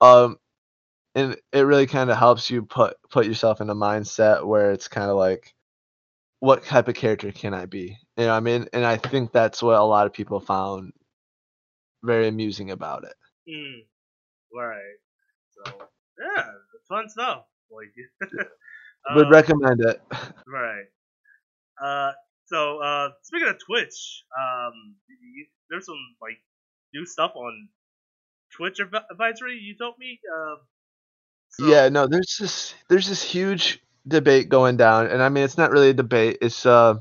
Um, 0.00 0.38
and 1.14 1.36
it 1.52 1.60
really 1.60 1.86
kind 1.86 2.10
of 2.10 2.18
helps 2.18 2.50
you 2.50 2.62
put 2.62 2.96
put 3.10 3.26
yourself 3.26 3.60
in 3.60 3.70
a 3.70 3.74
mindset 3.74 4.46
where 4.46 4.72
it's 4.72 4.88
kind 4.88 5.10
of 5.10 5.16
like, 5.16 5.54
what 6.40 6.64
type 6.64 6.88
of 6.88 6.94
character 6.94 7.32
can 7.32 7.54
I 7.54 7.66
be? 7.66 7.98
You 8.18 8.24
know, 8.24 8.30
what 8.30 8.36
I 8.36 8.40
mean, 8.40 8.68
and 8.72 8.84
I 8.84 8.96
think 8.96 9.32
that's 9.32 9.62
what 9.62 9.76
a 9.76 9.82
lot 9.84 10.06
of 10.06 10.12
people 10.12 10.40
found 10.40 10.92
very 12.02 12.28
amusing 12.28 12.70
about 12.70 13.04
it. 13.04 13.14
Mm, 13.48 13.84
right. 14.54 14.96
So 15.50 15.88
yeah, 16.18 16.44
fun 16.88 17.08
stuff. 17.08 17.44
Like, 17.70 17.94
Would 19.14 19.26
um, 19.26 19.32
recommend 19.32 19.80
it. 19.80 20.02
Right. 20.46 20.86
Uh, 21.82 22.12
so 22.46 22.80
uh, 22.80 23.10
speaking 23.22 23.48
of 23.48 23.56
Twitch, 23.64 24.24
um, 24.38 24.96
there's 25.70 25.86
some 25.86 26.00
like 26.22 26.38
new 26.94 27.04
stuff 27.06 27.32
on 27.36 27.68
Twitch 28.56 28.80
adv- 28.80 29.04
advisory. 29.10 29.58
You 29.58 29.76
told 29.78 29.94
me. 29.98 30.20
Uh, 30.26 30.56
so, 31.50 31.66
yeah, 31.66 31.88
no, 31.88 32.06
there's 32.06 32.36
this 32.40 32.74
there's 32.88 33.08
this 33.08 33.22
huge 33.22 33.80
debate 34.06 34.48
going 34.48 34.76
down, 34.76 35.06
and 35.06 35.22
I 35.22 35.28
mean 35.28 35.44
it's 35.44 35.58
not 35.58 35.70
really 35.70 35.90
a 35.90 35.94
debate. 35.94 36.38
It's 36.40 36.64
uh, 36.66 37.00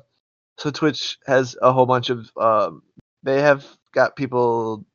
so 0.58 0.72
Twitch 0.72 1.18
has 1.26 1.56
a 1.62 1.72
whole 1.72 1.86
bunch 1.86 2.10
of 2.10 2.30
um, 2.38 2.82
they 3.24 3.42
have 3.42 3.66
got 3.94 4.16
people. 4.16 4.86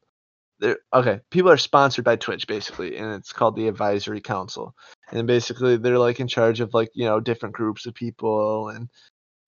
They're 0.60 0.78
okay. 0.94 1.20
People 1.30 1.50
are 1.50 1.56
sponsored 1.56 2.04
by 2.04 2.16
Twitch 2.16 2.46
basically, 2.46 2.96
and 2.96 3.12
it's 3.14 3.32
called 3.32 3.56
the 3.56 3.68
Advisory 3.68 4.20
Council, 4.20 4.74
and 5.10 5.26
basically 5.26 5.76
they're 5.76 5.98
like 5.98 6.20
in 6.20 6.28
charge 6.28 6.60
of 6.60 6.74
like 6.74 6.90
you 6.94 7.04
know 7.04 7.20
different 7.20 7.54
groups 7.54 7.86
of 7.86 7.94
people, 7.94 8.68
and 8.68 8.88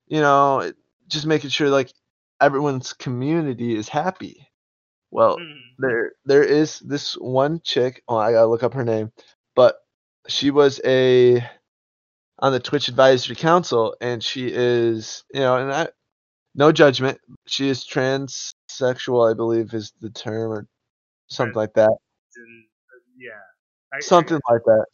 you 0.07 0.21
know 0.21 0.71
just 1.07 1.25
making 1.25 1.49
sure 1.49 1.69
like 1.69 1.91
everyone's 2.41 2.93
community 2.93 3.75
is 3.75 3.89
happy. 3.89 4.47
Well, 5.11 5.37
mm, 5.37 5.59
there 5.77 6.13
there 6.25 6.43
is 6.43 6.79
this 6.79 7.13
one 7.13 7.59
chick 7.63 8.01
oh 8.07 8.17
i 8.17 8.31
gotta 8.31 8.47
look 8.47 8.63
up 8.63 8.73
her 8.73 8.83
name 8.83 9.11
but 9.55 9.75
she 10.27 10.51
was 10.51 10.79
a 10.85 11.43
on 12.39 12.51
the 12.51 12.59
twitch 12.59 12.87
advisory 12.87 13.35
council 13.35 13.95
and 14.01 14.23
she 14.23 14.47
is 14.51 15.23
you 15.33 15.39
know 15.39 15.57
and 15.57 15.71
i 15.71 15.87
no 16.55 16.71
judgment. 16.71 17.19
She 17.47 17.69
is 17.69 17.85
transsexual 17.85 19.29
i 19.29 19.33
believe 19.35 19.73
is 19.73 19.93
the 20.01 20.09
term 20.09 20.51
or 20.51 20.67
something 21.27 21.55
like 21.55 21.73
that. 21.73 21.89
Uh, 21.89 22.99
yeah. 23.17 23.31
I, 23.93 23.99
something 23.99 24.39
like 24.49 24.61
that. 24.65 24.85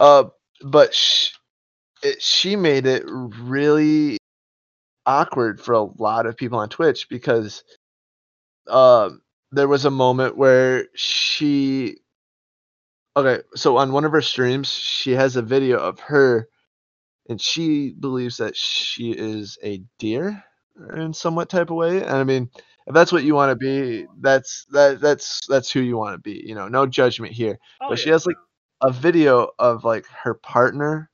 Uh 0.00 0.24
but 0.62 0.94
she, 0.94 1.32
it, 2.02 2.22
she 2.22 2.56
made 2.56 2.86
it 2.86 3.04
really 3.06 4.18
awkward 5.06 5.60
for 5.60 5.74
a 5.74 5.82
lot 5.82 6.26
of 6.26 6.36
people 6.36 6.58
on 6.58 6.68
Twitch 6.68 7.08
because 7.08 7.62
um 8.68 9.20
there 9.52 9.68
was 9.68 9.84
a 9.84 9.90
moment 9.90 10.36
where 10.36 10.86
she 10.94 11.96
okay 13.16 13.40
so 13.54 13.76
on 13.76 13.92
one 13.92 14.04
of 14.04 14.12
her 14.12 14.22
streams 14.22 14.68
she 14.72 15.12
has 15.12 15.36
a 15.36 15.42
video 15.42 15.78
of 15.78 16.00
her 16.00 16.48
and 17.28 17.40
she 17.40 17.92
believes 17.92 18.38
that 18.38 18.56
she 18.56 19.12
is 19.12 19.58
a 19.62 19.82
deer 19.98 20.44
in 20.96 21.12
somewhat 21.12 21.48
type 21.48 21.70
of 21.70 21.76
way 21.76 22.02
and 22.02 22.16
i 22.16 22.24
mean 22.24 22.50
if 22.86 22.94
that's 22.94 23.12
what 23.12 23.24
you 23.24 23.34
want 23.34 23.50
to 23.50 23.56
be 23.56 24.06
that's 24.20 24.64
that 24.70 25.00
that's 25.00 25.40
that's 25.48 25.70
who 25.70 25.80
you 25.80 25.96
want 25.96 26.14
to 26.14 26.18
be 26.18 26.42
you 26.46 26.54
know 26.54 26.68
no 26.68 26.86
judgment 26.86 27.32
here. 27.32 27.58
Oh, 27.80 27.88
but 27.90 27.98
she 27.98 28.10
has 28.10 28.26
like 28.26 28.36
a 28.80 28.92
video 28.92 29.50
of 29.58 29.84
like 29.84 30.06
her 30.06 30.34
partner 30.34 31.10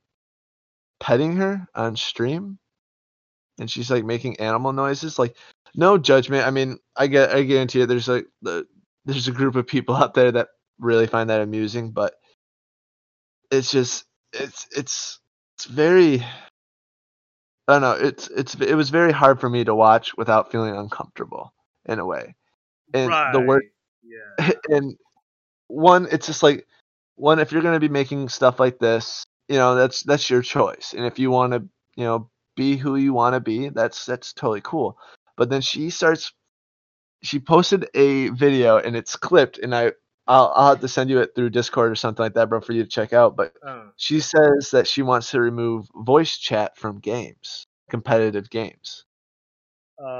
petting 0.99 1.35
her 1.37 1.67
on 1.73 1.95
stream 1.95 2.59
and 3.59 3.69
she's 3.69 3.89
like 3.89 4.05
making 4.05 4.39
animal 4.39 4.73
noises 4.73 5.17
like 5.17 5.35
no 5.75 5.97
judgment. 5.97 6.45
I 6.45 6.51
mean 6.51 6.77
i 6.95 7.07
get 7.07 7.31
i 7.31 7.43
guarantee 7.43 7.79
you 7.79 7.85
there's 7.85 8.07
like 8.07 8.27
the 8.41 8.65
there's 9.05 9.27
a 9.27 9.31
group 9.31 9.55
of 9.55 9.67
people 9.67 9.95
out 9.95 10.13
there 10.13 10.31
that 10.31 10.49
really 10.79 11.07
find 11.07 11.29
that 11.29 11.41
amusing 11.41 11.91
but 11.91 12.13
it's 13.51 13.71
just 13.71 14.05
it's 14.31 14.67
it's 14.75 15.19
it's 15.55 15.65
very 15.65 16.23
i 17.67 17.73
don't 17.73 17.81
know 17.81 17.91
it's 17.93 18.27
it's 18.29 18.55
it 18.55 18.75
was 18.75 18.89
very 18.89 19.11
hard 19.11 19.39
for 19.39 19.49
me 19.49 19.63
to 19.63 19.75
watch 19.75 20.15
without 20.17 20.51
feeling 20.51 20.75
uncomfortable 20.75 21.53
in 21.85 21.99
a 21.99 22.05
way 22.05 22.35
and 22.93 23.09
right. 23.09 23.33
the 23.33 23.39
word 23.39 23.63
Yeah. 24.03 24.51
and 24.69 24.95
one 25.67 26.07
it's 26.11 26.27
just 26.27 26.43
like 26.43 26.67
one 27.15 27.39
if 27.39 27.51
you're 27.51 27.61
going 27.61 27.75
to 27.75 27.79
be 27.79 27.91
making 27.91 28.29
stuff 28.29 28.59
like 28.59 28.79
this 28.79 29.25
you 29.47 29.57
know 29.57 29.75
that's 29.75 30.01
that's 30.03 30.29
your 30.29 30.41
choice 30.41 30.93
and 30.95 31.05
if 31.05 31.19
you 31.19 31.31
want 31.31 31.53
to 31.53 31.59
you 31.95 32.03
know 32.03 32.29
be 32.55 32.77
who 32.77 32.95
you 32.95 33.13
want 33.13 33.33
to 33.33 33.39
be 33.39 33.69
that's 33.69 34.05
that's 34.05 34.33
totally 34.33 34.61
cool 34.61 34.97
but 35.37 35.49
then 35.49 35.61
she 35.61 35.89
starts 35.89 36.33
she 37.23 37.39
posted 37.39 37.87
a 37.95 38.29
video 38.29 38.77
and 38.77 38.95
it's 38.95 39.15
clipped 39.15 39.57
and 39.57 39.73
i 39.73 39.91
I'll, 40.27 40.53
I'll 40.55 40.69
have 40.69 40.81
to 40.81 40.87
send 40.87 41.09
you 41.09 41.19
it 41.19 41.31
through 41.35 41.49
discord 41.49 41.91
or 41.91 41.95
something 41.95 42.23
like 42.23 42.33
that 42.33 42.49
bro 42.49 42.61
for 42.61 42.73
you 42.73 42.83
to 42.83 42.89
check 42.89 43.13
out 43.13 43.35
but 43.35 43.53
Uh, 43.65 43.85
she 43.97 44.19
says 44.19 44.71
that 44.71 44.87
she 44.87 45.01
wants 45.01 45.31
to 45.31 45.41
remove 45.41 45.87
voice 45.95 46.37
chat 46.37 46.77
from 46.77 46.99
games 46.99 47.67
competitive 47.93 48.49
games. 48.49 49.05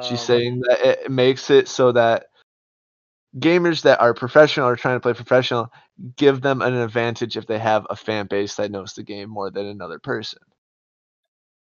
She's 0.04 0.20
um, 0.20 0.26
saying 0.26 0.62
that 0.68 0.80
it 0.82 1.12
makes 1.12 1.50
it 1.50 1.68
so 1.68 1.92
that 1.94 2.28
gamers 3.40 3.82
that 3.82 4.00
are 4.00 4.14
professional 4.14 4.68
or 4.68 4.76
trying 4.76 4.96
to 4.96 5.00
play 5.00 5.14
professional 5.14 5.72
give 6.18 6.42
them 6.42 6.62
an 6.62 6.76
advantage 6.76 7.36
if 7.36 7.48
they 7.48 7.58
have 7.58 7.88
a 7.90 7.96
fan 7.96 8.28
base 8.28 8.56
that 8.56 8.70
knows 8.70 8.94
the 8.94 9.02
game 9.02 9.30
more 9.30 9.50
than 9.50 9.66
another 9.66 9.98
person. 9.98 10.40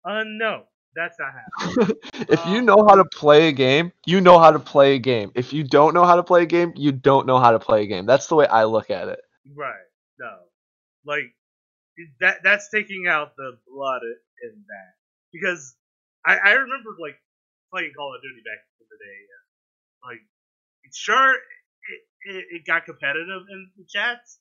Uh, 0.05 0.25
no, 0.27 0.65
that's 0.95 1.17
not 1.19 1.33
happening. 1.33 1.77
if 2.29 2.45
you 2.47 2.61
Um, 2.61 2.63
know 2.63 2.87
how 2.89 2.97
to 2.97 3.05
play 3.05 3.49
a 3.49 3.53
game, 3.53 3.93
you 4.07 4.21
know 4.21 4.39
how 4.39 4.51
to 4.51 4.59
play 4.59 4.95
a 4.95 4.99
game. 4.99 5.33
If 5.35 5.53
you 5.53 5.65
don't 5.65 5.95
know 5.95 6.05
how 6.05 6.17
to 6.17 6.23
play 6.23 6.43
a 6.43 6.47
game, 6.47 6.73
you 6.77 6.93
don't 6.93 7.27
know 7.27 7.39
how 7.39 7.53
to 7.53 7.59
play 7.61 7.83
a 7.83 7.87
game. 7.87 8.07
That's 8.07 8.27
the 8.27 8.35
way 8.37 8.47
I 8.47 8.65
look 8.65 8.91
at 8.91 9.09
it. 9.09 9.21
Right. 9.57 9.87
No. 10.19 10.39
Like 11.05 11.35
that. 12.21 12.39
That's 12.45 12.71
taking 12.71 13.07
out 13.09 13.37
the 13.37 13.59
blood 13.69 14.03
in 14.43 14.65
that 14.69 14.93
because 15.33 15.77
I, 16.27 16.37
I 16.39 16.51
remember 16.53 16.91
like 17.01 17.19
playing 17.73 17.93
Call 17.97 18.15
of 18.15 18.23
Duty 18.23 18.43
back 18.45 18.61
in 18.81 18.87
the 18.91 18.99
day. 18.99 19.19
And, 19.21 19.45
like, 20.11 20.23
sure, 20.95 21.35
it, 21.35 22.01
it, 22.25 22.45
it 22.61 22.67
got 22.67 22.85
competitive 22.87 23.43
in 23.51 23.71
the 23.77 23.85
chats 23.89 24.41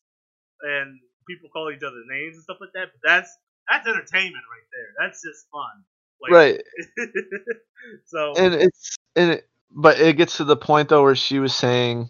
and 0.61 0.99
people 1.27 1.49
call 1.51 1.71
each 1.71 1.83
other 1.83 2.03
names 2.09 2.35
and 2.37 2.43
stuff 2.43 2.57
like 2.61 2.73
that. 2.75 2.89
But 2.93 3.01
that's 3.03 3.31
that's 3.69 3.87
entertainment 3.87 4.45
right 4.49 4.69
there. 4.73 4.89
That's 4.99 5.21
just 5.23 5.47
fun. 5.51 5.85
Like, 6.21 6.31
right. 6.31 6.61
so 8.05 8.33
and 8.37 8.53
it's 8.53 8.97
and 9.15 9.31
it, 9.31 9.49
but 9.71 9.99
it 9.99 10.17
gets 10.17 10.37
to 10.37 10.43
the 10.43 10.57
point 10.57 10.89
though 10.89 11.03
where 11.03 11.15
she 11.15 11.39
was 11.39 11.55
saying 11.55 12.09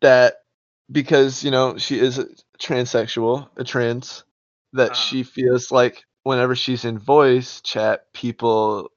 that 0.00 0.36
because 0.90 1.42
you 1.44 1.50
know 1.50 1.76
she 1.78 1.98
is 1.98 2.18
a 2.18 2.26
transsexual, 2.58 3.48
a 3.56 3.64
trans, 3.64 4.24
that 4.72 4.92
Uh-huh. 4.92 4.94
she 4.96 5.22
feels 5.22 5.70
like 5.70 6.04
whenever 6.24 6.54
she's 6.54 6.84
in 6.84 6.98
voice 6.98 7.60
chat, 7.62 8.12
people, 8.12 8.90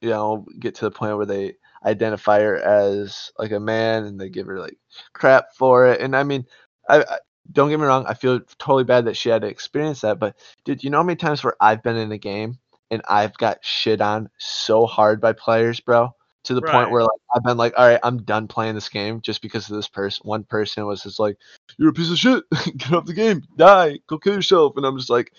you 0.00 0.10
know, 0.10 0.46
get 0.58 0.74
to 0.76 0.84
the 0.84 0.90
point 0.90 1.16
where 1.16 1.26
they 1.26 1.54
identify 1.84 2.40
her 2.40 2.56
as 2.56 3.32
like 3.38 3.52
a 3.52 3.60
man 3.60 4.04
and 4.04 4.20
they 4.20 4.28
give 4.28 4.46
her 4.46 4.58
like 4.60 4.76
crap 5.14 5.46
for 5.56 5.86
it. 5.86 6.00
And 6.00 6.14
I 6.16 6.22
mean, 6.24 6.46
I, 6.88 7.02
I 7.02 7.18
don't 7.52 7.68
get 7.70 7.80
me 7.80 7.86
wrong, 7.86 8.06
I 8.06 8.14
feel 8.14 8.40
totally 8.58 8.84
bad 8.84 9.04
that 9.06 9.16
she 9.16 9.28
had 9.28 9.42
to 9.42 9.48
experience 9.48 10.00
that. 10.02 10.18
But 10.18 10.36
dude, 10.64 10.84
you 10.84 10.90
know 10.90 10.98
how 10.98 11.02
many 11.02 11.16
times 11.16 11.42
where 11.42 11.56
I've 11.60 11.82
been 11.82 11.96
in 11.96 12.12
a 12.12 12.18
game 12.18 12.58
and 12.90 13.02
I've 13.08 13.36
got 13.38 13.64
shit 13.64 14.00
on 14.00 14.28
so 14.38 14.86
hard 14.86 15.20
by 15.20 15.32
players, 15.32 15.80
bro, 15.80 16.14
to 16.44 16.54
the 16.54 16.62
point 16.62 16.90
where 16.90 17.02
like 17.02 17.20
I've 17.34 17.42
been 17.44 17.56
like, 17.56 17.74
all 17.76 17.86
right, 17.86 18.00
I'm 18.02 18.22
done 18.22 18.48
playing 18.48 18.74
this 18.74 18.88
game 18.88 19.20
just 19.20 19.42
because 19.42 19.68
of 19.70 19.76
this 19.76 19.88
person. 19.88 20.26
One 20.26 20.44
person 20.44 20.86
was 20.86 21.02
just 21.02 21.18
like, 21.18 21.36
"You're 21.78 21.90
a 21.90 21.92
piece 21.92 22.10
of 22.10 22.18
shit. 22.18 22.44
Get 22.76 22.92
off 22.92 23.04
the 23.06 23.12
game. 23.12 23.42
Die. 23.56 23.98
Go 24.06 24.18
kill 24.18 24.34
yourself." 24.34 24.76
And 24.76 24.84
I'm 24.86 24.96
just 24.98 25.10
like, 25.10 25.32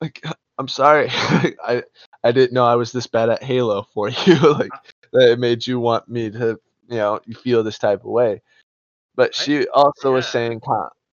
like 0.00 0.22
I'm 0.58 0.68
sorry. 0.68 1.08
I 1.10 1.82
I 2.24 2.32
didn't 2.32 2.52
know 2.52 2.64
I 2.64 2.74
was 2.76 2.92
this 2.92 3.06
bad 3.06 3.30
at 3.30 3.42
Halo 3.42 3.86
for 3.94 4.08
you. 4.26 4.34
like 4.54 4.70
that 5.12 5.32
it 5.32 5.38
made 5.38 5.66
you 5.66 5.78
want 5.78 6.08
me 6.08 6.30
to, 6.30 6.58
you 6.88 6.96
know, 6.96 7.20
you 7.26 7.34
feel 7.34 7.62
this 7.62 7.78
type 7.78 8.00
of 8.00 8.10
way. 8.10 8.42
But 9.14 9.30
I- 9.38 9.42
she 9.42 9.68
also 9.68 10.12
was 10.12 10.26
saying, 10.26 10.60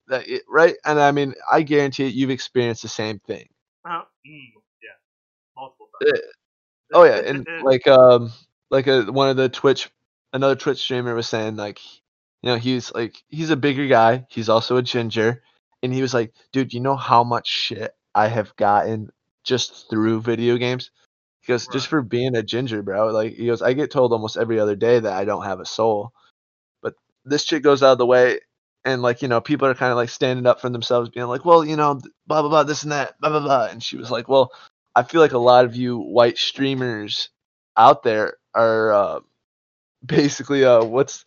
it, 0.09 0.43
right? 0.47 0.75
And 0.85 0.99
I 0.99 1.11
mean, 1.11 1.33
I 1.51 1.61
guarantee 1.61 2.07
it, 2.07 2.13
you've 2.13 2.29
experienced 2.29 2.81
the 2.81 2.89
same 2.89 3.19
thing. 3.19 3.47
uh, 3.85 4.01
mm, 4.27 4.51
yeah, 4.81 4.97
multiple 5.55 5.87
times. 6.01 6.19
Uh, 6.19 6.27
Oh 6.93 7.03
yeah, 7.03 7.17
and 7.17 7.45
like 7.63 7.87
um 7.87 8.31
like 8.69 8.87
a 8.87 9.03
one 9.03 9.29
of 9.29 9.37
the 9.37 9.49
Twitch 9.49 9.89
another 10.33 10.55
Twitch 10.55 10.79
streamer 10.79 11.15
was 11.15 11.27
saying 11.27 11.55
like 11.55 11.79
you 12.41 12.49
know 12.49 12.57
he's 12.57 12.93
like 12.93 13.21
he's 13.27 13.49
a 13.49 13.57
bigger 13.57 13.87
guy, 13.87 14.25
he's 14.29 14.49
also 14.49 14.77
a 14.77 14.81
ginger, 14.81 15.41
and 15.83 15.93
he 15.93 16.01
was 16.01 16.13
like, 16.13 16.33
dude, 16.51 16.73
you 16.73 16.79
know 16.79 16.95
how 16.95 17.23
much 17.23 17.47
shit 17.47 17.95
I 18.15 18.27
have 18.27 18.55
gotten 18.55 19.11
just 19.43 19.89
through 19.89 20.21
video 20.21 20.57
games? 20.57 20.91
He 21.41 21.53
goes, 21.53 21.67
just 21.67 21.87
for 21.87 22.01
being 22.01 22.35
a 22.35 22.43
ginger, 22.43 22.81
bro. 22.83 23.07
Like 23.07 23.33
he 23.33 23.45
goes, 23.47 23.61
I 23.61 23.73
get 23.73 23.91
told 23.91 24.11
almost 24.11 24.37
every 24.37 24.59
other 24.59 24.75
day 24.75 24.99
that 24.99 25.13
I 25.13 25.25
don't 25.25 25.45
have 25.45 25.59
a 25.59 25.65
soul. 25.65 26.11
But 26.81 26.95
this 27.25 27.45
chick 27.45 27.63
goes 27.63 27.83
out 27.83 27.93
of 27.93 27.97
the 27.99 28.05
way 28.05 28.39
and 28.87 29.01
like, 29.01 29.21
you 29.21 29.27
know, 29.27 29.41
people 29.41 29.67
are 29.67 29.75
kind 29.75 29.91
of 29.91 29.97
like 29.97 30.09
standing 30.09 30.45
up 30.45 30.61
for 30.61 30.69
themselves, 30.69 31.09
being 31.09 31.27
like, 31.27 31.43
Well, 31.43 31.65
you 31.65 31.75
know, 31.75 31.99
blah 32.25 32.41
blah 32.41 32.49
blah, 32.49 32.63
this 32.63 32.83
and 32.83 32.91
that, 32.93 33.19
blah 33.19 33.29
blah 33.29 33.41
blah. 33.41 33.65
And 33.65 33.83
she 33.83 33.97
was 33.97 34.09
like, 34.09 34.29
Well, 34.29 34.51
I 34.95 35.03
feel 35.03 35.19
like 35.19 35.33
a 35.33 35.37
lot 35.37 35.65
of 35.65 35.75
you 35.75 35.97
white 35.99 36.37
streamers 36.37 37.29
out 37.75 38.01
there 38.03 38.37
are 38.55 38.93
uh, 38.93 39.19
basically 40.05 40.63
uh 40.63 40.83
what's 40.83 41.25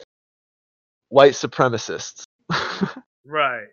white 1.11 1.33
supremacists. 1.33 2.25
right. 3.25 3.69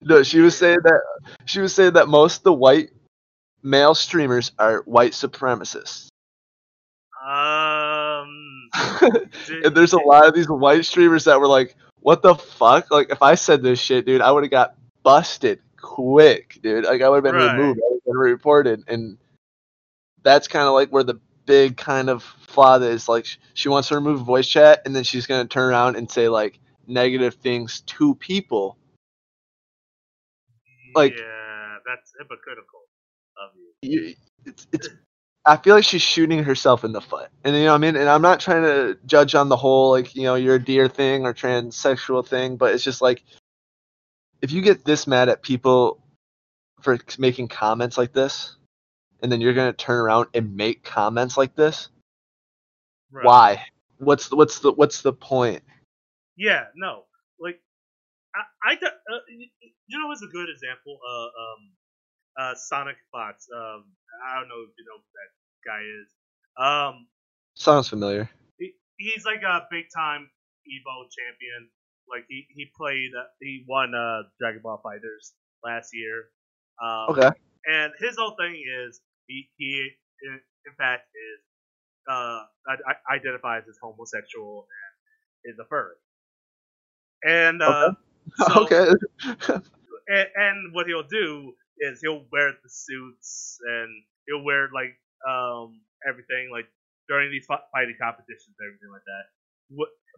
no, 0.00 0.22
she 0.22 0.38
was 0.38 0.56
saying 0.56 0.78
that 0.84 1.00
she 1.44 1.60
was 1.60 1.74
saying 1.74 1.94
that 1.94 2.08
most 2.08 2.38
of 2.38 2.44
the 2.44 2.52
white 2.52 2.90
male 3.64 3.94
streamers 3.94 4.52
are 4.58 4.82
white 4.86 5.12
supremacists. 5.12 6.08
Um. 7.24 8.68
and 9.02 9.76
there's 9.76 9.92
a 9.92 9.98
lot 9.98 10.26
of 10.26 10.34
these 10.34 10.48
white 10.48 10.84
streamers 10.84 11.24
that 11.24 11.38
were 11.38 11.46
like, 11.48 11.76
"What 12.02 12.22
the 12.22 12.34
fuck?" 12.34 12.90
Like, 12.90 13.10
if 13.10 13.22
I 13.22 13.34
said 13.34 13.62
this 13.62 13.80
shit, 13.80 14.06
dude, 14.06 14.20
I 14.20 14.30
would 14.30 14.44
have 14.44 14.50
got 14.50 14.74
busted 15.02 15.60
quick, 15.80 16.58
dude. 16.62 16.84
Like, 16.84 17.02
I 17.02 17.08
would 17.08 17.16
have 17.16 17.24
been 17.24 17.34
Right. 17.34 17.56
removed, 17.56 17.80
I 17.80 17.88
would 17.90 17.94
have 17.94 18.04
been 18.04 18.16
reported, 18.16 18.84
and 18.88 19.18
that's 20.22 20.48
kind 20.48 20.66
of 20.66 20.74
like 20.74 20.90
where 20.90 21.02
the 21.02 21.20
big 21.46 21.76
kind 21.76 22.08
of 22.08 22.22
flaw 22.22 22.76
is. 22.78 23.08
Like, 23.08 23.26
she 23.54 23.68
wants 23.68 23.88
to 23.88 23.96
remove 23.96 24.20
voice 24.20 24.46
chat, 24.46 24.82
and 24.84 24.94
then 24.94 25.04
she's 25.04 25.26
gonna 25.26 25.46
turn 25.48 25.70
around 25.70 25.96
and 25.96 26.10
say 26.10 26.28
like 26.28 26.58
negative 26.86 27.34
things 27.34 27.80
to 27.82 28.14
people. 28.16 28.76
Like- 30.94 31.16
yeah, 31.16 31.78
that's 31.86 32.12
hypocritical 32.18 32.80
of 33.36 33.50
you. 33.56 33.72
you, 34.08 34.14
it's, 34.44 34.66
it's 34.72 34.88
I 35.44 35.56
feel 35.56 35.74
like 35.74 35.84
she's 35.84 36.02
shooting 36.02 36.44
herself 36.44 36.84
in 36.84 36.92
the 36.92 37.00
foot. 37.00 37.28
And 37.44 37.56
you 37.56 37.64
know 37.64 37.70
what 37.70 37.76
I 37.76 37.78
mean? 37.78 37.96
And 37.96 38.08
I'm 38.08 38.22
not 38.22 38.40
trying 38.40 38.62
to 38.62 38.96
judge 39.06 39.34
on 39.34 39.48
the 39.48 39.56
whole 39.56 39.90
like, 39.90 40.14
you 40.14 40.22
know, 40.22 40.36
you're 40.36 40.54
a 40.56 40.64
deer 40.64 40.88
thing 40.88 41.24
or 41.24 41.34
transsexual 41.34 42.26
thing, 42.26 42.56
but 42.56 42.74
it's 42.74 42.84
just 42.84 43.02
like 43.02 43.24
if 44.40 44.52
you 44.52 44.62
get 44.62 44.84
this 44.84 45.06
mad 45.06 45.28
at 45.28 45.42
people 45.42 46.02
for 46.80 46.98
making 47.18 47.48
comments 47.48 47.98
like 47.98 48.12
this 48.12 48.56
and 49.22 49.30
then 49.30 49.40
you're 49.40 49.54
going 49.54 49.72
to 49.72 49.76
turn 49.76 49.98
around 49.98 50.28
and 50.34 50.56
make 50.56 50.84
comments 50.84 51.36
like 51.36 51.54
this, 51.54 51.88
Right. 53.10 53.24
why? 53.24 53.66
What's 53.98 54.28
the, 54.28 54.36
what's 54.36 54.58
the 54.60 54.72
what's 54.72 55.02
the 55.02 55.12
point? 55.12 55.62
Yeah, 56.36 56.64
no. 56.74 57.04
Like, 57.38 57.60
I, 58.34 58.40
I 58.64 58.72
uh, 58.74 59.18
you 59.28 60.00
know, 60.00 60.06
what's 60.08 60.22
a 60.22 60.26
good 60.26 60.48
example? 60.48 60.98
Uh, 61.06 61.24
um, 61.24 61.70
uh, 62.38 62.54
Sonic 62.54 62.96
Fox. 63.10 63.46
Um, 63.54 63.84
I 64.28 64.38
don't 64.38 64.48
know 64.48 64.62
if 64.62 64.70
you 64.78 64.84
know 64.86 64.98
who 64.98 65.10
that 65.18 65.30
guy 65.66 65.82
is. 65.82 66.08
Um, 66.58 67.06
Sounds 67.54 67.88
familiar. 67.88 68.28
he, 68.58 68.72
he's 68.96 69.24
like 69.24 69.42
a 69.42 69.66
big 69.70 69.86
time 69.94 70.28
Evo 70.68 71.04
champion. 71.10 71.68
Like 72.08 72.24
he 72.28 72.46
he 72.54 72.70
played, 72.76 73.10
uh, 73.18 73.24
he 73.40 73.64
won 73.68 73.94
uh 73.94 74.22
Dragon 74.40 74.60
Ball 74.62 74.80
FighterZ 74.84 75.32
last 75.64 75.90
year. 75.94 76.24
Um, 76.82 77.06
Okay. 77.16 77.30
And 77.66 77.92
his 78.00 78.16
whole 78.18 78.34
thing 78.38 78.60
is 78.86 79.00
he, 79.28 79.48
he 79.56 79.88
in, 80.24 80.40
in 80.66 80.74
fact, 80.76 81.04
is 81.14 81.40
uh, 82.10 82.42
I, 82.66 82.74
I 82.88 83.14
identifies 83.14 83.62
as 83.68 83.76
homosexual 83.80 84.66
and 85.44 85.52
is 85.54 85.58
a 85.60 85.64
furry. 85.68 85.94
And 87.24 87.62
uh, 87.62 87.92
so, 88.36 88.64
okay. 88.64 88.88
and, 90.08 90.26
and 90.34 90.74
what 90.74 90.86
he'll 90.86 91.06
do 91.06 91.52
is 91.78 92.00
he'll 92.02 92.26
wear 92.32 92.52
the 92.62 92.70
suits 92.70 93.58
and 93.66 93.88
he'll 94.26 94.44
wear 94.44 94.68
like 94.74 94.98
um 95.28 95.80
everything 96.08 96.50
like 96.52 96.66
during 97.08 97.30
these 97.30 97.46
fighting 97.46 97.96
competitions 98.00 98.54
and 98.58 98.66
everything 98.68 98.90
like 98.92 99.04
that. 99.06 99.24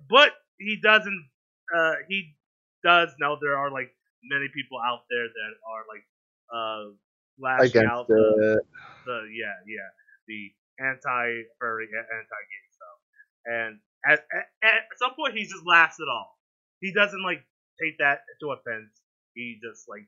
But 0.08 0.32
he 0.58 0.78
doesn't. 0.82 1.30
Uh, 1.74 1.94
he 2.08 2.36
does 2.84 3.14
know 3.18 3.38
there 3.40 3.56
are 3.56 3.70
like 3.70 3.90
many 4.22 4.48
people 4.54 4.78
out 4.78 5.04
there 5.10 5.26
that 5.28 5.52
are 5.66 5.84
like 5.88 6.04
uh 6.52 6.92
lashing 7.38 7.84
out 7.84 8.06
Against 8.06 8.08
the, 8.08 8.60
the 9.06 9.18
yeah 9.32 9.56
yeah 9.66 9.88
the 10.28 10.52
anti 10.80 11.42
furry 11.58 11.88
anti 11.88 12.40
gay 12.50 12.64
stuff 12.70 12.98
and 13.46 13.80
at, 14.06 14.20
at, 14.32 14.46
at 14.62 14.82
some 14.96 15.14
point 15.16 15.34
he 15.34 15.44
just 15.44 15.64
laughs 15.66 15.96
it 16.00 16.08
off 16.08 16.28
he 16.80 16.92
doesn't 16.92 17.22
like 17.22 17.44
take 17.80 17.98
that 17.98 18.20
to 18.40 18.50
offense 18.52 19.00
he 19.34 19.58
just 19.62 19.88
like 19.88 20.06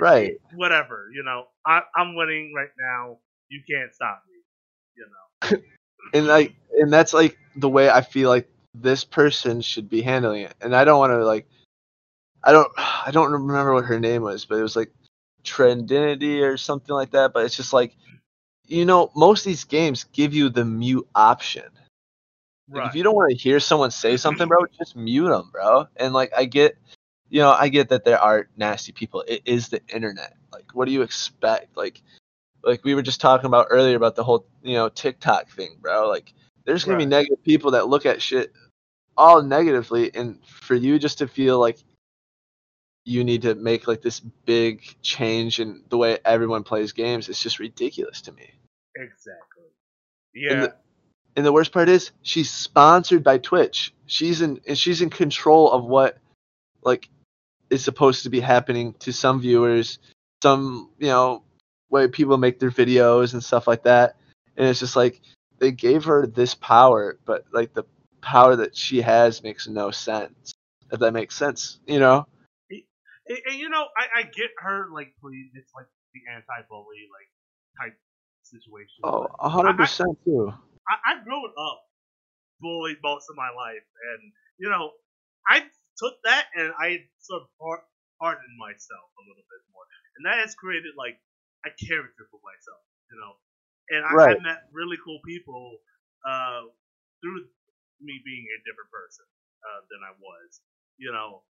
Right. 0.00 0.38
whatever 0.54 1.08
you 1.12 1.22
know 1.22 1.46
I, 1.66 1.82
i'm 1.96 2.14
winning 2.14 2.52
right 2.54 2.70
now 2.78 3.18
you 3.48 3.62
can't 3.68 3.94
stop 3.94 4.22
me 4.28 4.38
you 4.96 5.06
know 5.06 5.62
and 6.14 6.26
like 6.26 6.54
and 6.78 6.92
that's 6.92 7.12
like 7.12 7.38
the 7.56 7.68
way 7.68 7.90
I 7.90 8.00
feel 8.00 8.28
like 8.28 8.48
this 8.74 9.04
person 9.04 9.60
should 9.60 9.88
be 9.88 10.02
handling 10.02 10.42
it. 10.42 10.54
And 10.60 10.74
I 10.74 10.84
don't 10.84 10.98
want 10.98 11.12
to 11.12 11.24
like 11.24 11.46
I 12.42 12.52
don't 12.52 12.70
I 12.78 13.10
don't 13.10 13.32
remember 13.32 13.74
what 13.74 13.84
her 13.84 14.00
name 14.00 14.22
was, 14.22 14.44
but 14.44 14.58
it 14.58 14.62
was 14.62 14.76
like 14.76 14.92
Trendinity 15.44 16.42
or 16.42 16.56
something 16.56 16.94
like 16.94 17.10
that. 17.12 17.32
But 17.32 17.44
it's 17.44 17.56
just 17.56 17.72
like 17.72 17.94
you 18.66 18.84
know, 18.84 19.10
most 19.16 19.40
of 19.40 19.50
these 19.50 19.64
games 19.64 20.04
give 20.12 20.34
you 20.34 20.50
the 20.50 20.64
mute 20.64 21.08
option. 21.14 21.64
Like, 22.70 22.82
right 22.82 22.88
If 22.90 22.96
you 22.96 23.02
don't 23.02 23.14
want 23.14 23.30
to 23.30 23.36
hear 23.36 23.60
someone 23.60 23.90
say 23.90 24.18
something, 24.18 24.46
bro, 24.46 24.58
just 24.78 24.94
mute 24.94 25.30
them, 25.30 25.48
bro. 25.50 25.86
And 25.96 26.12
like 26.12 26.32
I 26.36 26.44
get, 26.44 26.76
you 27.30 27.40
know, 27.40 27.50
I 27.50 27.68
get 27.68 27.90
that 27.90 28.04
there 28.04 28.20
are 28.20 28.48
nasty 28.56 28.92
people. 28.92 29.24
It 29.26 29.42
is 29.44 29.68
the 29.68 29.80
internet. 29.88 30.34
Like, 30.52 30.74
what 30.74 30.86
do 30.86 30.92
you 30.92 31.02
expect? 31.02 31.76
Like, 31.76 32.02
like 32.62 32.84
we 32.84 32.94
were 32.94 33.02
just 33.02 33.20
talking 33.20 33.46
about 33.46 33.68
earlier 33.70 33.96
about 33.96 34.16
the 34.16 34.24
whole, 34.24 34.46
you 34.62 34.74
know, 34.74 34.88
TikTok 34.88 35.48
thing, 35.50 35.76
bro. 35.80 36.08
Like, 36.08 36.32
there's 36.64 36.84
gonna 36.84 36.98
be 36.98 37.06
negative 37.06 37.42
people 37.44 37.72
that 37.72 37.88
look 37.88 38.06
at 38.06 38.22
shit 38.22 38.52
all 39.16 39.42
negatively, 39.42 40.14
and 40.14 40.38
for 40.46 40.74
you 40.74 40.98
just 40.98 41.18
to 41.18 41.28
feel 41.28 41.58
like 41.58 41.78
you 43.04 43.24
need 43.24 43.42
to 43.42 43.54
make 43.54 43.88
like 43.88 44.02
this 44.02 44.20
big 44.20 44.82
change 45.02 45.60
in 45.60 45.82
the 45.88 45.96
way 45.96 46.18
everyone 46.24 46.62
plays 46.62 46.92
games, 46.92 47.28
it's 47.28 47.42
just 47.42 47.58
ridiculous 47.58 48.20
to 48.22 48.32
me. 48.32 48.52
exactly 48.96 49.64
And 50.26 50.34
yeah 50.34 50.66
the- 50.66 50.74
and 51.36 51.46
the 51.46 51.52
worst 51.52 51.70
part 51.72 51.88
is 51.88 52.10
she's 52.22 52.50
sponsored 52.50 53.22
by 53.22 53.38
Twitch. 53.38 53.94
She's 54.06 54.40
in 54.40 54.60
and 54.66 54.76
she's 54.76 55.02
in 55.02 55.08
control 55.10 55.70
of 55.70 55.84
what 55.84 56.18
like 56.82 57.08
is 57.70 57.84
supposed 57.84 58.22
to 58.24 58.30
be 58.30 58.40
happening 58.40 58.94
to 59.00 59.12
some 59.12 59.40
viewers, 59.40 59.98
some 60.42 60.90
you 60.98 61.08
know 61.08 61.42
way 61.90 62.08
people 62.08 62.36
make 62.36 62.58
their 62.58 62.70
videos 62.70 63.32
and 63.32 63.42
stuff 63.42 63.66
like 63.66 63.84
that. 63.84 64.16
And 64.56 64.68
it's 64.68 64.80
just 64.80 64.96
like 64.96 65.20
they 65.58 65.72
gave 65.72 66.04
her 66.04 66.26
this 66.26 66.54
power, 66.54 67.18
but 67.24 67.46
like 67.52 67.74
the 67.74 67.84
power 68.20 68.56
that 68.56 68.76
she 68.76 69.00
has 69.00 69.42
makes 69.42 69.68
no 69.68 69.90
sense. 69.90 70.52
If 70.90 71.00
that 71.00 71.12
makes 71.12 71.36
sense, 71.36 71.80
you 71.86 71.98
know? 71.98 72.26
and, 72.70 73.38
and, 73.46 73.58
you 73.58 73.68
know 73.68 73.86
I, 73.96 74.20
I 74.20 74.22
get 74.22 74.50
her 74.58 74.88
like 74.92 75.12
please 75.20 75.50
it's 75.54 75.72
like 75.74 75.86
the 76.14 76.20
anti-bully 76.32 77.04
like 77.12 77.28
type 77.78 77.98
situation 78.42 79.04
Oh, 79.04 79.28
a 79.38 79.48
hundred 79.48 79.76
percent 79.76 80.18
too. 80.24 80.52
I, 80.88 81.12
I've 81.12 81.24
grown 81.24 81.52
up 81.58 81.82
bullied 82.60 82.98
most 83.02 83.28
of 83.30 83.36
my 83.36 83.50
life, 83.54 83.84
and 84.14 84.32
you 84.58 84.68
know, 84.68 84.90
I 85.48 85.64
took 85.98 86.16
that 86.24 86.46
and 86.54 86.72
I 86.78 87.06
sort 87.20 87.42
of 87.44 87.48
har- 87.60 87.86
hardened 88.20 88.56
myself 88.58 89.08
a 89.18 89.22
little 89.26 89.46
bit 89.46 89.62
more, 89.74 89.86
and 90.18 90.22
that 90.26 90.38
has 90.42 90.54
created 90.54 90.94
like 90.96 91.18
a 91.66 91.70
character 91.74 92.26
for 92.30 92.40
myself, 92.42 92.82
you 93.10 93.18
know. 93.20 93.34
And 93.90 94.02
I, 94.04 94.14
Right. 94.14 94.38
I 94.38 94.40
met 94.42 94.68
really 94.72 94.98
cool 95.04 95.20
people 95.26 95.78
uh, 96.26 96.68
through 97.22 97.46
me 98.00 98.20
being 98.24 98.46
a 98.54 98.58
different 98.68 98.90
person 98.92 99.26
uh, 99.64 99.80
than 99.90 100.00
I 100.04 100.12
was, 100.18 100.60
you 100.98 101.12
know. 101.12 101.42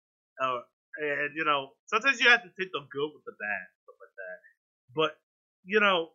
Uh, 0.40 0.60
and 1.00 1.32
you 1.36 1.44
know, 1.44 1.74
sometimes 1.86 2.20
you 2.20 2.28
have 2.30 2.42
to 2.44 2.52
take 2.58 2.72
the 2.72 2.84
good 2.92 3.10
with 3.14 3.24
the 3.24 3.36
bad, 3.38 3.66
stuff 3.84 3.96
like 4.00 4.16
that. 4.16 4.38
But 4.94 5.12
you 5.64 5.80
know, 5.80 6.12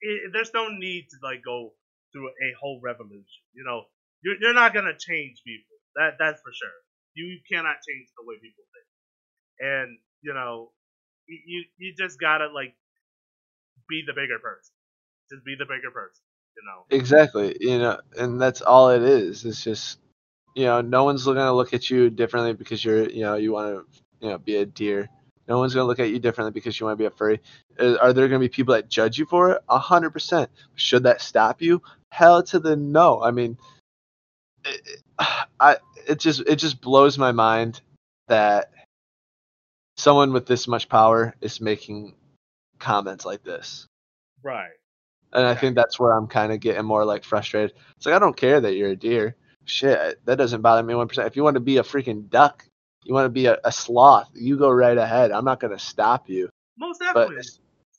it, 0.00 0.32
there's 0.32 0.52
no 0.54 0.68
need 0.68 1.08
to 1.10 1.16
like 1.22 1.42
go 1.44 1.74
through 2.12 2.28
a 2.28 2.50
whole 2.60 2.80
revolution. 2.82 3.44
You 3.54 3.64
know, 3.64 3.84
you're, 4.22 4.36
you're 4.40 4.54
not 4.54 4.74
gonna 4.74 4.96
change 4.98 5.42
people. 5.44 5.76
That 5.96 6.16
that's 6.18 6.40
for 6.42 6.52
sure. 6.52 6.78
You 7.18 7.38
cannot 7.50 7.82
change 7.86 8.08
the 8.16 8.24
way 8.26 8.36
people 8.40 8.64
think. 8.74 8.88
And 9.60 9.98
you 10.22 10.34
know, 10.34 10.72
you 11.28 11.64
you 11.78 11.94
just 11.98 12.20
gotta 12.20 12.48
like 12.48 12.74
be 13.88 14.02
the 14.06 14.12
bigger 14.12 14.38
person. 14.38 14.74
Just 15.30 15.44
be 15.44 15.56
the 15.58 15.64
bigger 15.66 15.90
person. 15.92 16.22
You 16.56 16.62
know. 16.66 16.86
Exactly. 16.90 17.56
You 17.60 17.78
know, 17.78 18.00
and 18.18 18.40
that's 18.40 18.60
all 18.62 18.90
it 18.90 19.02
is. 19.02 19.44
It's 19.44 19.62
just 19.62 19.98
you 20.56 20.64
know, 20.64 20.80
no 20.80 21.04
one's 21.04 21.24
gonna 21.24 21.54
look 21.54 21.74
at 21.74 21.90
you 21.90 22.10
differently 22.10 22.54
because 22.54 22.84
you're 22.84 23.08
you 23.10 23.22
know, 23.22 23.36
you 23.36 23.52
wanna 23.52 23.82
you 24.20 24.30
know, 24.30 24.38
be 24.38 24.56
a 24.56 24.66
deer. 24.66 25.08
No 25.48 25.58
one's 25.58 25.74
gonna 25.74 25.86
look 25.86 26.00
at 26.00 26.10
you 26.10 26.18
differently 26.18 26.52
because 26.52 26.78
you 26.80 26.86
want 26.86 26.98
to 26.98 27.02
be 27.02 27.06
a 27.06 27.10
furry. 27.10 27.40
Uh, 27.78 27.96
Are 28.00 28.12
there 28.12 28.28
gonna 28.28 28.40
be 28.40 28.48
people 28.48 28.74
that 28.74 28.88
judge 28.88 29.18
you 29.18 29.26
for 29.26 29.52
it? 29.52 29.62
A 29.68 29.78
hundred 29.78 30.10
percent. 30.10 30.50
Should 30.76 31.04
that 31.04 31.20
stop 31.22 31.62
you? 31.62 31.82
Hell 32.10 32.42
to 32.44 32.58
the 32.58 32.76
no. 32.76 33.22
I 33.22 33.30
mean, 33.30 33.58
it, 34.64 35.00
I 35.60 35.76
it 36.06 36.18
just 36.18 36.40
it 36.40 36.56
just 36.56 36.80
blows 36.80 37.18
my 37.18 37.32
mind 37.32 37.80
that 38.28 38.70
someone 39.96 40.32
with 40.32 40.46
this 40.46 40.68
much 40.68 40.88
power 40.88 41.34
is 41.40 41.60
making 41.60 42.14
comments 42.78 43.24
like 43.24 43.42
this. 43.42 43.86
Right. 44.42 44.70
And 45.32 45.46
I 45.46 45.54
think 45.54 45.74
that's 45.74 45.98
where 46.00 46.12
I'm 46.12 46.26
kind 46.26 46.52
of 46.52 46.60
getting 46.60 46.84
more 46.84 47.04
like 47.04 47.24
frustrated. 47.24 47.74
It's 47.96 48.06
like 48.06 48.14
I 48.14 48.18
don't 48.18 48.36
care 48.36 48.60
that 48.60 48.74
you're 48.74 48.90
a 48.90 48.96
deer. 48.96 49.36
Shit, 49.64 50.24
that 50.24 50.36
doesn't 50.36 50.62
bother 50.62 50.82
me 50.82 50.94
one 50.94 51.08
percent. 51.08 51.26
If 51.26 51.36
you 51.36 51.44
want 51.44 51.54
to 51.54 51.60
be 51.60 51.76
a 51.76 51.82
freaking 51.82 52.30
duck, 52.30 52.64
you 53.04 53.12
want 53.12 53.26
to 53.26 53.30
be 53.30 53.46
a, 53.46 53.58
a 53.64 53.72
sloth, 53.72 54.30
you 54.34 54.56
go 54.56 54.70
right 54.70 54.96
ahead. 54.96 55.30
I'm 55.30 55.44
not 55.44 55.60
gonna 55.60 55.78
stop 55.78 56.28
you. 56.28 56.48
Most 56.78 57.00
But 57.00 57.28
definitely. 57.28 57.42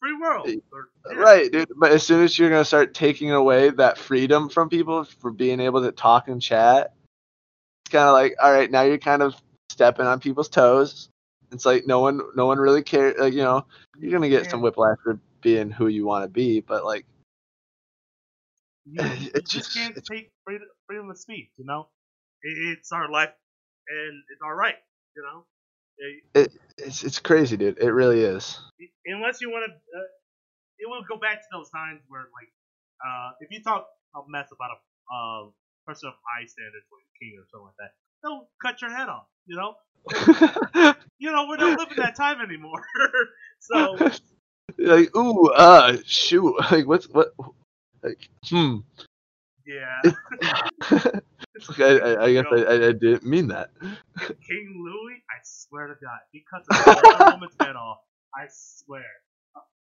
Free 0.01 0.17
world. 0.19 0.49
Or- 0.71 0.89
yeah. 1.11 1.17
Uh, 1.17 1.21
right, 1.21 1.51
dude. 1.51 1.69
But 1.77 1.91
as 1.91 2.03
soon 2.03 2.23
as 2.23 2.37
you're 2.37 2.49
gonna 2.49 2.65
start 2.65 2.93
taking 2.93 3.31
away 3.31 3.69
that 3.71 3.97
freedom 3.97 4.49
from 4.49 4.69
people 4.69 5.03
for 5.03 5.31
being 5.31 5.59
able 5.59 5.81
to 5.81 5.91
talk 5.91 6.27
and 6.27 6.41
chat, 6.41 6.93
it's 7.85 7.91
kind 7.91 8.07
of 8.07 8.13
like, 8.13 8.35
all 8.41 8.51
right, 8.51 8.69
now 8.71 8.81
you're 8.83 8.97
kind 8.97 9.21
of 9.21 9.35
stepping 9.71 10.05
on 10.05 10.19
people's 10.19 10.49
toes. 10.49 11.09
It's 11.51 11.65
like 11.65 11.87
no 11.87 11.99
one, 11.99 12.21
no 12.35 12.45
one 12.45 12.59
really 12.59 12.83
cares. 12.83 13.15
Like 13.19 13.33
you 13.33 13.43
know, 13.43 13.65
you're 13.99 14.11
gonna 14.11 14.29
get 14.29 14.49
some 14.49 14.61
whiplash 14.61 14.97
for 15.03 15.19
being 15.41 15.69
who 15.71 15.87
you 15.87 16.05
want 16.05 16.23
to 16.23 16.29
be, 16.29 16.59
but 16.61 16.85
like 16.85 17.05
You, 18.85 19.03
you 19.19 19.31
just 19.41 19.51
just- 19.51 19.73
can't 19.73 19.95
take 20.05 20.31
freedom, 20.45 20.67
freedom 20.87 21.09
of 21.09 21.17
speech. 21.17 21.49
You 21.57 21.65
know, 21.65 21.87
it, 22.43 22.77
it's 22.77 22.91
our 22.91 23.09
life 23.09 23.31
and 23.89 24.23
it's 24.31 24.41
our 24.43 24.55
right. 24.55 24.75
You 25.15 25.23
know, 25.23 25.45
It- 26.33 26.51
it's 26.77 27.03
it's 27.03 27.19
crazy, 27.19 27.57
dude. 27.57 27.77
It 27.77 27.91
really 27.91 28.21
is. 28.23 28.57
unless 29.05 29.41
you 29.41 29.49
want 29.51 29.65
to, 29.67 29.71
uh, 29.73 30.07
it 30.79 30.87
will 30.87 31.03
go 31.09 31.17
back 31.19 31.41
to 31.41 31.47
those 31.51 31.69
times 31.69 32.01
where, 32.07 32.27
like, 32.33 32.49
uh, 33.05 33.31
if 33.41 33.51
you 33.51 33.61
talk 33.61 33.87
a 34.15 34.19
mess 34.29 34.47
about 34.51 34.71
a 34.71 34.79
uh, 35.13 35.49
person 35.85 36.07
of 36.07 36.15
high 36.23 36.45
standards 36.45 36.85
like 36.91 37.03
a 37.03 37.13
king 37.19 37.35
or 37.37 37.45
something 37.51 37.65
like 37.67 37.79
that, 37.79 37.91
they'll 38.23 38.47
cut 38.61 38.81
your 38.81 38.91
head 38.91 39.09
off. 39.09 39.27
You 39.45 39.57
know, 39.57 39.75
you 41.19 41.31
know, 41.31 41.47
we're 41.49 41.57
not 41.57 41.77
living 41.77 41.97
that 41.99 42.15
time 42.15 42.39
anymore. 42.41 42.83
so 43.59 43.97
like, 44.77 45.15
ooh, 45.15 45.47
uh, 45.51 45.97
shoot. 46.05 46.55
Like, 46.71 46.87
what's 46.87 47.07
what? 47.09 47.33
Like, 48.03 48.29
hmm. 48.47 48.77
yeah, 49.65 50.01
Like, 51.67 51.79
I, 51.79 51.97
I, 51.97 52.23
I 52.25 52.33
guess 52.33 52.45
I, 52.51 52.55
I, 52.55 52.73
I 52.87 52.91
didn't 52.91 53.25
mean 53.25 53.47
that. 53.47 53.69
King 53.81 54.83
Louis, 54.85 55.23
I 55.29 55.39
swear 55.43 55.87
to 55.87 55.95
God, 56.01 56.19
he 56.31 56.43
cuts 56.51 56.67
a 56.69 56.73
whole 56.75 57.31
woman's 57.31 57.55
head 57.59 57.75
off. 57.75 57.97
I 58.35 58.45
swear. 58.51 59.03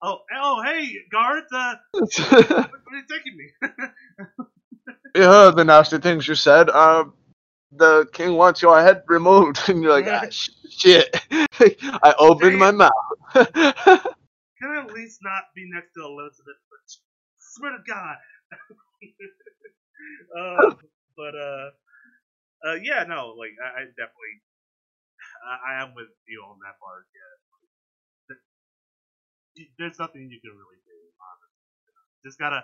Oh, 0.02 0.18
oh, 0.34 0.62
hey, 0.62 0.90
guards, 1.10 1.46
uh, 1.52 1.74
where 1.92 2.02
are 2.02 2.70
you 2.92 3.04
taking 3.10 3.36
me? 3.36 3.50
yeah, 5.16 5.50
the 5.54 5.64
nasty 5.64 5.98
things 5.98 6.28
you 6.28 6.34
said. 6.34 6.70
Um, 6.70 7.14
the 7.72 8.06
king 8.12 8.34
wants 8.34 8.62
your 8.62 8.80
head 8.80 9.02
removed, 9.08 9.60
and 9.68 9.82
you're 9.82 9.92
like, 9.92 10.06
ah, 10.08 10.26
sh- 10.30 10.50
shit. 10.70 11.16
I 11.30 12.14
opened 12.18 12.58
my 12.58 12.70
mouth. 12.70 12.92
Can 13.34 14.70
I 14.70 14.80
at 14.84 14.92
least 14.92 15.18
not 15.22 15.42
be 15.54 15.68
next 15.72 15.92
to 15.94 16.02
Elizabeth? 16.04 16.60
But 16.70 16.96
swear 17.38 17.72
to 17.72 17.78
God. 17.86 18.16
uh, 20.38 20.74
but 21.16 21.34
uh, 21.34 21.68
uh, 22.68 22.76
yeah, 22.82 23.04
no, 23.08 23.34
like 23.38 23.56
I, 23.58 23.80
I 23.80 23.82
definitely, 23.96 24.36
I, 25.42 25.72
I 25.72 25.82
am 25.82 25.94
with 25.94 26.12
you 26.28 26.44
on 26.44 26.58
that 26.60 26.78
part. 26.78 27.06
Yeah, 27.10 27.36
there's 29.78 29.98
nothing 29.98 30.28
you 30.30 30.40
can 30.40 30.52
really 30.52 30.80
do. 30.84 30.96
Honestly. 31.16 31.56
Just 32.24 32.38
gotta 32.38 32.62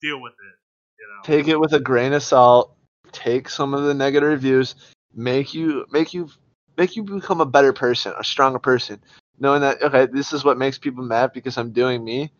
deal 0.00 0.20
with 0.20 0.32
it. 0.32 0.56
You 0.98 1.06
know. 1.06 1.22
Take 1.24 1.48
it 1.48 1.58
with 1.58 1.72
a 1.72 1.80
grain 1.80 2.12
of 2.12 2.22
salt. 2.22 2.76
Take 3.12 3.48
some 3.48 3.74
of 3.74 3.84
the 3.84 3.94
negative 3.94 4.28
reviews. 4.28 4.74
Make 5.14 5.54
you 5.54 5.86
make 5.90 6.14
you 6.14 6.28
make 6.76 6.96
you 6.96 7.02
become 7.02 7.40
a 7.40 7.46
better 7.46 7.72
person, 7.72 8.12
a 8.18 8.24
stronger 8.24 8.58
person. 8.58 9.00
Knowing 9.38 9.62
that 9.62 9.82
okay, 9.82 10.06
this 10.06 10.32
is 10.32 10.44
what 10.44 10.58
makes 10.58 10.78
people 10.78 11.04
mad 11.04 11.32
because 11.32 11.56
I'm 11.56 11.72
doing 11.72 12.04
me. 12.04 12.30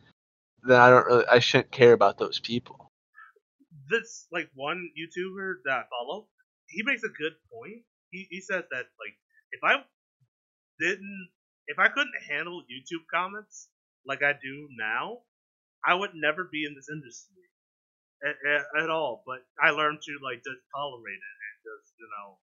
Then 0.63 0.81
I 0.81 0.91
don't 0.91 1.07
really 1.07 1.27
I 1.27 1.39
shouldn't 1.39 1.71
care 1.71 1.93
about 1.93 2.19
those 2.19 2.39
people. 2.39 2.88
This 3.91 4.27
like 4.33 4.51
one 4.55 4.91
YouTuber 4.99 5.63
that 5.67 5.73
I 5.73 5.85
follow, 5.91 6.29
he 6.69 6.83
makes 6.85 7.03
a 7.05 7.09
good 7.13 7.35
point. 7.53 7.85
He 8.11 8.27
he 8.31 8.41
says 8.41 8.65
that 8.71 8.87
like 9.01 9.17
if 9.53 9.61
I 9.65 9.85
didn't 10.81 11.31
if 11.67 11.79
I 11.79 11.89
couldn't 11.89 12.15
handle 12.29 12.63
YouTube 12.65 13.05
comments 13.13 13.69
like 14.07 14.23
I 14.23 14.33
do 14.33 14.69
now, 14.79 15.23
I 15.87 15.95
would 15.95 16.13
never 16.15 16.45
be 16.51 16.65
in 16.65 16.75
this 16.75 16.89
industry 16.91 17.45
at, 18.25 18.37
at, 18.49 18.85
at 18.85 18.91
all. 18.91 19.23
But 19.27 19.45
I 19.63 19.71
learned 19.71 20.01
to 20.03 20.13
like 20.25 20.39
just 20.45 20.63
tolerate 20.75 21.21
it 21.21 21.37
and 21.47 21.57
just 21.67 21.95
you 21.99 22.09
know 22.19 22.39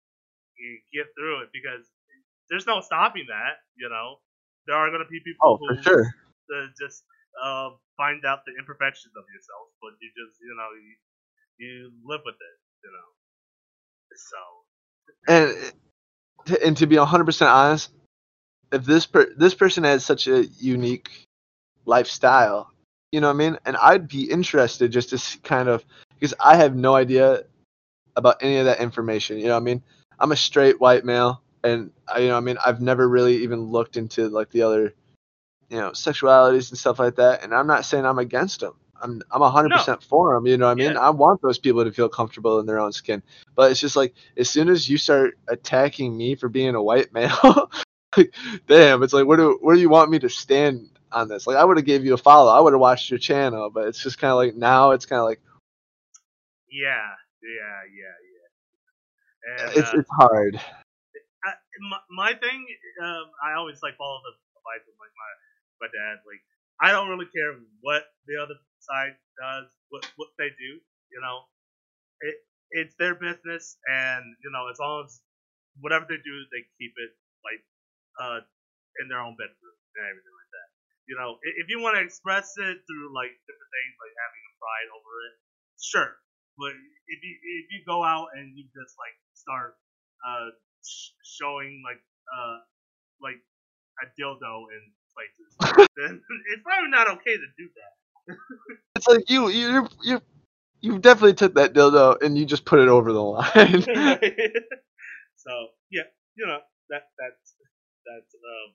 get 0.94 1.08
through 1.18 1.44
it 1.44 1.50
because 1.54 1.86
there's 2.50 2.68
no 2.68 2.82
stopping 2.82 3.28
that. 3.30 3.62
You 3.78 3.90
know 3.90 4.20
there 4.68 4.78
are 4.78 4.92
gonna 4.92 5.10
be 5.10 5.22
people 5.26 5.56
Oh, 5.56 5.60
who 5.60 5.68
for 5.68 5.78
sure. 5.82 6.16
uh, 6.54 6.68
just 6.80 7.04
uh, 7.42 7.72
find 7.98 8.26
out 8.26 8.46
the 8.46 8.54
imperfections 8.60 9.14
of 9.18 9.26
yourself, 9.34 9.68
but 9.82 9.96
you 10.02 10.10
just 10.16 10.40
you 10.42 10.54
know 10.58 10.70
you, 10.76 10.94
you 11.58 11.92
live 12.06 12.22
with 12.26 12.36
it, 12.36 12.58
you 12.84 12.92
know. 12.92 13.08
So 14.18 14.38
And 15.28 15.74
to, 16.46 16.66
and 16.66 16.78
to 16.78 16.88
be 16.88 16.96
100% 16.96 17.48
honest, 17.48 17.92
if 18.72 18.86
this 18.86 19.06
per, 19.06 19.34
this 19.38 19.54
person 19.54 19.84
has 19.84 20.06
such 20.06 20.28
a 20.28 20.46
unique 20.60 21.10
lifestyle, 21.86 22.72
you 23.12 23.22
know 23.22 23.28
what 23.28 23.34
I 23.34 23.38
mean? 23.38 23.58
And 23.66 23.78
I'd 23.78 24.08
be 24.08 24.30
interested 24.30 24.92
just 24.92 25.10
to 25.10 25.40
kind 25.40 25.70
of 25.70 25.84
because 26.20 26.34
I 26.44 26.56
have 26.56 26.76
no 26.76 26.96
idea 26.96 27.44
about 28.16 28.38
any 28.42 28.58
of 28.58 28.66
that 28.66 28.80
information, 28.80 29.38
you 29.38 29.46
know 29.46 29.54
what 29.54 29.62
I 29.62 29.66
mean? 29.66 29.84
I'm 30.20 30.32
a 30.32 30.38
straight 30.38 30.80
white 30.80 31.04
male 31.04 31.42
and 31.64 31.92
you 32.18 32.28
know 32.28 32.38
I 32.38 32.42
mean, 32.42 32.58
I've 32.66 32.82
never 32.82 33.08
really 33.08 33.44
even 33.44 33.72
looked 33.72 33.98
into 33.98 34.30
like 34.30 34.50
the 34.50 34.62
other 34.64 34.94
you 35.70 35.78
know, 35.78 35.92
sexualities 35.92 36.70
and 36.70 36.78
stuff 36.78 37.00
like 37.00 37.16
that, 37.16 37.44
and 37.44 37.54
I'm 37.54 37.68
not 37.68 37.86
saying 37.86 38.06
I'm 38.06 38.20
against 38.20 38.60
them. 38.60 38.74
I'm 39.02 39.22
I'm 39.32 39.42
100% 39.42 40.04
for 40.04 40.34
them, 40.34 40.48
you 40.48 40.58
know 40.58 40.68
what 40.68 40.72
I 40.72 40.76
mean? 40.76 40.94
Yeah. 40.94 41.00
I 41.00 41.10
want 41.10 41.42
those 41.42 41.58
people 41.58 41.84
to 41.84 41.92
feel 41.92 42.10
comfortable 42.10 42.60
in 42.60 42.66
their 42.66 42.80
own 42.80 42.92
skin. 42.92 43.22
But 43.56 43.72
it's 43.72 43.80
just 43.80 43.96
like 43.96 44.14
as 44.38 44.50
soon 44.50 44.70
as 44.70 44.90
you 44.90 44.98
start 44.98 45.38
attacking 45.48 46.16
me 46.16 46.36
for 46.36 46.50
being 46.50 46.76
a 46.76 46.84
white 46.84 47.14
male, 47.14 47.72
like 48.18 48.34
damn, 48.68 49.04
it's 49.04 49.14
like 49.14 49.26
where 49.26 49.38
do 49.38 49.58
where 49.62 49.76
do 49.76 49.82
you 49.82 49.90
want 49.90 50.12
me 50.12 50.20
to 50.20 50.30
stand 50.30 50.90
on 51.12 51.28
this? 51.28 51.48
Like 51.48 51.58
I 51.58 51.66
would 51.66 51.78
have 51.78 51.86
gave 51.86 52.06
you 52.06 52.14
a 52.14 52.18
follow. 52.18 52.52
I 52.52 52.60
would 52.60 52.74
have 52.74 52.80
watched 52.80 53.10
your 53.10 53.20
channel, 53.20 53.70
but 53.70 53.88
it's 53.88 54.02
just 54.02 54.18
kind 54.18 54.32
of 54.32 54.38
like 54.38 54.56
now 54.56 54.92
it's 54.92 55.06
kind 55.06 55.20
of 55.20 55.26
like 55.26 55.42
yeah, 56.76 57.16
yeah, 57.40 57.80
yeah, 57.88 58.16
yeah. 58.20 59.64
And 59.64 59.78
it's 59.78 59.94
uh, 59.94 60.00
it's 60.00 60.10
hard. 60.12 60.60
I, 61.46 61.52
my, 61.90 62.00
my 62.10 62.34
thing, 62.34 62.66
um, 63.02 63.32
I 63.40 63.54
always 63.56 63.80
like 63.82 63.96
follow 63.96 64.20
the 64.28 64.36
advice 64.60 64.84
of 64.90 64.96
like 65.00 65.14
my 65.16 65.32
my 65.86 65.88
dad. 65.88 66.20
Like 66.28 66.44
I 66.82 66.92
don't 66.92 67.08
really 67.08 67.32
care 67.32 67.56
what 67.80 68.04
the 68.28 68.42
other 68.42 68.56
side 68.86 69.18
does, 69.42 69.68
what 69.90 70.06
what 70.18 70.30
they 70.38 70.50
do. 70.50 70.72
You 71.12 71.22
know, 71.22 71.46
it 72.22 72.36
it's 72.72 72.96
their 73.00 73.16
business, 73.16 73.78
and 73.88 74.24
you 74.44 74.52
know 74.52 74.70
as 74.72 74.80
long 74.80 75.06
as 75.06 75.22
whatever 75.82 76.06
they 76.10 76.20
do, 76.22 76.36
they 76.52 76.64
keep 76.80 76.94
it 76.98 77.12
like 77.46 77.64
uh 78.22 78.40
in 79.02 79.08
their 79.10 79.22
own 79.22 79.36
bedroom 79.38 79.78
and 79.98 80.06
everything 80.08 80.36
like 80.36 80.52
that. 80.56 80.70
You 81.08 81.16
know, 81.20 81.38
if 81.62 81.68
you 81.70 81.82
want 81.82 81.98
to 82.00 82.04
express 82.04 82.56
it 82.58 82.78
through 82.88 83.08
like 83.14 83.34
different 83.46 83.72
things, 83.74 83.94
like 84.02 84.16
having 84.18 84.44
a 84.50 84.54
pride 84.58 84.90
over 84.96 85.14
it, 85.30 85.36
sure. 85.82 86.14
But 86.58 86.74
if 86.76 87.20
you 87.24 87.34
if 87.64 87.68
you 87.74 87.82
go 87.86 88.04
out 88.04 88.34
and 88.38 88.56
you 88.58 88.66
just 88.74 88.96
like 89.00 89.16
start 89.36 89.78
uh 90.26 90.50
sh- 90.86 91.14
showing 91.40 91.84
like 91.86 92.02
uh 92.32 92.58
like 93.22 93.42
a 94.04 94.08
dildo 94.20 94.70
in 94.74 94.84
places, 95.16 95.52
then 95.98 96.22
it's 96.54 96.64
probably 96.64 96.92
not 96.92 97.10
okay 97.22 97.36
to 97.38 97.50
do 97.58 97.68
that. 97.78 97.94
It's 98.96 99.08
like 99.08 99.30
you 99.30 99.50
you 99.50 99.88
you 100.04 100.22
you 100.82 101.00
definitely 101.00 101.34
took 101.34 101.56
that 101.56 101.74
dildo 101.74 102.22
and 102.22 102.38
you 102.38 102.46
just 102.46 102.66
put 102.66 102.80
it 102.80 102.88
over 102.88 103.12
the 103.12 103.22
line. 103.22 103.82
so 105.36 105.68
yeah, 105.92 106.04
you 106.36 106.46
know 106.46 106.60
that 106.90 107.04
that's 107.18 107.56
that's 108.06 108.36
um 108.36 108.74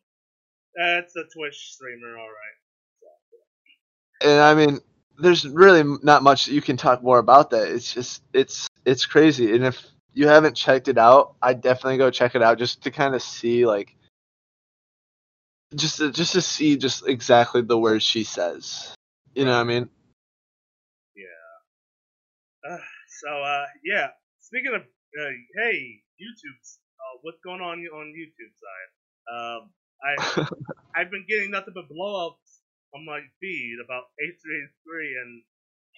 that's 0.77 1.17
a 1.17 1.25
Twitch 1.35 1.73
streamer, 1.73 2.19
all 2.19 2.29
right. 2.29 2.57
and 4.23 4.41
I 4.41 4.55
mean, 4.55 4.81
there's 5.19 5.47
really 5.47 5.83
not 6.03 6.23
much 6.23 6.47
that 6.47 6.53
you 6.53 6.63
can 6.63 6.77
talk 6.77 7.03
more 7.03 7.19
about 7.19 7.51
that. 7.51 7.69
It's 7.69 7.93
just 7.93 8.23
it's 8.33 8.69
it's 8.85 9.07
crazy, 9.07 9.55
and 9.55 9.65
if 9.65 9.85
you 10.13 10.29
haven't 10.29 10.57
checked 10.57 10.89
it 10.89 10.99
out, 10.99 11.35
I 11.41 11.55
definitely 11.55 11.99
go 11.99 12.11
check 12.11 12.35
it 12.35 12.43
out 12.43 12.59
just 12.59 12.83
to 12.83 12.91
kind 12.91 13.15
of 13.15 13.23
see 13.23 13.67
like 13.67 13.97
just 15.75 15.99
to, 15.99 16.11
just 16.11 16.33
to 16.33 16.41
see 16.41 16.77
just 16.77 17.07
exactly 17.07 17.63
the 17.63 17.79
words 17.79 18.05
she 18.05 18.25
says. 18.25 18.95
You 19.35 19.45
know 19.45 19.53
what 19.53 19.61
I 19.61 19.65
mean? 19.65 19.89
Yeah. 21.17 22.73
Uh, 22.73 22.79
so 23.23 23.43
uh 23.43 23.67
yeah, 23.85 24.09
speaking 24.41 24.75
of 24.75 24.83
uh, 24.83 25.31
hey 25.57 26.03
YouTube's 26.21 26.79
uh, 26.99 27.19
what's 27.23 27.41
going 27.45 27.61
on 27.61 27.79
on 27.79 28.13
YouTube 28.13 28.55
side? 28.59 28.91
Um, 29.31 29.71
I 30.03 30.47
I've 31.01 31.11
been 31.11 31.25
getting 31.29 31.51
nothing 31.51 31.75
but 31.75 31.89
blowups 31.89 32.61
on 32.95 33.05
my 33.07 33.21
feed 33.41 33.79
about 33.85 34.05
H3H3 34.21 35.23
and 35.23 35.43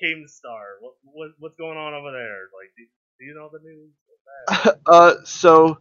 Keemstar. 0.03 0.81
What, 0.81 0.95
what 1.03 1.31
what's 1.39 1.57
going 1.57 1.79
on 1.79 1.95
over 1.95 2.13
there? 2.13 2.49
Like, 2.53 2.71
do, 2.77 2.85
do 3.19 3.25
you 3.25 3.35
know 3.35 3.51
the 3.53 3.61
news? 3.61 4.77
uh, 4.87 5.15
so 5.25 5.79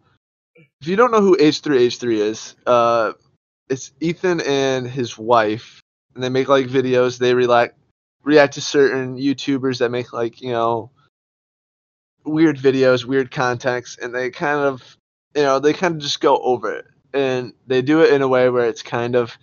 if 0.56 0.88
you 0.88 0.95
don't 0.95 1.11
know 1.11 1.22
who 1.22 1.38
H3H3 1.38 2.18
is, 2.18 2.56
uh, 2.65 3.14
it's 3.69 3.91
Ethan 3.99 4.41
and 4.41 4.88
his 4.88 5.18
wife, 5.18 5.80
and 6.15 6.23
they 6.23 6.29
make 6.29 6.47
like 6.47 6.67
videos. 6.67 7.17
They 7.17 7.33
react 7.33 7.75
react 8.23 8.53
to 8.55 8.61
certain 8.61 9.17
YouTubers 9.17 9.79
that 9.79 9.91
make 9.91 10.13
like 10.13 10.41
you 10.41 10.51
know 10.51 10.91
weird 12.23 12.57
videos, 12.57 13.05
weird 13.05 13.31
context, 13.31 13.99
and 13.99 14.13
they 14.13 14.29
kind 14.29 14.59
of 14.59 14.97
you 15.35 15.43
know 15.43 15.59
they 15.59 15.73
kind 15.73 15.95
of 15.95 16.01
just 16.01 16.21
go 16.21 16.38
over 16.39 16.73
it, 16.73 16.85
and 17.13 17.53
they 17.67 17.81
do 17.81 18.01
it 18.01 18.13
in 18.13 18.21
a 18.21 18.27
way 18.27 18.49
where 18.49 18.67
it's 18.67 18.83
kind 18.83 19.15
of 19.15 19.38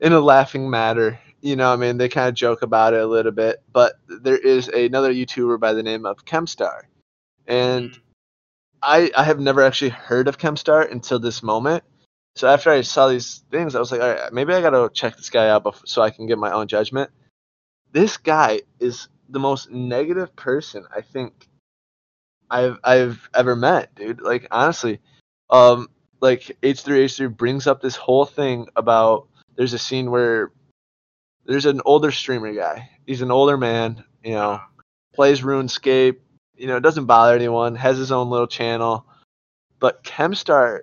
in 0.00 0.12
a 0.12 0.20
laughing 0.20 0.70
matter. 0.70 1.18
You 1.40 1.54
know, 1.56 1.68
what 1.68 1.74
I 1.74 1.76
mean, 1.76 1.98
they 1.98 2.08
kind 2.08 2.28
of 2.28 2.34
joke 2.34 2.62
about 2.62 2.94
it 2.94 3.00
a 3.00 3.06
little 3.06 3.30
bit, 3.32 3.62
but 3.72 3.94
there 4.08 4.38
is 4.38 4.68
another 4.68 5.12
YouTuber 5.12 5.60
by 5.60 5.72
the 5.72 5.84
name 5.84 6.04
of 6.04 6.24
Keemstar, 6.24 6.82
and 7.46 7.90
Mm, 7.90 8.00
I 8.82 9.10
I 9.16 9.24
have 9.24 9.40
never 9.40 9.62
actually 9.62 9.90
heard 9.90 10.28
of 10.28 10.38
Keemstar 10.38 10.90
until 10.90 11.18
this 11.18 11.42
moment. 11.42 11.84
So 12.38 12.46
after 12.46 12.70
I 12.70 12.82
saw 12.82 13.08
these 13.08 13.42
things, 13.50 13.74
I 13.74 13.80
was 13.80 13.90
like, 13.90 14.00
all 14.00 14.08
right, 14.14 14.32
maybe 14.32 14.54
I 14.54 14.60
gotta 14.60 14.88
check 14.94 15.16
this 15.16 15.28
guy 15.28 15.48
out 15.48 15.64
bef- 15.64 15.88
so 15.88 16.02
I 16.02 16.10
can 16.10 16.26
get 16.26 16.38
my 16.38 16.52
own 16.52 16.68
judgment. 16.68 17.10
This 17.90 18.16
guy 18.16 18.60
is 18.78 19.08
the 19.28 19.40
most 19.40 19.72
negative 19.72 20.36
person 20.36 20.86
I 20.94 21.00
think 21.00 21.48
I've 22.48 22.78
I've 22.84 23.28
ever 23.34 23.56
met, 23.56 23.92
dude. 23.96 24.20
Like 24.20 24.46
honestly, 24.52 25.00
um, 25.50 25.88
like 26.20 26.56
H3H3 26.62 27.36
brings 27.36 27.66
up 27.66 27.82
this 27.82 27.96
whole 27.96 28.24
thing 28.24 28.68
about 28.76 29.26
there's 29.56 29.74
a 29.74 29.78
scene 29.78 30.08
where 30.08 30.52
there's 31.44 31.66
an 31.66 31.80
older 31.84 32.12
streamer 32.12 32.52
guy. 32.54 32.88
He's 33.04 33.22
an 33.22 33.32
older 33.32 33.56
man, 33.56 34.04
you 34.22 34.34
know, 34.34 34.60
plays 35.12 35.40
RuneScape, 35.40 36.18
you 36.56 36.68
know, 36.68 36.78
doesn't 36.78 37.06
bother 37.06 37.34
anyone, 37.34 37.74
has 37.74 37.98
his 37.98 38.12
own 38.12 38.30
little 38.30 38.46
channel. 38.46 39.06
But 39.80 40.04
Keemstar 40.04 40.82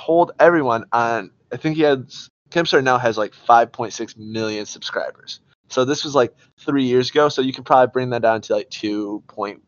told 0.00 0.32
everyone 0.38 0.84
on 0.92 1.30
I 1.52 1.56
think 1.56 1.76
he 1.76 1.82
had 1.82 2.10
Keemstar 2.50 2.82
now 2.82 2.98
has 2.98 3.18
like 3.18 3.32
5.6 3.32 4.16
million 4.16 4.66
subscribers. 4.66 5.40
So 5.68 5.84
this 5.84 6.04
was 6.04 6.14
like 6.14 6.34
three 6.58 6.84
years 6.84 7.10
ago. 7.10 7.28
So 7.28 7.42
you 7.42 7.52
can 7.52 7.64
probably 7.64 7.90
bring 7.92 8.10
that 8.10 8.22
down 8.22 8.40
to 8.42 8.54
like 8.54 8.70
2.1 8.70 9.60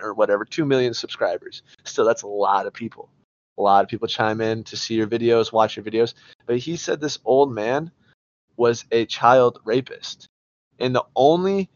or 0.00 0.14
whatever, 0.14 0.44
2 0.44 0.64
million 0.64 0.94
subscribers. 0.94 1.62
Still, 1.84 2.04
that's 2.04 2.22
a 2.22 2.28
lot 2.28 2.66
of 2.66 2.72
people. 2.72 3.10
A 3.56 3.62
lot 3.62 3.84
of 3.84 3.90
people 3.90 4.08
chime 4.08 4.40
in 4.40 4.64
to 4.64 4.76
see 4.76 4.94
your 4.94 5.06
videos, 5.06 5.52
watch 5.52 5.76
your 5.76 5.84
videos. 5.84 6.14
But 6.46 6.58
he 6.58 6.76
said 6.76 7.00
this 7.00 7.18
old 7.24 7.52
man 7.52 7.90
was 8.56 8.84
a 8.90 9.06
child 9.06 9.60
rapist. 9.64 10.28
And 10.78 10.94
the 10.94 11.04
only 11.14 11.68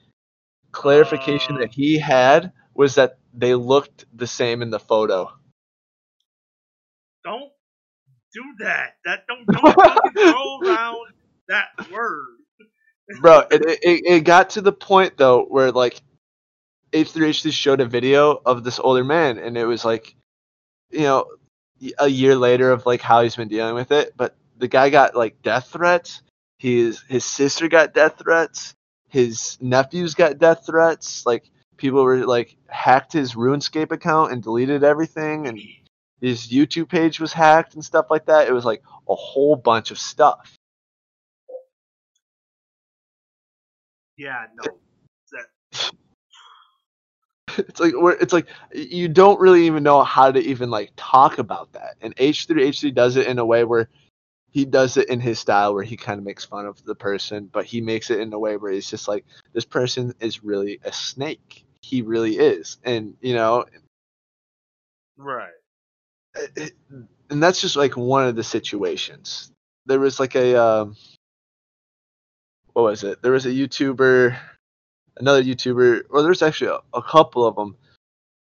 clarification 0.70 1.56
Uh. 1.56 1.60
that 1.60 1.72
he 1.72 1.98
had 1.98 2.52
was 2.74 2.94
that 2.94 3.18
they 3.34 3.54
looked 3.54 4.06
the 4.14 4.26
same 4.26 4.62
in 4.62 4.70
the 4.70 4.80
photo. 4.80 5.30
don't 7.24 7.51
do 8.32 8.42
that. 8.60 8.96
That 9.04 9.26
don't 9.28 9.46
don't 9.46 9.80
fucking 9.82 10.12
throw 10.20 10.60
around 10.62 10.98
that 11.48 11.68
word. 11.92 12.26
Bro, 13.20 13.40
it, 13.50 13.62
it, 13.64 13.78
it- 13.82 14.06
it 14.06 14.20
got 14.24 14.50
to 14.50 14.60
the 14.60 14.72
point 14.72 15.16
though 15.16 15.44
where 15.44 15.72
like 15.72 16.00
H3H3 16.92 17.52
showed 17.52 17.80
a 17.80 17.86
video 17.86 18.40
of 18.46 18.64
this 18.64 18.78
older 18.78 19.04
man 19.04 19.38
and 19.38 19.56
it 19.56 19.66
was 19.66 19.84
like 19.84 20.14
you 20.90 21.02
know 21.02 21.26
a 21.98 22.08
year 22.08 22.36
later 22.36 22.70
of 22.70 22.86
like 22.86 23.00
how 23.00 23.22
he's 23.22 23.36
been 23.36 23.48
dealing 23.48 23.74
with 23.74 23.90
it, 23.92 24.14
but 24.16 24.36
the 24.58 24.68
guy 24.68 24.90
got 24.90 25.16
like 25.16 25.42
death 25.42 25.68
threats. 25.72 26.22
His 26.58 27.02
his 27.08 27.24
sister 27.24 27.68
got 27.68 27.94
death 27.94 28.18
threats. 28.18 28.74
His 29.08 29.58
nephews 29.60 30.14
got 30.14 30.38
death 30.38 30.66
threats. 30.66 31.26
Like 31.26 31.50
people 31.76 32.04
were 32.04 32.24
like 32.26 32.56
hacked 32.68 33.12
his 33.12 33.34
RuneScape 33.34 33.90
account 33.92 34.32
and 34.32 34.42
deleted 34.42 34.84
everything, 34.84 35.48
and 35.48 35.60
his 36.22 36.46
YouTube 36.46 36.88
page 36.88 37.20
was 37.20 37.32
hacked 37.32 37.74
and 37.74 37.84
stuff 37.84 38.06
like 38.08 38.26
that. 38.26 38.48
It 38.48 38.52
was 38.52 38.64
like 38.64 38.82
a 39.08 39.14
whole 39.14 39.56
bunch 39.56 39.90
of 39.90 39.98
stuff. 39.98 40.56
Yeah, 44.16 44.46
no. 44.54 44.78
That, 45.32 45.90
it's 47.58 47.80
like 47.80 47.92
we're, 47.96 48.12
it's 48.12 48.32
like 48.32 48.46
you 48.72 49.08
don't 49.08 49.40
really 49.40 49.66
even 49.66 49.82
know 49.82 50.04
how 50.04 50.30
to 50.30 50.40
even 50.40 50.70
like 50.70 50.92
talk 50.96 51.38
about 51.38 51.72
that. 51.72 51.96
And 52.00 52.14
H3 52.14 52.68
H3 52.68 52.94
does 52.94 53.16
it 53.16 53.26
in 53.26 53.40
a 53.40 53.44
way 53.44 53.64
where 53.64 53.88
he 54.52 54.64
does 54.64 54.96
it 54.96 55.08
in 55.08 55.18
his 55.18 55.40
style 55.40 55.74
where 55.74 55.82
he 55.82 55.96
kind 55.96 56.18
of 56.18 56.24
makes 56.24 56.44
fun 56.44 56.66
of 56.66 56.84
the 56.84 56.94
person, 56.94 57.48
but 57.50 57.64
he 57.64 57.80
makes 57.80 58.10
it 58.10 58.20
in 58.20 58.32
a 58.32 58.38
way 58.38 58.56
where 58.56 58.70
he's 58.70 58.88
just 58.88 59.08
like 59.08 59.24
this 59.54 59.64
person 59.64 60.14
is 60.20 60.44
really 60.44 60.78
a 60.84 60.92
snake. 60.92 61.64
He 61.80 62.02
really 62.02 62.36
is. 62.38 62.78
And 62.84 63.16
you 63.20 63.34
know, 63.34 63.64
right. 65.16 65.50
And 67.30 67.42
that's 67.42 67.60
just 67.60 67.76
like 67.76 67.96
one 67.96 68.26
of 68.26 68.36
the 68.36 68.44
situations. 68.44 69.50
There 69.86 70.00
was 70.00 70.20
like 70.20 70.34
a 70.34 70.54
um, 70.56 70.96
what 72.72 72.82
was 72.82 73.04
it? 73.04 73.22
There 73.22 73.32
was 73.32 73.46
a 73.46 73.50
YouTuber, 73.50 74.36
another 75.18 75.42
YouTuber. 75.42 76.02
or 76.10 76.22
there's 76.22 76.42
actually 76.42 76.70
a, 76.70 76.96
a 76.96 77.02
couple 77.02 77.44
of 77.46 77.56
them 77.56 77.76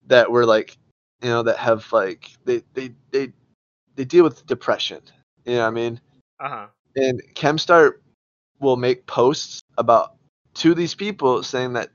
that 0.07 0.31
were 0.31 0.47
like, 0.47 0.77
you 1.23 1.29
know, 1.29 1.43
that 1.43 1.59
have 1.59 1.91
like 1.93 2.31
they 2.45 2.63
they 2.75 2.93
they 3.11 3.33
they 3.97 4.05
deal 4.05 4.25
with 4.25 4.47
depression. 4.47 5.01
You 5.45 5.55
know 5.55 5.61
what 5.63 5.67
I 5.69 5.71
mean? 5.71 6.01
Uh 6.41 6.49
huh. 6.49 6.67
And 6.97 7.23
Keemstar 7.35 7.95
will 8.61 8.77
make 8.77 9.07
posts 9.07 9.61
about 9.77 10.15
to 10.55 10.75
these 10.75 10.95
people 10.95 11.43
saying 11.43 11.75
that, 11.75 11.91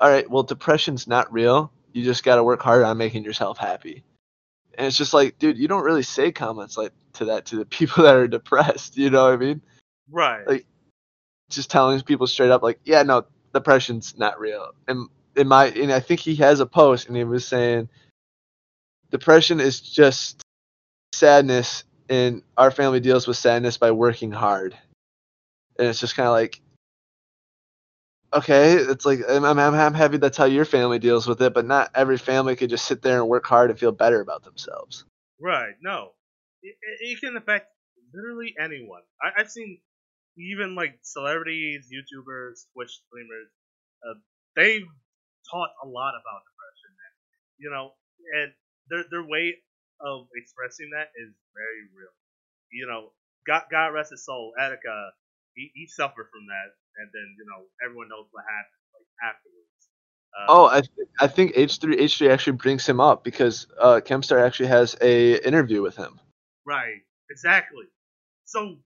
all 0.00 0.10
right, 0.10 0.28
well, 0.28 0.42
depression's 0.42 1.06
not 1.06 1.32
real. 1.32 1.72
You 1.92 2.04
just 2.04 2.24
got 2.24 2.36
to 2.36 2.44
work 2.44 2.60
hard 2.62 2.82
on 2.82 2.96
making 2.98 3.24
yourself 3.24 3.58
happy. 3.58 4.02
And 4.76 4.86
it's 4.86 4.96
just 4.96 5.12
like, 5.14 5.38
dude, 5.38 5.58
you 5.58 5.68
don't 5.68 5.84
really 5.84 6.02
say 6.02 6.32
comments 6.32 6.76
like 6.76 6.92
to 7.14 7.26
that 7.26 7.46
to 7.46 7.56
the 7.56 7.64
people 7.76 8.04
that 8.04 8.16
are 8.16 8.28
depressed. 8.28 8.96
You 8.96 9.10
know 9.10 9.24
what 9.24 9.34
I 9.34 9.36
mean? 9.36 9.62
Right. 10.10 10.46
Like- 10.46 10.66
Just 11.50 11.70
telling 11.70 12.00
people 12.00 12.26
straight 12.26 12.50
up, 12.50 12.62
like, 12.62 12.80
yeah, 12.84 13.02
no, 13.02 13.26
depression's 13.52 14.16
not 14.16 14.40
real. 14.40 14.70
And 14.88 15.08
in 15.36 15.46
my, 15.48 15.66
and 15.66 15.92
I 15.92 16.00
think 16.00 16.20
he 16.20 16.34
has 16.36 16.60
a 16.60 16.66
post, 16.66 17.08
and 17.08 17.16
he 17.16 17.24
was 17.24 17.46
saying, 17.46 17.90
depression 19.10 19.60
is 19.60 19.80
just 19.82 20.42
sadness, 21.12 21.84
and 22.08 22.42
our 22.56 22.70
family 22.70 23.00
deals 23.00 23.26
with 23.26 23.36
sadness 23.36 23.76
by 23.76 23.90
working 23.90 24.32
hard. 24.32 24.74
And 25.78 25.88
it's 25.88 26.00
just 26.00 26.16
kind 26.16 26.26
of 26.26 26.32
like, 26.32 26.61
okay, 28.32 28.74
it's 28.74 29.04
like 29.04 29.20
I'm, 29.28 29.44
I'm, 29.44 29.58
I'm 29.58 29.94
happy 29.94 30.16
that's 30.16 30.36
how 30.36 30.44
your 30.44 30.64
family 30.64 30.98
deals 30.98 31.26
with 31.26 31.40
it, 31.42 31.54
but 31.54 31.66
not 31.66 31.90
every 31.94 32.18
family 32.18 32.56
could 32.56 32.70
just 32.70 32.86
sit 32.86 33.02
there 33.02 33.20
and 33.20 33.28
work 33.28 33.46
hard 33.46 33.70
and 33.70 33.78
feel 33.78 33.92
better 33.92 34.20
about 34.20 34.44
themselves. 34.44 35.04
Right. 35.40 35.74
No. 35.82 36.12
It, 36.62 36.76
it, 37.00 37.20
can 37.20 37.36
affect 37.36 37.66
literally 38.14 38.54
anyone. 38.60 39.02
I, 39.20 39.40
I've 39.40 39.50
seen 39.50 39.80
even 40.38 40.74
like 40.74 40.98
celebrities, 41.02 41.88
YouTubers, 41.92 42.66
Twitch 42.72 43.00
streamers. 43.06 43.50
Uh, 44.06 44.14
they've 44.56 44.86
taught 45.50 45.70
a 45.82 45.88
lot 45.88 46.14
about 46.14 46.46
depression. 46.46 46.92
And, 46.94 47.14
you 47.58 47.70
know, 47.70 47.92
and 48.38 48.52
their 48.88 49.04
their 49.10 49.26
way 49.26 49.58
of 50.00 50.26
expressing 50.36 50.90
that 50.94 51.10
is 51.18 51.30
very 51.54 51.82
real. 51.94 52.14
You 52.70 52.86
know, 52.86 53.12
God 53.46 53.62
God 53.70 53.88
rest 53.94 54.10
his 54.10 54.24
soul, 54.24 54.52
Etika. 54.58 55.10
He, 55.54 55.70
he 55.74 55.86
suffered 55.86 56.28
from 56.32 56.46
that, 56.48 56.72
and 56.98 57.08
then 57.12 57.26
you 57.38 57.44
know 57.46 57.64
everyone 57.84 58.08
knows 58.08 58.26
what 58.32 58.44
happened 58.44 58.82
like 58.94 59.08
afterwards. 59.22 59.68
Um, 60.38 60.46
Oh, 60.48 60.66
I 60.66 60.80
th- 60.80 61.08
I 61.20 61.26
think 61.28 61.54
H3 61.56 61.98
H3 62.00 62.30
actually 62.30 62.54
brings 62.54 62.86
him 62.86 63.00
up 63.00 63.22
because 63.24 63.66
uh, 63.80 64.00
Keemstar 64.04 64.44
actually 64.44 64.68
has 64.68 64.96
a 65.00 65.36
interview 65.46 65.82
with 65.82 65.96
him. 65.96 66.20
right, 66.64 67.00
exactly. 67.30 67.84
So 68.44 68.76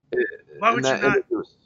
Why 0.58 0.72
would 0.72 0.84
you 0.84 0.90
not 0.90 1.22
was- 1.30 1.56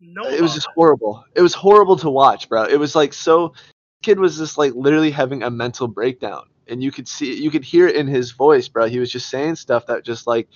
no, 0.00 0.28
it 0.28 0.40
was 0.42 0.52
just 0.54 0.68
horrible. 0.74 1.24
It 1.34 1.40
was 1.40 1.54
horrible 1.54 1.96
to 1.98 2.10
watch, 2.10 2.48
bro. 2.48 2.64
It 2.64 2.78
was 2.78 2.94
like 2.94 3.12
so. 3.12 3.54
Kid 4.02 4.20
was 4.20 4.36
just 4.36 4.58
like 4.58 4.74
literally 4.74 5.10
having 5.10 5.42
a 5.42 5.50
mental 5.50 5.88
breakdown, 5.88 6.48
and 6.68 6.82
you 6.82 6.92
could 6.92 7.08
see, 7.08 7.34
you 7.42 7.50
could 7.50 7.64
hear 7.64 7.86
it 7.88 7.96
in 7.96 8.06
his 8.06 8.30
voice, 8.32 8.68
bro. 8.68 8.86
He 8.88 8.98
was 8.98 9.10
just 9.10 9.28
saying 9.30 9.56
stuff 9.56 9.86
that 9.86 10.04
just 10.04 10.26
like, 10.26 10.48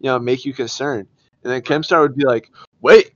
you 0.00 0.06
know, 0.10 0.18
make 0.18 0.44
you 0.44 0.52
concerned. 0.52 1.06
And 1.44 1.52
then 1.52 1.62
Keemstar 1.62 2.00
would 2.02 2.16
be 2.16 2.24
like, 2.24 2.50
"Wait," 2.80 3.14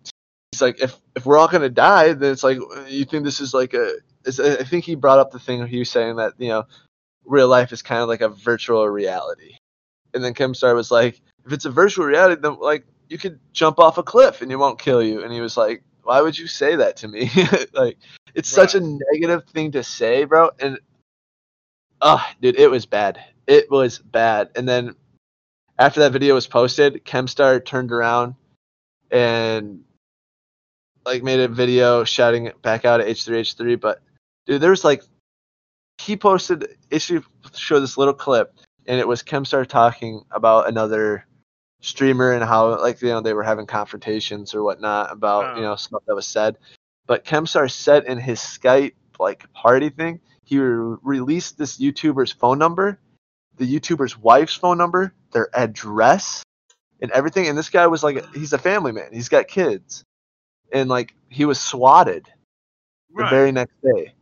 he's 0.54 0.62
like, 0.62 0.80
"If 0.80 0.96
if 1.16 1.26
we're 1.26 1.38
all 1.38 1.48
gonna 1.48 1.68
die, 1.68 2.12
then 2.12 2.32
it's 2.32 2.44
like 2.44 2.58
you 2.88 3.04
think 3.04 3.24
this 3.24 3.40
is 3.40 3.52
like 3.54 3.74
a. 3.74 3.94
I 4.26 4.64
think 4.64 4.84
he 4.84 4.94
brought 4.94 5.18
up 5.18 5.32
the 5.32 5.38
thing 5.38 5.58
where 5.58 5.68
he 5.68 5.80
was 5.80 5.90
saying 5.90 6.16
that 6.16 6.34
you 6.38 6.48
know, 6.48 6.64
real 7.24 7.48
life 7.48 7.72
is 7.72 7.82
kind 7.82 8.00
of 8.00 8.08
like 8.08 8.22
a 8.22 8.28
virtual 8.28 8.88
reality. 8.88 9.56
And 10.14 10.24
then 10.24 10.34
Keemstar 10.34 10.74
was 10.74 10.90
like, 10.90 11.20
"If 11.44 11.52
it's 11.52 11.64
a 11.64 11.70
virtual 11.70 12.06
reality, 12.06 12.40
then 12.40 12.58
like 12.60 12.86
you 13.08 13.18
could 13.18 13.38
jump 13.52 13.78
off 13.78 13.98
a 13.98 14.02
cliff 14.02 14.40
and 14.40 14.50
it 14.50 14.56
won't 14.56 14.78
kill 14.78 15.02
you." 15.02 15.22
And 15.22 15.32
he 15.32 15.40
was 15.40 15.56
like, 15.56 15.82
"Why 16.04 16.20
would 16.20 16.38
you 16.38 16.46
say 16.46 16.76
that 16.76 16.96
to 16.98 17.08
me?" 17.08 17.30
like 17.72 17.98
it's 18.34 18.48
such 18.48 18.74
a 18.74 18.80
negative 18.80 19.44
thing 19.48 19.72
to 19.72 19.82
say, 19.82 20.24
bro. 20.24 20.50
And 20.58 20.78
ah, 22.00 22.34
dude, 22.40 22.58
it 22.58 22.70
was 22.70 22.86
bad. 22.86 23.22
It 23.46 23.70
was 23.70 23.98
bad. 23.98 24.50
And 24.56 24.68
then 24.68 24.94
after 25.78 26.00
that 26.00 26.12
video 26.12 26.34
was 26.34 26.46
posted, 26.46 27.04
Keemstar 27.04 27.64
turned 27.64 27.92
around 27.92 28.34
and 29.10 29.84
like 31.06 31.22
made 31.22 31.40
a 31.40 31.48
video 31.48 32.04
shouting 32.04 32.46
it 32.46 32.60
back 32.62 32.84
out 32.84 33.00
at 33.00 33.06
H3H3. 33.06 33.80
But 33.80 34.00
dude, 34.46 34.60
there 34.60 34.70
was 34.70 34.84
like 34.84 35.02
he 35.98 36.16
posted 36.16 36.76
issue 36.90 37.22
showed 37.54 37.80
this 37.80 37.96
little 37.96 38.14
clip 38.14 38.54
and 38.86 38.98
it 38.98 39.06
was 39.08 39.22
Keemstar 39.22 39.66
talking 39.66 40.22
about 40.30 40.68
another 40.68 41.24
streamer 41.80 42.32
and 42.32 42.42
how 42.42 42.80
like 42.80 43.00
you 43.02 43.08
know 43.08 43.20
they 43.20 43.34
were 43.34 43.42
having 43.42 43.66
confrontations 43.66 44.54
or 44.54 44.62
whatnot 44.62 45.12
about 45.12 45.56
you 45.56 45.62
Oh. 45.62 45.68
know 45.70 45.76
stuff 45.76 46.02
that 46.06 46.14
was 46.14 46.26
said. 46.26 46.56
But 47.06 47.24
Keemstar 47.24 47.70
said 47.70 48.04
in 48.04 48.18
his 48.18 48.40
Skype 48.40 48.94
like 49.20 49.50
party 49.52 49.90
thing, 49.90 50.20
he 50.44 50.58
re- 50.58 50.96
released 51.02 51.58
this 51.58 51.78
YouTuber's 51.78 52.32
phone 52.32 52.58
number, 52.58 52.98
the 53.58 53.66
YouTuber's 53.78 54.18
wife's 54.18 54.54
phone 54.54 54.78
number, 54.78 55.12
their 55.32 55.48
address, 55.54 56.42
and 57.00 57.10
everything. 57.12 57.46
And 57.46 57.56
this 57.56 57.70
guy 57.70 57.86
was 57.86 58.02
like, 58.02 58.24
he's 58.34 58.52
a 58.54 58.58
family 58.58 58.90
man. 58.92 59.10
He's 59.12 59.28
got 59.28 59.46
kids, 59.46 60.02
and 60.72 60.88
like 60.88 61.14
he 61.28 61.44
was 61.44 61.60
swatted 61.60 62.28
the 63.16 63.24
very 63.24 63.52
next 63.52 63.74
day. 63.82 64.14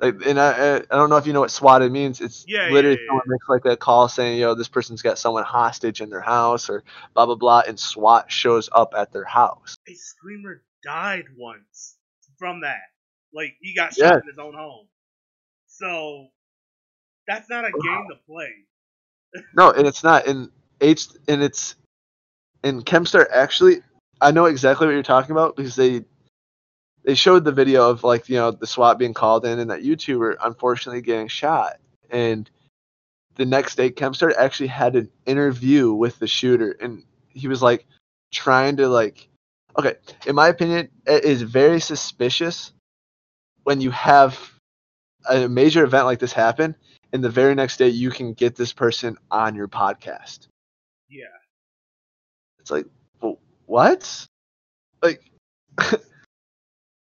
Like, 0.00 0.26
and 0.26 0.38
I, 0.38 0.76
I 0.76 0.82
don't 0.90 1.08
know 1.08 1.16
if 1.16 1.26
you 1.26 1.32
know 1.32 1.40
what 1.40 1.50
swatted 1.50 1.90
means. 1.90 2.20
It's 2.20 2.44
Yeah, 2.46 2.66
yeah, 2.66 2.72
literally 2.72 2.98
yeah, 3.00 3.06
someone 3.08 3.24
makes 3.28 3.48
like 3.48 3.64
a 3.64 3.76
call 3.76 4.08
saying, 4.08 4.38
"Yo, 4.38 4.54
this 4.54 4.68
person's 4.68 5.00
got 5.00 5.18
someone 5.18 5.44
hostage 5.44 6.02
in 6.02 6.10
their 6.10 6.20
house," 6.20 6.68
or 6.68 6.84
blah 7.14 7.24
blah 7.24 7.34
blah, 7.34 7.62
and 7.66 7.80
SWAT 7.80 8.30
shows 8.30 8.68
up 8.72 8.92
at 8.96 9.12
their 9.12 9.24
house. 9.24 9.76
a 9.88 9.94
screamer 9.94 10.62
died 10.84 11.24
once 11.36 11.96
from 12.38 12.60
that. 12.60 12.82
Like 13.32 13.56
he 13.60 13.74
got 13.74 13.96
Yeah. 13.96 14.08
shot 14.08 14.22
in 14.22 14.28
his 14.28 14.38
own 14.38 14.54
home. 14.54 14.86
So 15.66 16.28
that's 17.26 17.48
not 17.48 17.64
a 17.64 17.72
game 17.72 18.06
to 18.10 18.16
play. 18.26 18.52
No, 19.54 19.70
and 19.70 19.86
it's 19.86 20.04
not. 20.04 20.26
And 20.26 20.50
H 20.80 21.08
and 21.28 21.42
it's 21.42 21.76
and 22.62 22.84
Keemstar 22.84 23.26
actually 23.32 23.82
I 24.20 24.30
know 24.30 24.46
exactly 24.46 24.86
what 24.86 24.92
you're 24.92 25.02
talking 25.02 25.32
about 25.32 25.56
because 25.56 25.76
they 25.76 26.04
they 27.04 27.14
showed 27.14 27.44
the 27.44 27.52
video 27.52 27.88
of 27.88 28.02
like, 28.02 28.28
you 28.28 28.36
know, 28.36 28.50
the 28.50 28.66
SWAT 28.66 28.98
being 28.98 29.14
called 29.14 29.44
in 29.46 29.60
and 29.60 29.70
that 29.70 29.82
YouTuber 29.82 30.36
unfortunately 30.42 31.02
getting 31.02 31.28
shot. 31.28 31.76
And 32.10 32.50
the 33.36 33.46
next 33.46 33.76
day 33.76 33.90
Keemstar 33.90 34.34
actually 34.36 34.68
had 34.68 34.96
an 34.96 35.10
interview 35.24 35.92
with 35.92 36.18
the 36.18 36.26
shooter 36.26 36.72
and 36.80 37.04
he 37.28 37.48
was 37.48 37.62
like 37.62 37.86
trying 38.32 38.76
to 38.78 38.88
like 38.88 39.28
okay, 39.78 39.94
in 40.26 40.34
my 40.34 40.48
opinion, 40.48 40.88
it 41.06 41.24
is 41.24 41.42
very 41.42 41.80
suspicious 41.80 42.72
when 43.64 43.80
you 43.80 43.90
have 43.90 44.38
a 45.28 45.48
major 45.48 45.84
event 45.84 46.06
like 46.06 46.18
this 46.18 46.32
happen 46.32 46.74
and 47.12 47.22
the 47.22 47.28
very 47.28 47.54
next 47.54 47.76
day 47.76 47.88
you 47.88 48.10
can 48.10 48.32
get 48.32 48.56
this 48.56 48.72
person 48.72 49.16
on 49.30 49.54
your 49.54 49.68
podcast. 49.68 50.48
Yeah. 51.08 51.24
It's 52.58 52.70
like, 52.70 52.86
what? 53.66 54.26
Like, 55.02 55.22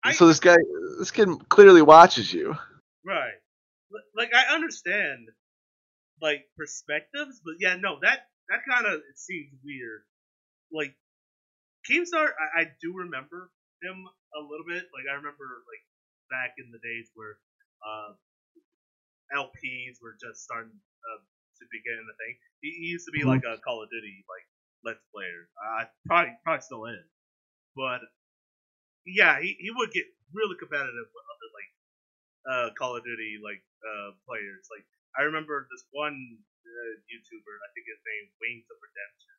I, 0.03 0.11
so 0.13 0.27
this 0.27 0.39
guy, 0.39 0.55
this 0.99 1.11
kid 1.11 1.29
clearly 1.49 1.81
watches 1.81 2.33
you. 2.33 2.55
right. 3.05 3.35
Like 4.15 4.33
I 4.33 4.53
understand 4.53 5.29
like 6.21 6.45
perspectives, 6.57 7.41
but 7.43 7.55
yeah, 7.59 7.75
no, 7.77 7.99
that 8.01 8.29
that 8.49 8.61
kind 8.67 8.85
of 8.87 9.01
seems 9.15 9.53
weird. 9.63 10.03
Like 10.71 10.95
Keemstar, 11.89 12.29
I, 12.35 12.61
I 12.61 12.65
do 12.81 12.93
remember 12.95 13.51
him 13.83 14.05
a 14.35 14.41
little 14.41 14.65
bit. 14.67 14.85
Like 14.93 15.07
I 15.11 15.15
remember 15.15 15.63
like 15.67 15.83
back 16.29 16.55
in 16.59 16.71
the 16.71 16.79
days 16.79 17.09
where 17.15 17.37
uh, 17.85 18.13
LPs 19.33 20.01
were 20.01 20.15
just 20.19 20.43
starting 20.43 20.79
uh, 20.79 21.21
to 21.59 21.63
begin 21.71 21.99
the 22.07 22.15
thing. 22.23 22.35
He, 22.61 22.69
he 22.79 22.85
used 22.93 23.05
to 23.05 23.11
be 23.11 23.23
Mhm. 23.23 23.27
like 23.27 23.43
a 23.43 23.57
Call 23.61 23.83
of 23.83 23.89
Duty 23.89 24.23
like 24.29 24.47
let's 24.87 25.03
player. 25.13 25.51
Uh, 25.59 25.85
probably 26.07 26.33
probably 26.45 26.63
still 26.63 26.85
is, 26.87 27.11
but 27.75 28.01
yeah, 29.05 29.39
he, 29.39 29.55
he 29.59 29.71
would 29.71 29.91
get 29.91 30.05
really 30.33 30.55
competitive 30.59 31.07
with 31.13 31.25
other 31.31 31.49
like 31.55 31.71
uh, 32.47 32.67
Call 32.77 32.97
of 32.97 33.03
Duty 33.05 33.39
like 33.43 33.63
uh, 33.83 34.11
players. 34.27 34.67
Like 34.71 34.85
I 35.17 35.23
remember 35.23 35.67
this 35.71 35.85
one 35.91 36.15
uh, 36.15 36.93
YouTuber, 37.09 37.55
I 37.63 37.69
think 37.75 37.85
his 37.87 38.01
name 38.05 38.25
Wings 38.41 38.67
of 38.71 38.77
Redemption. 38.81 39.37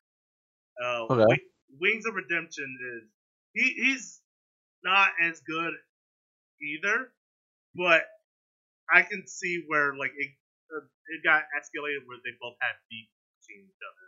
Uh, 0.81 1.03
Okay. 1.11 1.25
Wi- 1.29 1.51
Wings 1.81 2.07
of 2.07 2.15
Redemption 2.17 2.69
is 2.99 3.11
he, 3.55 3.75
he's 3.75 4.23
not 4.85 5.11
as 5.23 5.41
good 5.43 5.75
either, 6.63 7.13
but 7.75 8.05
I 8.93 9.03
can 9.03 9.27
see 9.27 9.65
where 9.69 9.97
like 9.97 10.13
it 10.17 10.31
uh, 10.75 10.87
it 11.17 11.25
got 11.25 11.45
escalated 11.57 12.07
where 12.07 12.19
they 12.25 12.37
both 12.41 12.57
had 12.61 12.77
beef 12.91 13.09
between 13.41 13.67
each 13.69 13.83
other, 13.85 14.07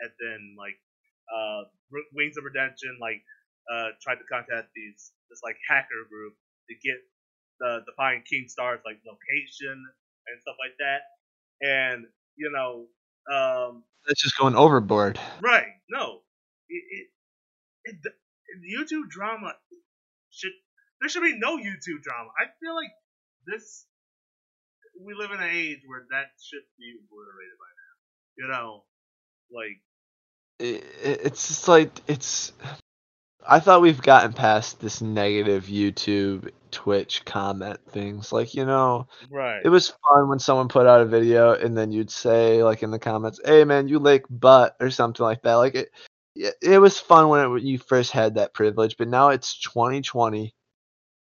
and 0.00 0.10
then 0.20 0.56
like 0.58 0.78
uh, 1.28 1.68
Wings 2.14 2.36
of 2.36 2.44
Redemption 2.44 2.96
like 3.00 3.22
uh, 3.68 3.94
tried 4.02 4.16
to 4.16 4.26
contact 4.30 4.70
these 4.74 5.12
this 5.30 5.40
like 5.44 5.56
hacker 5.68 6.06
group 6.08 6.34
to 6.68 6.74
get 6.80 6.98
the 7.60 7.82
the 7.86 7.92
find 7.96 8.22
Keemstar's 8.24 8.82
like 8.84 9.00
location 9.04 9.76
and 10.28 10.36
stuff 10.40 10.56
like 10.58 10.76
that, 10.78 11.02
and 11.60 12.06
you 12.36 12.50
know 12.50 12.86
um, 13.30 13.84
That's 14.06 14.22
just 14.22 14.36
going 14.36 14.56
overboard. 14.56 15.18
Right. 15.40 15.78
No. 15.90 16.20
It, 16.68 16.82
it, 16.90 17.06
it, 17.84 17.96
the 18.02 18.10
YouTube 18.68 19.10
drama 19.10 19.54
should 20.30 20.52
there 21.00 21.08
should 21.08 21.22
be 21.22 21.38
no 21.38 21.56
YouTube 21.56 22.02
drama. 22.02 22.30
I 22.38 22.46
feel 22.60 22.74
like 22.74 22.90
this 23.46 23.86
we 25.00 25.14
live 25.14 25.30
in 25.30 25.40
an 25.40 25.50
age 25.50 25.80
where 25.86 26.06
that 26.10 26.30
should 26.40 26.62
be 26.78 26.94
obliterated 26.94 27.58
by 27.58 27.70
now. 27.74 27.92
You 28.38 28.46
know, 28.48 28.84
like 29.52 29.80
It, 30.58 30.84
it's 31.02 31.48
just 31.48 31.68
like 31.68 31.90
it's. 32.06 32.52
I 33.44 33.58
thought 33.58 33.82
we've 33.82 34.00
gotten 34.00 34.32
past 34.32 34.80
this 34.80 35.00
negative 35.00 35.64
YouTube, 35.64 36.50
Twitch 36.70 37.24
comment 37.24 37.80
things. 37.88 38.32
Like 38.32 38.54
you 38.54 38.64
know, 38.64 39.08
right. 39.30 39.60
it 39.64 39.68
was 39.68 39.92
fun 40.08 40.28
when 40.28 40.38
someone 40.38 40.68
put 40.68 40.86
out 40.86 41.00
a 41.00 41.06
video 41.06 41.52
and 41.52 41.76
then 41.76 41.92
you'd 41.92 42.10
say 42.10 42.62
like 42.62 42.82
in 42.82 42.90
the 42.90 42.98
comments, 42.98 43.40
"Hey 43.44 43.64
man, 43.64 43.88
you 43.88 43.98
like 43.98 44.26
butt" 44.30 44.76
or 44.80 44.90
something 44.90 45.24
like 45.24 45.42
that. 45.42 45.54
Like 45.54 45.74
it, 45.74 45.90
it, 46.34 46.54
it 46.62 46.78
was 46.78 46.98
fun 46.98 47.28
when 47.28 47.44
it, 47.44 47.48
when 47.48 47.66
you 47.66 47.78
first 47.78 48.12
had 48.12 48.36
that 48.36 48.54
privilege, 48.54 48.96
but 48.96 49.08
now 49.08 49.30
it's 49.30 49.58
2020. 49.60 50.54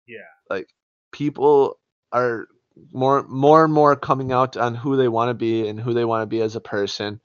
Yeah. 0.06 0.18
Like 0.48 0.68
people 1.12 1.78
are 2.12 2.48
more 2.92 3.22
more 3.24 3.64
and 3.64 3.72
more 3.72 3.96
coming 3.96 4.32
out 4.32 4.56
on 4.56 4.74
who 4.74 4.96
they 4.96 5.08
want 5.08 5.30
to 5.30 5.34
be 5.34 5.68
and 5.68 5.80
who 5.80 5.94
they 5.94 6.04
want 6.04 6.22
to 6.22 6.26
be 6.26 6.42
as 6.42 6.56
a 6.56 6.60
person. 6.60 7.20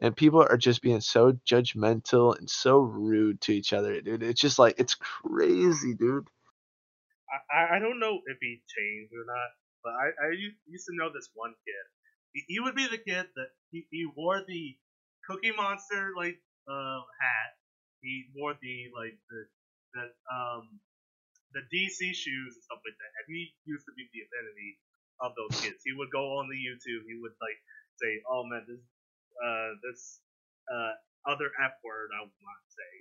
And 0.00 0.16
people 0.16 0.42
are 0.42 0.56
just 0.58 0.82
being 0.82 1.00
so 1.00 1.32
judgmental 1.48 2.38
and 2.38 2.50
so 2.50 2.78
rude 2.80 3.40
to 3.42 3.52
each 3.52 3.72
other, 3.72 4.00
dude. 4.00 4.22
It's 4.22 4.40
just 4.40 4.58
like 4.58 4.76
it's 4.78 4.94
crazy, 4.96 5.94
dude. 5.94 6.28
I, 7.30 7.38
I- 7.50 7.76
don't 7.80 8.00
know 8.00 8.20
if 8.26 8.38
he 8.40 8.62
changed 8.68 9.12
or 9.14 9.26
not, 9.26 9.50
but 9.84 9.94
I, 9.94 10.06
I 10.28 10.28
used 10.66 10.86
to 10.86 10.96
know 10.96 11.10
this 11.12 11.30
one 11.34 11.54
kid. 11.66 11.84
He, 12.34 12.44
he 12.48 12.60
would 12.60 12.74
be 12.76 12.86
the 12.88 12.98
kid 12.98 13.26
that 13.36 13.50
he, 13.70 13.86
he 13.90 14.06
wore 14.16 14.42
the 14.46 14.76
Cookie 15.26 15.52
Monster 15.56 16.12
like 16.16 16.38
uh, 16.68 17.00
hat. 17.20 17.52
He 18.02 18.26
wore 18.36 18.54
the 18.62 18.90
like 18.96 19.18
the 19.30 19.40
the 19.94 20.04
um 20.32 20.80
the 21.54 21.62
DC 21.72 22.12
shoes 22.14 22.54
and 22.56 22.64
stuff 22.64 22.80
like 22.84 22.98
that. 22.98 23.12
And 23.22 23.26
he 23.36 23.54
used 23.66 23.86
to 23.86 23.94
be 23.96 24.08
the 24.12 24.22
affinity 24.26 24.78
of 25.20 25.32
those 25.36 25.54
kids. 25.62 25.82
He 25.84 25.94
would 25.94 26.10
go 26.12 26.38
on 26.38 26.48
the 26.50 26.58
YouTube. 26.58 27.06
He 27.08 27.16
would 27.20 27.34
like 27.40 27.58
say, 28.02 28.22
"Oh 28.28 28.44
man, 28.44 28.66
this 28.68 28.80
uh 29.44 29.68
this 29.82 30.20
uh 30.72 30.92
other 31.30 31.50
F 31.64 31.72
word 31.84 32.10
I 32.16 32.20
will 32.24 32.42
not 32.42 32.62
say." 32.72 32.92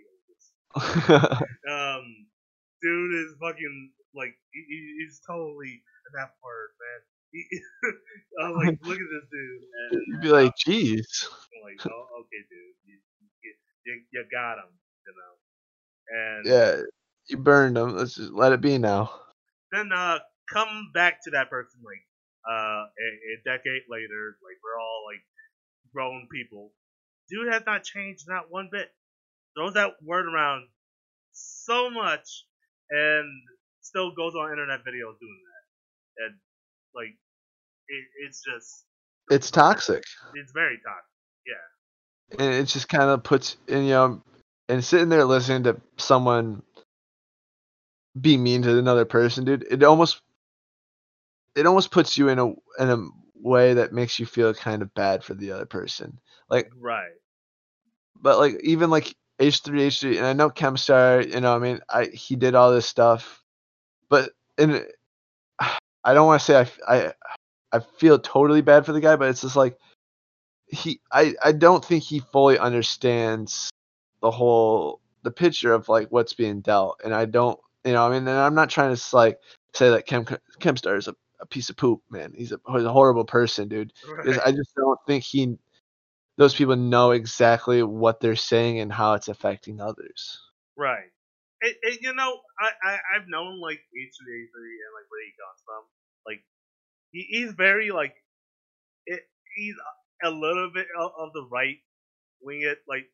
Um, 1.66 2.28
dude 2.82 3.16
is 3.16 3.34
fucking 3.42 3.92
like 4.14 4.36
he, 4.54 4.62
he- 4.68 4.96
he's 5.02 5.22
totally 5.26 5.82
an 6.12 6.14
F 6.22 6.32
word, 6.44 6.70
man. 6.78 7.02
He, 7.32 7.42
I'm 8.42 8.54
like, 8.56 8.80
look 8.86 9.00
at 9.00 9.12
this 9.12 9.28
dude, 9.32 9.64
and 9.66 10.02
You'd 10.08 10.22
be 10.22 10.30
like, 10.30 10.54
"Jeez." 10.66 11.28
Like, 11.64 11.82
oh, 11.90 12.22
okay, 12.22 12.42
dude, 12.50 12.78
you, 12.86 12.98
you, 13.86 14.02
you, 14.12 14.26
got 14.32 14.60
him, 14.60 14.72
you 15.08 15.14
know. 15.18 15.34
And 16.14 16.46
Yeah, 16.46 16.82
you 17.28 17.38
burned 17.38 17.78
them. 17.78 17.98
Let's 17.98 18.16
just 18.16 18.32
let 18.32 18.54
it 18.54 18.62
be 18.62 18.78
now. 18.78 19.10
then 19.72 19.90
uh, 19.92 20.20
come 20.52 20.92
back 20.94 21.24
to 21.24 21.32
that 21.32 21.50
person 21.50 21.82
like 21.84 22.06
uh, 22.46 22.86
a, 22.86 23.08
a 23.34 23.36
decade 23.44 23.84
later, 23.90 24.38
like 24.46 24.58
we're 24.64 24.80
all 24.80 25.04
like 25.10 25.24
grown 25.96 26.28
people. 26.32 26.72
Dude 27.30 27.52
has 27.52 27.64
not 27.66 27.84
changed 27.84 28.26
not 28.28 28.52
one 28.52 28.70
bit. 28.72 28.90
Throws 29.56 29.74
that 29.74 29.94
word 30.04 30.26
around 30.28 30.68
so 31.32 31.90
much, 31.90 32.46
and 32.90 33.26
still 33.82 34.14
goes 34.14 34.36
on 34.36 34.52
internet 34.52 34.82
videos 34.82 35.18
doing 35.20 35.42
that. 35.48 36.26
And 36.26 36.36
like, 36.94 37.16
it, 37.88 38.04
it's 38.28 38.42
just 38.44 38.86
It's 39.32 39.50
toxic, 39.50 40.04
it's 40.36 40.52
very 40.52 40.78
toxic. 40.86 41.12
Yeah. 41.48 42.46
And 42.46 42.54
it 42.56 42.66
just 42.66 42.90
kind 42.90 43.10
of 43.10 43.24
puts 43.24 43.58
and 43.68 43.86
you 43.86 43.92
know, 43.92 44.22
and 44.68 44.84
sitting 44.84 45.10
there 45.10 45.26
listening 45.26 45.64
to 45.64 45.80
someone 45.98 46.62
be 48.20 48.38
mean 48.38 48.62
to 48.64 48.78
another 48.78 49.06
person, 49.06 49.46
dude. 49.46 49.66
It 49.70 49.84
almost 49.84 50.22
it 51.56 51.66
almost 51.66 51.92
puts 51.92 52.18
you 52.18 52.30
in 52.30 52.40
a 52.40 52.48
in 52.50 52.90
a 52.90 53.08
way 53.46 53.76
that 53.76 53.94
makes 53.94 54.20
you 54.20 54.26
feel 54.26 54.54
kind 54.54 54.82
of 54.82 54.94
bad 54.96 55.24
for 55.24 55.36
the 55.36 55.52
other 55.52 55.66
person. 55.66 56.20
Like 56.50 56.72
Right. 56.78 57.14
but 58.22 58.40
like 58.40 58.60
even 58.64 58.90
like 58.90 59.16
H3 59.40 59.88
H3 59.88 60.18
and 60.18 60.26
I 60.26 60.34
know 60.34 60.50
Keemstar, 60.50 61.32
you 61.32 61.40
know, 61.40 61.56
I 61.56 61.60
mean, 61.60 61.80
I 61.90 62.06
he 62.06 62.36
did 62.36 62.56
all 62.56 62.72
this 62.72 62.86
stuff, 62.88 63.44
but 64.10 64.32
and 64.58 64.86
I 66.04 66.14
don't 66.14 66.28
want 66.28 66.42
to 66.42 66.46
say 66.46 66.56
I 66.88 66.96
I 66.96 67.14
I 67.72 67.80
feel 67.98 68.20
totally 68.20 68.62
bad 68.62 68.86
for 68.86 68.94
the 68.94 69.02
guy, 69.02 69.16
but 69.16 69.30
it's 69.30 69.42
just 69.42 69.56
like 69.56 69.78
he 70.68 71.00
I 71.12 71.36
I 71.44 71.52
don't 71.52 71.84
think 71.84 72.04
he 72.04 72.20
fully 72.20 72.58
understands 72.58 73.70
the 74.22 74.32
whole 74.32 75.02
the 75.24 75.32
picture 75.32 75.74
of 75.74 75.90
like 75.90 76.10
what's 76.10 76.34
being 76.34 76.62
dealt, 76.62 77.02
and 77.04 77.14
I 77.14 77.26
don't 77.26 77.60
you 77.84 77.94
know 77.94 78.08
I 78.08 78.10
mean, 78.10 78.28
and 78.28 78.30
I'm 78.30 78.56
not 78.56 78.70
trying 78.70 78.96
to 78.96 79.16
like 79.16 79.40
say 79.74 79.90
that 79.90 80.08
Chem 80.08 80.26
Keemstar 80.60 80.98
is 80.98 81.08
a, 81.08 81.16
a 81.40 81.46
piece 81.46 81.70
of 81.70 81.78
poop, 81.78 82.02
man. 82.10 82.34
He's 82.36 82.52
a, 82.52 82.60
he's 82.74 82.84
a 82.84 82.92
horrible 82.92 83.26
person, 83.26 83.68
dude. 83.68 83.94
Right. 84.08 84.40
I 84.46 84.52
just 84.52 84.74
don't 84.76 85.00
think 85.08 85.24
he 85.24 85.58
those 86.38 86.54
people 86.54 86.76
know 86.76 87.12
exactly 87.12 87.82
what 87.84 88.20
they're 88.20 88.36
saying 88.36 88.80
and 88.80 88.92
how 88.92 89.14
it's 89.14 89.28
affecting 89.28 89.80
others. 89.80 90.40
Right. 90.78 91.12
And, 91.62 91.74
and 91.84 91.98
you 92.02 92.14
know, 92.14 92.40
I, 92.60 92.72
I 92.84 93.00
I've 93.16 93.28
known 93.28 93.62
like 93.62 93.80
H 93.80 94.14
three 94.22 94.44
A 94.44 94.48
three 94.52 94.78
and 94.84 94.94
like 94.94 95.10
where 95.10 95.24
he 95.24 95.32
comes 95.40 95.62
from. 95.66 95.84
Like 96.26 96.44
he, 97.12 97.26
he's 97.30 97.54
very 97.54 97.92
like 97.92 98.16
it. 99.06 99.22
He's 99.56 99.76
a 100.24 100.30
little 100.30 100.72
bit 100.74 100.88
of, 101.00 101.12
of 101.18 101.34
the 101.34 101.48
right 101.52 101.78
wing 102.42 102.62
it 102.64 102.80
like 102.88 103.10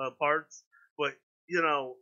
uh, 0.00 0.10
parts, 0.18 0.64
but 0.96 1.14
you 1.46 1.62
know, 1.62 1.96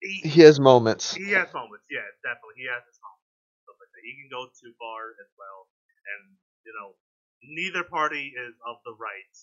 he 0.00 0.28
He 0.28 0.40
has 0.42 0.58
moments. 0.58 1.14
he 1.14 1.30
has 1.32 1.52
moments. 1.52 1.84
Yeah, 1.90 2.00
definitely, 2.24 2.56
he 2.56 2.64
has 2.64 2.82
his 2.88 2.98
moments. 3.04 3.28
Stuff 3.64 3.76
like 3.78 3.89
that. 3.89 3.89
He 4.02 4.16
can 4.16 4.28
go 4.30 4.46
too 4.50 4.72
far 4.78 5.12
as 5.18 5.30
well, 5.38 5.68
and 6.16 6.36
you 6.64 6.72
know, 6.76 6.94
neither 7.42 7.84
party 7.84 8.32
is 8.36 8.54
of 8.66 8.76
the 8.84 8.94
right, 8.98 9.34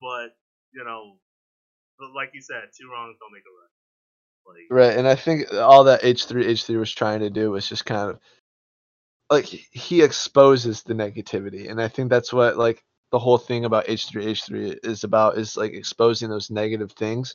but 0.00 0.36
you 0.72 0.84
know, 0.84 1.18
but 1.98 2.14
like 2.14 2.30
you 2.34 2.42
said, 2.42 2.70
two 2.72 2.90
wrongs 2.90 3.16
don't 3.20 3.32
make 3.32 3.46
a 3.46 3.54
right. 3.54 3.76
Like 4.46 4.66
Right, 4.70 4.98
and 4.98 5.06
I 5.06 5.14
think 5.14 5.52
all 5.52 5.84
that 5.84 6.02
H3 6.02 6.46
H3 6.46 6.78
was 6.78 6.92
trying 6.92 7.20
to 7.20 7.30
do 7.30 7.50
was 7.50 7.68
just 7.68 7.84
kind 7.84 8.10
of 8.10 8.18
like 9.30 9.46
he 9.46 10.02
exposes 10.02 10.82
the 10.82 10.94
negativity, 10.94 11.70
and 11.70 11.80
I 11.80 11.88
think 11.88 12.10
that's 12.10 12.32
what 12.32 12.56
like 12.56 12.82
the 13.12 13.18
whole 13.18 13.38
thing 13.38 13.64
about 13.64 13.86
H3 13.86 14.26
H3 14.26 14.78
is 14.84 15.04
about 15.04 15.38
is 15.38 15.56
like 15.56 15.72
exposing 15.72 16.30
those 16.30 16.50
negative 16.50 16.92
things. 16.92 17.34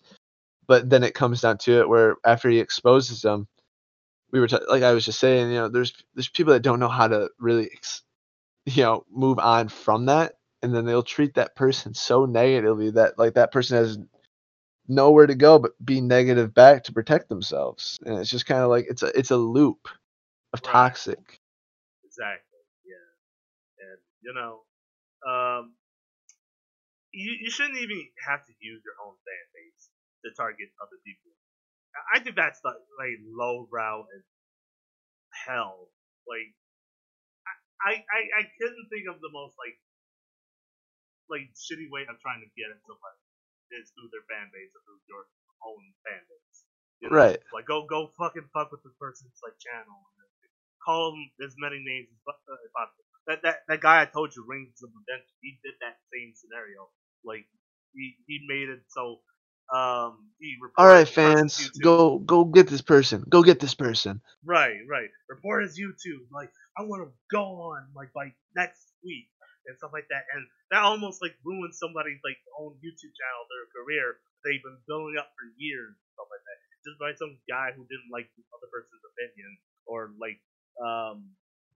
But 0.68 0.89
then 0.89 1.03
it 1.03 1.14
comes 1.14 1.41
down 1.41 1.60
to 1.60 1.80
it 1.80 1.89
where 1.89 2.18
after 2.26 2.49
he 2.49 2.60
exposes 2.60 3.22
them, 3.22 3.48
we 4.32 4.40
were 4.40 4.48
t- 4.48 4.58
like 4.70 4.84
I 4.84 4.94
was 4.94 5.06
just 5.06 5.20
saying, 5.20 5.49
you 5.52 5.58
know, 5.58 5.70
there's 5.70 5.94
there's 6.16 6.30
people 6.30 6.54
that 6.54 6.62
don't 6.62 6.80
know 6.80 6.90
how 6.90 7.08
to 7.08 7.30
really, 7.40 7.70
ex- 7.74 8.04
you 8.66 8.84
know, 8.84 9.06
move 9.12 9.40
on 9.40 9.70
from 9.70 10.06
that, 10.08 10.34
and 10.64 10.74
then 10.76 10.86
they'll 10.86 11.04
treat 11.04 11.36
that 11.36 11.56
person 11.56 11.94
so 11.94 12.26
negatively 12.26 12.91
that 12.91 13.18
like 13.20 13.36
that 13.36 13.52
person 13.52 13.78
has 13.78 13.98
nowhere 14.88 15.28
to 15.28 15.36
go 15.36 15.60
but 15.60 15.72
be 15.86 16.02
negative 16.02 16.54
back 16.54 16.84
to 16.86 16.94
protect 16.94 17.30
themselves, 17.30 17.98
and 18.06 18.18
it's 18.20 18.30
just 18.30 18.45
kind 18.45 18.62
of 18.62 18.70
like 18.70 18.86
it's 18.90 19.04
a 19.04 19.18
it's 19.18 19.32
a 19.32 19.38
loop 19.38 19.88
of 20.54 20.62
Right. 20.62 20.72
toxic. 20.72 21.40
Exactly. 22.04 22.60
Yeah. 22.86 23.10
And 23.91 23.99
you 24.22 24.34
know, 24.34 24.64
um, 25.28 25.76
you 27.12 27.32
you 27.41 27.49
shouldn't 27.49 27.78
even 27.80 28.10
have 28.28 28.45
to 28.45 28.54
use 28.60 28.82
your 28.86 28.95
own 29.06 29.16
fan 29.26 29.45
base 29.54 29.90
to 30.24 30.32
target 30.36 30.70
other 30.82 30.98
people. 31.06 31.32
I- 32.14 32.19
think 32.22 32.36
that's 32.36 32.61
like, 32.64 32.82
like 32.99 33.18
low 33.26 33.68
brow 33.69 34.06
as 34.15 34.24
hell. 35.45 35.90
Like, 36.28 36.53
I, 37.84 38.02
I 38.02 38.22
I 38.41 38.44
couldn't 38.60 38.88
think 38.90 39.06
of 39.10 39.22
the 39.22 39.32
most 39.32 39.56
like 39.60 39.78
like 41.30 41.48
shitty 41.57 41.90
way 41.91 42.06
of 42.10 42.18
trying 42.22 42.41
to 42.44 42.49
get 42.57 42.72
at 42.72 42.82
somebody 42.88 43.19
is 43.76 43.91
through 43.95 44.10
their 44.14 44.26
fan 44.32 44.48
base 44.53 44.72
or 44.76 44.82
through 44.88 45.02
your 45.11 45.26
own 45.65 45.84
fan 46.07 46.24
base. 46.28 46.57
You 47.03 47.10
know? 47.11 47.18
Right. 47.18 47.40
Like 47.53 47.68
go 47.68 47.86
go 47.88 48.11
fucking 48.18 48.49
fuck 48.53 48.72
with 48.72 48.84
this 48.84 48.95
person's 48.99 49.38
like 49.44 49.57
channel. 49.60 49.98
Call 50.84 51.11
them 51.14 51.26
as 51.44 51.56
many 51.60 51.80
names 51.84 52.07
as 52.14 52.19
uh, 52.28 52.56
possible. 52.74 53.06
That 53.28 53.40
that 53.44 53.57
that 53.68 53.82
guy 53.82 54.02
I 54.02 54.07
told 54.07 54.34
you, 54.36 54.45
Rings 54.48 54.80
of 54.84 54.90
Redemption, 54.95 55.36
he 55.44 55.60
did 55.64 55.76
that 55.84 55.99
same 56.14 56.34
scenario. 56.36 56.90
Like 57.26 57.45
he 57.94 58.18
he 58.28 58.41
made 58.48 58.69
it 58.69 58.88
so 58.90 59.22
um 59.73 60.30
he 60.39 60.56
reported 60.61 61.06
right, 61.06 61.07
fans, 61.07 61.69
go 61.81 62.19
go 62.19 62.45
get 62.45 62.68
this 62.68 62.81
person. 62.81 63.23
Go 63.30 63.44
get 63.44 63.60
this 63.60 63.76
person. 63.76 64.22
Right, 64.45 64.77
right. 64.89 65.10
Report 65.30 65.64
his 65.64 65.80
YouTube. 65.80 66.26
Like, 66.31 66.52
I 66.77 66.84
want 66.84 67.03
to 67.03 67.11
go 67.31 67.73
on 67.73 67.88
like 67.95 68.14
by 68.14 68.34
next 68.56 68.94
week 69.03 69.27
and 69.68 69.77
stuff 69.77 69.91
like 69.94 70.07
that. 70.10 70.26
And 70.34 70.45
that 70.72 70.84
almost 70.84 71.22
like 71.22 71.35
ruins 71.44 71.77
somebody's 71.80 72.22
like 72.23 72.38
own 72.60 72.76
YouTube 72.80 73.14
channel, 73.18 73.44
their 73.49 73.68
career 73.76 74.18
they've 74.45 74.64
been 74.64 74.80
building 74.88 75.18
up 75.19 75.27
for 75.35 75.45
years, 75.57 75.91
and 75.98 76.10
stuff 76.15 76.30
like 76.31 76.44
that. 76.45 76.57
Just 76.88 76.98
by 76.99 77.11
some 77.18 77.38
guy 77.49 77.73
who 77.76 77.84
didn't 77.89 78.11
like 78.14 78.30
the 78.38 78.44
other 78.56 78.69
person's 78.72 79.03
opinion 79.03 79.52
or 79.85 80.14
like 80.22 80.39
um 80.80 81.34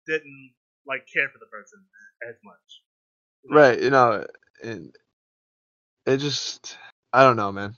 didn't 0.07 0.53
like 0.87 1.05
care 1.11 1.29
for 1.29 1.39
the 1.39 1.49
person 1.51 1.81
as 2.27 2.37
much. 2.43 2.67
You 3.43 3.51
know? 3.51 3.61
Right. 3.61 3.81
You 3.81 3.89
know, 3.89 4.25
and 4.63 4.95
it 6.05 6.17
just 6.17 6.77
I 7.13 7.23
don't 7.23 7.37
know, 7.37 7.51
man. 7.51 7.75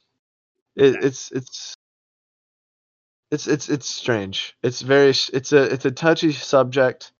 It, 0.75 1.03
it's 1.03 1.31
it's 1.31 1.75
it's 3.31 3.47
it's 3.47 3.69
it's 3.69 3.87
strange. 3.87 4.55
It's 4.63 4.81
very 4.81 5.09
it's 5.09 5.51
a 5.53 5.63
it's 5.63 5.85
a 5.85 5.91
touchy 5.91 6.31
subject. 6.31 7.11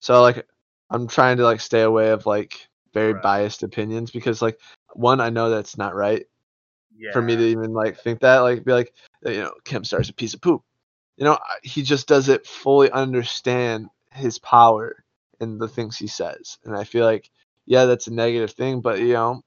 So 0.00 0.22
like 0.22 0.46
I'm 0.90 1.08
trying 1.08 1.38
to 1.38 1.44
like 1.44 1.60
stay 1.60 1.82
away 1.82 2.10
of 2.10 2.26
like 2.26 2.68
very 2.94 3.12
Right. 3.12 3.22
biased 3.22 3.62
opinions 3.62 4.10
because 4.10 4.42
like 4.42 4.60
one 4.94 5.20
I 5.20 5.30
know 5.30 5.50
that's 5.50 5.76
not 5.78 5.94
right 5.94 6.26
Yeah. 6.96 7.12
for 7.12 7.22
me 7.22 7.36
to 7.36 7.42
even 7.42 7.72
like 7.72 7.98
think 7.98 8.20
that 8.20 8.38
like 8.40 8.64
be 8.64 8.72
like 8.72 8.94
uh, 9.26 9.30
you 9.30 9.40
know 9.40 9.54
Keemstar's 9.64 10.10
a 10.10 10.14
piece 10.14 10.34
of 10.34 10.40
poop. 10.40 10.62
You 11.16 11.24
know 11.24 11.38
he 11.62 11.82
just 11.82 12.08
doesn't 12.08 12.46
fully 12.46 12.90
understand 12.90 13.88
his 14.12 14.38
power 14.38 15.04
in 15.40 15.58
the 15.58 15.68
things 15.68 15.96
he 15.98 16.08
says, 16.08 16.58
and 16.64 16.76
I 16.76 16.84
feel 16.84 17.04
like 17.04 17.30
yeah 17.66 17.86
that's 17.86 18.06
a 18.08 18.14
negative 18.14 18.52
thing, 18.52 18.80
but 18.80 19.00
you 19.00 19.14
know 19.14 19.42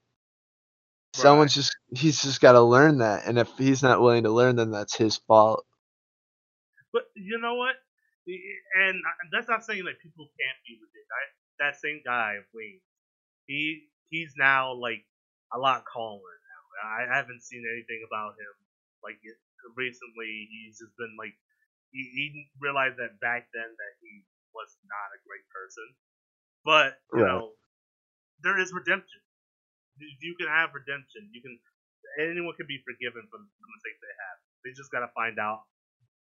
someone's 1.13 1.55
just 1.55 1.75
he's 1.95 2.21
just 2.23 2.41
got 2.41 2.53
to 2.53 2.61
learn 2.61 2.99
that, 2.99 3.27
and 3.27 3.39
if 3.39 3.49
he's 3.57 3.83
not 3.83 4.01
willing 4.01 4.23
to 4.23 4.31
learn, 4.31 4.57
then 4.57 4.71
that's 4.71 4.95
his 4.97 5.17
fault. 5.27 5.65
But 6.93 7.05
you 7.15 7.39
know 7.39 7.55
what? 7.55 7.75
Uh, 8.29 8.85
and 8.87 8.97
that's 9.33 9.49
not 9.49 9.65
saying 9.65 9.85
that 9.85 10.01
people 10.01 10.29
can't 10.37 10.59
be 10.67 10.77
ridiculous. 10.77 11.11
I, 11.13 11.23
that 11.65 11.75
same 11.81 12.01
guy, 12.05 12.37
Wayne, 12.53 12.81
he 13.47 13.89
he's 14.09 14.33
now 14.37 14.73
like 14.73 15.05
a 15.53 15.59
lot 15.59 15.85
calmer 15.85 16.21
now. 16.21 16.61
I 16.85 17.01
haven't 17.09 17.43
seen 17.43 17.63
anything 17.65 18.03
about 18.07 18.35
him 18.39 18.55
like 19.03 19.19
recently. 19.77 20.49
He's 20.51 20.79
just 20.79 20.95
been 20.97 21.15
like 21.19 21.35
he, 21.91 22.03
he 22.13 22.25
realized 22.61 22.97
that 22.99 23.19
back 23.21 23.47
then 23.53 23.69
that 23.69 23.93
he 24.01 24.23
was 24.55 24.69
not 24.87 25.09
a 25.15 25.23
great 25.27 25.45
person. 25.53 25.87
But 26.65 26.99
you 27.13 27.23
Right. 27.23 27.25
know, 27.25 27.53
there 28.43 28.59
is 28.59 28.73
redemption. 28.73 29.21
You- 29.99 30.35
can 30.39 30.47
have 30.47 30.73
redemption. 30.73 31.29
You 31.33 31.41
can 31.41 31.59
anyone 32.19 32.55
can 32.57 32.67
be 32.67 32.81
forgiven 32.85 33.23
for 33.29 33.37
the 33.39 33.45
mistakes 33.75 33.99
they 34.01 34.15
have. 34.27 34.37
They 34.65 34.71
just 34.75 34.91
gotta 34.91 35.09
find 35.15 35.39
out 35.39 35.63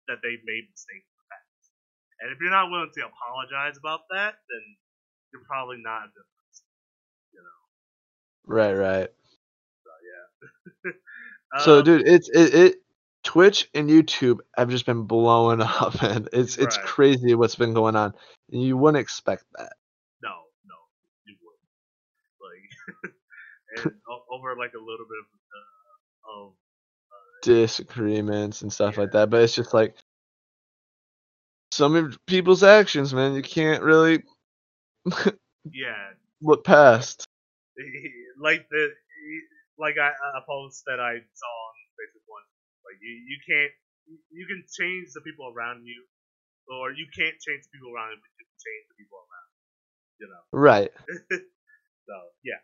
that 0.07 0.19
they've 0.23 0.43
made 0.45 0.69
mistakes 0.69 1.07
in 1.07 1.15
the 1.19 1.27
past. 1.31 1.65
And 2.21 2.27
if 2.33 2.39
you're 2.41 2.51
not 2.53 2.69
willing 2.71 2.91
to 2.93 3.03
apologize 3.07 3.77
about 3.77 4.01
that, 4.11 4.35
then 4.49 4.63
you're 5.33 5.45
probably 5.45 5.77
not 5.81 6.07
a 6.07 6.09
good 6.13 6.29
person. 6.47 6.67
You 7.33 7.41
know. 7.43 7.59
Right, 8.45 8.73
right. 8.73 9.09
So 9.83 9.91
yeah. 10.09 10.91
So, 11.57 11.81
Um, 11.81 11.83
dude, 11.83 12.07
it's 12.07 12.29
it, 12.29 12.53
it 12.55 12.75
Twitch 13.23 13.69
and 13.73 13.89
YouTube 13.89 14.39
have 14.57 14.69
just 14.69 14.85
been 14.85 15.03
blowing 15.03 15.61
up, 15.61 16.01
and 16.03 16.27
It's 16.33 16.57
it's 16.57 16.77
Right. 16.77 16.85
crazy 16.85 17.35
what's 17.35 17.55
been 17.55 17.73
going 17.73 17.95
on. 17.95 18.13
And 18.51 18.61
you 18.61 18.77
wouldn't 18.77 19.01
expect 19.01 19.45
that. 19.57 19.73
No, 20.21 20.47
no, 20.65 20.75
you 21.25 21.35
wouldn't. 21.41 21.69
Like, 22.41 23.13
and 23.77 23.91
over 24.31 24.55
like 24.57 24.73
a 24.73 24.79
little 24.79 25.07
bit 25.09 25.19
of 25.19 25.27
uh, 25.57 26.33
of 26.47 26.53
Disagreements 27.43 28.61
and 28.63 28.71
stuff 28.73 28.97
like 28.97 29.11
that, 29.11 29.29
but 29.29 29.41
it's 29.43 29.55
just 29.55 29.73
like 29.73 29.95
some 31.71 31.95
of 31.95 32.17
people's 32.27 32.63
actions, 32.63 33.13
man. 33.13 33.35
You 33.35 33.41
can't 33.43 33.83
really 33.83 34.23
yeah, 35.71 36.15
look 36.41 36.63
past. 36.65 37.25
like 38.41 38.67
the 38.71 38.89
like 39.79 39.95
I, 39.99 40.09
a 40.37 40.41
post 40.47 40.83
that 40.87 40.99
I 40.99 41.19
saw 41.33 41.53
on 41.69 41.75
Facebook 41.99 42.25
once. 42.29 42.49
Like 42.85 42.99
you, 43.01 43.11
you 43.11 43.37
can't 43.47 43.71
you 44.31 44.45
can 44.47 44.63
change 44.79 45.09
the 45.13 45.21
people 45.21 45.51
around 45.55 45.85
you, 45.85 46.03
or 46.69 46.91
you 46.91 47.07
can't 47.15 47.35
change 47.41 47.63
the 47.65 47.71
people 47.77 47.93
around 47.95 48.11
you, 48.11 48.19
but 48.21 48.31
you 48.39 48.45
can 48.45 48.59
change 48.61 48.85
the 48.89 48.97
people 48.99 49.17
around. 49.19 49.49
You, 50.03 50.25
you 50.25 50.27
know. 50.31 50.43
Right. 50.53 50.91
So 52.07 52.15
yeah. 52.43 52.59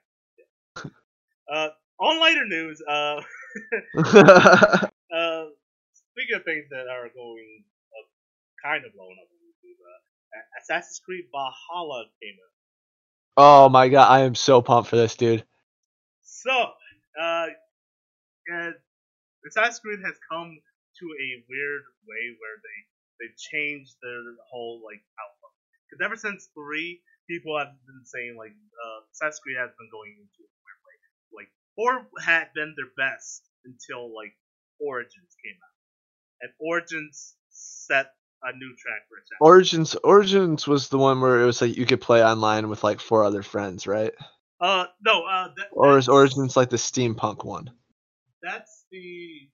uh, 1.54 1.70
on 2.00 2.20
lighter 2.20 2.46
news, 2.46 2.82
uh, 2.88 3.22
uh, 3.98 5.46
speaking 5.94 6.36
of 6.36 6.44
things 6.44 6.66
that 6.70 6.88
are 6.88 7.10
going 7.16 7.64
uh, 7.94 8.68
kind 8.68 8.86
of 8.86 8.94
blowing 8.94 9.18
up 9.22 9.30
on 9.30 9.40
YouTube, 9.44 9.80
uh, 9.80 10.62
Assassin's 10.62 11.02
Creed 11.04 11.26
Valhalla 11.32 12.06
came 12.22 12.36
out. 12.36 12.54
oh 13.38 13.70
my 13.70 13.90
god, 13.90 14.10
I 14.10 14.22
am 14.22 14.36
so 14.36 14.62
pumped 14.62 14.90
for 14.90 14.96
this, 14.96 15.16
dude. 15.16 15.44
So, 16.22 16.52
uh, 17.20 17.48
and 18.48 18.76
Assassin's 19.48 19.80
Creed 19.80 20.00
has 20.06 20.16
come 20.32 20.60
to 21.00 21.06
a 21.06 21.30
weird 21.48 21.84
way 22.08 22.24
where 22.40 22.58
they 22.64 22.80
they 23.20 23.30
changed 23.36 23.96
their 24.02 24.24
whole 24.52 24.82
like 24.84 25.04
outlook. 25.20 25.56
Because 25.84 26.06
ever 26.06 26.16
since 26.16 26.48
three, 26.56 27.02
people 27.28 27.58
have 27.58 27.76
been 27.86 28.06
saying 28.06 28.36
like 28.40 28.56
uh, 28.56 29.00
Assassin's 29.12 29.40
Creed 29.44 29.60
has 29.60 29.72
been 29.76 29.92
going 29.92 30.16
into 30.16 30.48
a 31.80 31.86
weird 31.88 31.96
way. 31.96 32.02
Like 32.02 32.14
four 32.14 32.22
had 32.26 32.48
been 32.56 32.76
their 32.78 33.08
best 33.08 33.44
until 33.66 34.16
like 34.16 34.34
Origins 34.80 35.36
came 35.44 35.56
out, 35.56 35.78
and 36.42 36.52
Origins 36.60 37.36
set 37.50 38.08
a 38.44 38.52
new 38.54 38.76
track 38.78 39.02
for 39.10 39.18
Assassin's. 39.18 39.40
Origins 39.42 39.96
Origins 39.96 40.68
was 40.68 40.90
the 40.90 40.98
one 40.98 41.22
where 41.22 41.42
it 41.42 41.46
was 41.46 41.62
like 41.62 41.78
you 41.78 41.86
could 41.86 42.02
play 42.02 42.24
online 42.24 42.70
with 42.70 42.84
like 42.84 43.00
four 43.00 43.24
other 43.24 43.44
friends, 43.44 43.88
right? 43.88 44.14
uh, 44.62 44.86
no, 45.06 45.24
uh, 45.26 45.50
that, 45.58 45.68
Or 45.72 45.98
is 45.98 46.10
Origins 46.10 46.58
like 46.58 46.70
the 46.70 46.78
steampunk 46.78 47.46
one? 47.46 47.72
That's 48.42 48.86
the. 48.92 49.50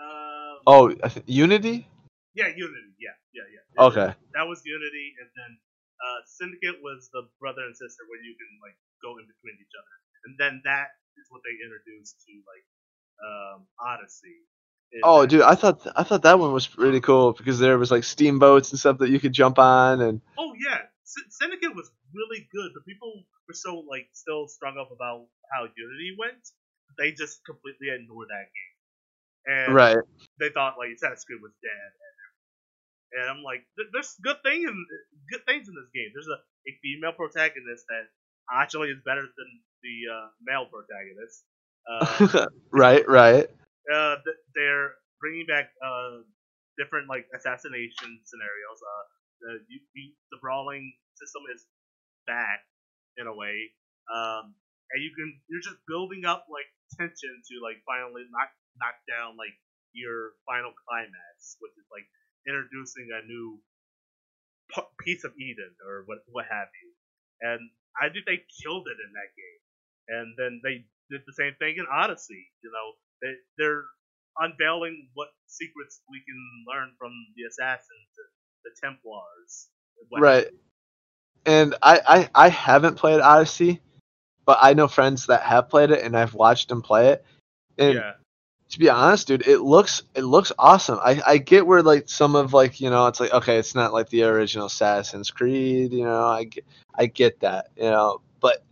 Uh, 0.00 0.62
Oh, 0.66 0.90
I 1.02 1.08
th- 1.08 1.24
Unity? 1.26 1.88
Yeah, 2.34 2.48
Unity. 2.48 2.94
Yeah, 2.98 3.16
yeah, 3.34 3.42
yeah. 3.50 3.82
Okay. 3.82 4.14
That 4.34 4.46
was 4.46 4.62
Unity, 4.64 5.14
and 5.20 5.30
then 5.34 5.58
uh, 5.98 6.20
Syndicate 6.26 6.82
was 6.82 7.10
the 7.12 7.28
brother 7.40 7.62
and 7.66 7.74
sister 7.76 8.04
where 8.06 8.22
you 8.22 8.36
can 8.38 8.50
like 8.62 8.78
go 9.02 9.18
in 9.18 9.26
between 9.26 9.58
each 9.58 9.74
other, 9.74 9.96
and 10.28 10.36
then 10.36 10.60
that 10.68 10.92
is 11.16 11.24
what 11.32 11.40
they 11.40 11.56
introduced 11.64 12.20
to 12.28 12.32
like 12.44 12.66
um, 13.24 13.64
Odyssey. 13.80 14.44
Oh, 15.02 15.24
dude, 15.26 15.42
I 15.42 15.54
thought 15.54 15.86
I 15.96 16.02
thought 16.04 16.22
that 16.22 16.38
one 16.38 16.52
was 16.52 16.66
pretty 16.66 17.00
cool 17.00 17.32
because 17.32 17.58
there 17.58 17.78
was 17.78 17.90
like 17.90 18.04
steamboats 18.04 18.70
and 18.70 18.78
stuff 18.78 18.98
that 18.98 19.08
you 19.08 19.20
could 19.20 19.32
jump 19.32 19.58
on, 19.58 20.00
and 20.00 20.20
Oh 20.36 20.52
yeah, 20.56 20.84
Sy- 21.04 21.28
Syndicate 21.28 21.74
was 21.74 21.90
really 22.12 22.48
good, 22.52 22.72
but 22.74 22.84
people 22.84 23.24
were 23.48 23.54
so 23.54 23.84
like 23.88 24.08
still 24.12 24.48
strung 24.48 24.76
up 24.78 24.92
about 24.92 25.26
how 25.52 25.64
Unity 25.64 26.16
went, 26.18 26.44
they 26.96 27.12
just 27.12 27.44
completely 27.44 27.88
ignored 27.88 28.28
that 28.28 28.48
game, 28.52 28.76
and 29.44 29.74
right, 29.74 29.96
they 30.40 30.48
thought 30.50 30.78
like 30.78 30.92
Assassin's 30.92 31.24
Creed 31.24 31.40
was 31.42 31.52
dead. 31.62 31.92
And 33.08 33.24
I'm 33.24 33.40
like, 33.42 33.64
there's 33.92 34.20
good 34.20 34.36
thing 34.44 34.68
in 34.68 34.76
good 35.32 35.40
things 35.48 35.64
in 35.64 35.72
this 35.72 35.88
game. 35.96 36.12
There's 36.12 36.28
a, 36.28 36.40
a 36.68 36.72
female 36.84 37.16
protagonist 37.16 37.88
that 37.88 38.04
actually 38.52 38.88
is 38.90 38.98
better 39.04 39.22
than 39.22 39.50
the 39.82 39.96
uh, 40.12 40.28
male 40.42 40.66
protagonist. 40.66 41.44
Uh, 41.88 42.46
right, 42.70 43.08
right. 43.08 43.48
uh, 43.92 44.16
they're 44.54 44.92
bringing 45.20 45.46
back 45.46 45.70
uh, 45.80 46.20
different 46.78 47.08
like 47.08 47.26
assassination 47.34 48.20
scenarios. 48.24 48.78
Uh, 48.80 49.04
the 49.40 49.50
you, 49.68 49.80
the 50.30 50.38
brawling 50.42 50.92
system 51.16 51.42
is 51.54 51.64
back 52.26 52.60
in 53.16 53.26
a 53.26 53.34
way, 53.34 53.72
um, 54.12 54.54
and 54.92 55.00
you 55.02 55.10
can 55.16 55.32
you're 55.48 55.64
just 55.64 55.80
building 55.88 56.24
up 56.24 56.46
like 56.52 56.68
tension 56.98 57.32
to 57.48 57.54
like 57.64 57.80
finally 57.88 58.24
knock 58.30 58.50
knock 58.78 58.96
down 59.08 59.36
like 59.36 59.54
your 59.92 60.36
final 60.46 60.72
climax, 60.86 61.56
which 61.60 61.72
is 61.80 61.86
like 61.90 62.06
introducing 62.46 63.08
a 63.14 63.24
new 63.26 63.60
p- 64.74 64.92
piece 65.00 65.24
of 65.24 65.32
Eden 65.38 65.72
or 65.86 66.04
what 66.06 66.18
what 66.30 66.46
have 66.50 66.68
you. 66.82 66.90
And 67.40 67.60
I 68.00 68.08
think 68.08 68.26
they 68.26 68.42
killed 68.62 68.86
it 68.88 68.98
in 69.02 69.10
that 69.14 69.30
game. 69.36 69.60
And 70.08 70.26
then 70.38 70.60
they 70.64 70.84
did 71.10 71.22
the 71.26 71.34
same 71.34 71.54
thing 71.58 71.76
in 71.78 71.86
Odyssey. 71.92 72.48
You 72.62 72.70
know, 72.72 72.92
they, 73.22 73.34
they're 73.58 73.84
unveiling 74.38 75.08
what 75.14 75.28
secrets 75.46 76.00
we 76.10 76.22
can 76.26 76.38
learn 76.68 76.92
from 76.98 77.12
the 77.36 77.44
assassins, 77.44 78.08
the, 78.16 78.24
the 78.70 78.76
Templars. 78.82 79.68
what- 80.08 80.20
Right. 80.22 80.48
And 81.46 81.74
I, 81.82 82.00
I 82.06 82.30
I 82.46 82.48
haven't 82.48 82.96
played 82.96 83.20
Odyssey, 83.20 83.80
but 84.44 84.58
I 84.60 84.74
know 84.74 84.88
friends 84.88 85.26
that 85.26 85.42
have 85.42 85.68
played 85.70 85.90
it, 85.90 86.02
and 86.04 86.16
I've 86.16 86.34
watched 86.34 86.68
them 86.68 86.82
play 86.82 87.08
it. 87.10 87.24
And 87.78 87.94
Yeah. 87.94 88.12
to 88.70 88.78
be 88.78 88.90
honest, 88.90 89.28
dude, 89.28 89.46
it 89.46 89.60
looks 89.60 90.02
it 90.14 90.24
looks 90.24 90.52
awesome. 90.58 90.98
I, 91.02 91.22
I 91.26 91.38
get 91.38 91.66
where 91.66 91.82
like 91.82 92.08
some 92.08 92.34
of 92.36 92.52
like 92.52 92.80
you 92.80 92.90
know 92.90 93.06
it's 93.06 93.20
like 93.20 93.32
okay, 93.32 93.56
it's 93.58 93.74
not 93.74 93.92
like 93.94 94.10
the 94.10 94.24
original 94.24 94.66
Assassin's 94.66 95.30
Creed, 95.30 95.92
you 95.92 96.04
know. 96.04 96.26
I 96.26 96.44
get, 96.44 96.64
I 96.98 97.06
get 97.06 97.40
that, 97.40 97.68
you 97.76 97.84
know, 97.90 98.20
but 98.40 98.64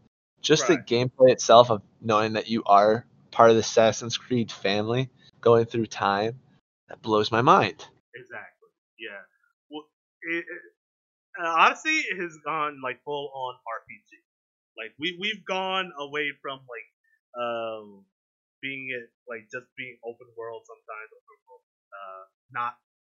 just 0.42 0.64
Right. 0.64 0.78
the 0.78 0.78
gameplay 0.78 1.30
itself 1.32 1.70
of 1.70 1.82
knowing 2.02 2.34
that 2.34 2.48
you 2.48 2.62
are 2.66 3.06
part 3.30 3.50
of 3.50 3.56
the 3.56 3.60
Assassin's 3.60 4.18
Creed 4.18 4.52
family 4.52 5.10
going 5.40 5.66
through 5.66 5.86
time, 5.86 6.40
that 6.88 7.02
blows 7.02 7.32
my 7.32 7.42
mind. 7.42 7.86
Exactly. 8.14 8.70
Yeah. 8.98 9.22
Well, 9.70 9.86
it, 10.22 10.44
it, 10.44 10.62
uh, 11.42 11.48
Odyssey 11.66 12.04
has 12.18 12.36
gone 12.44 12.80
like 12.82 13.02
full 13.04 13.30
on 13.34 13.54
RPG. 13.66 14.16
Like 14.78 14.92
we 14.98 15.16
we've 15.20 15.44
gone 15.46 15.92
away 15.98 16.32
from 16.42 16.60
like 16.68 16.88
um 17.36 18.04
being 18.62 18.88
it 18.90 19.10
like 19.28 19.48
just 19.52 19.66
being 19.76 19.98
open 20.04 20.26
world 20.36 20.64
sometimes 20.66 21.08
open 21.12 21.38
world, 21.48 21.64
uh 21.92 22.24
not 22.52 22.74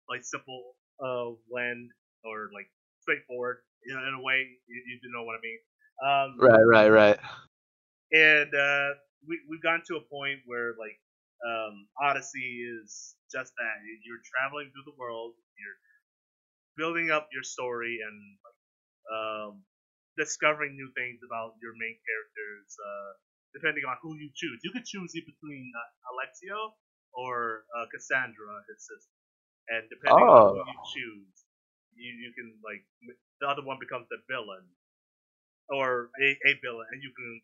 like 0.09 0.24
simple 0.24 0.77
uh 1.01 1.32
blend 1.51 1.91
or 2.24 2.51
like 2.55 2.69
straightforward 3.01 3.59
you 3.85 3.94
know, 3.94 4.02
in 4.09 4.15
a 4.15 4.23
way 4.23 4.47
you, 4.69 4.78
you 5.02 5.11
know 5.12 5.24
what 5.24 5.36
I 5.36 5.43
mean. 5.43 5.61
Um, 6.05 6.31
Right, 6.39 6.62
right, 6.66 6.89
right. 6.89 7.19
and 8.12 8.51
uh, 8.55 8.90
we 9.27 9.40
we've 9.48 9.62
gotten 9.62 9.82
to 9.89 9.97
a 9.97 10.05
point 10.11 10.40
where 10.47 10.74
like 10.78 10.98
um, 11.44 11.89
Odyssey 12.01 12.65
is 12.82 13.16
just 13.32 13.52
that 13.57 13.77
you're 14.05 14.23
traveling 14.24 14.70
through 14.73 14.86
the 14.86 14.97
world, 14.98 15.35
you're 15.59 15.78
building 16.77 17.11
up 17.11 17.28
your 17.32 17.43
story 17.44 17.98
and 18.05 18.16
like 18.44 18.61
um, 19.12 19.52
discovering 20.16 20.77
new 20.77 20.90
things 20.97 21.20
about 21.24 21.57
your 21.62 21.74
main 21.78 21.97
characters, 22.05 22.69
uh, 22.78 23.11
depending 23.55 23.85
on 23.86 23.97
who 24.02 24.15
you 24.16 24.31
choose. 24.35 24.61
You 24.65 24.73
could 24.73 24.85
choose 24.86 25.12
between 25.15 25.73
uh, 25.74 26.11
Alexio 26.15 26.74
or 27.15 27.65
uh, 27.77 27.86
Cassandra, 27.93 28.62
his 28.69 28.81
sister, 28.86 29.16
and 29.70 29.89
depending 29.90 30.27
on 30.28 30.40
who 30.48 30.55
Oh. 30.55 30.65
you 30.65 30.77
choose, 30.85 31.35
you 31.94 32.11
you 32.28 32.31
can 32.36 32.59
like 32.65 32.85
the 33.41 33.49
other 33.49 33.65
one 33.65 33.79
becomes 33.81 34.07
the 34.11 34.21
villain 34.29 34.65
or 35.69 36.11
a, 36.21 36.29
a 36.49 36.53
villain, 36.62 36.87
and 36.93 37.03
you 37.03 37.12
can 37.15 37.41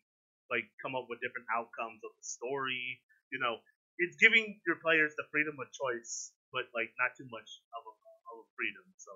like 0.51 0.67
come 0.81 0.95
up 0.95 1.07
with 1.09 1.19
different 1.19 1.47
outcomes 1.55 1.99
of 2.03 2.11
the 2.15 2.25
story. 2.25 2.99
You 3.31 3.39
know, 3.39 3.57
it's 3.97 4.15
giving 4.17 4.59
your 4.67 4.77
players 4.83 5.13
the 5.17 5.23
freedom 5.31 5.55
of 5.59 5.67
choice, 5.73 6.31
but 6.51 6.69
like 6.75 6.91
not 6.99 7.15
too 7.17 7.27
much 7.31 7.49
of 7.73 7.81
a, 7.87 7.93
of 8.31 8.35
a 8.43 8.47
freedom. 8.55 8.85
So, 8.97 9.11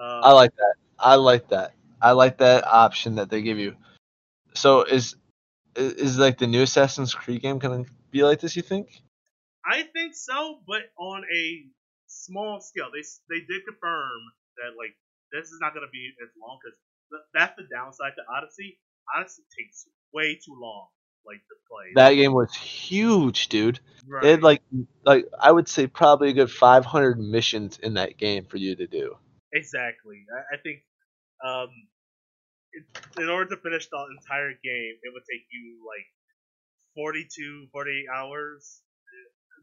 um, 0.00 0.20
I 0.24 0.32
like 0.32 0.54
that. 0.56 0.74
I 0.98 1.14
like 1.16 1.48
that. 1.50 1.72
I 2.00 2.12
like 2.12 2.38
that 2.38 2.66
option 2.66 3.16
that 3.16 3.30
they 3.30 3.42
give 3.42 3.58
you. 3.58 3.76
So 4.54 4.82
is 4.82 5.16
is, 5.76 5.92
is 5.94 6.18
like 6.18 6.38
the 6.38 6.46
new 6.46 6.62
Assassin's 6.62 7.14
Creed 7.14 7.42
game 7.42 7.58
gonna 7.58 7.84
be 8.10 8.22
like 8.22 8.40
this? 8.40 8.56
You 8.56 8.62
think? 8.62 8.88
I 9.66 9.82
think 9.82 10.14
so, 10.14 10.60
but 10.66 10.82
on 10.98 11.24
a 11.24 11.66
small 12.06 12.60
scale. 12.60 12.90
They 12.92 13.02
they 13.28 13.40
did 13.44 13.64
confirm 13.66 14.20
that 14.56 14.78
like 14.78 14.94
this 15.34 15.50
is 15.50 15.58
not 15.60 15.74
going 15.74 15.86
to 15.86 15.90
be 15.90 16.14
as 16.22 16.30
long 16.40 16.58
because 16.62 16.78
that's 17.34 17.56
the 17.56 17.66
downside 17.74 18.12
to 18.14 18.22
Odyssey. 18.30 18.78
Odyssey 19.14 19.42
takes 19.58 19.86
way 20.14 20.38
too 20.38 20.54
long, 20.56 20.86
like 21.26 21.42
to 21.50 21.56
play. 21.68 21.92
That 21.94 22.14
game 22.14 22.32
was 22.32 22.54
huge, 22.54 23.48
dude. 23.48 23.80
right. 24.06 24.24
It 24.24 24.42
like 24.42 24.62
like 25.04 25.26
I 25.38 25.50
would 25.50 25.68
say 25.68 25.86
probably 25.86 26.30
a 26.30 26.32
good 26.32 26.50
500 26.50 27.18
missions 27.18 27.78
in 27.78 27.94
that 27.94 28.16
game 28.16 28.46
for 28.46 28.56
you 28.56 28.76
to 28.76 28.86
do. 28.86 29.16
Exactly. 29.52 30.24
I, 30.30 30.54
I 30.54 30.58
think 30.62 30.78
um, 31.44 31.68
it, 32.72 32.84
in 33.20 33.28
order 33.28 33.54
to 33.54 33.60
finish 33.60 33.88
the 33.88 33.98
entire 34.16 34.50
game, 34.50 34.94
it 35.02 35.12
would 35.12 35.24
take 35.30 35.46
you 35.50 35.82
like 35.86 36.06
42, 36.94 37.68
48 37.72 38.06
hours 38.14 38.80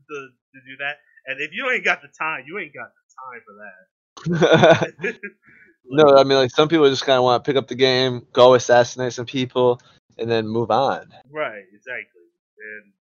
to, 0.09 0.15
to 0.15 0.59
do 0.67 0.77
that. 0.79 0.97
And 1.27 1.41
if 1.41 1.51
you 1.53 1.69
ain't 1.69 1.85
got 1.85 2.01
the 2.01 2.09
time, 2.19 2.43
you 2.47 2.59
ain't 2.59 2.73
got 2.73 2.89
the 2.91 3.05
time 3.23 3.41
for 3.45 3.55
that. 3.61 5.19
no, 5.85 6.17
I 6.17 6.23
mean 6.23 6.37
like 6.37 6.51
some 6.51 6.67
people 6.69 6.89
just 6.89 7.05
kind 7.05 7.17
of 7.17 7.23
want 7.23 7.43
to 7.43 7.49
pick 7.49 7.57
up 7.57 7.67
the 7.67 7.75
game, 7.75 8.25
go 8.33 8.53
assassinate 8.53 9.13
some 9.13 9.25
people, 9.25 9.81
and 10.17 10.29
then 10.29 10.47
move 10.47 10.71
on. 10.71 11.11
Right, 11.31 11.63
exactly. 11.73 12.27
And 12.61 12.93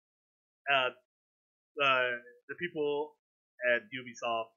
uh, 0.73 0.91
uh, 1.85 2.11
the 2.49 2.55
people 2.59 3.17
at 3.75 3.83
Ubisoft, 3.91 4.53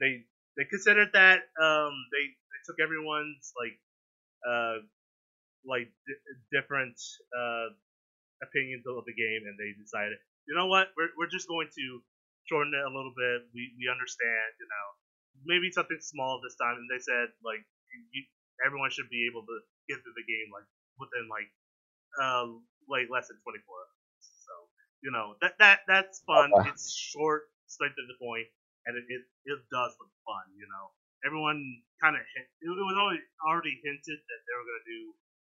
they 0.00 0.24
they 0.56 0.64
considered 0.70 1.10
that 1.12 1.40
um, 1.60 1.92
they, 2.12 2.24
they 2.32 2.60
took 2.64 2.80
everyone's 2.80 3.52
like 3.58 3.76
uh, 4.46 4.76
like 5.66 5.90
di- 6.06 6.24
different 6.52 6.96
uh, 7.36 7.68
opinions 8.42 8.84
of 8.86 9.04
the 9.04 9.14
game, 9.16 9.42
and 9.46 9.56
they 9.58 9.72
decided, 9.80 10.18
you 10.48 10.54
know 10.54 10.66
what, 10.66 10.88
we're 10.96 11.10
we're 11.18 11.30
just 11.30 11.48
going 11.48 11.68
to 11.74 11.86
shorten 12.48 12.72
it 12.74 12.84
a 12.84 12.92
little 12.92 13.12
bit. 13.16 13.48
We 13.54 13.74
we 13.78 13.90
understand, 13.90 14.50
you 14.60 14.68
know, 14.68 14.86
maybe 15.44 15.70
something 15.72 16.00
small 16.00 16.40
this 16.40 16.56
time. 16.56 16.78
And 16.80 16.88
they 16.88 17.02
said 17.02 17.34
like 17.44 17.62
you, 18.14 18.22
everyone 18.64 18.90
should 18.90 19.10
be 19.10 19.28
able 19.28 19.44
to 19.44 19.56
get 19.88 20.00
through 20.00 20.16
the 20.16 20.26
game 20.26 20.48
like 20.54 20.68
within 20.98 21.26
like 21.28 21.50
uh, 22.20 22.46
like 22.88 23.08
less 23.12 23.28
than 23.28 23.38
24 23.42 23.62
hours. 23.62 24.24
So 24.44 24.54
you 25.02 25.10
know 25.12 25.36
that 25.42 25.58
that 25.60 25.86
that's 25.88 26.22
fun. 26.26 26.52
Okay. 26.52 26.70
It's 26.70 26.92
short, 26.94 27.50
straight 27.66 27.94
to 27.94 28.04
the 28.08 28.18
point, 28.20 28.48
and 28.86 28.96
it 28.96 29.04
it, 29.08 29.22
it 29.46 29.60
does 29.72 29.92
look 30.00 30.12
fun. 30.26 30.46
You 30.56 30.66
know, 30.68 30.84
everyone 31.26 31.60
kind 32.02 32.16
of 32.16 32.22
it, 32.22 32.46
it 32.62 32.68
was 32.70 32.96
already 32.98 33.24
already 33.44 33.74
hinted 33.84 34.18
that 34.20 34.40
they 34.46 34.54
were 34.56 34.66
gonna 34.66 34.88
do 34.88 35.00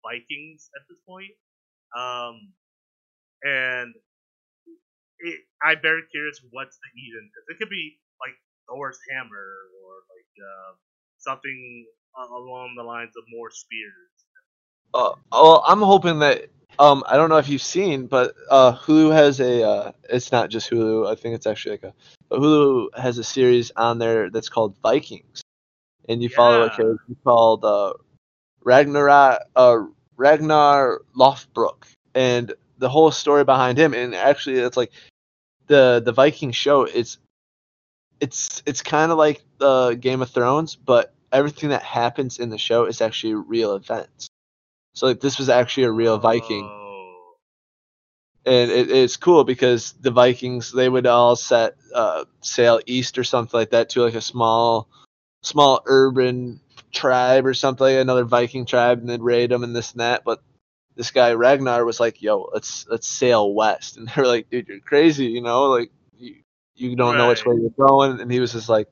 Vikings 0.04 0.70
at 0.76 0.82
this 0.88 1.00
point. 1.06 1.34
Um, 1.96 2.52
and 3.44 3.94
it, 5.20 5.40
I'm 5.62 5.80
very 5.82 6.02
curious 6.10 6.40
what's 6.50 6.78
the 6.78 6.90
Eden 7.00 7.30
because 7.30 7.46
it 7.50 7.58
could 7.58 7.70
be 7.70 7.98
Thor's 8.68 8.98
hammer 9.10 9.48
or 9.82 9.90
like 10.14 10.32
uh, 10.38 10.72
something 11.18 11.86
along 12.16 12.74
the 12.76 12.84
lines 12.84 13.14
of 13.16 13.24
more 13.28 13.50
spears. 13.50 14.10
Uh, 14.94 15.12
well, 15.32 15.62
I'm 15.66 15.80
hoping 15.82 16.18
that 16.20 16.46
um 16.78 17.02
I 17.06 17.16
don't 17.16 17.28
know 17.28 17.38
if 17.38 17.48
you've 17.48 17.62
seen, 17.62 18.06
but 18.06 18.34
uh 18.50 18.72
Hulu 18.76 19.12
has 19.12 19.40
a 19.40 19.62
uh 19.62 19.92
it's 20.08 20.32
not 20.32 20.50
just 20.50 20.70
Hulu. 20.70 21.06
I 21.10 21.14
think 21.14 21.34
it's 21.34 21.46
actually 21.46 21.72
like 21.72 21.84
a 21.84 21.94
but 22.28 22.40
Hulu 22.40 22.96
has 22.98 23.18
a 23.18 23.24
series 23.24 23.70
on 23.76 23.98
there 23.98 24.30
that's 24.30 24.48
called 24.48 24.76
Vikings, 24.82 25.42
and 26.08 26.22
you 26.22 26.28
follow 26.28 26.62
a 26.64 26.70
Yeah. 26.70 26.76
character 26.76 27.14
called 27.24 27.64
uh 27.64 27.94
Ragnar 28.64 29.40
uh 29.56 29.78
Ragnar 30.16 31.02
Lothbrok, 31.16 31.84
and 32.14 32.52
the 32.78 32.88
whole 32.88 33.10
story 33.10 33.44
behind 33.44 33.78
him. 33.78 33.94
And 33.94 34.14
actually, 34.14 34.58
it's 34.58 34.76
like 34.76 34.92
the 35.66 36.02
the 36.04 36.12
Viking 36.12 36.52
show. 36.52 36.82
It's 36.84 37.18
it's 38.20 38.62
it's 38.66 38.82
kind 38.82 39.12
of 39.12 39.18
like 39.18 39.42
the 39.58 39.94
Game 39.94 40.22
of 40.22 40.30
Thrones, 40.30 40.74
but 40.74 41.14
everything 41.32 41.70
that 41.70 41.82
happens 41.82 42.38
in 42.38 42.50
the 42.50 42.58
show 42.58 42.84
is 42.84 43.00
actually 43.00 43.34
real 43.34 43.74
events. 43.74 44.28
So 44.94 45.06
like 45.06 45.20
this 45.20 45.38
was 45.38 45.48
actually 45.48 45.84
a 45.84 45.92
real 45.92 46.18
Viking, 46.18 46.64
Oh, 46.64 47.34
and 48.44 48.70
it, 48.70 48.90
it's 48.90 49.16
cool 49.16 49.44
because 49.44 49.92
the 49.92 50.10
Vikings 50.10 50.72
they 50.72 50.88
would 50.88 51.06
all 51.06 51.36
set 51.36 51.76
uh, 51.94 52.24
sail 52.40 52.80
east 52.86 53.18
or 53.18 53.24
something 53.24 53.58
like 53.58 53.70
that 53.70 53.90
to 53.90 54.02
like 54.02 54.14
a 54.14 54.20
small 54.20 54.88
small 55.42 55.82
urban 55.86 56.60
tribe 56.92 57.46
or 57.46 57.54
something 57.54 57.84
like 57.84 57.96
another 57.96 58.24
Viking 58.24 58.66
tribe, 58.66 58.98
and 58.98 59.08
they'd 59.08 59.20
raid 59.20 59.50
them 59.50 59.62
and 59.62 59.76
this 59.76 59.92
and 59.92 60.00
that. 60.00 60.24
But 60.24 60.42
this 60.96 61.10
guy 61.12 61.34
Ragnar 61.34 61.84
was 61.84 62.00
like, 62.00 62.20
"Yo, 62.22 62.50
let's 62.52 62.86
let's 62.88 63.06
sail 63.06 63.54
west," 63.54 63.96
and 63.98 64.08
they 64.08 64.20
were 64.20 64.26
like, 64.26 64.50
"Dude, 64.50 64.68
you're 64.68 64.80
crazy," 64.80 65.26
you 65.26 65.42
know, 65.42 65.64
like 65.64 65.90
you, 66.78 66.96
don't 66.96 67.16
know 67.16 67.28
which 67.28 67.44
way 67.44 67.56
you're 67.56 67.70
going. 67.70 68.20
And 68.20 68.30
he 68.30 68.40
was 68.40 68.52
just 68.52 68.68
like, 68.68 68.88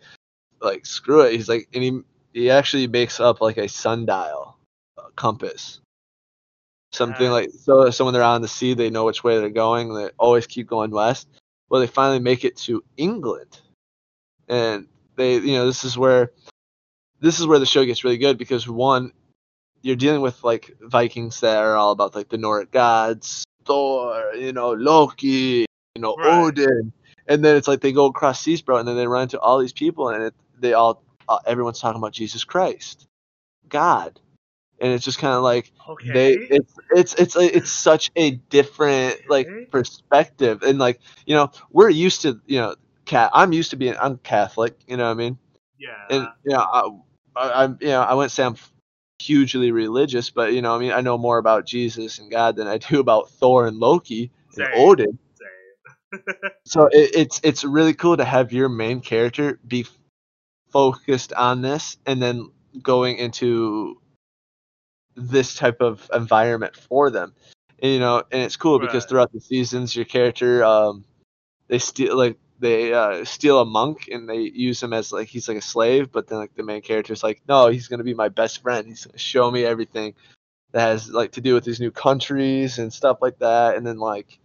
like 0.60 0.86
screw 0.86 1.22
it. 1.22 1.32
He's 1.32 1.48
like, 1.48 1.68
and 1.74 1.82
he 1.82 2.00
he 2.32 2.50
actually 2.50 2.86
makes 2.86 3.20
up 3.20 3.40
like 3.40 3.56
a 3.56 3.68
sundial 3.68 4.58
uh, 4.98 5.08
compass. 5.16 5.80
Something 6.92 7.30
like 7.30 7.50
so, 7.50 7.90
so 7.90 8.04
when 8.04 8.14
they're 8.14 8.22
on 8.22 8.42
the 8.42 8.48
sea, 8.48 8.74
they 8.74 8.90
know 8.90 9.04
which 9.04 9.22
way 9.22 9.38
they're 9.38 9.50
going. 9.50 9.92
They 9.92 10.10
always 10.18 10.46
keep 10.46 10.66
going 10.66 10.90
west. 10.90 11.28
Well, 11.68 11.80
they 11.80 11.86
finally 11.86 12.20
make 12.20 12.44
it 12.44 12.56
to 12.58 12.82
England, 12.96 13.60
and 14.48 14.86
they, 15.16 15.36
you 15.36 15.56
know, 15.56 15.66
this 15.66 15.84
is 15.84 15.98
where 15.98 16.32
this 17.20 17.40
is 17.40 17.46
where 17.46 17.58
the 17.58 17.66
show 17.66 17.84
gets 17.84 18.04
really 18.04 18.18
good 18.18 18.38
because 18.38 18.68
one, 18.68 19.12
you're 19.82 19.96
dealing 19.96 20.20
with 20.20 20.42
like 20.44 20.74
Vikings 20.80 21.40
that 21.40 21.58
are 21.58 21.76
all 21.76 21.92
about 21.92 22.14
like 22.14 22.28
the 22.28 22.38
Nordic 22.38 22.70
gods, 22.70 23.44
Thor, 23.64 24.32
you 24.34 24.52
know, 24.52 24.72
Loki, 24.72 25.66
you 25.94 26.00
know, 26.02 26.14
Right. 26.16 26.44
Odin, 26.44 26.92
and 27.28 27.44
then 27.44 27.56
it's 27.56 27.68
like 27.68 27.80
they 27.80 27.92
go 27.92 28.06
across 28.06 28.40
seas, 28.40 28.62
bro, 28.62 28.78
and 28.78 28.88
then 28.88 28.96
they 28.96 29.06
run 29.06 29.22
into 29.22 29.40
all 29.40 29.58
these 29.58 29.72
people, 29.72 30.08
and 30.08 30.24
it, 30.24 30.34
they 30.58 30.72
all, 30.72 31.02
uh, 31.28 31.38
everyone's 31.46 31.80
talking 31.80 31.98
about 31.98 32.12
Jesus 32.12 32.44
Christ, 32.44 33.06
God, 33.68 34.20
and 34.80 34.92
it's 34.92 35.04
just 35.04 35.18
kind 35.18 35.34
of 35.34 35.42
like 35.42 35.72
okay. 35.88 36.12
they 36.12 36.32
it's 36.34 36.74
it's 36.90 37.14
it's 37.14 37.36
it's 37.36 37.70
such 37.70 38.10
a 38.16 38.32
different 38.50 39.18
like 39.28 39.48
perspective 39.70 40.62
and 40.62 40.78
like 40.78 41.00
you 41.26 41.34
know 41.34 41.50
we're 41.70 41.88
used 41.88 42.22
to 42.22 42.40
you 42.46 42.58
know 42.58 42.74
cat 43.04 43.30
i'm 43.32 43.52
used 43.52 43.70
to 43.70 43.76
being 43.76 43.94
i'm 44.00 44.18
catholic 44.18 44.78
you 44.86 44.96
know 44.96 45.04
what 45.04 45.10
i 45.10 45.14
mean 45.14 45.38
yeah. 45.78 45.88
and 46.10 46.28
you 46.44 46.52
know 46.52 46.58
I, 46.58 46.88
I, 47.36 47.64
i'm 47.64 47.78
you 47.80 47.88
know 47.88 48.02
i 48.02 48.14
wouldn't 48.14 48.32
say 48.32 48.44
i'm 48.44 48.56
hugely 49.18 49.72
religious 49.72 50.28
but 50.30 50.52
you 50.52 50.60
know 50.60 50.74
i 50.74 50.78
mean 50.78 50.92
i 50.92 51.00
know 51.00 51.16
more 51.16 51.38
about 51.38 51.66
jesus 51.66 52.18
and 52.18 52.30
god 52.30 52.56
than 52.56 52.66
i 52.66 52.78
do 52.78 53.00
about 53.00 53.30
thor 53.30 53.66
and 53.66 53.78
loki 53.78 54.30
and 54.56 54.68
odin 54.74 55.06
Same. 55.06 55.18
So 56.64 56.86
it, 56.86 57.10
it's 57.14 57.40
it's 57.42 57.64
really 57.64 57.94
cool 57.94 58.16
to 58.16 58.24
have 58.24 58.52
your 58.52 58.68
main 58.68 59.00
character 59.00 59.58
be 59.66 59.86
focused 60.70 61.32
on 61.32 61.62
this 61.62 61.96
and 62.06 62.22
then 62.22 62.50
going 62.82 63.16
into 63.16 64.00
this 65.14 65.54
type 65.54 65.80
of 65.80 66.08
environment 66.12 66.76
for 66.76 67.10
them. 67.10 67.34
And, 67.78 67.92
you 67.92 67.98
know, 67.98 68.22
and 68.30 68.42
it's 68.42 68.56
cool 68.56 68.78
because 68.78 69.04
throughout 69.04 69.32
the 69.32 69.40
seasons, 69.40 69.96
your 69.96 70.04
character 70.04 70.64
um, 70.64 71.04
they 71.68 71.78
steal 71.78 72.16
like 72.16 72.38
they 72.58 72.92
uh, 72.92 73.24
steal 73.24 73.60
a 73.60 73.66
monk 73.66 74.08
and 74.10 74.28
they 74.28 74.38
use 74.38 74.82
him 74.82 74.92
as 74.92 75.12
like 75.12 75.28
he's 75.28 75.48
like 75.48 75.58
a 75.58 75.62
slave, 75.62 76.10
but 76.10 76.26
then 76.26 76.38
like 76.38 76.54
the 76.54 76.62
main 76.62 76.82
character's 76.82 77.22
like, 77.22 77.42
no, 77.48 77.68
he's 77.68 77.88
gonna 77.88 78.04
be 78.04 78.14
my 78.14 78.28
best 78.28 78.62
friend. 78.62 78.86
He's 78.86 79.04
gonna 79.04 79.18
show 79.18 79.50
me 79.50 79.64
everything 79.64 80.14
that 80.72 80.80
has 80.80 81.10
like 81.10 81.32
to 81.32 81.40
do 81.40 81.54
with 81.54 81.64
these 81.64 81.80
new 81.80 81.90
countries 81.90 82.78
and 82.78 82.92
stuff 82.92 83.18
like 83.20 83.38
that. 83.40 83.76
And 83.76 83.86
then 83.86 83.98
like 83.98 84.38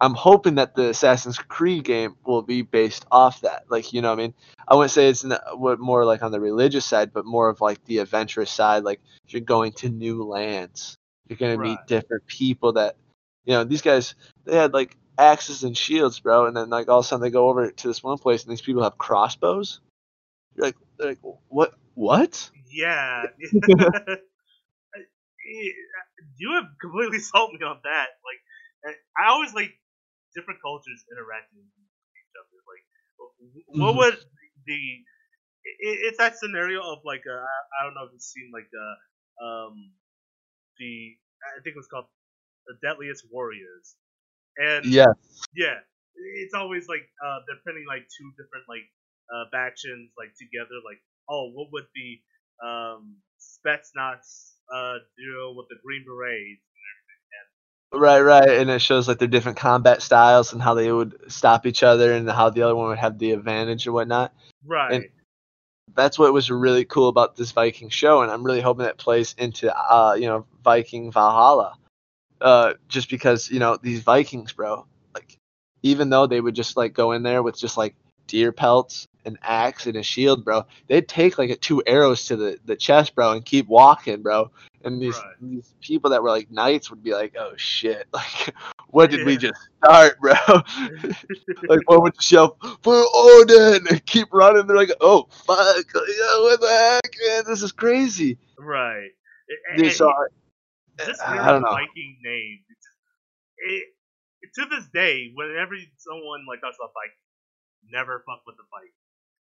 I'm 0.00 0.14
hoping 0.14 0.56
that 0.56 0.74
the 0.74 0.90
Assassin's 0.90 1.38
Creed 1.38 1.84
game 1.84 2.16
will 2.24 2.42
be 2.42 2.62
based 2.62 3.06
off 3.10 3.40
that. 3.40 3.64
Like, 3.68 3.92
you 3.92 4.02
know, 4.02 4.10
what 4.10 4.18
I 4.18 4.22
mean, 4.22 4.34
I 4.68 4.74
wouldn't 4.74 4.90
say 4.90 5.08
it's 5.08 5.24
not, 5.24 5.58
what 5.58 5.78
more 5.80 6.04
like 6.04 6.22
on 6.22 6.32
the 6.32 6.40
religious 6.40 6.84
side, 6.84 7.12
but 7.12 7.24
more 7.24 7.48
of 7.48 7.60
like 7.60 7.84
the 7.84 7.98
adventurous 7.98 8.50
side. 8.50 8.84
Like, 8.84 9.00
you're 9.28 9.40
going 9.40 9.72
to 9.72 9.88
new 9.88 10.24
lands, 10.24 10.96
you're 11.28 11.38
gonna 11.38 11.58
meet 11.58 11.78
different 11.86 12.26
people 12.26 12.74
that, 12.74 12.96
you 13.44 13.54
know, 13.54 13.64
these 13.64 13.82
guys 13.82 14.14
they 14.44 14.56
had 14.56 14.74
like 14.74 14.96
axes 15.18 15.64
and 15.64 15.76
shields, 15.76 16.20
bro, 16.20 16.46
and 16.46 16.56
then 16.56 16.68
like 16.68 16.88
all 16.88 16.98
of 16.98 17.04
a 17.04 17.08
sudden 17.08 17.22
they 17.22 17.30
go 17.30 17.48
over 17.48 17.70
to 17.70 17.88
this 17.88 18.02
one 18.02 18.18
place 18.18 18.44
and 18.44 18.52
these 18.52 18.60
people 18.60 18.82
have 18.82 18.98
crossbows. 18.98 19.80
You're 20.54 20.66
like, 20.66 20.76
they're 20.98 21.08
like 21.08 21.18
what? 21.48 21.74
What? 21.94 22.50
Yeah. 22.70 23.24
you 26.36 26.50
eh, 26.50 26.54
have 26.54 26.64
completely 26.80 27.18
sold 27.20 27.52
me 27.52 27.64
on 27.64 27.78
that. 27.84 28.06
Like, 28.24 28.96
I 29.18 29.30
always 29.30 29.54
like 29.54 29.72
different 30.36 30.60
cultures 30.62 31.04
interacting 31.12 31.58
with 31.64 31.72
each 32.20 32.34
other. 32.38 32.58
Like, 32.68 32.84
what 33.68 33.96
Mhm. 33.96 33.98
would 33.98 34.18
the? 34.66 34.80
It, 35.64 35.96
it's 36.12 36.18
that 36.18 36.36
scenario 36.38 36.80
of 36.82 37.00
like 37.04 37.22
uh, 37.26 37.34
I 37.42 37.58
I 37.80 37.84
don't 37.84 37.94
know 37.94 38.04
if 38.06 38.12
you've 38.12 38.22
seen 38.22 38.50
like 38.54 38.68
uh, 38.70 38.96
um 39.44 39.92
the 40.78 41.16
I 41.58 41.62
think 41.62 41.74
it 41.76 41.80
was 41.80 41.88
called 41.88 42.06
the 42.66 42.76
Deadliest 42.82 43.26
Warriors, 43.32 43.96
and 44.58 44.84
Yeah. 44.84 45.12
yeah, 45.54 45.80
it's 46.16 46.54
always 46.54 46.88
like 46.88 47.06
uh, 47.24 47.40
they're 47.46 47.62
putting 47.66 47.86
like 47.88 48.06
two 48.10 48.30
different 48.38 48.66
like 48.68 48.86
uh, 49.32 49.46
factions 49.52 50.12
like 50.18 50.34
together. 50.38 50.78
Like, 50.84 51.00
oh, 51.30 51.50
what 51.54 51.72
would 51.72 51.88
the 51.94 52.10
um, 52.66 53.18
Spetsnaz 53.40 54.58
uh, 54.72 54.98
deal 55.18 55.56
with 55.56 55.68
the 55.70 55.78
Green 55.84 56.04
Berets? 56.06 56.62
Right, 57.92 58.20
right, 58.20 58.48
and 58.48 58.68
it 58.70 58.80
shows 58.80 59.08
like 59.08 59.18
their 59.18 59.28
different 59.28 59.56
combat 59.58 60.02
styles 60.02 60.52
and 60.52 60.60
how 60.60 60.74
they 60.74 60.90
would 60.90 61.16
stop 61.30 61.66
each 61.66 61.82
other 61.82 62.12
and 62.12 62.28
how 62.28 62.50
the 62.50 62.62
other 62.62 62.74
one 62.74 62.88
would 62.88 62.98
have 62.98 63.18
the 63.18 63.30
advantage 63.30 63.86
or 63.86 63.92
whatnot. 63.92 64.34
Right. 64.64 65.10
That's 65.94 66.18
what 66.18 66.32
was 66.32 66.50
really 66.50 66.84
cool 66.84 67.08
about 67.08 67.36
this 67.36 67.52
Viking 67.52 67.88
show, 67.88 68.22
and 68.22 68.30
I'm 68.30 68.42
really 68.42 68.60
hoping 68.60 68.84
that 68.84 68.98
plays 68.98 69.34
into 69.38 69.74
uh, 69.74 70.14
you 70.14 70.26
know 70.26 70.44
Viking 70.64 71.12
Valhalla, 71.12 71.74
uh, 72.40 72.74
just 72.88 73.08
because 73.08 73.50
you 73.50 73.60
know 73.60 73.78
these 73.80 74.02
Vikings, 74.02 74.52
bro, 74.52 74.84
like 75.14 75.38
even 75.82 76.10
though 76.10 76.26
they 76.26 76.40
would 76.40 76.54
just 76.56 76.76
like 76.76 76.92
go 76.92 77.12
in 77.12 77.22
there 77.22 77.42
with 77.42 77.56
just 77.56 77.76
like 77.76 77.94
deer 78.26 78.52
pelts, 78.52 79.06
an 79.24 79.38
axe, 79.42 79.86
and 79.86 79.96
a 79.96 80.02
shield, 80.02 80.44
bro, 80.44 80.66
they'd 80.88 81.08
take 81.08 81.38
like 81.38 81.60
two 81.60 81.82
arrows 81.86 82.26
to 82.26 82.36
the 82.36 82.58
the 82.64 82.76
chest, 82.76 83.14
bro, 83.14 83.32
and 83.32 83.44
keep 83.44 83.68
walking, 83.68 84.22
bro. 84.22 84.50
And 84.86 85.02
these 85.02 85.16
Right. 85.16 85.34
these 85.42 85.74
people 85.80 86.10
that 86.10 86.22
were 86.22 86.30
like 86.30 86.50
knights 86.50 86.90
would 86.90 87.02
be 87.02 87.12
like, 87.12 87.34
oh 87.38 87.52
shit, 87.56 88.06
like 88.12 88.54
what 88.88 89.10
did 89.10 89.26
we 89.26 89.36
just 89.36 89.60
start, 89.82 90.18
bro? 90.20 90.32
like 91.68 91.80
one 91.90 92.02
with 92.02 92.14
the 92.14 92.22
shelf 92.22 92.56
for 92.82 93.04
Odin 93.14 93.86
and 93.88 94.06
keep 94.06 94.28
running. 94.32 94.66
They're 94.66 94.76
like, 94.76 94.92
oh 95.00 95.26
fuck, 95.30 95.84
what 95.94 96.60
the 96.60 97.00
heck, 97.02 97.14
man, 97.26 97.44
this 97.46 97.62
is 97.62 97.72
crazy. 97.72 98.38
right. 98.58 99.10
And- 99.70 99.76
Dude, 99.78 99.86
and 99.86 99.94
so 99.94 100.12
just 101.04 101.20
I- 101.22 101.50
don't 101.50 101.62
know. 101.62 101.70
Viking 101.70 102.16
name. 102.22 102.60
It, 103.58 103.84
to 104.54 104.64
this 104.70 104.86
day, 104.94 105.30
whenever 105.34 105.74
someone 105.98 106.44
like 106.48 106.60
talks 106.60 106.76
about 106.80 106.92
Viking, 106.94 107.90
never 107.92 108.22
fuck 108.26 108.42
with 108.46 108.56
the 108.56 108.62
Viking. 108.70 108.92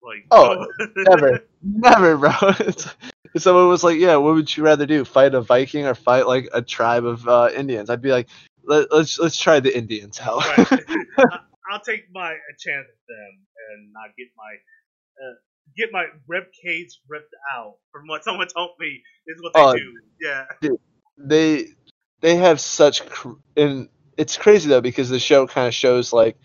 Like, 0.03 0.25
Oh, 0.31 0.65
no. 0.79 0.87
never, 1.09 1.45
never, 1.61 2.17
bro. 2.17 2.31
It's, 2.67 2.87
someone 3.39 3.67
was 3.67 3.83
like, 3.83 3.97
yeah, 3.97 4.15
what 4.17 4.33
would 4.33 4.55
you 4.55 4.63
rather 4.63 4.85
do, 4.85 5.05
fight 5.05 5.33
a 5.33 5.41
Viking 5.41 5.85
or 5.85 5.95
fight 5.95 6.27
like 6.27 6.49
a 6.53 6.61
tribe 6.61 7.05
of 7.05 7.27
uh, 7.27 7.49
Indians? 7.55 7.89
I'd 7.89 8.01
be 8.01 8.11
like, 8.11 8.27
Let, 8.63 8.91
let's 8.91 9.17
let's 9.19 9.37
try 9.37 9.59
the 9.59 9.75
Indians, 9.75 10.17
hell. 10.17 10.39
right. 10.39 10.67
I'll 11.71 11.79
take 11.85 12.05
my 12.13 12.35
chance 12.59 12.87
with 12.87 13.07
them 13.07 13.45
and 13.71 13.93
not 13.93 14.09
get 14.17 14.27
my 14.35 14.53
uh, 15.23 15.33
get 15.77 15.89
my 15.91 16.05
rib 16.27 16.43
cage 16.63 16.99
ripped 17.07 17.33
out 17.55 17.75
from 17.91 18.07
what 18.07 18.23
someone 18.23 18.47
told 18.47 18.71
me 18.79 19.01
is 19.27 19.41
what 19.41 19.53
they 19.53 19.61
Oh, 19.61 19.73
do. 19.73 19.93
Yeah. 20.19 20.45
dude, 20.61 20.79
they 21.17 21.67
they 22.21 22.35
have 22.35 22.59
such 22.59 23.05
cr- 23.05 23.33
and 23.55 23.87
it's 24.17 24.37
crazy 24.37 24.67
though 24.69 24.81
because 24.81 25.09
the 25.09 25.19
show 25.19 25.47
kind 25.47 25.67
of 25.67 25.73
shows 25.73 26.11
like 26.11 26.35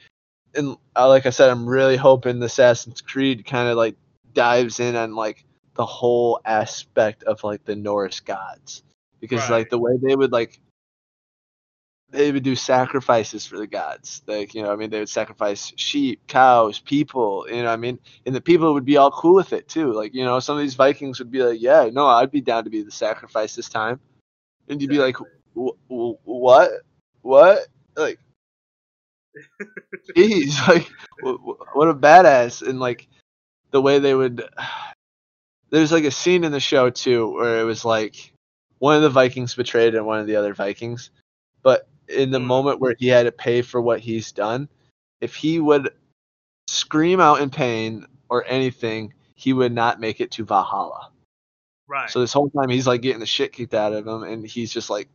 and 0.54 0.76
uh, 0.94 1.08
like 1.08 1.26
I 1.26 1.30
said 1.30 1.50
I'm 1.50 1.66
really 1.66 1.96
hoping 1.96 2.38
the 2.38 2.46
Assassin's 2.46 3.00
Creed 3.00 3.44
kind 3.44 3.68
of 3.68 3.76
like 3.76 3.96
dives 4.32 4.80
in 4.80 4.94
on 4.96 5.14
like 5.14 5.44
the 5.76 5.86
whole 5.86 6.40
aspect 6.44 7.22
of 7.24 7.42
like 7.44 7.64
the 7.64 7.76
Norse 7.76 8.20
gods. 8.20 8.82
Because 9.20 9.48
Right. 9.50 9.58
like 9.58 9.70
the 9.70 9.78
way 9.78 9.92
they 10.02 10.16
would 10.16 10.32
like 10.32 10.60
they 12.10 12.30
would 12.32 12.44
do 12.44 12.54
sacrifices 12.54 13.46
for 13.46 13.58
the 13.58 13.66
gods. 13.66 14.22
Like 14.26 14.54
you 14.54 14.62
know 14.62 14.72
I 14.72 14.76
mean 14.76 14.90
they 14.90 15.00
would 15.00 15.08
sacrifice 15.08 15.72
sheep 15.76 16.26
cows 16.28 16.78
people 16.78 17.46
you 17.50 17.62
know 17.62 17.70
I 17.72 17.76
mean 17.76 17.98
and 18.26 18.34
the 18.34 18.40
people 18.40 18.74
would 18.74 18.84
be 18.84 18.96
all 18.96 19.10
cool 19.10 19.34
with 19.34 19.52
it 19.52 19.68
too. 19.68 19.92
Like 19.92 20.14
you 20.14 20.24
know 20.24 20.38
some 20.40 20.56
of 20.56 20.62
these 20.62 20.74
Vikings 20.74 21.18
would 21.18 21.30
be 21.30 21.42
like 21.42 21.60
yeah 21.60 21.88
no 21.92 22.06
I'd 22.06 22.30
be 22.30 22.40
down 22.40 22.64
to 22.64 22.70
be 22.70 22.82
the 22.82 22.90
sacrifice 22.90 23.54
this 23.56 23.68
time. 23.68 24.00
And 24.68 24.80
you'd 24.80 24.90
be 24.90 24.98
like 24.98 25.16
"Wh- 25.56 25.76
wh- 25.88 26.26
what? 26.26 26.70
What? 27.22 27.66
Like 27.96 28.18
jeez 30.16 30.66
like 30.68 30.86
wh- 31.22 31.40
wh- 31.42 31.76
what 31.76 31.88
a 31.88 31.94
badass. 31.94 32.66
And 32.66 32.80
like 32.80 33.08
the 33.72 33.80
way 33.80 33.98
they 33.98 34.14
would 34.14 34.42
there's 35.70 35.92
like 35.92 36.04
a 36.04 36.10
scene 36.10 36.44
in 36.44 36.52
the 36.52 36.60
show 36.60 36.90
too 36.90 37.32
where 37.34 37.60
it 37.60 37.64
was 37.64 37.84
like 37.84 38.32
one 38.78 38.96
of 38.96 39.02
the 39.02 39.10
vikings 39.10 39.54
betrayed 39.54 39.94
and 39.94 40.06
one 40.06 40.20
of 40.20 40.26
the 40.26 40.36
other 40.36 40.54
vikings 40.54 41.10
but 41.62 41.88
in 42.08 42.30
the 42.30 42.38
Hmm. 42.38 42.46
moment 42.46 42.80
where 42.80 42.94
he 42.98 43.08
had 43.08 43.24
to 43.24 43.32
pay 43.32 43.62
for 43.62 43.80
what 43.80 44.00
he's 44.00 44.32
done 44.32 44.68
if 45.20 45.34
he 45.34 45.58
would 45.60 45.90
scream 46.68 47.20
out 47.20 47.40
in 47.40 47.50
pain 47.50 48.06
or 48.28 48.44
anything 48.46 49.12
he 49.34 49.52
would 49.52 49.72
not 49.72 50.00
make 50.00 50.20
it 50.20 50.30
to 50.32 50.44
valhalla 50.44 51.10
Right. 51.88 52.10
so 52.10 52.20
this 52.20 52.32
whole 52.32 52.50
time 52.50 52.68
he's 52.68 52.86
like 52.86 53.02
getting 53.02 53.20
the 53.20 53.26
shit 53.26 53.52
kicked 53.52 53.74
out 53.74 53.92
of 53.92 54.06
him, 54.06 54.24
and 54.24 54.44
he's 54.46 54.72
just 54.72 54.90
like 54.90 55.08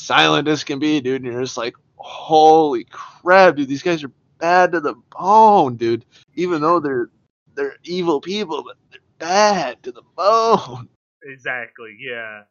silent 0.00 0.46
as 0.46 0.62
can 0.62 0.78
be, 0.78 1.00
dude. 1.00 1.22
And 1.22 1.32
you're 1.32 1.40
just 1.40 1.56
like, 1.56 1.74
holy 1.96 2.84
crap, 2.90 3.56
dude, 3.56 3.68
these 3.68 3.82
guys 3.82 4.04
are 4.04 4.12
bad 4.38 4.72
to 4.72 4.80
the 4.80 4.94
bone, 5.18 5.76
dude. 5.76 6.04
Even 6.34 6.60
though 6.60 6.80
they're 6.80 7.08
they're 7.54 7.76
evil 7.84 8.20
people, 8.20 8.62
but 8.62 8.76
they're 8.90 9.00
bad 9.22 9.82
to 9.84 9.92
the 9.92 10.02
bone. 10.16 10.88
Exactly. 11.24 11.96
Yeah. 12.02 12.44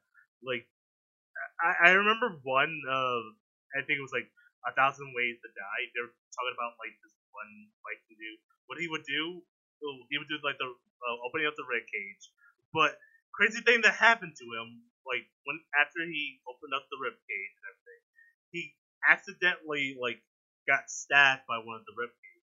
Like, 0.43 0.68
I, 1.61 1.89
I 1.89 1.91
remember 1.95 2.39
one. 2.43 2.72
Uh, 2.88 3.23
I 3.77 3.84
think 3.85 3.99
it 3.99 4.06
was 4.06 4.15
like 4.15 4.30
a 4.68 4.73
thousand 4.76 5.11
ways 5.15 5.39
to 5.43 5.49
die. 5.53 5.84
They 5.93 6.02
were 6.03 6.15
talking 6.35 6.56
about 6.57 6.76
like 6.81 6.95
this 7.03 7.15
one 7.35 7.52
Viking 7.85 8.18
dude. 8.19 8.41
What 8.68 8.80
he 8.80 8.88
would 8.91 9.06
do, 9.07 9.43
oh, 9.84 9.98
he 10.11 10.18
would 10.19 10.30
do 10.31 10.39
like 10.43 10.60
the 10.60 10.69
uh, 10.72 11.18
opening 11.27 11.48
up 11.48 11.56
the 11.60 11.68
red 11.69 11.85
cage. 11.88 12.23
But 12.73 12.98
crazy 13.35 13.61
thing 13.64 13.84
that 13.88 13.95
happened 13.99 14.35
to 14.39 14.48
him, 14.60 14.88
like 15.07 15.27
when 15.48 15.60
after 15.80 16.03
he 16.07 16.39
opened 16.49 16.73
up 16.76 16.88
the 16.91 16.99
rib 17.02 17.15
cage 17.15 17.53
and 17.56 17.65
everything, 17.72 18.02
he 18.56 18.61
accidentally 19.07 19.98
like 19.99 20.19
got 20.68 20.89
stabbed 20.91 21.45
by 21.49 21.60
one 21.61 21.80
of 21.80 21.85
the 21.88 21.95
rib 21.99 22.11
cage, 22.14 22.48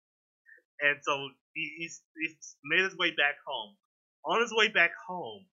and 0.81 0.97
so 1.03 1.29
he, 1.55 1.65
he's 1.79 2.01
he's 2.19 2.57
made 2.65 2.83
his 2.85 2.97
way 2.97 3.11
back 3.15 3.37
home. 3.47 3.75
On 4.25 4.41
his 4.41 4.53
way 4.53 4.67
back 4.67 4.91
home, 5.07 5.45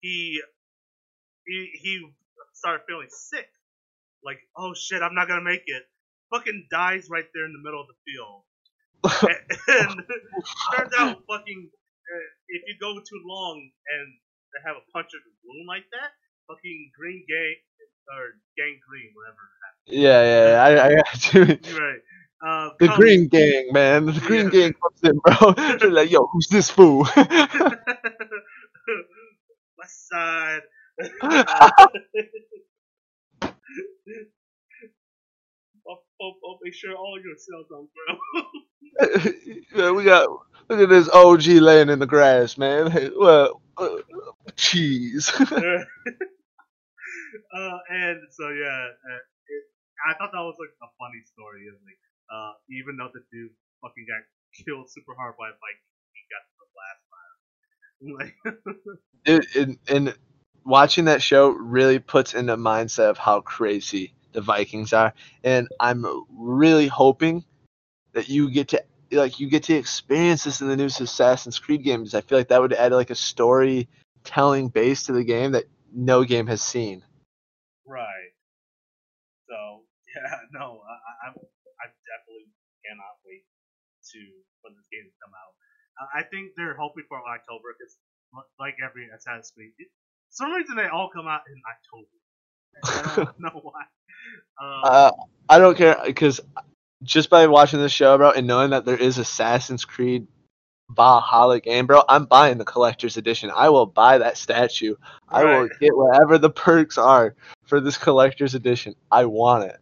he 0.00 0.40
he 1.46 1.70
he 1.74 2.08
started 2.54 2.82
feeling 2.86 3.08
sick. 3.10 3.48
Like, 4.24 4.38
oh 4.56 4.74
shit, 4.74 5.02
I'm 5.02 5.14
not 5.14 5.28
gonna 5.28 5.44
make 5.44 5.64
it. 5.66 5.82
Fucking 6.30 6.68
dies 6.70 7.08
right 7.10 7.24
there 7.34 7.46
in 7.46 7.52
the 7.52 7.62
middle 7.62 7.80
of 7.80 7.88
the 7.88 7.98
field. 8.04 8.44
and, 9.68 10.02
turns 10.74 10.92
out, 10.98 11.22
fucking, 11.28 11.70
uh, 11.70 12.28
if 12.48 12.62
you 12.66 12.74
go 12.80 12.98
too 12.98 13.22
long 13.24 13.56
and 13.56 14.06
they 14.52 14.60
have 14.66 14.76
a 14.76 14.84
punctured 14.92 15.22
wound 15.44 15.66
like 15.68 15.84
that, 15.92 16.10
fucking 16.48 16.90
green 16.98 17.24
gang 17.28 17.56
or 18.12 18.36
gangrene, 18.56 19.12
whatever. 19.14 19.44
yeah, 19.86 20.22
yeah, 20.24 20.44
yeah, 20.50 20.82
I, 20.82 20.86
I 20.86 20.94
got 20.96 21.34
you. 21.34 21.40
Right. 21.78 22.02
Uh, 22.44 22.70
The 22.78 22.88
Green 22.88 23.28
Gang, 23.28 23.68
man. 23.72 24.06
The 24.06 24.12
Green 24.20 24.46
Yeah. 24.46 24.50
Gang 24.50 24.74
comes 24.74 25.00
in, 25.02 25.18
bro. 25.18 25.52
They're 25.78 25.90
like, 25.90 26.10
yo, 26.10 26.26
who's 26.26 26.48
this 26.48 26.70
fool? 26.70 27.06
West 29.78 30.08
Side. 30.08 30.62
oh, 35.86 35.98
oh, 36.20 36.58
make 36.62 36.74
sure 36.74 36.94
all 36.94 37.18
your 37.22 37.36
cells 37.36 37.66
don't 37.70 37.88
grow. 37.94 38.16
yeah, 39.74 39.90
we 39.92 40.04
got 40.04 40.28
look 40.68 40.80
at 40.80 40.88
this 40.88 41.08
OG 41.10 41.46
laying 41.46 41.88
in 41.90 41.98
the 41.98 42.06
grass, 42.06 42.56
man. 42.58 42.90
Hey, 42.90 43.10
well, 43.16 43.60
uh, 43.76 43.96
cheese. 44.56 45.30
uh, 45.40 45.84
and 47.90 48.20
so 48.32 48.48
yeah, 48.50 48.88
uh, 48.90 49.22
it, 49.48 49.62
I 50.08 50.14
thought 50.14 50.30
that 50.32 50.42
was 50.44 50.56
like 50.58 50.74
a 50.82 50.88
funny 50.98 51.22
story. 51.32 51.68
Of 51.68 51.74
like, 51.84 51.98
uh, 52.32 52.52
even 52.70 52.96
though 52.96 53.10
the 53.12 53.22
dude 53.32 53.50
fucking 53.80 54.06
got 54.08 54.22
killed 54.64 54.90
super 54.90 55.14
hard 55.14 55.34
by 55.38 55.48
like 55.48 55.78
he 56.12 56.22
got 56.30 56.44
the 56.58 56.66
blast 56.74 57.02
fire. 57.10 57.34
Like, 58.14 58.36
Dude, 59.24 59.56
and, 59.56 59.78
and 59.88 60.16
watching 60.64 61.06
that 61.06 61.20
show 61.20 61.48
really 61.48 61.98
puts 61.98 62.32
into 62.32 62.56
mindset 62.56 63.10
of 63.10 63.18
how 63.18 63.40
crazy 63.40 64.14
the 64.32 64.40
Vikings 64.40 64.92
are, 64.92 65.14
and 65.42 65.66
I'm 65.80 66.06
really 66.30 66.86
hoping 66.86 67.44
that 68.12 68.28
you 68.28 68.50
get 68.50 68.68
to 68.68 68.84
like 69.10 69.40
you 69.40 69.48
get 69.48 69.64
to 69.64 69.74
experience 69.74 70.44
this 70.44 70.60
in 70.60 70.68
the 70.68 70.76
new 70.76 70.86
Assassin's 70.86 71.58
Creed 71.58 71.82
games. 71.82 72.14
I 72.14 72.20
feel 72.20 72.38
like 72.38 72.48
that 72.48 72.60
would 72.60 72.72
add 72.72 72.92
like 72.92 73.10
a 73.10 73.14
storytelling 73.14 74.68
base 74.68 75.04
to 75.04 75.12
the 75.12 75.24
game 75.24 75.52
that 75.52 75.64
no 75.92 76.24
game 76.24 76.46
has 76.46 76.62
seen. 76.62 77.02
right. 77.86 78.32
So 79.48 79.82
yeah, 80.14 80.36
no, 80.52 80.82
I, 80.86 80.92
I, 80.92 81.28
I'm 81.28 81.34
I 81.80 81.86
definitely 81.86 82.52
cannot 82.84 83.16
wait 83.24 83.44
to 84.12 84.20
for 84.62 84.70
this 84.74 84.86
game 84.92 85.08
come 85.22 85.32
out. 85.34 85.52
Uh, 86.00 86.08
I 86.18 86.22
think 86.28 86.52
they're 86.56 86.76
hoping 86.78 87.04
for 87.08 87.18
October 87.18 87.74
because 87.78 87.98
like 88.58 88.76
every 88.84 89.08
Assassin's 89.14 89.50
Creed, 89.54 89.72
it, 89.78 89.88
for 90.30 90.44
some 90.46 90.52
reason 90.52 90.76
they 90.76 90.86
all 90.86 91.10
come 91.12 91.26
out 91.26 91.42
in 91.48 91.60
October. 91.64 92.16
I 92.84 93.16
don't 93.24 93.40
know 93.54 93.60
why. 93.62 93.82
Um, 94.60 94.82
Uh, 94.84 95.10
I 95.48 95.58
don't 95.58 95.76
care 95.76 95.96
because 96.04 96.40
just 97.02 97.30
by 97.30 97.46
watching 97.46 97.80
this 97.80 97.92
show, 97.92 98.16
bro, 98.16 98.32
and 98.32 98.46
knowing 98.46 98.70
that 98.70 98.84
there 98.84 98.96
is 98.96 99.18
Assassin's 99.18 99.84
Creed 99.84 100.26
Valhalla 100.90 101.60
game, 101.60 101.86
bro, 101.86 102.02
I'm 102.08 102.24
buying 102.24 102.58
the 102.58 102.64
collector's 102.64 103.16
edition. 103.16 103.50
I 103.54 103.68
will 103.68 103.86
buy 103.86 104.18
that 104.18 104.36
statue. 104.36 104.96
I 105.28 105.44
will 105.44 105.68
get 105.80 105.96
whatever 105.96 106.38
the 106.38 106.50
perks 106.50 106.98
are 106.98 107.34
for 107.66 107.80
this 107.80 107.96
collector's 107.98 108.54
edition. 108.54 108.94
I 109.10 109.26
want 109.26 109.64
it. 109.64 109.78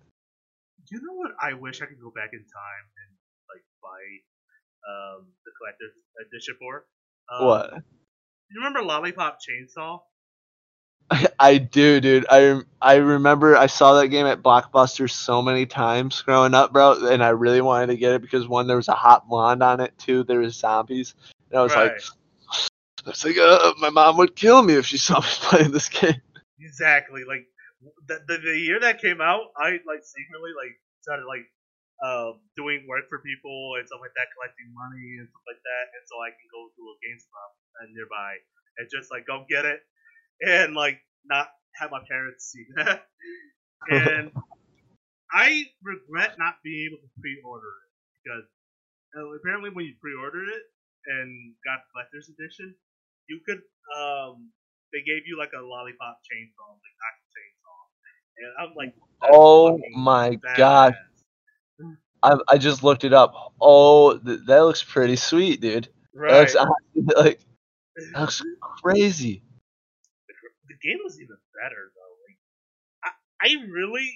you 0.90 0.98
know 1.01 1.15
what? 1.15 1.32
I 1.40 1.55
wish 1.55 1.81
I 1.82 1.86
could 1.86 2.01
go 2.01 2.11
back 2.11 2.31
in 2.32 2.40
time 2.40 2.85
and 3.05 3.15
like 3.86 4.22
um, 4.88 5.26
the 5.44 5.52
collector's 5.58 5.94
edition 6.26 6.56
for. 6.58 6.86
Um, 7.30 7.46
what? 7.46 7.72
You 8.50 8.60
remember 8.60 8.82
Lollipop 8.82 9.38
Chainsaw? 9.38 10.00
I 11.38 11.58
do, 11.58 12.00
dude. 12.00 12.26
I 12.28 12.62
I 12.80 12.96
remember 12.96 13.56
I 13.56 13.66
saw 13.66 13.94
that 13.94 14.08
game 14.08 14.26
at 14.26 14.42
Blockbuster 14.42 15.10
so 15.10 15.40
many 15.40 15.66
times 15.66 16.22
growing 16.22 16.54
up, 16.54 16.72
bro, 16.72 17.06
and 17.06 17.22
I 17.22 17.28
really 17.28 17.60
wanted 17.60 17.88
to 17.88 17.96
get 17.96 18.12
it 18.12 18.22
because 18.22 18.48
one, 18.48 18.66
there 18.66 18.76
was 18.76 18.88
a 18.88 18.94
hot 18.94 19.28
blonde 19.28 19.62
on 19.62 19.80
it. 19.80 19.96
Two, 19.98 20.24
there 20.24 20.40
was 20.40 20.56
zombies, 20.56 21.14
and 21.50 21.60
I 21.60 21.62
was 21.62 21.74
like, 21.74 22.00
I 23.06 23.10
was 23.10 23.24
like, 23.24 23.38
uh, 23.38 23.72
my 23.78 23.90
mom 23.90 24.16
would 24.16 24.34
kill 24.34 24.62
me 24.62 24.74
if 24.74 24.86
she 24.86 24.98
saw 24.98 25.20
me 25.20 25.26
playing 25.26 25.70
this 25.70 25.88
game. 25.88 26.20
Exactly. 26.60 27.22
Like 27.26 27.46
the, 28.08 28.18
the 28.26 28.38
the 28.38 28.58
year 28.58 28.80
that 28.80 29.00
came 29.00 29.20
out, 29.20 29.42
I 29.56 29.70
like 29.86 30.02
secretly 30.02 30.50
like 30.56 30.74
started 31.02 31.26
like 31.26 31.46
um 32.05 32.40
doing 32.56 32.85
work 32.89 33.09
for 33.09 33.20
people 33.24 33.77
and 33.78 33.86
stuff 33.89 34.01
like 34.05 34.14
that, 34.16 34.28
collecting 34.36 34.68
money 34.74 35.20
and 35.20 35.28
stuff 35.28 35.47
like 35.48 35.62
that, 35.62 35.85
and 35.97 36.02
so 36.09 36.14
I 36.20 36.31
can 36.32 36.48
go 36.52 36.68
to 36.68 36.82
a 36.93 36.94
GameStop 37.01 37.51
nearby 37.93 38.32
and 38.78 38.89
just 38.93 39.10
like 39.10 39.27
go 39.27 39.44
get 39.48 39.64
it 39.64 39.81
and 40.43 40.74
like 40.74 41.01
not 41.24 41.48
have 41.81 41.90
my 41.90 42.01
parents 42.09 42.52
see 42.52 42.64
that. 42.77 43.06
and 43.90 44.32
I 45.32 45.66
regret 45.82 46.39
not 46.39 46.62
being 46.62 46.89
able 46.89 47.02
to 47.02 47.10
pre-order 47.20 47.73
it 47.85 47.90
because 48.23 48.47
uh, 49.16 49.28
apparently 49.40 49.70
when 49.70 49.85
you 49.86 49.94
pre-ordered 50.01 50.48
it 50.48 50.64
and 51.06 51.55
got 51.64 51.82
the 51.82 51.89
collector's 51.93 52.28
edition, 52.31 52.74
you 53.28 53.40
could 53.47 53.62
um 53.97 54.51
they 54.93 55.02
gave 55.02 55.27
you 55.27 55.36
like 55.39 55.52
a 55.56 55.62
lollipop 55.62 56.23
chainsaw, 56.24 56.70
like 56.78 56.97
actual 57.09 57.28
chainsaw, 57.35 57.81
and 58.39 58.51
I'm 58.60 58.73
like, 58.77 58.94
Oh 59.23 59.78
my 59.94 60.39
god, 60.56 60.94
I 62.27 62.36
I 62.48 62.59
just 62.59 62.82
looked 62.82 63.05
it 63.05 63.12
up. 63.12 63.35
Oh, 63.61 64.19
th- 64.19 64.40
that 64.47 64.61
looks 64.61 64.82
pretty 64.82 65.16
sweet, 65.16 65.61
dude. 65.61 65.89
That 66.15 66.23
Right. 66.23 66.40
looks 66.40 66.55
like 67.16 67.40
that 68.12 68.20
looks 68.20 68.43
crazy. 68.61 69.43
the 70.69 70.78
game 70.82 70.98
was 71.05 71.16
even 71.20 71.36
better 71.62 71.93
though. 71.94 72.15
Like, 72.27 72.39
I, 73.05 73.11
I 73.47 73.51
really 73.70 74.09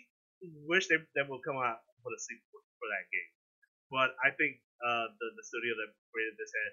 wish 0.66 0.88
they 0.88 0.96
they 1.14 1.22
would 1.28 1.42
come 1.46 1.56
out 1.56 1.80
with 2.04 2.14
a 2.16 2.20
sequel 2.20 2.60
for 2.80 2.86
that 2.90 3.04
game, 3.12 3.32
but 3.90 4.10
I 4.24 4.30
think 4.34 4.58
uh, 4.82 5.06
the 5.20 5.26
the 5.36 5.44
studio 5.44 5.72
that 5.78 5.88
created 6.12 6.34
this 6.38 6.50
had 6.52 6.70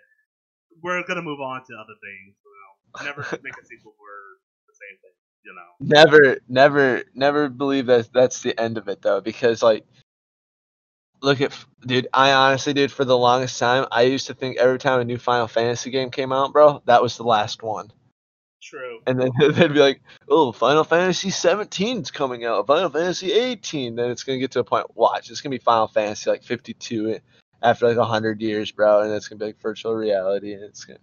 we're 0.84 1.04
gonna 1.08 1.22
move 1.26 1.40
on 1.42 1.62
to 1.68 1.74
other 1.76 1.96
things. 2.02 2.36
You 2.40 2.52
know, 2.58 2.72
never 3.06 3.22
make 3.44 3.58
a 3.58 3.66
sequel 3.66 3.94
for 3.98 4.14
the 4.68 4.76
same 4.76 4.98
thing. 5.04 5.16
You 5.46 5.54
know. 5.56 5.70
Never, 5.80 6.38
never, 6.50 7.04
never 7.14 7.48
believe 7.48 7.86
that 7.88 8.12
that's 8.12 8.42
the 8.42 8.60
end 8.60 8.78
of 8.78 8.88
it 8.90 9.02
though, 9.02 9.22
because 9.22 9.64
like, 9.64 9.86
look 11.22 11.42
at, 11.42 11.54
dude. 11.86 12.08
I 12.14 12.32
honestly, 12.32 12.74
dude, 12.74 12.92
for 12.92 13.06
the 13.06 13.18
longest 13.18 13.60
time, 13.60 13.86
I 13.92 14.04
used 14.04 14.28
to 14.28 14.34
think 14.34 14.58
every 14.58 14.80
time 14.80 15.00
a 15.00 15.06
new 15.06 15.18
Final 15.18 15.48
Fantasy 15.48 15.90
game 15.90 16.12
came 16.12 16.32
out, 16.32 16.54
bro, 16.54 16.82
that 16.86 17.02
was 17.02 17.18
the 17.18 17.24
last 17.24 17.64
one, 17.64 17.92
True. 18.62 19.00
and 19.08 19.20
then 19.20 19.32
they'd 19.40 19.74
be 19.74 19.80
like, 19.80 20.02
oh, 20.30 20.52
Final 20.52 20.84
Fantasy 20.84 21.30
17's 21.30 22.12
coming 22.12 22.46
out, 22.46 22.68
Final 22.68 22.90
Fantasy 22.90 23.32
18, 23.32 23.96
then 23.96 24.12
it's 24.12 24.24
gonna 24.24 24.40
get 24.40 24.52
to 24.52 24.60
a 24.60 24.64
point. 24.64 24.96
Watch, 24.96 25.30
it's 25.30 25.42
gonna 25.42 25.56
be 25.56 25.60
Final 25.60 25.88
Fantasy 25.88 26.30
like 26.30 26.44
52 26.44 27.20
after 27.62 27.88
like 27.88 27.98
hundred 27.98 28.42
years, 28.42 28.72
bro, 28.72 29.02
and 29.02 29.12
it's 29.12 29.28
gonna 29.28 29.40
be 29.40 29.46
like 29.46 29.62
virtual 29.62 29.96
reality, 29.96 30.54
and 30.54 30.64
it's 30.64 30.86
gonna. 30.86 31.00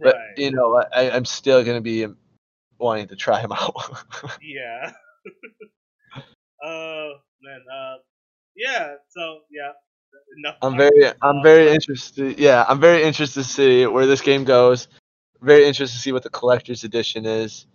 But 0.00 0.16
you 0.36 0.50
know, 0.50 0.82
I, 0.94 1.10
I'm 1.10 1.24
still 1.24 1.64
gonna 1.64 1.80
be 1.80 2.06
wanting 2.78 3.08
to 3.08 3.16
try 3.16 3.42
them 3.42 3.52
out. 3.52 3.74
Yeah. 4.42 4.92
uh 6.64 7.08
man, 7.42 7.60
uh 7.72 7.96
yeah, 8.56 8.94
so 9.08 9.40
yeah. 9.50 9.72
Enough 10.38 10.56
I'm 10.62 10.76
very, 10.76 11.12
I'm 11.22 11.42
very 11.42 11.70
interested. 11.70 12.38
Yeah, 12.38 12.64
I'm 12.68 12.80
very 12.80 13.02
interested 13.02 13.42
to 13.42 13.48
see 13.48 13.86
where 13.86 14.06
this 14.06 14.20
game 14.20 14.44
goes. 14.44 14.88
Very 15.40 15.66
interested 15.66 15.96
to 15.96 16.02
see 16.02 16.12
what 16.12 16.22
the 16.22 16.30
collector's 16.30 16.84
edition 16.84 17.26
is. 17.26 17.66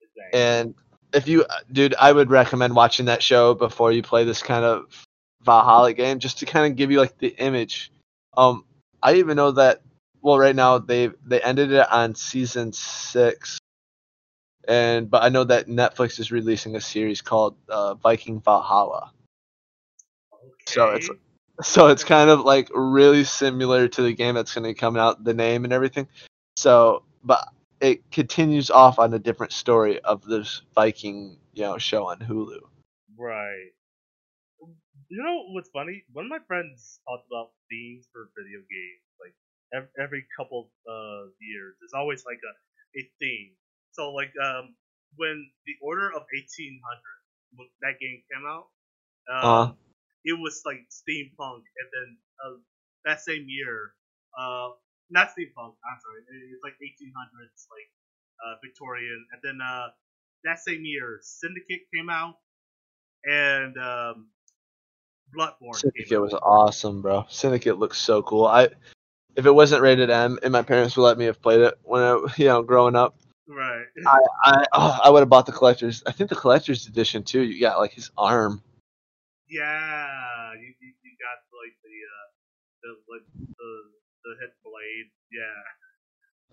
Exactly. 0.00 0.40
And 0.40 0.74
if 1.14 1.28
you, 1.28 1.44
dude, 1.70 1.94
I 1.98 2.12
would 2.12 2.30
recommend 2.30 2.74
watching 2.74 3.06
that 3.06 3.22
show 3.22 3.54
before 3.54 3.92
you 3.92 4.02
play 4.02 4.24
this 4.24 4.42
kind 4.42 4.64
of 4.64 5.04
Valhalla 5.42 5.92
game, 5.92 6.18
just 6.18 6.38
to 6.38 6.46
kind 6.46 6.70
of 6.70 6.76
give 6.76 6.90
you 6.90 6.98
like 6.98 7.18
the 7.18 7.34
image. 7.38 7.92
Um, 8.36 8.64
I 9.02 9.14
even 9.14 9.36
know 9.36 9.52
that. 9.52 9.82
Well, 10.20 10.38
right 10.38 10.54
now 10.54 10.78
they 10.78 11.10
they 11.26 11.40
ended 11.40 11.72
it 11.72 11.90
on 11.90 12.14
season 12.14 12.72
six, 12.72 13.58
and 14.68 15.10
but 15.10 15.22
I 15.22 15.28
know 15.30 15.44
that 15.44 15.66
Netflix 15.66 16.20
is 16.20 16.30
releasing 16.30 16.76
a 16.76 16.80
series 16.80 17.20
called 17.20 17.56
uh, 17.68 17.94
Viking 17.94 18.40
Valhalla. 18.40 19.10
So 20.66 20.94
it's- 20.94 21.10
So 21.62 21.88
it's 21.88 22.02
kind 22.04 22.30
of 22.30 22.40
like 22.40 22.68
really 22.74 23.24
similar 23.24 23.86
to 23.86 24.02
the 24.02 24.12
game 24.14 24.34
that's 24.34 24.54
going 24.54 24.64
to 24.64 24.74
come 24.74 24.96
out, 24.96 25.22
the 25.22 25.34
name 25.34 25.64
and 25.64 25.72
everything. 25.72 26.08
So, 26.56 27.04
but 27.22 27.46
it 27.80 28.10
continues 28.10 28.70
off 28.70 28.98
on 28.98 29.12
a 29.14 29.18
different 29.18 29.52
story 29.52 30.00
of 30.00 30.24
this 30.24 30.62
Viking, 30.74 31.36
you 31.52 31.62
know, 31.62 31.78
show 31.78 32.06
on 32.08 32.18
Hulu. 32.18 32.60
Right. 33.16 33.72
You 35.08 35.22
know 35.22 35.44
what's 35.52 35.70
funny? 35.70 36.04
One 36.12 36.26
of 36.26 36.30
my 36.30 36.40
friends 36.46 37.00
talked 37.06 37.26
about 37.30 37.52
themes 37.70 38.08
for 38.12 38.30
video 38.36 38.60
games. 38.64 39.04
Like 39.20 39.34
every, 39.74 39.90
every 40.00 40.22
couple 40.36 40.70
uh 40.88 41.28
years, 41.40 41.76
there's 41.80 41.94
always 41.94 42.24
like 42.24 42.40
a, 42.40 42.52
a 42.98 43.02
theme. 43.20 43.52
So 43.92 44.12
like 44.12 44.32
um 44.42 44.74
when 45.16 45.50
the 45.66 45.74
Order 45.82 46.08
of 46.08 46.24
1800 46.32 47.22
when 47.56 47.68
that 47.82 48.00
game 48.00 48.22
came 48.32 48.46
out, 48.48 48.66
um, 49.28 49.42
Uh-huh. 49.44 49.72
It 50.24 50.38
was 50.38 50.62
like 50.64 50.86
steampunk, 50.90 51.62
and 51.66 51.88
then 51.92 52.16
uh, 52.44 52.56
that 53.04 53.20
same 53.20 53.46
year, 53.48 53.92
uh, 54.38 54.70
not 55.10 55.28
steampunk. 55.28 55.74
I'm 55.82 55.98
sorry, 56.00 56.22
it's 56.52 56.62
like 56.62 56.74
1800s, 56.74 57.66
like 57.70 57.88
uh, 58.44 58.54
Victorian, 58.62 59.26
and 59.32 59.40
then 59.42 59.58
uh, 59.66 59.88
that 60.44 60.58
same 60.58 60.84
year, 60.84 61.18
Syndicate 61.22 61.82
came 61.94 62.10
out, 62.10 62.36
and 63.24 63.76
um, 63.78 64.28
Bloodborne 65.36 65.76
Syndicate 65.76 66.08
came 66.08 66.18
out. 66.18 66.22
was 66.22 66.34
awesome, 66.34 67.02
bro. 67.02 67.24
Syndicate 67.28 67.78
looks 67.78 67.98
so 67.98 68.22
cool. 68.22 68.46
I, 68.46 68.68
if 69.34 69.46
it 69.46 69.52
wasn't 69.52 69.82
rated 69.82 70.10
M, 70.10 70.38
and 70.42 70.52
my 70.52 70.62
parents 70.62 70.96
would 70.96 71.04
let 71.04 71.18
me 71.18 71.24
have 71.24 71.40
played 71.40 71.60
it 71.60 71.74
when 71.82 72.02
I, 72.02 72.24
you 72.36 72.46
know, 72.46 72.62
growing 72.62 72.96
up, 72.96 73.16
Right. 73.48 73.84
I, 74.06 74.18
I, 74.44 74.64
oh, 74.72 74.98
I 75.02 75.10
would 75.10 75.20
have 75.20 75.28
bought 75.28 75.46
the 75.46 75.52
collector's. 75.52 76.02
I 76.06 76.12
think 76.12 76.30
the 76.30 76.36
collector's 76.36 76.86
edition 76.86 77.22
too. 77.22 77.42
You 77.42 77.60
got 77.60 77.78
like 77.78 77.92
his 77.92 78.10
arm. 78.16 78.62
Yeah, 79.52 80.56
you, 80.56 80.72
you, 80.80 80.92
you 81.04 81.12
got 81.20 81.44
like 81.52 81.76
the 81.84 81.96
uh, 82.08 82.28
the 82.82 82.90
like 83.12 83.26
the 83.36 83.70
the 84.24 84.32
hit 84.40 84.52
blade. 84.64 85.12
Yeah. 85.30 85.60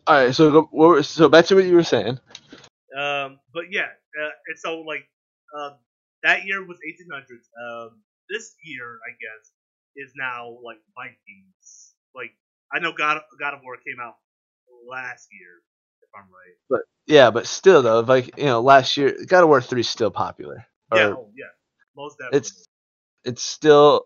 All 0.08 0.16
right, 0.16 0.36
so 0.36 0.68
go, 0.68 1.02
so 1.02 1.30
back 1.30 1.46
to 1.48 1.56
what 1.56 1.66
you 1.66 1.76
were 1.76 1.84
saying. 1.84 2.20
Um, 2.98 3.40
but 3.54 3.66
yeah, 3.72 3.88
uh, 4.20 4.34
and 4.48 4.58
so 4.58 4.82
like 4.82 5.08
uh, 5.58 5.72
that 6.24 6.46
year 6.46 6.66
was 6.66 6.78
1800s. 6.78 7.48
Um, 7.62 8.02
this 8.30 8.56
year, 8.64 9.00
I 9.08 9.12
guess, 9.12 9.52
is 9.96 10.12
now 10.16 10.58
like 10.64 10.80
Vikings. 10.96 11.94
Like 12.16 12.32
I 12.74 12.80
know 12.80 12.92
God 12.92 13.22
God 13.40 13.54
of 13.54 13.62
War 13.64 13.78
came 13.78 14.02
out 14.02 14.16
last 14.90 15.28
year, 15.32 15.62
if 16.02 16.10
I'm 16.16 16.30
right. 16.30 16.58
But 16.70 16.82
yeah, 17.06 17.32
but 17.32 17.48
still 17.48 17.82
though, 17.82 18.02
like 18.02 18.38
you 18.38 18.46
know, 18.46 18.62
last 18.62 18.98
year 18.98 19.16
God 19.28 19.44
of 19.44 19.50
War 19.50 19.62
three 19.62 19.82
is 19.82 19.90
still 19.90 20.12
popular. 20.12 20.66
yeah, 20.94 21.14
oh, 21.16 21.30
yeah, 21.38 21.46
most 21.96 22.18
definitely. 22.18 22.38
it's 22.40 22.69
it's 23.30 23.44
still 23.44 24.06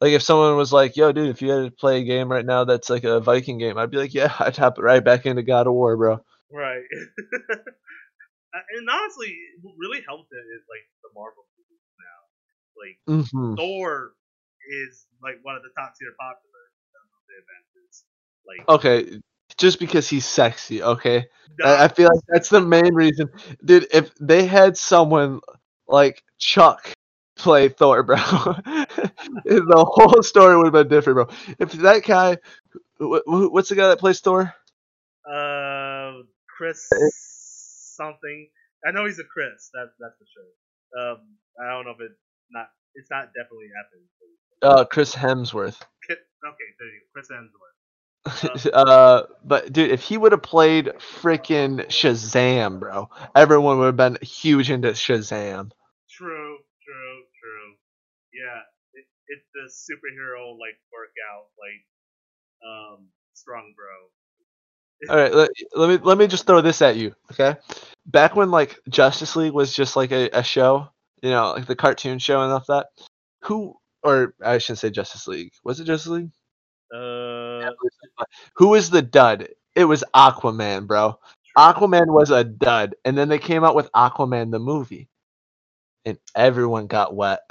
like 0.00 0.12
if 0.12 0.22
someone 0.22 0.56
was 0.56 0.72
like, 0.72 0.96
"Yo, 0.96 1.12
dude, 1.12 1.28
if 1.30 1.42
you 1.42 1.50
had 1.50 1.64
to 1.64 1.70
play 1.70 2.00
a 2.00 2.04
game 2.04 2.30
right 2.30 2.44
now 2.44 2.64
that's 2.64 2.90
like 2.90 3.04
a 3.04 3.20
Viking 3.20 3.58
game," 3.58 3.78
I'd 3.78 3.90
be 3.90 3.98
like, 3.98 4.14
"Yeah, 4.14 4.32
I'd 4.40 4.56
hop 4.56 4.78
right 4.78 5.04
back 5.04 5.26
into 5.26 5.42
God 5.42 5.66
of 5.66 5.74
War, 5.74 5.96
bro." 5.96 6.20
Right. 6.50 6.82
And 8.52 8.88
honestly, 8.90 9.34
what 9.62 9.74
really 9.78 10.02
helped 10.06 10.28
it 10.32 10.44
is 10.56 10.62
like 10.68 10.84
the 11.02 11.08
Marvel 11.14 11.44
movies 11.56 11.88
now. 11.96 12.20
Like 12.76 12.98
hmm 13.08 13.54
Thor 13.56 14.12
is 14.84 15.06
like 15.22 15.36
one 15.42 15.56
of 15.56 15.62
the 15.62 15.70
top 15.76 15.94
tier 15.98 16.12
popular 16.20 16.64
of 17.00 17.22
the 17.28 17.36
Avengers. 17.40 18.04
Like 18.46 18.68
Okay, 18.68 19.20
just 19.56 19.78
because 19.78 20.08
he's 20.08 20.26
sexy, 20.26 20.82
okay. 20.82 21.26
no- 21.58 21.64
I, 21.64 21.84
I 21.84 21.88
feel 21.88 22.08
like 22.08 22.24
that's 22.28 22.50
the 22.50 22.60
main 22.60 22.94
reason, 22.94 23.30
dude. 23.64 23.86
If 23.92 24.14
they 24.20 24.44
had 24.46 24.76
someone 24.76 25.40
like 25.88 26.22
Chuck 26.38 26.92
play 27.42 27.68
Thor, 27.68 28.02
bro, 28.02 28.16
the 29.44 29.84
whole 29.86 30.22
story 30.22 30.56
would 30.56 30.66
have 30.66 30.72
been 30.72 30.88
different, 30.88 31.28
bro. 31.28 31.54
If 31.58 31.72
that 31.72 32.04
guy, 32.04 32.38
wh- 33.00 33.24
wh- 33.26 33.52
what's 33.52 33.68
the 33.68 33.74
guy 33.76 33.88
that 33.88 33.98
plays 33.98 34.20
Thor? 34.20 34.54
uh, 35.30 36.22
Chris 36.56 36.88
something. 37.96 38.48
I 38.86 38.90
know 38.90 39.06
he's 39.06 39.18
a 39.18 39.24
Chris. 39.24 39.70
That's 39.74 39.92
that's 40.00 40.16
for 40.18 40.26
sure. 40.32 41.12
Um, 41.12 41.18
I 41.60 41.70
don't 41.72 41.84
know 41.84 41.92
if 41.92 42.00
it's 42.00 42.20
not. 42.50 42.68
It's 42.94 43.10
not 43.10 43.28
definitely 43.34 43.68
happened. 43.76 44.08
Uh, 44.62 44.84
Chris 44.84 45.14
Hemsworth. 45.14 45.80
Okay, 46.44 46.64
there 46.78 46.88
you 46.88 47.00
go. 47.00 47.06
Chris 47.12 47.28
Hemsworth. 47.30 48.70
uh, 48.72 49.22
but 49.44 49.72
dude, 49.72 49.90
if 49.90 50.02
he 50.02 50.16
would 50.16 50.32
have 50.32 50.42
played 50.42 50.86
freaking 50.98 51.84
Shazam, 51.86 52.78
bro, 52.78 53.08
everyone 53.34 53.78
would 53.78 53.86
have 53.86 53.96
been 53.96 54.18
huge 54.22 54.70
into 54.70 54.90
Shazam. 54.90 55.70
True. 56.10 56.58
Yeah, 58.42 58.62
it, 58.94 59.06
it's 59.28 59.46
the 59.54 59.70
superhero 59.70 60.58
like 60.58 60.78
workout, 60.90 61.46
like 61.58 61.82
um, 62.66 63.08
strong 63.34 63.74
bro. 63.76 63.96
All 65.10 65.16
right, 65.16 65.34
let, 65.34 65.50
let 65.74 65.88
me 65.88 65.98
let 66.04 66.18
me 66.18 66.26
just 66.26 66.46
throw 66.46 66.60
this 66.60 66.82
at 66.82 66.96
you, 66.96 67.14
okay? 67.32 67.56
Back 68.06 68.36
when 68.36 68.50
like 68.50 68.78
Justice 68.88 69.36
League 69.36 69.52
was 69.52 69.74
just 69.74 69.96
like 69.96 70.12
a, 70.12 70.28
a 70.32 70.42
show, 70.42 70.88
you 71.22 71.30
know, 71.30 71.52
like 71.52 71.66
the 71.66 71.76
cartoon 71.76 72.18
show 72.18 72.40
and 72.42 72.52
all 72.52 72.64
that, 72.68 72.86
who 73.42 73.76
or 74.02 74.34
I 74.44 74.58
shouldn't 74.58 74.78
say 74.80 74.90
Justice 74.90 75.26
League. 75.26 75.52
Was 75.64 75.80
it 75.80 75.84
Justice 75.84 76.10
League? 76.12 76.30
Uh, 76.94 77.70
Who 78.56 78.68
was 78.68 78.90
the 78.90 79.02
dud? 79.02 79.48
It 79.74 79.84
was 79.84 80.04
Aquaman, 80.14 80.86
bro. 80.86 81.18
Aquaman 81.56 82.06
was 82.08 82.30
a 82.30 82.44
dud, 82.44 82.94
and 83.04 83.16
then 83.16 83.28
they 83.28 83.38
came 83.38 83.64
out 83.64 83.74
with 83.74 83.90
Aquaman 83.92 84.50
the 84.50 84.58
movie, 84.58 85.08
and 86.04 86.18
everyone 86.34 86.86
got 86.86 87.14
wet. 87.14 87.40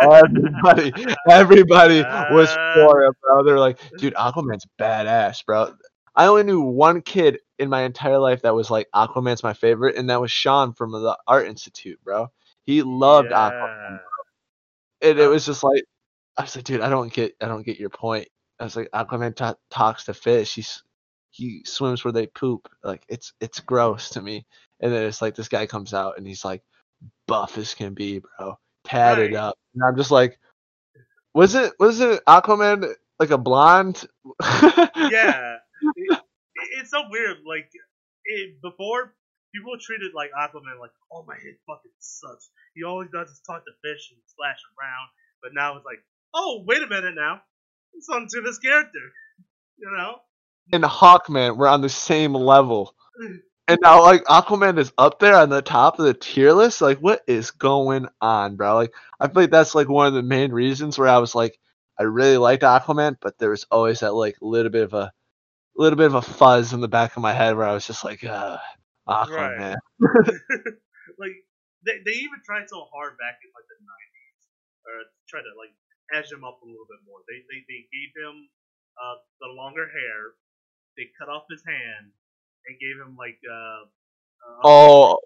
everybody, 0.00 0.92
everybody 1.28 2.02
was 2.32 2.48
ah. 2.50 2.74
for 2.74 3.04
it, 3.04 3.16
bro. 3.20 3.44
They're 3.44 3.58
like, 3.58 3.78
dude, 3.98 4.14
Aquaman's 4.14 4.66
badass, 4.80 5.44
bro. 5.44 5.74
I 6.14 6.26
only 6.26 6.44
knew 6.44 6.60
one 6.60 7.02
kid 7.02 7.38
in 7.58 7.68
my 7.68 7.82
entire 7.82 8.18
life 8.18 8.42
that 8.42 8.54
was 8.54 8.70
like, 8.70 8.88
Aquaman's 8.94 9.42
my 9.42 9.52
favorite, 9.52 9.96
and 9.96 10.10
that 10.10 10.20
was 10.20 10.30
Sean 10.30 10.72
from 10.72 10.92
the 10.92 11.16
Art 11.26 11.46
Institute, 11.46 11.98
bro. 12.04 12.28
He 12.64 12.82
loved 12.82 13.30
Aquaman, 13.30 14.00
yeah. 15.02 15.10
and 15.10 15.18
it 15.18 15.26
was 15.26 15.44
just 15.44 15.62
like, 15.62 15.84
I 16.36 16.42
was 16.42 16.56
like, 16.56 16.64
dude, 16.64 16.80
I 16.80 16.88
don't 16.88 17.12
get, 17.12 17.34
I 17.40 17.46
don't 17.46 17.64
get 17.64 17.78
your 17.78 17.90
point. 17.90 18.28
I 18.58 18.64
was 18.64 18.76
like, 18.76 18.90
Aquaman 18.92 19.34
ta 19.34 19.54
talks 19.70 20.04
to 20.04 20.14
fish. 20.14 20.54
He's 20.54 20.82
he 21.30 21.62
swims 21.64 22.04
where 22.04 22.12
they 22.12 22.28
poop. 22.28 22.68
Like 22.84 23.04
it's 23.08 23.32
it's 23.40 23.60
gross 23.60 24.10
to 24.10 24.22
me. 24.22 24.46
And 24.80 24.92
then 24.92 25.02
it's 25.04 25.20
like 25.20 25.34
this 25.34 25.48
guy 25.48 25.66
comes 25.66 25.92
out 25.92 26.16
and 26.16 26.26
he's 26.26 26.44
like 26.44 26.62
buff 27.26 27.58
as 27.58 27.74
can 27.74 27.94
be, 27.94 28.20
bro, 28.20 28.58
tatted 28.84 29.32
Right. 29.32 29.40
up. 29.40 29.58
And 29.74 29.82
I'm 29.84 29.96
just 29.96 30.10
like, 30.10 30.38
was 31.34 31.54
it 31.54 31.72
was 31.78 32.00
it 32.00 32.24
Aquaman 32.26 32.92
like 33.18 33.30
a 33.30 33.38
blonde? 33.38 34.04
yeah, 34.42 35.56
it, 35.96 36.18
it's 36.78 36.90
so 36.90 37.02
weird. 37.10 37.38
Like 37.46 37.70
it, 38.24 38.60
before, 38.62 39.14
people 39.54 39.72
treated 39.80 40.12
like 40.14 40.30
Aquaman 40.32 40.78
like, 40.80 40.92
oh 41.12 41.24
my 41.26 41.34
head 41.34 41.56
fucking 41.66 41.90
sucks. 41.98 42.50
He 42.74 42.84
always 42.84 43.10
does 43.10 43.28
is 43.28 43.40
talk 43.46 43.64
to 43.64 43.72
fish 43.82 44.10
and 44.12 44.20
splash 44.26 44.58
around. 44.78 45.08
But 45.42 45.52
now 45.54 45.76
it's 45.76 45.84
like, 45.86 46.02
oh 46.34 46.62
wait 46.66 46.82
a 46.82 46.86
minute 46.86 47.14
now, 47.16 47.42
it's 47.94 48.08
onto 48.08 48.40
this 48.42 48.58
character. 48.58 49.12
You 49.78 49.90
know? 49.96 50.16
and 50.72 50.84
Hawkman 50.84 51.56
we're 51.56 51.66
on 51.66 51.80
the 51.82 51.88
same 51.88 52.32
level. 52.34 52.94
And 53.66 53.78
now 53.82 54.02
like 54.02 54.24
Aquaman 54.24 54.78
is 54.78 54.92
up 54.98 55.20
there 55.20 55.36
on 55.36 55.48
the 55.48 55.62
top 55.62 55.98
of 55.98 56.04
the 56.04 56.14
tier 56.14 56.52
list. 56.52 56.82
Like 56.82 56.98
what 56.98 57.22
is 57.26 57.50
going 57.50 58.08
on, 58.20 58.56
bro? 58.56 58.74
Like 58.76 58.92
I 59.20 59.28
feel 59.28 59.42
like 59.42 59.50
that's 59.50 59.74
like 59.74 59.88
one 59.88 60.06
of 60.06 60.14
the 60.14 60.22
main 60.22 60.52
reasons 60.52 60.98
where 60.98 61.08
I 61.08 61.18
was 61.18 61.34
like 61.34 61.58
I 61.98 62.02
really 62.04 62.36
liked 62.36 62.62
Aquaman, 62.62 63.16
but 63.20 63.38
there 63.38 63.50
was 63.50 63.66
always 63.70 64.00
that 64.00 64.12
like 64.14 64.36
little 64.42 64.70
bit 64.70 64.82
of 64.84 64.94
a 64.94 65.12
little 65.76 65.96
bit 65.96 66.06
of 66.06 66.14
a 66.14 66.22
fuzz 66.22 66.72
in 66.72 66.80
the 66.80 66.88
back 66.88 67.16
of 67.16 67.22
my 67.22 67.32
head 67.32 67.56
where 67.56 67.66
I 67.66 67.74
was 67.74 67.86
just 67.86 68.04
like, 68.04 68.24
uh, 68.24 68.58
Aquaman. 69.08 69.76
like 71.18 71.36
they, 71.84 71.98
they 72.04 72.16
even 72.24 72.40
tried 72.44 72.68
so 72.68 72.86
hard 72.92 73.18
back 73.18 73.38
in 73.42 73.50
like 73.52 73.68
the 73.68 73.78
nineties, 73.82 74.42
or 74.86 74.94
try 75.28 75.40
to 75.40 75.52
like 75.58 75.74
edge 76.12 76.30
him 76.32 76.44
up 76.44 76.60
a 76.62 76.66
little 76.66 76.88
bit 76.88 77.02
more. 77.06 77.20
They 77.28 77.44
they, 77.50 77.60
they 77.68 77.82
gave 77.92 78.12
him 78.16 78.48
uh, 78.96 79.16
the 79.40 79.50
longer 79.52 79.86
hair. 79.88 80.36
They 80.96 81.10
cut 81.18 81.28
off 81.28 81.44
his 81.50 81.62
hand 81.66 82.14
and 82.66 82.78
gave 82.78 82.96
him 83.00 83.16
like 83.16 83.38
uh, 83.44 83.84
uh 83.84 84.60
Oh, 84.64 85.18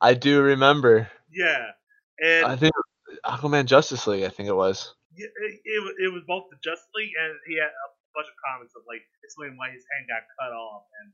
I 0.00 0.14
do 0.14 0.42
remember. 0.42 1.08
yeah, 1.32 1.72
and 2.20 2.46
I 2.46 2.56
think 2.56 2.74
Aquaman 3.24 3.66
Justice 3.66 4.06
League. 4.06 4.24
I 4.24 4.28
think 4.28 4.48
it 4.48 4.56
was. 4.56 4.94
it, 5.16 5.30
it, 5.36 5.80
it 6.04 6.12
was 6.12 6.22
both 6.26 6.44
the 6.50 6.56
Justice 6.62 6.88
League 6.94 7.12
and 7.18 7.34
he 7.46 7.56
had 7.56 7.68
a 7.72 7.88
bunch 8.14 8.28
of 8.28 8.36
comics 8.40 8.72
of 8.76 8.82
like 8.88 9.04
explaining 9.24 9.56
why 9.56 9.70
his 9.70 9.84
hand 9.92 10.08
got 10.08 10.24
cut 10.40 10.52
off 10.52 10.84
and 11.00 11.12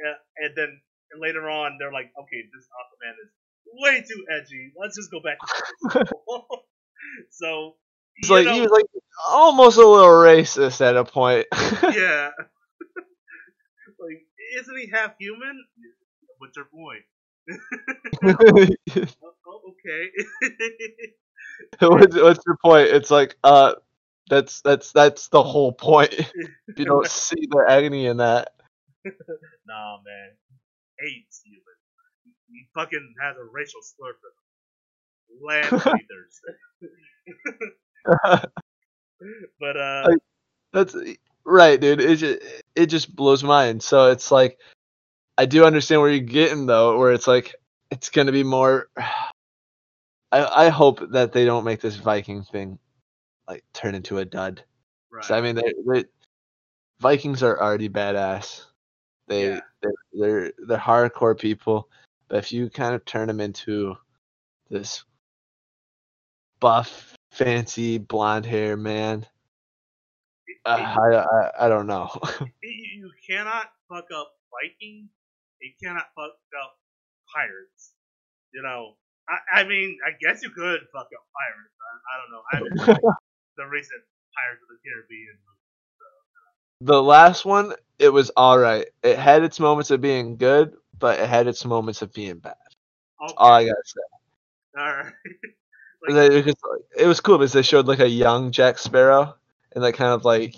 yeah, 0.00 0.16
and 0.44 0.52
then 0.56 0.80
and 1.12 1.20
later 1.20 1.48
on 1.50 1.76
they're 1.78 1.92
like, 1.92 2.12
okay, 2.16 2.40
this 2.52 2.66
Aquaman 2.72 3.14
is 3.24 3.30
way 3.72 4.04
too 4.06 4.24
edgy. 4.30 4.72
Let's 4.78 4.96
just 4.96 5.10
go 5.10 5.20
back. 5.20 5.38
To 5.92 6.04
so 7.30 7.76
It's 8.16 8.30
like 8.30 8.46
know, 8.46 8.54
he 8.54 8.60
was 8.60 8.70
like 8.70 8.86
almost 9.28 9.76
a 9.76 9.86
little 9.86 10.08
racist 10.08 10.80
at 10.80 10.96
a 10.96 11.04
point. 11.04 11.46
yeah, 11.94 12.30
isn't 14.58 14.76
he 14.78 14.88
half 14.90 15.14
human? 15.18 15.64
What's 16.38 16.56
your 16.56 16.66
point? 16.66 17.02
Oh, 18.22 19.32
oh, 19.46 19.60
okay. 19.70 20.10
what's, 21.80 22.16
what's 22.16 22.40
your 22.46 22.56
point? 22.64 22.88
It's 22.88 23.10
like, 23.10 23.36
uh, 23.44 23.74
that's 24.28 24.60
that's 24.62 24.92
that's 24.92 25.28
the 25.28 25.42
whole 25.42 25.72
point. 25.72 26.14
you 26.76 26.84
don't 26.84 27.06
see 27.10 27.46
the 27.50 27.64
agony 27.68 28.06
in 28.06 28.18
that. 28.18 28.52
nah, 29.66 29.98
man, 30.04 30.30
hates 30.98 31.42
human. 31.44 31.62
He, 32.24 32.32
he 32.52 32.68
fucking 32.74 33.14
has 33.20 33.36
a 33.36 33.44
racial 33.44 33.80
slur 33.82 34.12
for 34.20 34.30
them. 34.30 35.42
Land 35.42 35.70
breathers. 35.82 36.40
but 39.60 39.76
uh, 39.76 40.04
Like- 40.08 40.18
That's 40.72 40.94
right, 41.44 41.80
dude. 41.80 42.00
It 42.00 42.16
just 42.16 42.42
it 42.74 42.86
just 42.86 43.14
blows 43.14 43.42
my 43.42 43.48
mind. 43.66 43.82
So 43.82 44.10
it's 44.10 44.30
like, 44.30 44.58
I 45.38 45.46
do 45.46 45.64
understand 45.64 46.00
where 46.00 46.10
you're 46.10 46.20
getting 46.20 46.66
though, 46.66 46.98
where 46.98 47.12
it's 47.12 47.26
like 47.26 47.54
it's 47.90 48.10
gonna 48.10 48.32
be 48.32 48.44
more. 48.44 48.88
I 50.32 50.66
I 50.66 50.68
hope 50.68 51.00
that 51.10 51.32
they 51.32 51.44
don't 51.44 51.64
make 51.64 51.80
this 51.80 51.96
Viking 51.96 52.44
thing 52.44 52.78
like 53.48 53.64
turn 53.72 53.94
into 53.94 54.18
a 54.18 54.24
dud. 54.24 54.62
right. 55.10 55.30
I 55.30 55.40
mean, 55.40 55.56
they 55.56 55.74
they 55.86 56.04
Vikings 57.00 57.42
are 57.42 57.60
already 57.60 57.88
badass. 57.88 58.66
They 59.26 59.48
Yeah. 59.48 59.60
they're, 59.82 59.92
they're 60.12 60.52
they're 60.66 60.78
hardcore 60.78 61.38
people, 61.38 61.88
but 62.28 62.38
if 62.38 62.52
you 62.52 62.70
kind 62.70 62.94
of 62.94 63.04
turn 63.04 63.26
them 63.26 63.40
into 63.40 63.96
this 64.70 65.04
buff, 66.60 67.16
fancy 67.32 67.98
blonde 67.98 68.46
hair 68.46 68.76
man, 68.76 69.26
uh, 70.66 70.68
I, 70.70 71.16
I 71.16 71.66
I 71.66 71.68
don't 71.68 71.86
know. 71.86 72.10
you, 72.62 73.10
cannot 73.28 73.70
fuck 73.88 74.06
up 74.14 74.32
Vikings. 74.52 75.08
You 75.60 75.72
cannot 75.82 76.06
fuck 76.14 76.32
up 76.62 76.72
pirates. 77.34 77.92
You 78.52 78.62
know, 78.62 78.96
I, 79.28 79.60
I 79.60 79.64
mean, 79.64 79.98
I 80.06 80.10
guess 80.20 80.42
you 80.42 80.50
could 80.50 80.80
fuck 80.92 81.08
up 81.14 81.24
pirates. 81.36 81.76
I, 81.80 81.92
I 82.10 82.14
don't 82.18 82.30
know. 82.32 82.42
I 82.52 82.56
haven't 82.56 83.02
the 83.56 83.66
recent 83.66 84.02
Pirates 84.34 84.62
of 84.62 84.68
the 84.68 84.78
Caribbean. 84.88 85.36
the 86.80 87.02
last 87.02 87.44
one, 87.44 87.74
it 87.98 88.08
was 88.10 88.30
all 88.36 88.58
right. 88.58 88.86
It 89.02 89.18
had 89.18 89.42
its 89.42 89.60
moments 89.60 89.90
of 89.90 90.00
being 90.00 90.36
good, 90.36 90.76
but 90.98 91.18
it 91.18 91.28
had 91.28 91.46
its 91.46 91.64
moments 91.64 92.02
of 92.02 92.12
being 92.12 92.38
bad. 92.38 92.54
Okay. 93.22 93.34
All 93.36 93.52
I 93.52 93.64
gotta 93.64 93.82
say. 93.84 94.00
All 94.80 94.86
right. 94.96 95.12
Like, 96.08 96.14
They- 96.14 96.28
because, 96.40 96.54
like, 96.70 96.80
it 96.96 97.06
was 97.06 97.20
cool 97.20 97.36
because 97.36 97.52
they 97.52 97.60
showed 97.60 97.86
like 97.86 98.00
a 98.00 98.08
young 98.08 98.52
Jack 98.52 98.78
Sparrow 98.78 99.34
and 99.72 99.82
like 99.82 99.94
kind 99.96 100.12
of 100.12 100.24
like 100.24 100.54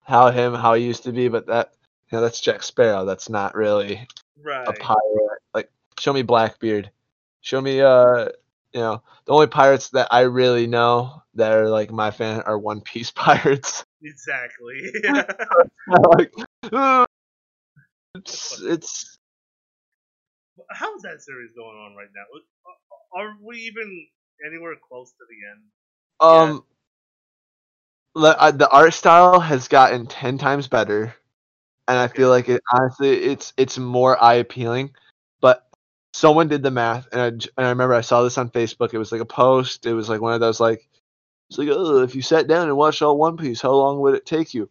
how 0.00 0.30
him 0.30 0.54
how 0.54 0.74
he 0.74 0.84
used 0.84 1.04
to 1.04 1.12
be, 1.12 1.28
but 1.28 1.46
that 1.46 1.72
you 2.10 2.16
know 2.16 2.22
that's 2.22 2.40
Jack 2.40 2.62
Sparrow. 2.62 3.04
That's 3.04 3.28
not 3.28 3.54
really 3.54 4.06
right. 4.42 4.68
a 4.68 4.72
pirate. 4.72 5.40
Like 5.52 5.70
show 5.98 6.12
me 6.12 6.22
Blackbeard. 6.22 6.90
Show 7.40 7.60
me 7.60 7.80
uh 7.80 8.28
you 8.72 8.80
know 8.80 9.02
the 9.24 9.32
only 9.32 9.46
pirates 9.48 9.90
that 9.90 10.08
I 10.10 10.22
really 10.22 10.66
know 10.66 11.22
that 11.34 11.52
are 11.52 11.68
like 11.68 11.90
my 11.90 12.10
fan 12.10 12.42
are 12.42 12.58
One 12.58 12.80
Piece 12.80 13.10
pirates. 13.14 13.84
Exactly. 14.02 14.80
like 16.16 16.32
"Uh, 16.72 17.04
it's 18.14 18.62
it's 18.62 19.18
How's 20.70 21.02
that 21.02 21.20
series 21.20 21.50
going 21.54 21.76
on 21.76 21.94
right 21.96 22.08
now? 22.14 23.20
Are 23.20 23.36
we 23.42 23.58
even 23.58 24.06
anywhere 24.46 24.74
close 24.88 25.10
to 25.10 25.24
the 25.28 25.36
end? 25.52 25.62
um 26.18 26.64
Uh, 28.16 28.50
the 28.50 28.68
art 28.70 28.94
style 28.94 29.40
has 29.40 29.68
gotten 29.68 30.06
10 30.06 30.38
times 30.38 30.68
better. 30.68 31.14
And 31.88 31.98
I 31.98 32.08
feel 32.08 32.30
like 32.30 32.48
it 32.48 32.62
honestly 32.72 33.10
it's 33.10 33.52
it's 33.56 33.78
more 33.78 34.22
eye 34.22 34.34
appealing. 34.34 34.92
But 35.40 35.68
someone 36.14 36.48
did 36.48 36.62
the 36.62 36.70
math 36.70 37.06
and 37.12 37.20
I, 37.20 37.26
and 37.26 37.50
I 37.58 37.68
remember 37.68 37.94
I 37.94 38.00
saw 38.00 38.22
this 38.22 38.38
on 38.38 38.50
Facebook. 38.50 38.92
It 38.92 38.98
was 38.98 39.12
like 39.12 39.20
a 39.20 39.26
post. 39.26 39.86
It 39.86 39.92
was 39.92 40.08
like 40.08 40.20
one 40.20 40.34
of 40.34 40.40
those 40.40 40.58
like 40.58 40.88
it's 41.48 41.58
like 41.58 41.68
oh 41.70 42.02
if 42.02 42.14
you 42.14 42.22
sat 42.22 42.48
down 42.48 42.68
and 42.68 42.76
watched 42.76 43.02
all 43.02 43.18
One 43.18 43.36
Piece 43.36 43.60
how 43.60 43.72
long 43.72 44.00
would 44.00 44.14
it 44.14 44.26
take 44.26 44.54
you? 44.54 44.68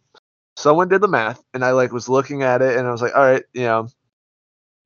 Someone 0.56 0.88
did 0.88 1.00
the 1.00 1.08
math 1.08 1.42
and 1.54 1.64
I 1.64 1.70
like 1.70 1.92
was 1.92 2.08
looking 2.08 2.42
at 2.42 2.62
it 2.62 2.76
and 2.76 2.86
I 2.86 2.90
was 2.90 3.02
like 3.02 3.14
all 3.16 3.22
right 3.22 3.44
you 3.54 3.62
know. 3.62 3.88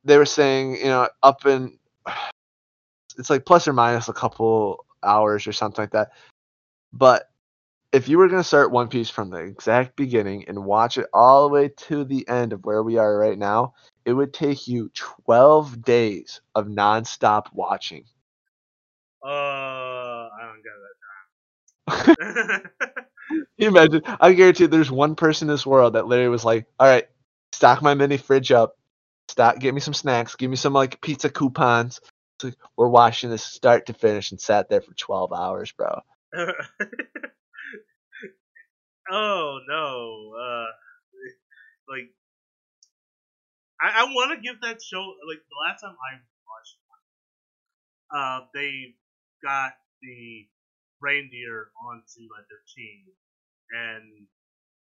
They 0.04 0.18
were 0.18 0.26
saying 0.26 0.76
you 0.76 0.84
know 0.84 1.08
up 1.22 1.46
in 1.46 1.78
it's 3.18 3.30
like 3.30 3.44
plus 3.44 3.66
or 3.66 3.72
minus 3.72 4.08
a 4.08 4.12
couple 4.12 4.84
hours 5.02 5.46
or 5.46 5.52
something 5.52 5.82
like 5.82 5.92
that. 5.92 6.12
But 6.92 7.29
if 7.92 8.08
you 8.08 8.18
were 8.18 8.28
going 8.28 8.40
to 8.42 8.46
start 8.46 8.70
One 8.70 8.88
Piece 8.88 9.10
from 9.10 9.30
the 9.30 9.38
exact 9.38 9.96
beginning 9.96 10.44
and 10.48 10.64
watch 10.64 10.98
it 10.98 11.06
all 11.12 11.48
the 11.48 11.54
way 11.54 11.68
to 11.68 12.04
the 12.04 12.26
end 12.28 12.52
of 12.52 12.64
where 12.64 12.82
we 12.82 12.98
are 12.98 13.16
right 13.18 13.38
now, 13.38 13.74
it 14.04 14.12
would 14.12 14.32
take 14.32 14.68
you 14.68 14.90
12 14.94 15.82
days 15.82 16.40
of 16.54 16.66
nonstop 16.66 17.46
watching. 17.52 18.04
Uh, 19.24 19.28
I 19.28 20.40
don't 20.42 20.62
get 20.62 20.72
that 21.86 22.64
time. 22.66 22.70
You 23.56 23.68
imagine? 23.68 24.02
I 24.20 24.32
guarantee 24.32 24.66
there's 24.66 24.90
one 24.90 25.14
person 25.14 25.48
in 25.48 25.54
this 25.54 25.66
world 25.66 25.94
that 25.94 26.06
literally 26.06 26.30
was 26.30 26.44
like, 26.44 26.66
all 26.80 26.88
right, 26.88 27.06
stock 27.52 27.82
my 27.82 27.94
mini 27.94 28.16
fridge 28.16 28.50
up, 28.52 28.76
stock, 29.28 29.58
get 29.60 29.74
me 29.74 29.80
some 29.80 29.94
snacks, 29.94 30.36
give 30.36 30.50
me 30.50 30.56
some 30.56 30.72
like 30.72 31.00
pizza 31.00 31.30
coupons. 31.30 32.00
It's 32.36 32.44
like, 32.44 32.56
we're 32.76 32.88
watching 32.88 33.30
this 33.30 33.44
start 33.44 33.86
to 33.86 33.94
finish 33.94 34.30
and 34.32 34.40
sat 34.40 34.68
there 34.68 34.80
for 34.80 34.94
12 34.94 35.32
hours, 35.32 35.72
bro. 35.72 36.00
oh 39.10 39.60
no. 39.68 40.32
Uh, 40.38 40.66
like 41.88 42.10
I, 43.80 44.02
I 44.02 44.04
want 44.12 44.30
to 44.36 44.40
give 44.40 44.60
that 44.62 44.82
show 44.82 45.02
like 45.26 45.40
the 45.48 45.58
last 45.66 45.80
time 45.80 45.96
I 45.96 46.20
watched 46.46 46.76
one. 46.86 47.02
Uh, 48.10 48.38
they 48.54 48.94
got 49.42 49.72
the 50.02 50.46
reindeer 51.00 51.70
onto 51.80 52.28
like 52.30 52.46
their 52.48 52.64
team, 52.76 53.06
and 53.72 54.26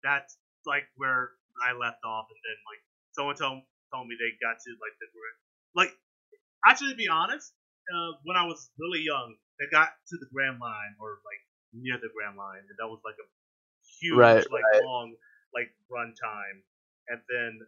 that's 0.03 0.37
like 0.65 0.85
where 0.97 1.31
I 1.61 1.73
left 1.73 2.03
off. 2.05 2.27
And 2.29 2.41
then 2.43 2.57
like 2.67 2.81
someone 3.13 3.35
told 3.35 3.63
told 3.93 4.07
me 4.07 4.15
they 4.19 4.33
got 4.41 4.59
to 4.59 4.71
like 4.81 4.95
the 4.99 5.07
like 5.75 5.93
actually 6.67 6.91
to 6.91 6.99
be 6.99 7.09
honest, 7.09 7.53
uh, 7.93 8.17
when 8.23 8.37
I 8.37 8.45
was 8.45 8.69
really 8.79 9.01
young, 9.01 9.35
they 9.59 9.67
got 9.71 9.89
to 10.09 10.15
the 10.17 10.27
Grand 10.33 10.59
Line 10.59 10.95
or 10.99 11.19
like 11.25 11.41
near 11.73 11.97
the 11.99 12.09
Grand 12.13 12.37
Line, 12.37 12.63
and 12.67 12.77
that 12.79 12.87
was 12.87 13.01
like 13.05 13.17
a 13.19 13.27
huge 14.01 14.17
Right, 14.17 14.45
like 14.51 14.63
right. 14.73 14.83
long 14.83 15.15
like 15.53 15.69
run 15.91 16.13
time. 16.15 16.63
And 17.09 17.19
then 17.29 17.59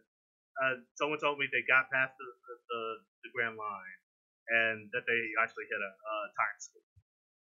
uh, 0.62 0.74
someone 0.94 1.18
told 1.18 1.38
me 1.38 1.46
they 1.52 1.64
got 1.66 1.90
past 1.90 2.14
the 2.18 2.28
the, 2.70 2.82
the, 3.24 3.30
Grand 3.34 3.56
Line 3.56 3.98
and 4.48 4.90
that 4.92 5.04
they 5.06 5.20
actually 5.42 5.64
hit 5.70 5.80
a 5.80 5.92
uh, 5.92 6.26
time 6.36 6.56
skip. 6.58 6.84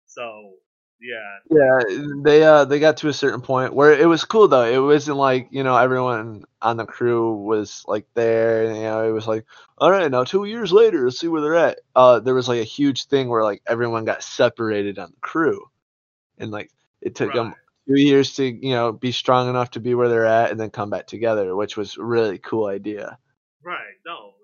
So 0.06 0.56
yeah, 1.00 1.40
Yeah, 1.50 1.80
they 2.22 2.42
uh 2.42 2.64
they 2.64 2.80
got 2.80 2.96
to 2.98 3.08
a 3.08 3.12
certain 3.12 3.42
point 3.42 3.74
where 3.74 3.92
it 3.92 4.06
was 4.06 4.24
cool 4.24 4.48
though. 4.48 4.64
It 4.64 4.78
wasn't 4.78 5.18
like 5.18 5.48
you 5.50 5.62
know 5.62 5.76
everyone 5.76 6.44
on 6.62 6.76
the 6.78 6.86
crew 6.86 7.34
was 7.34 7.84
like 7.86 8.06
there. 8.14 8.66
And, 8.66 8.76
you 8.76 8.82
know, 8.84 9.08
it 9.08 9.12
was 9.12 9.26
like, 9.26 9.44
all 9.78 9.90
right, 9.90 10.10
now 10.10 10.24
two 10.24 10.44
years 10.44 10.72
later, 10.72 11.04
let's 11.04 11.18
see 11.20 11.28
where 11.28 11.42
they're 11.42 11.56
at. 11.56 11.80
Uh, 11.94 12.20
there 12.20 12.34
was 12.34 12.48
like 12.48 12.60
a 12.60 12.64
huge 12.64 13.06
thing 13.06 13.28
where 13.28 13.42
like 13.44 13.62
everyone 13.66 14.04
got 14.06 14.22
separated 14.22 14.98
on 14.98 15.10
the 15.10 15.20
crew, 15.20 15.68
and 16.38 16.50
like 16.50 16.70
it 17.02 17.14
took 17.14 17.32
them 17.32 17.48
right. 17.48 17.56
Two 17.88 18.00
years 18.00 18.34
to 18.36 18.44
you 18.44 18.74
know 18.74 18.92
be 18.92 19.12
strong 19.12 19.48
enough 19.48 19.72
to 19.72 19.80
be 19.80 19.94
where 19.94 20.08
they're 20.08 20.26
at 20.26 20.50
and 20.50 20.60
then 20.60 20.70
come 20.70 20.90
back 20.90 21.06
together, 21.06 21.54
which 21.56 21.76
was 21.76 21.96
a 21.96 22.04
really 22.04 22.38
cool 22.38 22.66
idea. 22.66 23.18
Right, 23.62 23.96
no, 24.06 24.34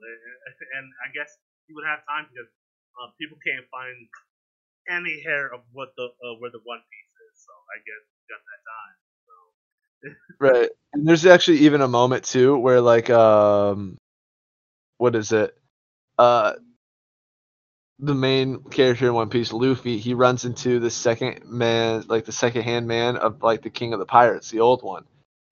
and 0.76 0.86
I 1.06 1.12
guess 1.12 1.36
you 1.68 1.74
would 1.76 1.86
have 1.86 2.00
time 2.08 2.26
because 2.32 2.50
uh, 3.00 3.10
people 3.20 3.38
can't 3.44 3.66
find 3.70 4.08
any 4.90 5.22
hair 5.22 5.52
of 5.52 5.60
what 5.72 5.92
the 5.96 6.04
uh, 6.04 6.34
where 6.40 6.50
the 6.50 6.60
One 6.64 6.80
Piece 6.80 7.14
is. 7.30 7.34
So 7.44 7.52
I 7.52 7.78
guess 7.84 8.02
you 8.08 8.24
got 8.30 8.42
that 8.42 8.62
time. 8.66 8.96
Right. 10.40 10.70
And 10.92 11.06
there's 11.06 11.26
actually 11.26 11.58
even 11.58 11.82
a 11.82 11.88
moment 11.88 12.24
too 12.24 12.56
where 12.58 12.80
like 12.80 13.10
um 13.10 13.98
what 14.98 15.14
is 15.16 15.32
it? 15.32 15.56
Uh 16.18 16.54
the 18.02 18.14
main 18.14 18.62
character 18.64 19.06
in 19.06 19.14
One 19.14 19.28
Piece, 19.28 19.52
Luffy, 19.52 19.98
he 19.98 20.14
runs 20.14 20.44
into 20.44 20.78
the 20.80 20.90
second 20.90 21.44
man, 21.44 22.04
like 22.08 22.24
the 22.24 22.32
second 22.32 22.62
hand 22.62 22.86
man 22.86 23.16
of 23.16 23.42
like 23.42 23.62
the 23.62 23.70
king 23.70 23.92
of 23.92 23.98
the 23.98 24.06
pirates, 24.06 24.50
the 24.50 24.60
old 24.60 24.82
one. 24.82 25.04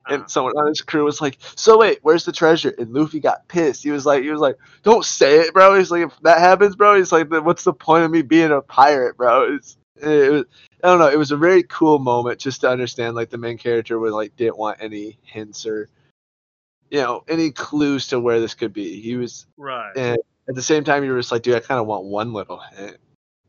And 0.08 0.20
uh-huh. 0.20 0.28
someone 0.28 0.54
on 0.56 0.68
his 0.68 0.80
crew 0.80 1.04
was 1.04 1.20
like, 1.20 1.36
"So 1.54 1.78
wait, 1.78 1.98
where's 2.02 2.24
the 2.24 2.32
treasure?" 2.32 2.74
And 2.78 2.94
Luffy 2.94 3.20
got 3.20 3.46
pissed. 3.48 3.82
He 3.82 3.90
was 3.90 4.06
like, 4.06 4.22
"He 4.22 4.30
was 4.30 4.40
like, 4.40 4.56
don't 4.82 5.04
say 5.04 5.40
it, 5.40 5.52
bro." 5.52 5.76
He's 5.76 5.90
like, 5.90 6.06
"If 6.06 6.18
that 6.22 6.38
happens, 6.38 6.76
bro," 6.76 6.96
he's 6.96 7.12
like, 7.12 7.30
"What's 7.30 7.64
the 7.64 7.74
point 7.74 8.04
of 8.04 8.10
me 8.10 8.22
being 8.22 8.50
a 8.50 8.62
pirate, 8.62 9.18
bro?" 9.18 9.54
It's, 9.54 9.76
it 9.96 10.32
was, 10.32 10.44
I 10.82 10.88
don't 10.88 10.98
know. 10.98 11.08
It 11.08 11.18
was 11.18 11.32
a 11.32 11.36
very 11.36 11.62
cool 11.64 11.98
moment 11.98 12.40
just 12.40 12.62
to 12.62 12.70
understand 12.70 13.16
like 13.16 13.28
the 13.28 13.36
main 13.36 13.58
character 13.58 13.98
was 13.98 14.12
like 14.12 14.34
didn't 14.36 14.56
want 14.56 14.78
any 14.80 15.18
hints 15.22 15.66
or 15.66 15.90
you 16.90 17.00
know 17.00 17.24
any 17.28 17.50
clues 17.50 18.06
to 18.08 18.18
where 18.18 18.40
this 18.40 18.54
could 18.54 18.72
be. 18.72 19.00
He 19.02 19.16
was, 19.16 19.46
right. 19.58 19.92
and 19.94 20.18
at 20.48 20.54
the 20.54 20.62
same 20.62 20.84
time, 20.84 21.04
you 21.04 21.12
were 21.12 21.18
just 21.18 21.32
like, 21.32 21.42
"Dude, 21.42 21.54
I 21.54 21.60
kind 21.60 21.80
of 21.80 21.86
want 21.86 22.04
one 22.04 22.32
little 22.32 22.58
hint." 22.58 22.96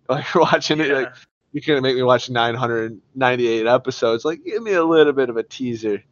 Like 0.09 0.33
you're 0.33 0.41
watching 0.41 0.79
it, 0.79 0.89
like 0.89 1.13
you're 1.51 1.61
gonna 1.67 1.81
make 1.81 1.95
me 1.95 2.01
watch 2.01 2.31
998 2.31 3.67
episodes. 3.67 4.25
Like, 4.25 4.43
give 4.43 4.63
me 4.63 4.73
a 4.73 4.83
little 4.83 5.13
bit 5.13 5.29
of 5.29 5.37
a 5.37 5.43
teaser. 5.43 6.03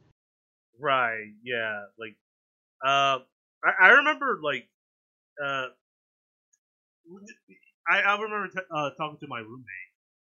Right. 0.79 1.33
Yeah. 1.43 1.85
Like, 1.97 2.15
uh, 2.85 3.25
I, 3.65 3.71
I 3.81 3.87
remember 3.97 4.39
like, 4.43 4.69
uh, 5.43 5.73
I 7.89 8.01
I 8.01 8.13
remember 8.21 8.49
t- 8.49 8.69
uh, 8.69 8.91
talking 8.97 9.17
to 9.21 9.27
my 9.27 9.39
roommate 9.39 9.93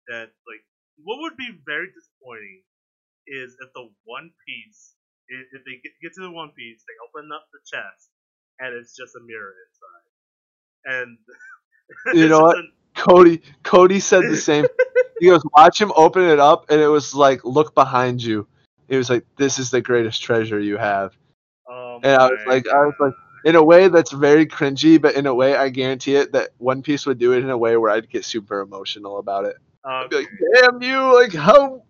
that 0.08 0.34
like 0.48 0.64
what 1.04 1.20
would 1.20 1.36
be 1.36 1.50
very 1.64 1.86
disappointing 1.94 2.62
is 3.26 3.54
if 3.62 3.72
the 3.74 3.88
One 4.04 4.30
Piece 4.46 4.94
if, 5.28 5.60
if 5.60 5.64
they 5.64 5.78
get, 5.84 5.92
get 6.02 6.12
to 6.14 6.22
the 6.22 6.30
One 6.32 6.50
Piece 6.56 6.82
they 6.82 6.96
open 7.06 7.30
up 7.30 7.46
the 7.52 7.60
chest 7.62 8.10
and 8.58 8.74
it's 8.74 8.96
just 8.96 9.14
a 9.14 9.22
mirror 9.22 9.54
inside 9.70 10.01
and 10.84 11.18
You 12.12 12.28
know 12.28 12.42
what? 12.42 12.56
Cody 12.94 13.42
Cody 13.62 14.00
said 14.00 14.28
the 14.28 14.36
same. 14.36 14.66
he 15.18 15.26
goes, 15.26 15.42
watch 15.56 15.80
him 15.80 15.92
open 15.96 16.22
it 16.22 16.38
up, 16.38 16.70
and 16.70 16.80
it 16.80 16.88
was 16.88 17.14
like, 17.14 17.44
look 17.44 17.74
behind 17.74 18.22
you. 18.22 18.46
He 18.88 18.96
was 18.96 19.08
like, 19.08 19.24
this 19.36 19.58
is 19.58 19.70
the 19.70 19.80
greatest 19.80 20.22
treasure 20.22 20.60
you 20.60 20.76
have. 20.76 21.16
oh 21.68 22.00
And 22.02 22.20
I 22.20 22.30
was 22.30 22.40
like, 22.46 22.68
I 22.68 22.84
was 22.84 22.94
like, 23.00 23.14
in 23.44 23.56
a 23.56 23.64
way 23.64 23.88
that's 23.88 24.12
very 24.12 24.46
cringy, 24.46 25.00
but 25.00 25.14
in 25.14 25.26
a 25.26 25.34
way 25.34 25.56
I 25.56 25.70
guarantee 25.70 26.16
it 26.16 26.32
that 26.32 26.50
One 26.58 26.82
Piece 26.82 27.06
would 27.06 27.18
do 27.18 27.32
it 27.32 27.42
in 27.42 27.50
a 27.50 27.56
way 27.56 27.76
where 27.76 27.90
I'd 27.90 28.10
get 28.10 28.24
super 28.24 28.60
emotional 28.60 29.18
about 29.18 29.46
it. 29.46 29.56
God. 29.84 30.04
I'd 30.04 30.10
be 30.10 30.16
like, 30.16 30.28
damn 30.54 30.82
you, 30.82 31.14
like 31.14 31.32
how 31.32 31.82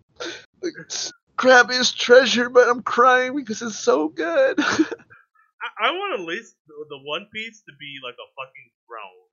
like, 0.61 0.73
s- 0.85 1.11
crap 1.35 1.69
is 1.71 1.91
treasure, 1.91 2.49
but 2.49 2.69
I'm 2.69 2.81
crying 2.81 3.35
because 3.35 3.61
it's 3.61 3.77
so 3.77 4.07
good. 4.07 4.57
I, 4.59 5.87
I 5.87 5.91
want 5.91 6.19
at 6.19 6.25
least 6.25 6.55
the, 6.67 6.73
the 6.89 6.99
One 7.03 7.27
Piece 7.33 7.61
to 7.67 7.73
be 7.79 7.99
like 8.03 8.15
a 8.15 8.27
fucking 8.35 8.71
throne, 8.93 9.29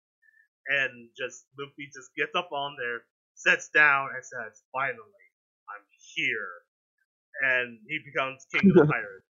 and 0.80 1.08
just 1.16 1.44
Luffy 1.60 1.92
just 1.92 2.08
gets 2.16 2.32
up 2.34 2.48
on 2.52 2.76
there, 2.80 3.04
sits 3.36 3.68
down, 3.68 4.08
and 4.16 4.24
says, 4.24 4.64
"Finally, 4.72 5.24
I'm 5.68 5.84
here," 6.16 6.64
and 7.44 7.78
he 7.88 8.00
becomes 8.08 8.46
king 8.52 8.70
of 8.72 8.76
the 8.76 8.86
pirates. 8.92 9.28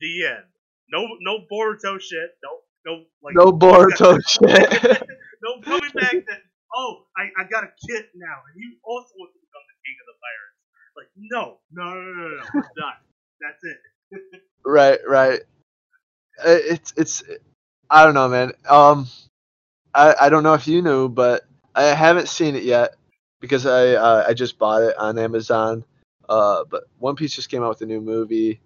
the 0.00 0.26
end. 0.26 0.46
No, 0.90 1.06
no 1.20 1.42
Boruto 1.50 1.98
shit. 2.00 2.30
No, 2.44 2.50
no 2.86 2.92
like 3.22 3.34
no 3.34 3.50
Boruto 3.52 4.20
shit. 4.28 5.02
no 5.42 5.60
coming 5.64 5.90
back. 5.94 6.14
That 6.14 6.42
oh, 6.76 7.06
I, 7.16 7.30
I 7.42 7.44
got 7.50 7.64
a 7.64 7.72
kid 7.88 8.06
now, 8.14 8.38
and 8.46 8.54
you 8.62 8.76
also 8.84 9.10
want 9.18 9.32
to 9.34 9.40
become 9.42 9.64
the 9.66 9.78
king 9.82 9.96
of 9.98 10.06
the 10.06 10.18
pirates. 10.22 10.60
Like 10.96 11.10
no, 11.18 11.58
no, 11.72 11.84
no, 11.94 12.12
no, 12.12 12.28
no, 12.28 12.36
no. 12.36 12.62
Done. 12.78 13.00
That's 13.40 13.64
it. 13.64 14.42
right, 14.64 15.00
right. 15.08 15.40
Uh, 16.38 16.58
It's 16.62 16.92
it's 16.96 17.22
I 17.90 18.04
don't 18.04 18.14
know, 18.14 18.28
man. 18.28 18.52
Um, 18.68 19.08
I 19.94 20.14
I 20.22 20.28
don't 20.28 20.42
know 20.42 20.54
if 20.54 20.66
you 20.66 20.82
knew, 20.82 21.08
but 21.08 21.44
I 21.74 21.84
haven't 21.84 22.28
seen 22.28 22.56
it 22.56 22.64
yet 22.64 22.96
because 23.40 23.66
I 23.66 23.90
uh, 23.94 24.24
I 24.28 24.34
just 24.34 24.58
bought 24.58 24.82
it 24.82 24.96
on 24.98 25.18
Amazon. 25.18 25.84
Uh, 26.28 26.64
but 26.70 26.84
One 26.98 27.16
Piece 27.16 27.34
just 27.34 27.50
came 27.50 27.62
out 27.62 27.70
with 27.70 27.82
a 27.82 27.86
new 27.86 28.00
movie, 28.00 28.60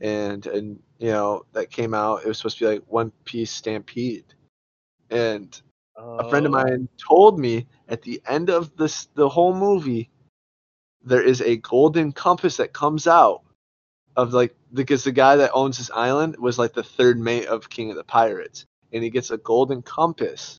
and 0.00 0.46
and 0.46 0.80
you 0.98 1.10
know 1.10 1.44
that 1.52 1.70
came 1.70 1.94
out. 1.94 2.22
It 2.24 2.28
was 2.28 2.38
supposed 2.38 2.58
to 2.58 2.64
be 2.64 2.72
like 2.74 2.84
One 2.88 3.12
Piece 3.24 3.50
Stampede, 3.52 4.24
and 5.10 5.60
a 6.18 6.24
friend 6.24 6.46
of 6.46 6.52
Oh. 6.52 6.54
mine 6.54 6.88
told 6.98 7.38
me 7.38 7.66
at 7.88 8.02
the 8.02 8.22
end 8.28 8.50
of 8.50 8.76
this 8.76 9.06
the 9.14 9.28
whole 9.28 9.54
movie 9.54 10.10
there 11.02 11.22
is 11.22 11.40
a 11.40 11.56
golden 11.56 12.12
compass 12.12 12.56
that 12.58 12.72
comes 12.72 13.06
out 13.06 13.42
of 14.16 14.32
like 14.32 14.54
because 14.74 15.04
the 15.04 15.12
guy 15.12 15.36
that 15.36 15.52
owns 15.54 15.78
this 15.78 15.90
island 15.92 16.36
was 16.38 16.58
like 16.58 16.72
the 16.74 16.82
third 16.82 17.18
mate 17.18 17.46
of 17.46 17.70
King 17.70 17.90
of 17.90 17.96
the 17.96 18.04
Pirates 18.04 18.66
and 18.92 19.02
he 19.02 19.10
gets 19.10 19.30
a 19.30 19.38
golden 19.38 19.82
compass 19.82 20.58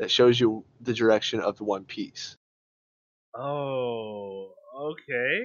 that 0.00 0.10
shows 0.10 0.40
you 0.40 0.64
the 0.80 0.92
direction 0.92 1.38
of 1.40 1.56
the 1.56 1.64
One 1.64 1.84
Piece. 1.84 2.36
Oh. 3.34 4.52
Okay. 4.76 5.44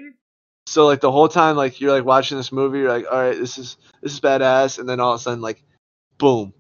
So 0.66 0.88
like 0.88 1.02
the 1.02 1.12
whole 1.12 1.30
time 1.30 1.56
like 1.56 1.80
you're 1.80 1.92
like 1.92 2.06
watching 2.06 2.38
this 2.38 2.52
movie 2.52 2.80
you're 2.80 2.90
like 2.90 3.06
all 3.12 3.20
right 3.20 3.38
this 3.38 3.60
is 3.60 3.78
this 4.02 4.14
is 4.14 4.20
badass 4.20 4.80
and 4.80 4.90
then 4.90 5.00
all 5.00 5.14
of 5.14 5.20
a 5.20 5.24
sudden 5.24 5.42
like 5.42 5.64
boom 6.18 6.54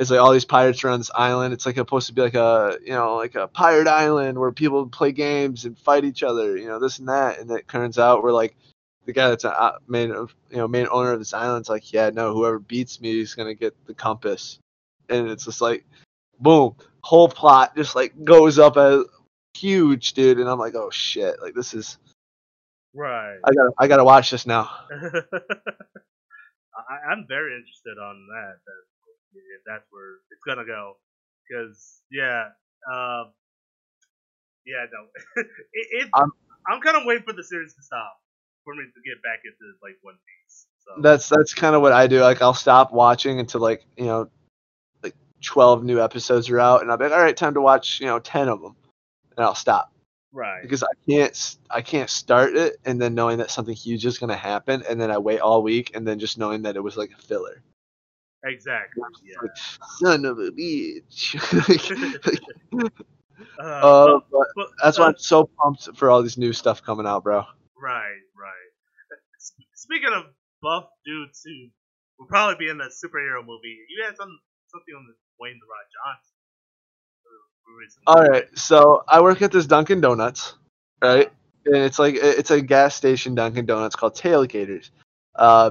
it's 0.00 0.10
like 0.10 0.18
all 0.18 0.32
these 0.32 0.46
pirates 0.46 0.82
are 0.82 0.88
on 0.88 0.98
this 0.98 1.10
island. 1.14 1.52
It's 1.52 1.66
like 1.66 1.76
supposed 1.76 2.06
to 2.06 2.14
be 2.14 2.22
like 2.22 2.34
a 2.34 2.78
you 2.82 2.94
know 2.94 3.16
like 3.16 3.34
a 3.34 3.46
pirate 3.46 3.86
island 3.86 4.38
where 4.38 4.50
people 4.50 4.86
play 4.86 5.12
games 5.12 5.66
and 5.66 5.78
fight 5.78 6.06
each 6.06 6.22
other. 6.22 6.56
You 6.56 6.68
know 6.68 6.78
this 6.78 6.98
and 6.98 7.08
that. 7.08 7.38
And 7.38 7.50
it 7.50 7.68
turns 7.68 7.98
out 7.98 8.22
we're 8.22 8.32
like 8.32 8.56
the 9.04 9.12
guy 9.12 9.28
that's 9.28 9.44
a 9.44 9.78
main 9.86 10.10
of 10.10 10.34
you 10.50 10.56
know 10.56 10.66
main 10.66 10.86
owner 10.90 11.12
of 11.12 11.18
this 11.18 11.34
island's 11.34 11.68
like 11.68 11.92
yeah 11.92 12.08
no 12.08 12.32
whoever 12.32 12.58
beats 12.58 12.98
me 12.98 13.20
is 13.20 13.34
gonna 13.34 13.52
get 13.52 13.76
the 13.86 13.92
compass. 13.92 14.58
And 15.10 15.28
it's 15.28 15.44
just 15.44 15.60
like 15.60 15.84
boom 16.40 16.74
whole 17.02 17.28
plot 17.28 17.74
just 17.76 17.94
like 17.94 18.12
goes 18.24 18.58
up 18.58 18.76
as 18.76 19.04
huge 19.54 20.12
dude. 20.12 20.38
And 20.38 20.48
I'm 20.48 20.58
like 20.58 20.74
oh 20.74 20.90
shit 20.90 21.40
like 21.42 21.54
this 21.54 21.74
is 21.74 21.98
Right. 22.94 23.38
I 23.44 23.52
gotta 23.52 23.70
I 23.78 23.86
gotta 23.86 24.04
watch 24.04 24.30
this 24.30 24.46
now. 24.46 24.70
I, 24.92 25.22
I'm 27.12 27.24
very 27.28 27.54
interested 27.54 27.98
on 27.98 28.26
that. 28.34 28.54
that 28.66 28.82
if 29.34 29.62
that's 29.66 29.84
where 29.90 30.16
it's 30.30 30.42
gonna 30.46 30.66
go, 30.66 30.96
because 31.48 32.02
yeah, 32.10 32.48
um, 32.90 33.32
yeah, 34.66 34.84
no, 34.92 35.06
it, 35.72 36.04
it 36.04 36.08
I'm- 36.14 36.32
I'm 36.66 36.80
kind 36.82 36.96
of 36.96 37.04
waiting 37.06 37.24
for 37.24 37.32
the 37.32 37.42
series 37.42 37.74
to 37.74 37.82
stop 37.82 38.12
for 38.64 38.74
me 38.74 38.82
to 38.84 39.00
get 39.08 39.22
back 39.22 39.40
into 39.44 39.72
like 39.82 39.96
One 40.02 40.14
Piece. 40.16 40.66
So 40.84 41.00
That's 41.00 41.28
that's 41.28 41.54
kind 41.54 41.74
of 41.74 41.82
what 41.82 41.92
I 41.92 42.06
do. 42.06 42.20
Like 42.20 42.42
I'll 42.42 42.54
stop 42.54 42.92
watching 42.92 43.40
until 43.40 43.60
like 43.60 43.84
you 43.96 44.04
know, 44.04 44.28
like 45.40 45.46
twelve 45.46 45.84
new 45.84 46.00
episodes 46.00 46.50
are 46.50 46.60
out, 46.60 46.82
and 46.82 46.90
I'll 46.90 46.96
be 46.96 47.04
like, 47.04 47.12
all 47.12 47.20
right, 47.20 47.36
time 47.36 47.54
to 47.54 47.60
watch 47.60 48.00
you 48.00 48.06
know 48.06 48.18
ten 48.18 48.48
of 48.48 48.60
them, 48.60 48.76
and 49.36 49.44
I'll 49.44 49.54
stop 49.54 49.92
right, 50.32 50.62
because 50.62 50.82
I 50.82 50.88
can't 51.08 51.56
I 51.70 51.82
can't 51.82 52.10
start 52.10 52.56
it 52.56 52.76
and 52.84 53.00
then 53.00 53.14
knowing 53.14 53.38
that 53.38 53.50
something 53.50 53.74
huge 53.74 54.04
is 54.06 54.18
gonna 54.18 54.36
happen, 54.36 54.82
and 54.88 55.00
then 55.00 55.10
I 55.10 55.18
wait 55.18 55.40
all 55.40 55.62
week, 55.62 55.94
and 55.94 56.06
then 56.06 56.18
just 56.18 56.38
knowing 56.38 56.62
that 56.62 56.76
it 56.76 56.82
was 56.82 56.96
like 56.96 57.10
a 57.12 57.22
filler. 57.22 57.62
exactly, 58.44 59.02
yeah. 59.24 59.36
Like, 59.42 59.50
son 59.98 60.24
of 60.24 60.38
a 60.38 60.50
bitch. 60.50 61.36
Uh, 63.58 63.62
uh, 63.62 64.20
but 64.30 64.46
but, 64.56 64.68
that's 64.82 64.98
uh, 64.98 65.02
why 65.02 65.08
I'm 65.08 65.18
so 65.18 65.48
pumped 65.60 65.88
for 65.96 66.10
all 66.10 66.22
these 66.22 66.38
new 66.38 66.52
stuff 66.52 66.82
coming 66.82 67.06
out, 67.06 67.24
bro. 67.24 67.44
Right, 67.80 68.20
right. 68.36 68.70
Speaking 69.74 70.10
of 70.14 70.24
buff 70.62 70.84
dudes 71.04 71.42
who 71.44 71.68
will 72.18 72.26
probably 72.26 72.56
be 72.58 72.70
in 72.70 72.78
that 72.78 72.92
superhero 72.92 73.44
movie, 73.44 73.78
you 73.88 74.04
had 74.04 74.16
some 74.16 74.38
something 74.68 74.94
on 74.94 75.06
the 75.06 75.14
Wayne 75.40 75.58
the 75.58 75.66
Rock 75.66 75.86
Johnson. 76.04 76.26
All 78.06 78.28
right, 78.28 78.46
so 78.58 79.04
I 79.08 79.20
work 79.20 79.42
at 79.42 79.52
this 79.52 79.66
Dunkin' 79.66 80.00
Donuts, 80.00 80.54
right? 81.02 81.30
And 81.66 81.76
it's 81.76 81.98
like 81.98 82.14
it's 82.16 82.50
a 82.50 82.60
gas 82.60 82.94
station 82.94 83.34
Dunkin' 83.34 83.66
Donuts 83.66 83.96
called 83.96 84.14
Tailgaters. 84.14 84.90
Uh, 85.34 85.70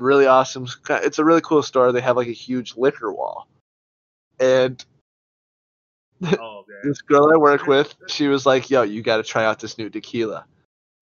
really 0.00 0.26
awesome. 0.26 0.66
It's 0.88 1.18
a 1.18 1.24
really 1.24 1.40
cool 1.40 1.62
store. 1.62 1.92
They 1.92 2.00
have 2.00 2.16
like 2.16 2.28
a 2.28 2.32
huge 2.32 2.76
liquor 2.76 3.12
wall, 3.12 3.46
and 4.40 4.84
Oh 6.38 6.64
this 6.84 7.02
girl 7.02 7.30
I 7.32 7.36
work 7.36 7.66
with, 7.66 7.94
she 8.08 8.28
was 8.28 8.46
like, 8.46 8.70
"Yo, 8.70 8.82
you 8.82 9.02
got 9.02 9.18
to 9.18 9.22
try 9.22 9.44
out 9.44 9.58
this 9.58 9.78
new 9.78 9.90
tequila." 9.90 10.44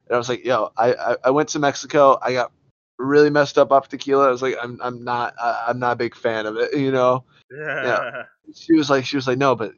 And 0.07 0.15
I 0.15 0.19
was 0.19 0.29
like, 0.29 0.45
"Yo, 0.45 0.73
I, 0.77 0.95
I 0.95 1.17
I 1.25 1.31
went 1.31 1.49
to 1.51 1.59
Mexico. 1.59 2.19
I 2.21 2.33
got 2.33 2.53
really 2.99 3.31
messed 3.31 3.59
up 3.59 3.73
off 3.73 3.89
tequila. 3.89 4.29
I 4.29 4.31
was 4.31 4.43
like, 4.43 4.57
I'm 4.63 4.79
I'm 4.83 5.05
not 5.05 5.35
I'm 5.41 5.79
not 5.79 5.93
a 5.93 5.97
big 5.97 6.15
fan 6.15 6.47
of 6.47 6.57
it, 6.57 6.77
you 6.77 6.93
know." 6.93 7.25
Yeah. 7.51 8.25
she 8.55 8.75
was 8.75 8.91
like 8.91 9.05
she 9.05 9.17
was 9.17 9.27
like 9.27 9.39
no 9.39 9.55
but 9.55 9.73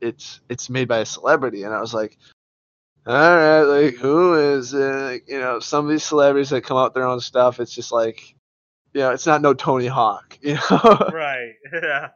it's 0.00 0.40
it's 0.48 0.70
made 0.70 0.88
by 0.88 0.98
a 0.98 1.06
celebrity 1.06 1.64
and 1.64 1.74
i 1.74 1.80
was 1.80 1.92
like 1.92 2.16
all 3.06 3.14
right 3.14 3.62
like 3.62 3.94
who 3.96 4.34
is 4.34 4.72
it 4.72 4.78
Like, 4.78 5.28
you 5.28 5.40
know 5.40 5.60
some 5.60 5.84
of 5.84 5.90
these 5.90 6.04
celebrities 6.04 6.50
that 6.50 6.64
come 6.64 6.76
out 6.76 6.84
with 6.90 6.94
their 6.94 7.06
own 7.06 7.20
stuff 7.20 7.60
it's 7.60 7.74
just 7.74 7.92
like 7.92 8.34
you 8.94 9.00
know 9.00 9.10
it's 9.10 9.26
not 9.26 9.42
no 9.42 9.54
tony 9.54 9.86
hawk 9.86 10.38
you 10.42 10.54
know 10.54 11.10
right. 11.12 11.54
Yeah. 11.72 12.08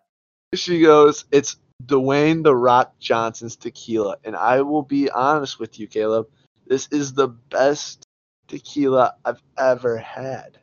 she 0.55 0.81
goes 0.81 1.25
it's 1.31 1.57
dwayne 1.85 2.43
the 2.43 2.55
rock 2.55 2.95
johnson's 2.99 3.57
tequila 3.57 4.17
and 4.25 4.37
i 4.37 4.63
will 4.63 4.83
be 4.83 5.11
honest 5.11 5.59
with 5.59 5.79
you 5.79 5.89
caleb 5.89 6.29
this 6.67 6.89
is 6.89 7.13
the 7.13 7.29
best 7.29 8.04
tequila 8.49 9.15
i've 9.25 9.43
ever 9.59 9.99
had 9.99 10.59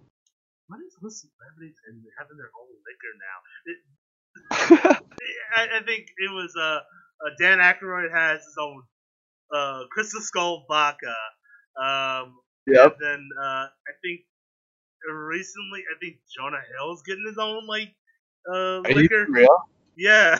What 0.67 0.79
is 0.81 0.95
with 1.01 1.13
celebrities 1.13 1.77
and 1.87 2.01
having 2.17 2.37
their 2.37 2.51
own 2.59 2.69
liquor 2.87 3.13
now? 3.27 3.37
It, 3.65 3.77
I, 5.55 5.79
I 5.79 5.83
think 5.83 6.07
it 6.17 6.31
was 6.31 6.53
uh, 6.57 6.79
uh 7.25 7.31
Dan 7.39 7.59
Aykroyd 7.59 8.11
has 8.11 8.39
his 8.43 8.57
own 8.59 8.83
uh 9.53 9.83
Crystal 9.91 10.21
Skull 10.21 10.65
vodka. 10.67 11.15
Um, 11.81 12.39
yep 12.67 12.95
And 12.99 13.01
then 13.01 13.29
uh, 13.39 13.65
I 13.67 13.93
think 14.03 14.21
recently, 15.09 15.83
I 15.93 15.99
think 15.99 16.17
Jonah 16.35 16.61
Hill's 16.77 17.01
getting 17.03 17.25
his 17.27 17.37
own 17.37 17.65
like 17.67 17.93
uh, 18.49 18.81
are 18.81 18.93
liquor. 18.93 19.25
for 19.25 19.31
real 19.31 19.69
Yeah, 19.95 20.37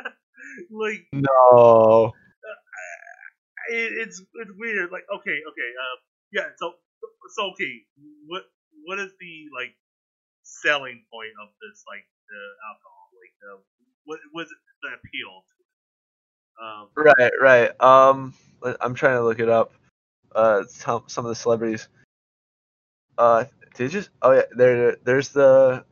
like 0.70 1.06
no 1.12 2.12
it, 3.68 3.92
it's 4.06 4.22
it's 4.34 4.50
weird. 4.56 4.90
Like 4.90 5.04
okay, 5.14 5.38
okay, 5.40 5.70
uh, 5.80 5.96
yeah. 6.34 6.50
So 6.58 6.74
so 7.34 7.50
okay, 7.52 7.86
what 8.26 8.42
what 8.84 8.98
is 8.98 9.12
the 9.20 9.46
like 9.54 9.74
selling 10.42 11.04
point 11.12 11.32
of 11.40 11.48
this 11.62 11.84
like 11.88 12.04
the 12.28 12.42
alcohol? 12.68 13.06
Like 13.16 13.36
uh, 13.46 13.60
what 14.04 14.18
was 14.34 14.48
the 14.82 14.88
appeal 14.88 15.32
to 15.46 15.54
it? 15.62 15.70
Um, 16.60 16.88
Right, 16.96 17.32
right. 17.40 17.80
Um, 17.80 18.34
I'm 18.80 18.94
trying 18.94 19.16
to 19.16 19.24
look 19.24 19.40
it 19.40 19.48
up. 19.48 19.72
Uh, 20.34 20.64
some 20.68 21.04
some 21.06 21.24
of 21.24 21.30
the 21.30 21.34
celebrities. 21.34 21.88
Uh, 23.16 23.44
did 23.74 23.84
you 23.84 23.88
just? 24.00 24.10
Oh 24.22 24.32
yeah, 24.32 24.42
there. 24.56 24.96
There's 25.04 25.28
the. 25.30 25.84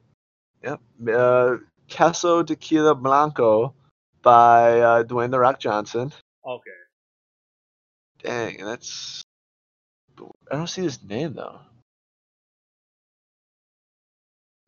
Yep. 0.63 0.81
Uh, 1.13 1.57
Caso 1.89 2.43
Tequila 2.47 2.95
Blanco, 2.95 3.75
by 4.23 4.81
uh, 4.81 5.03
Dwayne 5.03 5.31
the 5.31 5.39
Rock 5.39 5.59
Johnson. 5.61 6.13
okay, 6.47 6.71
Dang, 8.23 8.65
that's. 8.65 9.23
I 10.51 10.57
don't 10.57 10.67
see 10.69 10.83
his 10.83 11.03
name 11.03 11.35
though. 11.35 11.61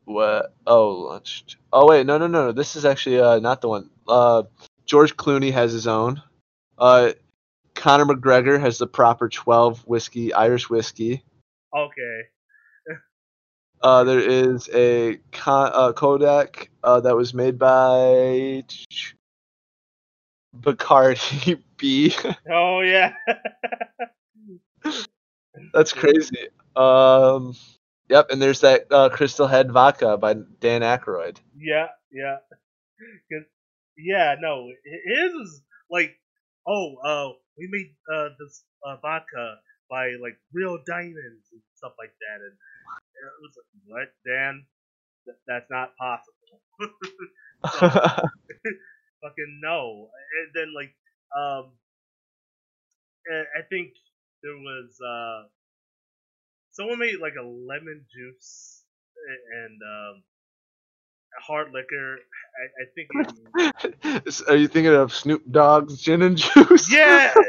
What? 0.05 0.55
Oh, 0.67 0.91
launched. 0.91 1.57
Oh 1.73 1.87
wait, 1.89 2.07
no, 2.07 2.19
no, 2.19 2.27
no. 2.27 2.47
no. 2.47 2.53
This 2.53 2.77
is 2.77 2.85
actually 2.85 3.21
uh 3.21 3.39
not 3.39 3.61
the 3.61 3.69
one. 3.69 3.91
Uh, 4.07 4.45
George 4.87 5.17
Clooney 5.17 5.53
has 5.53 5.73
his 5.73 5.87
own. 5.87 6.23
Uh, 6.79 7.13
Conor 7.75 8.05
McGregor 8.05 8.61
has 8.61 8.79
the 8.79 8.87
proper 8.87 9.29
12 9.29 9.87
whiskey 9.87 10.33
Irish 10.33 10.69
whiskey. 10.69 11.25
okay, 11.75 12.21
Uh, 13.83 14.05
there 14.05 14.21
is 14.21 14.69
a 14.73 15.17
Con- 15.33 15.71
uh, 15.75 15.93
Kodak 15.93 16.71
uh, 16.83 17.01
that 17.01 17.17
was 17.17 17.35
made 17.35 17.59
by 17.59 18.65
Bacardi 20.59 21.63
B. 21.77 22.15
oh 22.51 22.81
yeah, 22.81 23.13
That's 25.73 25.93
crazy. 25.93 26.49
Um, 26.77 27.55
yep, 28.09 28.31
and 28.31 28.41
there's 28.43 28.61
that 28.61 28.87
uh, 28.91 29.09
Crystal 29.11 29.47
Head 29.47 29.71
vodka 29.73 30.17
by 30.17 30.35
Dan 30.61 30.83
Aykroyd. 30.83 31.39
yeah, 31.57 31.87
yeah. 32.13 32.37
yeah, 33.97 34.35
no, 34.41 34.69
his 35.07 35.33
is 35.33 35.63
like, 35.91 36.17
oh, 36.67 36.95
uh, 37.05 37.33
we 37.59 37.69
made 37.71 37.95
uh 38.13 38.31
this 38.39 38.65
uh, 38.87 38.97
vodka 39.03 39.57
by 39.91 40.13
like 40.23 40.39
real 40.53 40.79
diamonds 40.87 41.47
and 41.53 41.61
stuff 41.77 41.93
like 41.99 42.13
that, 42.21 42.41
and 42.43 42.53
it 42.53 43.43
was 43.43 43.55
like, 43.57 43.71
what, 43.87 44.09
Dan? 44.27 44.65
Th- 45.25 45.39
that's 45.47 45.71
not 45.71 45.97
possible. 45.97 46.61
Fucking 49.23 49.61
no. 49.63 50.09
And 50.43 50.51
then 50.55 50.75
like, 50.75 50.95
um, 51.37 51.73
I 53.31 53.63
think 53.71 53.93
there 54.45 54.55
was 54.55 55.01
uh, 55.01 55.49
someone 56.73 56.99
made 56.99 57.17
like 57.21 57.33
a 57.41 57.45
lemon 57.45 58.05
juice, 58.15 58.85
and 59.65 59.81
um, 59.83 60.23
hard 61.41 61.73
liquor. 61.73 62.19
I, 62.61 62.65
I 62.83 62.85
think. 62.95 63.09
It, 64.27 64.43
Are 64.49 64.57
you 64.57 64.69
thinking 64.69 64.95
of 64.95 65.13
Snoop 65.15 65.43
Dogg's 65.51 66.01
gin 66.01 66.23
and 66.23 66.37
juice? 66.55 66.93
yeah. 66.93 67.33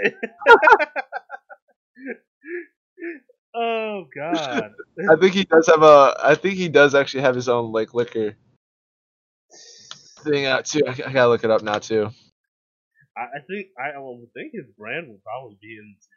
oh 3.56 4.06
God. 4.16 4.72
I 5.12 5.16
think 5.20 5.34
he 5.34 5.44
does 5.44 5.68
have 5.68 5.84
a. 5.84 6.18
I 6.24 6.36
think 6.36 6.56
he 6.56 6.70
does 6.70 6.96
actually 6.96 7.22
have 7.24 7.36
his 7.36 7.50
own 7.50 7.74
like 7.74 7.94
liquor 7.94 8.36
thing 10.24 10.46
out 10.46 10.66
too. 10.66 10.82
I, 10.88 10.92
I 10.92 11.12
gotta 11.12 11.28
look 11.28 11.44
it 11.44 11.52
up 11.52 11.62
now 11.62 11.80
too. 11.80 12.10
I, 13.18 13.22
I 13.22 13.40
think 13.48 13.68
I 13.78 13.92
would 13.98 14.32
think 14.34 14.54
his 14.54 14.72
brand 14.78 15.10
would 15.10 15.24
probably 15.24 15.58
be 15.62 15.78
into 15.78 16.15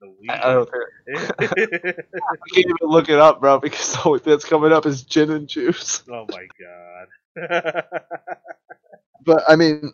the 0.00 0.08
weed. 0.20 0.30
I, 0.30 0.50
I 0.50 0.52
don't 0.54 0.70
care. 0.70 0.88
I 1.38 2.36
can't 2.54 2.66
even 2.66 2.76
look 2.82 3.08
it 3.08 3.18
up, 3.18 3.40
bro, 3.40 3.58
because 3.58 3.92
the 3.92 4.02
only 4.04 4.18
thing 4.20 4.32
that's 4.32 4.44
coming 4.44 4.72
up 4.72 4.86
is 4.86 5.02
gin 5.02 5.30
and 5.30 5.46
juice. 5.48 6.02
oh 6.10 6.26
my 6.30 6.46
God. 6.60 7.84
But 9.24 9.44
I 9.48 9.56
mean, 9.56 9.92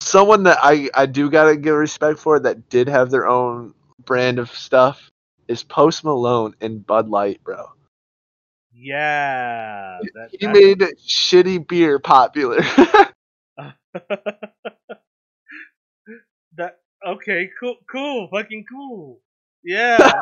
someone 0.00 0.42
that 0.44 0.58
I 0.62 0.90
I 0.94 1.06
do 1.06 1.30
gotta 1.30 1.56
give 1.56 1.76
respect 1.76 2.18
for 2.18 2.38
that 2.40 2.68
did 2.68 2.88
have 2.88 3.10
their 3.10 3.26
own 3.28 3.74
brand 4.04 4.38
of 4.38 4.50
stuff 4.50 5.10
is 5.48 5.62
Post 5.62 6.04
Malone 6.04 6.54
and 6.60 6.84
Bud 6.86 7.08
Light, 7.08 7.42
bro. 7.44 7.66
yeah. 8.72 9.98
That, 10.14 10.28
He 10.32 10.46
that- 10.46 10.52
made 10.52 10.78
shitty 11.06 11.66
beer 11.68 11.98
popular. 11.98 12.60
that 16.56 16.78
okay, 17.06 17.50
cool, 17.60 17.76
cool, 17.90 18.28
fucking 18.32 18.64
cool. 18.70 19.20
Yeah, 19.64 19.98
I 20.00 20.20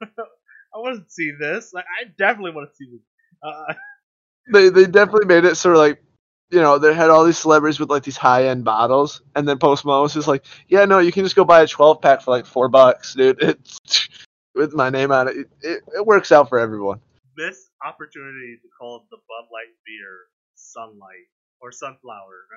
want 0.78 1.04
to 1.04 1.10
see 1.10 1.32
this. 1.38 1.72
Like, 1.72 1.84
I 2.00 2.04
definitely 2.18 2.52
want 2.52 2.70
to 2.70 2.76
see 2.76 2.86
this. 2.90 3.00
Uh, 3.42 3.74
they 4.52 4.68
they 4.70 4.86
definitely 4.86 5.26
made 5.26 5.44
it 5.44 5.56
sort 5.56 5.76
of 5.76 5.80
like 5.80 6.02
you 6.50 6.60
know 6.60 6.78
they 6.78 6.94
had 6.94 7.10
all 7.10 7.24
these 7.24 7.38
celebrities 7.38 7.78
with 7.78 7.90
like 7.90 8.02
these 8.02 8.16
high 8.16 8.46
end 8.48 8.64
bottles, 8.64 9.22
and 9.36 9.46
then 9.46 9.58
Post 9.58 9.84
Malone 9.84 10.02
was 10.02 10.14
just 10.14 10.28
like, 10.28 10.44
yeah, 10.68 10.84
no, 10.84 10.98
you 10.98 11.12
can 11.12 11.24
just 11.24 11.36
go 11.36 11.44
buy 11.44 11.62
a 11.62 11.66
twelve 11.66 12.00
pack 12.00 12.22
for 12.22 12.30
like 12.30 12.46
four 12.46 12.68
bucks, 12.68 13.14
dude. 13.14 13.38
It's 13.64 14.08
with 14.54 14.74
my 14.74 14.90
name 14.90 15.12
on 15.12 15.28
it. 15.28 15.36
It, 15.36 15.46
it, 15.62 15.82
it 15.98 16.06
works 16.06 16.32
out 16.32 16.48
for 16.48 16.58
everyone. 16.58 17.00
this 17.36 17.70
opportunity 17.86 18.58
to 18.60 18.68
call 18.76 19.06
the 19.10 19.16
Bud 19.16 19.48
Light 19.52 19.72
beer 19.86 20.26
Sunlight 20.56 21.28
or 21.60 21.70
Sunflower. 21.70 22.48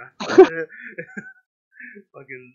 fucking, 2.14 2.54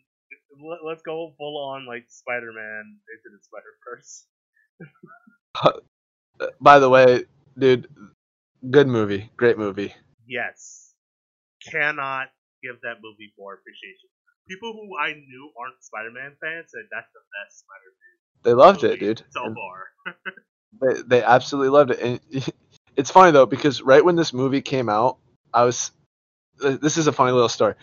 let's 0.84 1.02
go 1.02 1.34
full 1.38 1.58
on 1.58 1.86
like 1.86 2.04
Spider 2.08 2.52
Man 2.52 2.98
into 3.12 3.36
the 3.36 3.42
Spider 3.42 3.74
Verse. 3.84 4.26
Uh, 6.38 6.48
by 6.60 6.78
the 6.78 6.90
way, 6.90 7.24
dude, 7.58 7.88
good 8.70 8.86
movie, 8.86 9.30
great 9.38 9.56
movie. 9.56 9.94
Yes, 10.26 10.92
cannot 11.70 12.28
give 12.62 12.76
that 12.82 12.96
movie 13.02 13.32
more 13.38 13.54
appreciation. 13.54 14.10
People 14.48 14.74
who 14.74 14.98
I 14.98 15.14
knew 15.14 15.50
aren't 15.58 15.82
Spider 15.82 16.10
Man 16.10 16.36
fans 16.40 16.70
said 16.70 16.82
that's 16.90 17.08
the 17.14 17.20
best 17.32 17.60
Spider 17.60 17.90
Man. 17.96 18.16
They 18.44 18.52
loved 18.52 18.84
it, 18.84 19.00
dude. 19.00 19.22
So 19.30 19.46
And 19.46 19.54
far. 19.54 20.14
They, 20.78 21.02
they 21.06 21.22
absolutely 21.22 21.70
loved 21.70 21.92
it. 21.92 22.00
And 22.00 22.20
it's 22.96 23.10
funny 23.10 23.30
though 23.30 23.46
because 23.46 23.80
right 23.80 24.04
when 24.04 24.16
this 24.16 24.32
movie 24.32 24.60
came 24.60 24.88
out, 24.88 25.18
I 25.54 25.64
was. 25.64 25.90
Uh, 26.62 26.76
this 26.80 26.96
is 26.96 27.06
a 27.06 27.12
funny 27.12 27.32
little 27.32 27.48
story. 27.48 27.74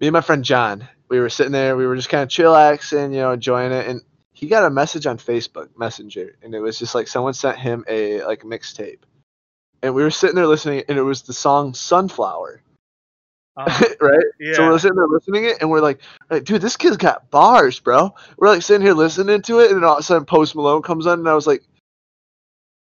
Me 0.00 0.08
and 0.08 0.12
my 0.12 0.20
friend 0.20 0.44
John, 0.44 0.88
we 1.08 1.20
were 1.20 1.28
sitting 1.30 1.52
there, 1.52 1.76
we 1.76 1.86
were 1.86 1.96
just 1.96 2.08
kind 2.08 2.22
of 2.22 2.28
chillaxing, 2.28 3.12
you 3.12 3.18
know, 3.20 3.32
enjoying 3.32 3.72
it, 3.72 3.86
and 3.86 4.00
he 4.32 4.48
got 4.48 4.64
a 4.64 4.70
message 4.70 5.06
on 5.06 5.18
Facebook 5.18 5.68
Messenger, 5.78 6.36
and 6.42 6.54
it 6.54 6.60
was 6.60 6.78
just 6.78 6.94
like 6.94 7.08
someone 7.08 7.34
sent 7.34 7.58
him 7.58 7.84
a 7.88 8.22
like 8.24 8.42
mixtape, 8.42 8.98
and 9.82 9.94
we 9.94 10.02
were 10.02 10.10
sitting 10.10 10.36
there 10.36 10.46
listening, 10.46 10.82
and 10.88 10.98
it 10.98 11.02
was 11.02 11.22
the 11.22 11.32
song 11.32 11.72
Sunflower, 11.74 12.60
Um, 13.56 13.66
right? 14.00 14.24
yeah. 14.40 14.54
So 14.54 14.68
we're 14.68 14.78
sitting 14.78 14.96
there 14.96 15.06
listening 15.08 15.44
it, 15.46 15.58
and 15.60 15.70
we're 15.70 15.80
like, 15.80 16.00
like, 16.30 16.44
dude, 16.44 16.60
this 16.60 16.76
kid's 16.76 16.96
got 16.98 17.30
bars, 17.30 17.80
bro. 17.80 18.14
We're 18.36 18.48
like 18.48 18.62
sitting 18.62 18.84
here 18.84 18.94
listening 18.94 19.42
to 19.42 19.60
it, 19.60 19.70
and 19.70 19.76
then 19.76 19.84
all 19.84 19.94
of 19.94 20.00
a 20.00 20.02
sudden 20.02 20.26
Post 20.26 20.54
Malone 20.54 20.82
comes 20.82 21.06
on, 21.06 21.18
and 21.20 21.28
I 21.28 21.34
was 21.34 21.46
like, 21.46 21.62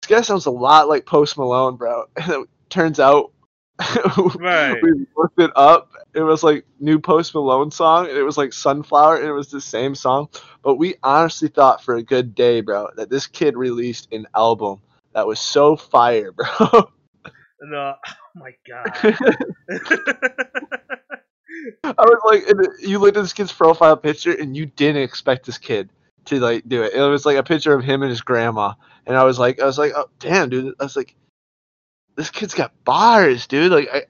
this 0.02 0.10
guy 0.10 0.22
sounds 0.22 0.46
a 0.46 0.52
lot 0.52 0.90
like 0.90 1.06
Post 1.06 1.38
Malone, 1.38 1.76
bro. 1.78 2.06
And 2.18 2.30
it 2.44 2.50
turns 2.70 3.00
out, 3.00 3.32
Right. 4.36 4.76
we 4.82 5.06
looked 5.16 5.40
it 5.40 5.52
up. 5.56 5.92
It 6.18 6.24
was 6.24 6.42
like 6.42 6.66
new 6.80 6.98
Post 6.98 7.36
Malone 7.36 7.70
song, 7.70 8.08
and 8.10 8.18
it 8.18 8.24
was 8.24 8.40
like 8.40 8.52
Sunflower, 8.52 9.18
and 9.18 9.28
it 9.28 9.34
was 9.34 9.52
the 9.52 9.62
same 9.62 9.94
song. 9.94 10.30
But 10.64 10.78
we 10.78 10.96
honestly 11.04 11.48
thought 11.48 11.84
for 11.84 11.94
a 11.94 12.02
good 12.02 12.34
day, 12.34 12.62
bro, 12.62 12.88
that 12.96 13.12
this 13.12 13.28
kid 13.28 13.56
released 13.56 14.12
an 14.12 14.26
album 14.36 14.82
that 15.14 15.28
was 15.28 15.40
so 15.40 15.76
fire, 15.76 16.32
bro. 16.34 16.48
And, 17.62 17.76
uh, 17.76 17.94
oh 18.04 18.14
my 18.34 18.52
god. 18.68 18.92
I 21.84 21.94
was 22.00 22.22
like, 22.26 22.46
you 22.82 22.98
looked 22.98 23.18
at 23.18 23.22
this 23.22 23.34
kid's 23.34 23.54
profile 23.54 23.96
picture, 23.96 24.34
and 24.34 24.58
you 24.58 24.66
didn't 24.66 25.04
expect 25.04 25.46
this 25.46 25.60
kid 25.60 25.92
to 26.26 26.40
like 26.40 26.68
do 26.68 26.82
it. 26.82 26.94
It 26.94 27.02
was 27.02 27.28
like 27.28 27.38
a 27.38 27.44
picture 27.44 27.76
of 27.76 27.84
him 27.84 28.02
and 28.02 28.10
his 28.10 28.22
grandma, 28.22 28.74
and 29.06 29.16
I 29.16 29.24
was 29.24 29.38
like, 29.38 29.62
I 29.62 29.66
was 29.68 29.78
like, 29.78 29.94
oh 29.96 30.10
damn, 30.18 30.50
dude. 30.50 30.74
I 30.80 30.84
was 30.84 30.96
like, 30.96 31.14
this 32.16 32.32
kid's 32.32 32.56
got 32.56 32.74
bars, 32.84 33.46
dude. 33.46 33.72
Like, 33.72 33.90
I, 33.94 34.06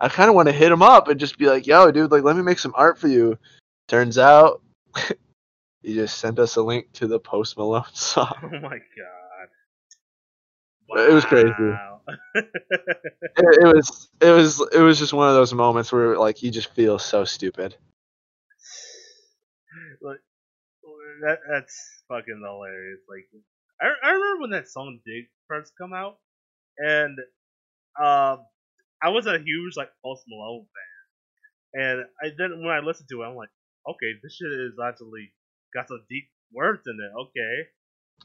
I 0.00 0.08
kind 0.08 0.28
of 0.30 0.34
want 0.34 0.48
to 0.48 0.52
hit 0.52 0.72
him 0.72 0.82
up 0.82 1.08
and 1.08 1.20
just 1.20 1.36
be 1.36 1.46
like, 1.46 1.66
yo, 1.66 1.90
dude, 1.90 2.10
like, 2.10 2.22
let 2.22 2.36
me 2.36 2.42
make 2.42 2.58
some 2.58 2.72
art 2.74 2.98
for 2.98 3.08
you. 3.08 3.38
Turns 3.86 4.16
out, 4.16 4.62
he 5.82 5.94
just 5.94 6.18
sent 6.18 6.38
us 6.38 6.56
a 6.56 6.62
link 6.62 6.90
to 6.94 7.06
the 7.06 7.20
Post 7.20 7.58
Malone 7.58 7.84
song. 7.92 8.32
oh 8.42 8.60
my 8.60 8.78
god. 8.78 9.48
It 11.08 11.12
was 11.12 11.24
crazy. 11.24 11.52
It, 12.34 13.58
it 13.62 13.74
was, 13.74 14.08
it 14.20 14.30
was, 14.30 14.60
it 14.72 14.80
was 14.80 14.98
just 14.98 15.12
one 15.12 15.28
of 15.28 15.34
those 15.34 15.54
moments 15.54 15.92
where 15.92 16.18
like 16.18 16.42
you 16.42 16.50
just 16.50 16.74
feel 16.74 16.98
so 16.98 17.24
stupid. 17.24 17.76
like, 20.02 20.18
that 21.22 21.38
that's 21.48 22.02
fucking 22.08 22.42
hilarious. 22.44 23.00
Like, 23.08 23.28
I, 23.80 24.08
I 24.08 24.10
remember 24.12 24.40
when 24.40 24.50
that 24.50 24.68
song 24.68 24.98
did 25.06 25.26
first 25.46 25.72
come 25.78 25.92
out, 25.92 26.18
and 26.78 27.16
um, 28.00 28.40
I 29.02 29.08
was 29.10 29.26
a 29.26 29.38
huge 29.38 29.76
like 29.76 29.90
Post 30.04 30.24
Malone 30.28 30.66
fan, 31.74 31.82
and 31.82 32.04
I 32.22 32.34
then 32.36 32.60
when 32.64 32.74
I 32.74 32.80
listened 32.80 33.08
to 33.10 33.22
it, 33.22 33.26
I'm 33.26 33.36
like, 33.36 33.50
okay, 33.88 34.12
this 34.22 34.34
shit 34.36 34.50
is 34.52 34.78
actually 34.82 35.32
got 35.74 35.88
some 35.88 36.04
deep 36.08 36.28
words 36.52 36.82
in 36.86 36.98
it. 37.00 37.12
Okay, 37.22 37.68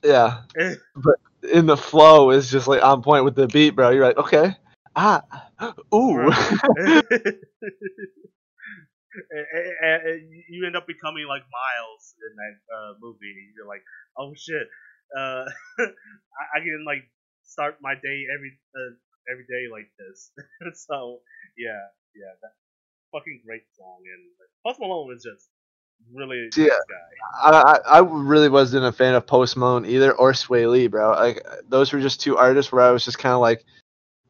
Yeah. 0.03 0.43
But 0.95 1.15
in 1.51 1.65
the 1.65 1.77
flow 1.77 2.31
is 2.31 2.49
just 2.49 2.67
like 2.67 2.83
on 2.83 3.03
point 3.03 3.23
with 3.25 3.35
the 3.35 3.47
beat, 3.47 3.71
bro. 3.71 3.91
You're 3.91 4.05
like, 4.07 4.17
okay, 4.17 4.55
ah, 4.95 5.21
ooh, 5.93 6.15
Right. 6.17 6.55
and, 9.31 9.45
and- 9.81 10.03
and 10.07 10.21
you 10.49 10.65
end 10.65 10.75
up 10.75 10.87
becoming 10.87 11.25
like 11.27 11.43
Miles 11.47 12.15
in 12.19 12.35
that 12.35 12.55
uh, 12.75 12.93
movie. 13.01 13.33
You're 13.55 13.67
like, 13.67 13.83
oh 14.17 14.33
shit, 14.35 14.67
uh, 15.15 15.45
I, 15.79 16.43
I 16.55 16.59
can 16.59 16.83
like 16.85 17.03
start 17.43 17.77
my 17.81 17.93
day 17.95 18.25
every 18.33 18.59
uh, 18.75 18.95
every 19.31 19.45
day 19.45 19.67
like 19.71 19.89
this. 19.99 20.31
so 20.87 21.19
yeah, 21.57 21.81
yeah, 22.15 22.33
that 22.41 22.51
fucking 23.11 23.41
great 23.45 23.63
song. 23.77 23.99
And 24.13 24.23
Post 24.65 24.79
Malone 24.79 25.07
was 25.07 25.23
just 25.23 25.49
really 26.13 26.49
Yeah. 26.55 26.67
I, 27.43 27.49
I 27.51 27.97
I 27.97 27.99
really 27.99 28.49
wasn't 28.49 28.85
a 28.85 28.91
fan 28.91 29.15
of 29.15 29.25
Post 29.27 29.57
Malone 29.57 29.85
either 29.85 30.11
or 30.13 30.33
Swae 30.33 30.69
Lee, 30.69 30.87
bro. 30.87 31.11
Like 31.11 31.45
those 31.67 31.91
were 31.93 32.01
just 32.01 32.21
two 32.21 32.37
artists 32.37 32.71
where 32.71 32.83
I 32.83 32.91
was 32.91 33.05
just 33.05 33.19
kind 33.19 33.33
of 33.33 33.41
like, 33.41 33.65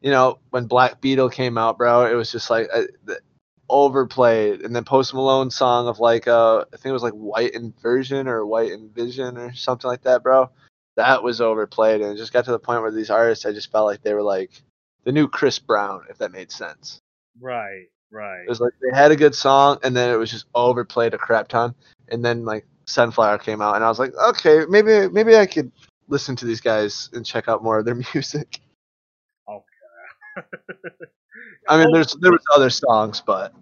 you 0.00 0.10
know, 0.10 0.38
when 0.50 0.66
Black 0.66 1.00
Beetle 1.00 1.30
came 1.30 1.58
out, 1.58 1.78
bro, 1.78 2.06
it 2.06 2.14
was 2.14 2.30
just 2.32 2.50
like 2.50 2.68
uh, 2.72 2.82
the- 3.04 3.20
overplayed, 3.68 4.60
and 4.60 4.74
then 4.74 4.84
Post 4.84 5.12
Malone 5.12 5.50
song 5.50 5.88
of 5.88 5.98
like 5.98 6.28
uh, 6.28 6.64
I 6.72 6.76
think 6.76 6.86
it 6.86 6.92
was 6.92 7.02
like 7.02 7.14
White 7.14 7.54
Inversion 7.54 8.28
or 8.28 8.46
White 8.46 8.72
Envision 8.72 9.36
or 9.36 9.52
something 9.54 9.88
like 9.88 10.02
that, 10.02 10.22
bro. 10.22 10.50
That 10.96 11.22
was 11.22 11.40
overplayed, 11.40 12.00
and 12.00 12.12
it 12.12 12.16
just 12.16 12.32
got 12.32 12.44
to 12.46 12.52
the 12.52 12.58
point 12.58 12.80
where 12.80 12.90
these 12.92 13.10
artists, 13.10 13.44
I 13.44 13.52
just 13.52 13.70
felt 13.70 13.86
like 13.86 14.02
they 14.02 14.14
were 14.14 14.22
like 14.22 14.50
the 15.06 15.12
new 15.12 15.28
Chris 15.28 15.58
Brown, 15.58 16.02
if 16.10 16.18
that 16.18 16.32
made 16.32 16.50
sense. 16.50 17.00
Right, 17.40 17.86
right. 18.10 18.42
It 18.42 18.48
was 18.48 18.60
like 18.60 18.72
they 18.82 18.94
had 18.94 19.12
a 19.12 19.16
good 19.16 19.34
song, 19.34 19.78
and 19.82 19.96
then 19.96 20.10
it 20.10 20.16
was 20.16 20.30
just 20.30 20.46
overplayed 20.54 21.14
a 21.14 21.18
crap 21.18 21.48
ton. 21.48 21.74
And 22.08 22.24
then 22.24 22.44
like 22.44 22.66
Sunflower 22.86 23.38
came 23.38 23.62
out, 23.62 23.76
and 23.76 23.84
I 23.84 23.88
was 23.88 24.00
like, 24.00 24.12
okay, 24.30 24.64
maybe 24.68 25.08
maybe 25.08 25.36
I 25.36 25.46
could 25.46 25.70
listen 26.08 26.34
to 26.36 26.44
these 26.44 26.60
guys 26.60 27.08
and 27.12 27.24
check 27.24 27.48
out 27.48 27.62
more 27.62 27.78
of 27.78 27.84
their 27.84 27.94
music. 28.14 28.60
Okay. 29.48 30.42
I 31.68 31.78
mean, 31.78 31.88
Oh, 31.88 31.94
there's 31.94 32.14
there 32.20 32.32
was 32.32 32.42
other 32.54 32.70
songs, 32.70 33.22
but 33.24 33.54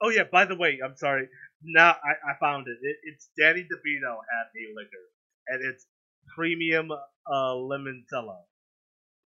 Oh 0.00 0.08
yeah, 0.08 0.24
by 0.32 0.46
the 0.46 0.56
way, 0.56 0.80
I'm 0.82 0.96
sorry. 0.96 1.28
Now 1.62 1.90
I, 1.90 2.32
I 2.32 2.38
found 2.40 2.68
it. 2.68 2.78
it. 2.80 2.96
It's 3.04 3.28
Danny 3.38 3.62
DeVito 3.62 4.16
had 4.30 4.46
a 4.56 4.64
liquor, 4.74 5.06
and 5.48 5.62
it's 5.62 5.84
premium 6.34 6.90
uh, 6.90 7.52
limoncello. 7.52 8.38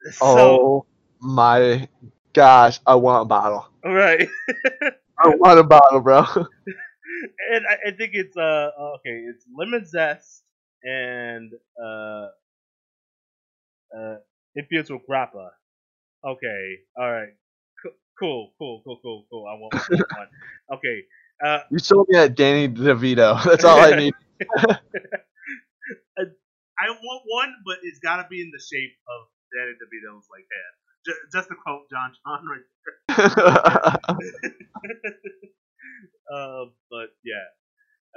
So 0.11 0.25
oh 0.25 0.85
my 1.19 1.87
gosh, 2.33 2.79
I 2.85 2.95
want 2.95 3.23
a 3.23 3.25
bottle. 3.25 3.67
right, 3.83 4.27
I 5.19 5.29
want 5.35 5.59
a 5.59 5.63
bottle, 5.63 6.01
bro. 6.01 6.19
and 6.35 7.65
I, 7.69 7.89
I 7.89 7.91
think 7.91 8.11
it's 8.13 8.37
uh 8.37 8.69
okay, 8.97 9.25
it's 9.29 9.45
lemon 9.55 9.85
zest 9.85 10.43
and 10.83 11.51
uh 11.81 12.27
uh 13.97 14.15
infused 14.55 14.91
with 14.91 15.01
grappa. 15.09 15.49
Okay, 16.25 16.75
all 16.97 17.11
right, 17.11 17.33
cool, 17.83 17.93
Cool, 18.19 18.53
cool, 18.57 18.81
cool, 18.83 18.99
cool, 19.03 19.25
cool. 19.29 19.45
I 19.45 19.53
want 19.53 19.73
one. 19.89 20.27
Okay. 20.73 21.03
Uh, 21.43 21.59
You 21.69 21.77
sold 21.77 22.07
me 22.09 22.17
at 22.17 22.35
Danny 22.35 22.67
DeVito. 22.67 23.43
That's 23.45 23.63
all 23.63 23.77
I 23.79 23.91
need. 23.95 24.13
I 26.17 26.89
want 26.89 27.21
one, 27.25 27.53
but 27.65 27.77
it's 27.83 27.99
got 27.99 28.17
to 28.17 28.27
be 28.29 28.41
in 28.41 28.49
the 28.53 28.61
shape 28.61 28.93
of 29.05 29.27
Danny 29.53 29.73
DeVito's 29.77 30.25
like 30.33 30.45
head. 30.49 30.73
Just, 31.07 31.19
just 31.33 31.49
to 31.49 31.55
quote 31.55 31.89
John 31.91 32.11
John 32.27 32.43
right 32.45 32.67
uh, 33.09 33.85
but 36.91 37.09
yeah, 37.23 37.47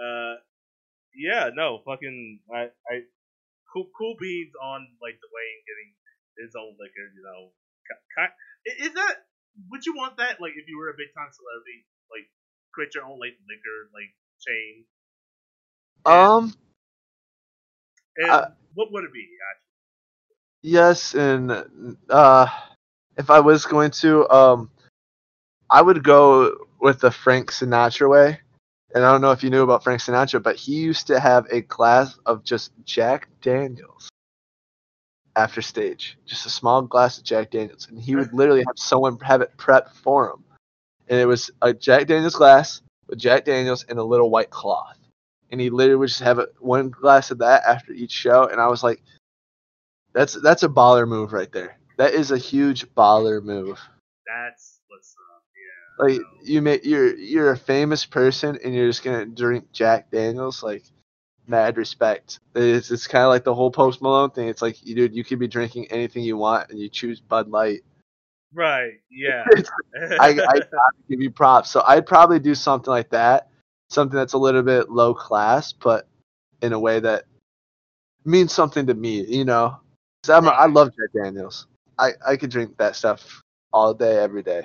uh, 0.01 0.37
yeah, 1.15 1.51
no, 1.55 1.81
fucking, 1.87 2.41
I, 2.55 2.71
I, 2.91 3.03
cool, 3.73 3.89
cool 3.97 4.17
beans 4.21 4.53
on 4.62 4.89
like 5.03 5.17
Dwayne 5.17 5.61
getting 5.67 5.91
his 6.39 6.55
own 6.59 6.77
liquor, 6.79 7.07
you 7.15 7.23
know. 7.25 7.53
Is 8.67 8.95
that? 8.95 9.27
Would 9.71 9.87
you 9.87 9.95
want 9.97 10.19
that? 10.19 10.41
Like, 10.41 10.53
if 10.57 10.69
you 10.69 10.79
were 10.79 10.91
a 10.91 10.99
big 10.99 11.12
time 11.17 11.31
celebrity, 11.33 11.87
like, 12.11 12.29
create 12.75 12.95
your 12.95 13.05
own 13.05 13.19
like 13.21 13.37
liquor 13.49 13.91
like 13.95 14.12
chain. 14.41 14.87
um, 16.07 16.55
And 18.17 18.33
Uh, 18.33 18.47
what 18.75 18.93
would 18.93 19.05
it 19.05 19.12
be? 19.12 19.27
Actually? 19.51 19.73
yes, 20.62 21.15
and 21.15 21.51
uh, 22.11 22.47
if 23.20 23.28
I 23.28 23.38
was 23.38 23.66
going 23.66 23.90
to, 24.02 24.28
um, 24.30 24.70
I 25.68 25.82
would 25.82 26.02
go 26.02 26.56
with 26.80 27.01
the 27.01 27.10
Frank 27.10 27.52
Sinatra 27.52 28.09
way. 28.09 28.40
And 28.94 29.05
I 29.05 29.12
don't 29.12 29.20
know 29.20 29.30
if 29.30 29.44
you 29.44 29.51
knew 29.51 29.62
about 29.62 29.84
Frank 29.84 30.01
Sinatra, 30.01 30.42
but 30.42 30.56
he 30.56 30.74
used 30.74 31.06
to 31.09 31.20
have 31.20 31.47
a 31.52 31.60
glass 31.60 32.18
of 32.26 32.42
just 32.42 32.72
Jack 32.84 33.28
Daniels 33.40 34.09
after 35.36 35.62
stage, 35.62 36.18
just 36.26 36.47
a 36.47 36.51
small 36.51 36.82
glass 36.82 37.18
of 37.18 37.24
Jack 37.24 37.51
Daniels, 37.52 37.86
and 37.88 38.01
he 38.01 38.16
would 38.16 38.32
literally 38.32 38.64
have 38.66 38.76
someone 38.76 39.16
have 39.20 39.42
it 39.42 39.56
prepped 39.56 39.92
for 39.92 40.30
him. 40.30 40.42
And 41.09 41.20
it 41.20 41.26
was 41.26 41.51
a 41.62 41.72
Jack 41.72 42.06
Daniels 42.09 42.34
glass 42.34 42.82
with 43.06 43.18
Jack 43.18 43.44
Daniels 43.44 43.84
and 43.88 43.98
a 43.98 44.05
little 44.05 44.30
white 44.30 44.51
cloth. 44.51 44.98
And 45.52 45.60
he 45.60 45.68
literally 45.68 45.98
would 45.98 46.09
just 46.09 46.22
have 46.22 46.38
it, 46.38 46.55
one 46.59 46.88
glass 46.88 47.30
of 47.30 47.38
that 47.38 47.64
after 47.64 47.92
each 47.92 48.12
show. 48.12 48.47
And 48.47 48.60
I 48.60 48.66
was 48.68 48.82
like, 48.82 49.02
that's 50.14 50.34
that's 50.34 50.62
a 50.62 50.68
baller 50.68 51.06
move 51.06 51.32
right 51.32 51.52
there. 51.52 51.80
That 52.01 52.14
is 52.14 52.31
a 52.31 52.39
huge 52.39 52.86
baller 52.94 53.44
move. 53.44 53.78
That's 54.27 54.81
what's 54.89 55.14
up. 55.35 55.43
Yeah. 55.55 56.06
Like 56.06 56.16
so- 56.16 56.51
you 56.51 56.62
may 56.62 56.81
you're 56.82 57.14
you're 57.14 57.51
a 57.51 57.59
famous 57.59 58.06
person 58.06 58.59
and 58.64 58.74
you're 58.74 58.89
just 58.89 59.05
gonna 59.05 59.27
drink 59.27 59.70
Jack 59.70 60.10
Daniels. 60.10 60.62
Like 60.62 60.85
mad 61.47 61.77
respect. 61.77 62.40
It's 62.55 62.90
it's 62.90 63.06
kind 63.06 63.24
of 63.24 63.28
like 63.28 63.44
the 63.44 63.55
whole 63.55 63.70
Post 63.70 64.01
Malone 64.01 64.31
thing. 64.31 64.48
It's 64.48 64.62
like, 64.62 64.82
you 64.82 64.94
dude, 64.94 65.14
you 65.14 65.24
could 65.24 65.39
be 65.39 65.47
drinking 65.47 65.89
anything 65.90 66.22
you 66.22 66.39
want 66.39 66.70
and 66.70 66.78
you 66.78 66.89
choose 66.89 67.20
Bud 67.20 67.51
Light. 67.51 67.82
Right. 68.55 68.94
Yeah. 69.10 69.44
I, 70.18 70.40
I 70.40 70.60
give 71.06 71.20
you 71.20 71.31
props. 71.31 71.70
So 71.70 71.82
I'd 71.86 72.06
probably 72.06 72.39
do 72.39 72.55
something 72.55 72.90
like 72.90 73.10
that, 73.10 73.51
something 73.90 74.16
that's 74.16 74.32
a 74.32 74.39
little 74.39 74.62
bit 74.62 74.89
low 74.89 75.12
class, 75.12 75.74
but 75.74 76.09
in 76.62 76.72
a 76.72 76.81
way 76.81 76.98
that 77.01 77.24
means 78.24 78.55
something 78.55 78.86
to 78.86 78.94
me. 78.94 79.22
You 79.27 79.44
know, 79.44 79.77
I'm, 80.31 80.48
I 80.48 80.64
love 80.64 80.93
Jack 80.97 81.22
Daniels. 81.22 81.66
I 82.01 82.12
I 82.27 82.36
could 82.36 82.51
drink 82.51 82.78
that 82.78 82.97
stuff 82.97 83.43
all 83.72 83.93
day, 83.93 84.16
every 84.16 84.43
day. 84.43 84.64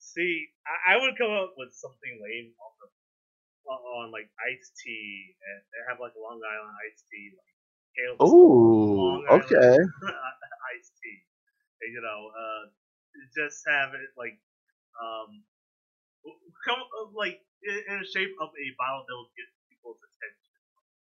See, 0.00 0.48
I, 0.64 0.96
I 0.96 1.00
would 1.00 1.16
come 1.20 1.30
up 1.30 1.52
with 1.60 1.72
something 1.76 2.16
lame 2.16 2.52
on 2.56 2.72
the 2.80 2.88
on, 3.68 4.10
like 4.10 4.28
iced 4.40 4.72
tea 4.80 5.36
and 5.36 5.60
they 5.72 5.80
have 5.88 6.00
like 6.00 6.12
Long 6.16 6.40
Island 6.40 6.76
iced 6.88 7.04
tea, 7.12 7.32
like 7.36 7.56
kale 7.96 8.16
Ooh, 8.24 9.24
okay. 9.28 9.76
iced 10.72 10.94
tea. 11.00 11.20
And, 11.84 11.92
you 11.92 12.00
know, 12.00 12.20
uh, 12.32 12.62
just 13.36 13.62
have 13.68 13.92
it 13.94 14.12
like 14.16 14.40
um 14.96 15.44
come 16.64 16.80
like 17.14 17.40
in, 17.62 17.76
in 17.88 17.94
the 18.00 18.08
shape 18.08 18.32
of 18.40 18.48
a 18.48 18.66
bottle 18.80 19.04
that 19.06 19.14
will 19.14 19.32
get. 19.36 19.48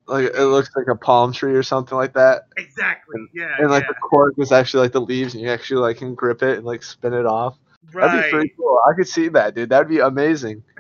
Like 0.08 0.32
it 0.34 0.46
looks 0.46 0.70
like 0.76 0.88
a 0.88 0.96
palm 0.96 1.34
tree 1.34 1.54
or 1.54 1.64
something 1.64 1.98
like 1.98 2.14
that, 2.14 2.44
Exactly. 2.58 3.22
Yeah. 3.34 3.56
and 3.60 3.70
like 3.70 3.84
yeah. 3.84 3.90
the 3.90 3.96
cork 3.96 4.36
is 4.38 4.52
actually 4.52 4.84
like 4.84 4.94
the 4.94 5.02
leaves, 5.02 5.34
and 5.34 5.44
you 5.44 5.50
actually 5.50 5.82
like 5.82 5.98
can 5.98 6.16
grip 6.16 6.42
it 6.44 6.58
and 6.58 6.66
like 6.66 6.84
spin 6.84 7.14
it 7.14 7.26
off. 7.26 7.58
Right. 7.94 8.08
That'd 8.08 8.26
be 8.26 8.32
pretty 8.32 8.54
cool. 8.58 8.80
I 8.88 8.94
could 8.96 9.08
see 9.08 9.28
that, 9.30 9.56
dude. 9.56 9.70
That'd 9.70 9.90
be 9.90 10.00
amazing. 10.00 10.64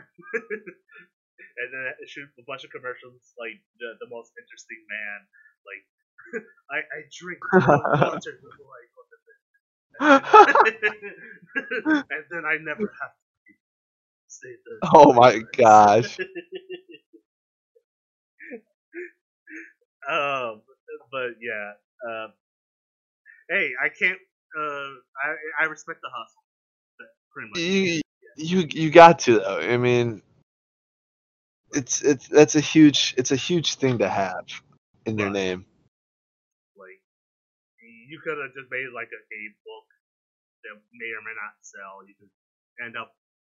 and 1.57 1.69
then 1.73 2.07
shoot 2.07 2.29
a 2.39 2.43
bunch 2.47 2.63
of 2.63 2.71
commercials 2.71 3.33
like 3.37 3.59
the, 3.79 3.97
the 3.99 4.09
most 4.09 4.31
interesting 4.37 4.77
man 4.87 5.19
like 5.65 5.83
I, 6.71 6.77
I 6.85 6.99
drink 7.11 7.39
water 7.53 8.39
before 8.39 8.73
I 8.77 8.83
go 8.93 9.01
to 9.07 9.17
bed 10.77 12.05
and 12.11 12.25
then 12.29 12.45
I 12.45 12.57
never 12.61 12.85
have 12.85 13.13
to 13.15 13.53
stay 14.27 14.53
there. 14.53 14.79
oh 14.93 15.13
my 15.13 15.41
gosh. 15.55 16.17
Um 20.09 20.61
but 21.11 21.31
yeah 21.41 21.73
um 22.07 22.34
hey 23.49 23.71
I 23.84 23.89
can't 23.89 24.19
uh 24.57 24.91
I 25.23 25.35
I 25.61 25.65
respect 25.65 25.99
the 26.01 26.09
hustle 26.13 26.43
pretty 27.34 27.49
much 27.49 27.59
you 27.61 28.01
you 28.38 28.67
you 28.69 28.91
got 28.91 29.19
to 29.19 29.39
though. 29.39 29.59
I 29.59 29.77
mean, 29.77 30.21
it's 31.73 32.01
it's 32.01 32.27
that's 32.27 32.55
a 32.55 32.59
huge 32.61 33.13
it's 33.17 33.31
a 33.31 33.35
huge 33.35 33.75
thing 33.75 33.97
to 33.99 34.09
have 34.09 34.45
in 35.05 35.17
your 35.17 35.27
Right. 35.27 35.34
name. 35.34 35.65
like 36.77 37.01
you 37.81 38.19
could 38.23 38.38
have 38.38 38.53
just 38.53 38.69
made 38.71 38.89
like 38.93 39.09
a, 39.11 39.21
a 39.21 39.43
book 39.65 39.88
that 40.63 40.75
may 40.93 41.11
or 41.13 41.21
may 41.21 41.35
not 41.35 41.53
sell. 41.61 42.05
You 42.07 42.15
could 42.19 42.29
end 42.84 42.95
up 42.97 43.13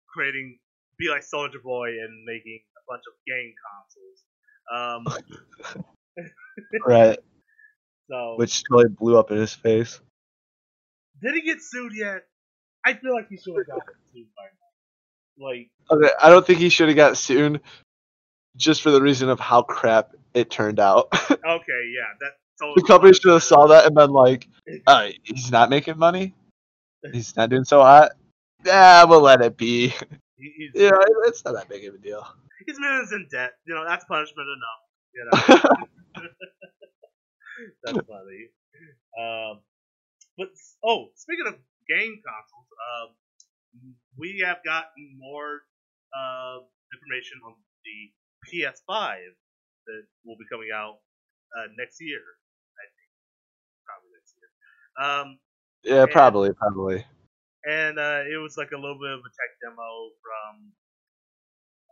creating, 0.07 0.59
be 0.97 1.09
like 1.09 1.23
Soldier 1.23 1.59
Boy 1.63 1.89
and 1.89 2.23
making 2.26 2.61
a 2.77 2.84
bunch 2.88 3.03
of 3.07 3.13
game 3.27 3.53
consoles. 3.63 4.19
Um, 4.71 5.01
Right. 6.85 7.17
so 8.09 8.35
Which 8.37 8.63
totally 8.69 8.89
blew 8.89 9.17
up 9.17 9.31
in 9.31 9.37
his 9.37 9.53
face. 9.53 9.99
did 11.21 11.35
he 11.35 11.41
get 11.41 11.61
sued 11.61 11.93
yet? 11.95 12.23
I 12.85 12.93
feel 12.93 13.13
like 13.13 13.27
he 13.29 13.37
should 13.37 13.55
have 13.57 13.67
gotten 13.67 13.93
sued 14.13 14.27
by 14.35 14.43
now. 14.43 15.47
Like, 15.47 15.69
Okay, 15.91 16.13
I 16.21 16.29
don't 16.29 16.45
think 16.45 16.59
he 16.59 16.69
should 16.69 16.87
have 16.89 16.97
got 16.97 17.17
sued 17.17 17.61
just 18.57 18.81
for 18.81 18.91
the 18.91 19.01
reason 19.01 19.29
of 19.29 19.39
how 19.39 19.61
crap 19.61 20.11
it 20.33 20.49
turned 20.49 20.79
out. 20.79 21.07
okay, 21.31 21.37
yeah, 21.45 22.09
that 22.19 22.31
totally 22.59 22.73
the 22.75 22.83
company 22.87 23.13
should 23.13 23.31
have 23.31 23.43
saw 23.43 23.67
that 23.67 23.85
and 23.85 23.95
been 23.95 24.11
like, 24.11 24.47
uh, 24.87 25.09
he's 25.23 25.51
not 25.51 25.69
making 25.69 25.97
money. 25.97 26.33
He's 27.13 27.35
not 27.37 27.49
doing 27.49 27.63
so 27.63 27.81
hot. 27.81 28.11
Yeah, 28.65 29.05
we'll 29.05 29.21
let 29.21 29.41
it 29.41 29.55
be. 29.55 29.93
He's, 30.37 30.71
Yeah, 30.73 30.91
it's 31.25 31.43
not 31.45 31.53
that 31.55 31.69
big 31.69 31.85
of 31.85 31.95
a 31.95 31.97
deal. 31.97 32.25
he's 32.65 32.77
millions 32.79 33.11
in 33.13 33.27
debt. 33.31 33.51
You 33.65 33.75
know, 33.75 33.85
that's 33.85 34.03
punishment 34.05 34.47
enough. 34.57 34.81
You 35.15 35.63
know. 35.79 35.85
That's 37.83 37.99
funny. 38.07 38.41
Um, 39.17 39.61
but 40.37 40.49
oh, 40.83 41.11
speaking 41.15 41.47
of 41.47 41.55
game 41.87 42.21
consoles, 42.23 42.69
um, 42.79 43.09
we 44.17 44.43
have 44.45 44.63
gotten 44.63 45.17
more 45.19 45.61
uh, 46.15 46.63
information 46.95 47.39
on 47.45 47.55
the 47.83 47.97
PS5 48.47 49.17
that 49.87 50.03
will 50.25 50.37
be 50.37 50.45
coming 50.51 50.69
out 50.73 50.99
uh, 51.57 51.67
next 51.77 51.99
year. 51.99 52.21
I 52.21 52.85
think 52.95 53.11
probably 53.83 54.09
next 54.15 54.31
year. 54.39 54.49
Um, 54.95 55.27
yeah, 55.83 56.05
probably, 56.11 56.51
probably. 56.53 57.05
and 57.65 57.99
uh, 57.99 58.23
it 58.27 58.39
was 58.41 58.55
like 58.57 58.71
a 58.71 58.79
little 58.79 58.99
bit 58.99 59.11
of 59.11 59.19
a 59.19 59.31
tech 59.35 59.51
demo 59.61 60.11
from 60.23 60.71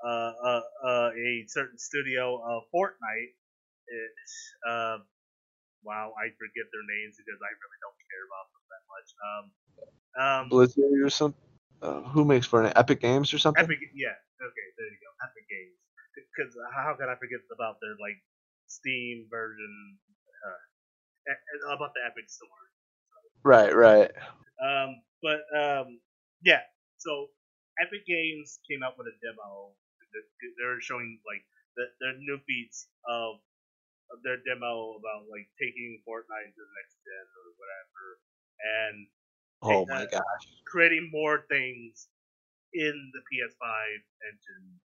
uh, 0.06 0.32
uh, 0.46 0.62
uh, 0.86 1.10
a 1.10 1.46
certain 1.48 1.78
studio 1.78 2.38
of 2.38 2.64
Fortnite. 2.74 3.34
It, 3.88 4.12
uh, 4.68 4.98
wow, 5.84 6.14
I 6.18 6.32
forget 6.36 6.68
their 6.72 6.86
names 6.86 7.16
because 7.20 7.40
I 7.40 7.52
really 7.52 7.80
don't 7.84 8.00
care 8.08 8.26
about 8.28 8.48
them 8.52 8.64
that 8.72 8.84
much. 8.92 9.10
Um, 9.22 9.46
um, 10.18 10.44
Blizzard 10.50 11.00
or 11.04 11.10
some. 11.10 11.34
Uh, 11.82 12.02
who 12.10 12.26
makes 12.26 12.48
Fortnite? 12.48 12.74
Epic 12.76 13.02
Games 13.02 13.34
or 13.34 13.38
something? 13.38 13.64
Epic, 13.64 13.78
yeah, 13.94 14.18
okay, 14.42 14.68
there 14.78 14.90
you 14.90 15.00
go, 15.00 15.12
Epic 15.22 15.46
Games. 15.48 15.78
Because 16.34 16.54
how 16.74 16.96
can 16.98 17.10
I 17.10 17.16
forget 17.16 17.40
about 17.54 17.78
their 17.82 17.94
like 18.02 18.18
Steam 18.66 19.28
version? 19.30 19.98
Uh, 20.42 21.74
about 21.74 21.94
the 21.94 22.02
Epic 22.06 22.30
Store. 22.30 22.50
Right, 23.44 23.74
right. 23.76 24.12
Um, 24.62 25.02
but 25.22 25.42
um, 25.56 26.00
yeah. 26.44 26.62
So 26.98 27.28
Epic 27.82 28.06
Games 28.08 28.60
came 28.70 28.84
out 28.84 28.98
with 28.98 29.08
a 29.08 29.16
demo. 29.22 29.74
They- 30.14 30.54
They're 30.58 30.82
showing 30.82 31.20
like 31.28 31.44
the, 31.76 31.86
their 32.02 32.16
new 32.18 32.40
feats 32.48 32.88
of, 33.08 33.40
of 34.12 34.24
their 34.24 34.38
demo 34.44 34.96
about 35.00 35.28
like 35.30 35.50
taking 35.60 36.02
Fortnite 36.08 36.52
to 36.54 36.62
the 36.64 36.76
next 36.80 36.96
gen 37.04 37.26
or 37.28 37.46
whatever, 37.60 38.04
and 38.60 39.08
Oh 39.62 39.86
my 39.86 40.06
gosh. 40.08 40.48
creating 40.66 41.10
more 41.12 41.46
things 41.50 42.10
in 42.74 42.96
the 43.14 43.22
PS5 43.32 44.00
engine, 44.30 44.82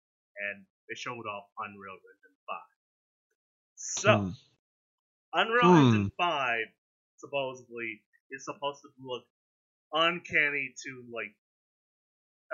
and 0.49 0.65
they 0.89 0.95
showed 0.95 1.25
off 1.27 1.49
Unreal 1.59 1.95
Engine 1.97 2.37
5. 2.47 2.75
So, 3.75 4.15
Hmm. 4.15 4.31
Unreal 5.33 5.73
Hmm. 5.73 5.73
Engine 5.73 6.11
5 6.17 6.67
supposedly 7.17 8.03
is 8.29 8.45
supposed 8.45 8.81
to 8.83 8.89
look 8.99 9.25
uncanny 9.93 10.73
to 10.85 11.05
like 11.11 11.35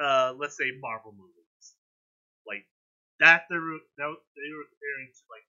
uh, 0.02 0.34
let's 0.38 0.58
say 0.58 0.72
Marvel 0.80 1.14
movies, 1.14 1.76
like 2.48 2.68
that 3.20 3.46
they 3.50 3.58
were 3.58 3.80
that 3.98 4.12
they 4.36 4.50
were 4.54 4.68
comparing 4.70 5.12
to 5.14 5.24
like 5.32 5.48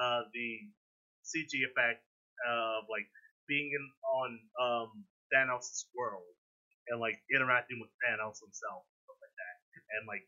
uh, 0.00 0.22
the 0.32 0.48
CG 1.24 1.64
effect 1.64 2.00
of 2.48 2.84
like 2.90 3.06
being 3.48 3.70
in 3.72 3.84
on 4.06 4.30
um, 4.60 4.90
Thanos' 5.32 5.86
world 5.94 6.34
and 6.88 7.00
like 7.00 7.18
interacting 7.34 7.80
with 7.80 7.90
Thanos 8.04 8.38
himself, 8.42 8.84
stuff 9.04 9.18
like 9.20 9.36
that, 9.36 9.56
and 9.98 10.02
like 10.08 10.24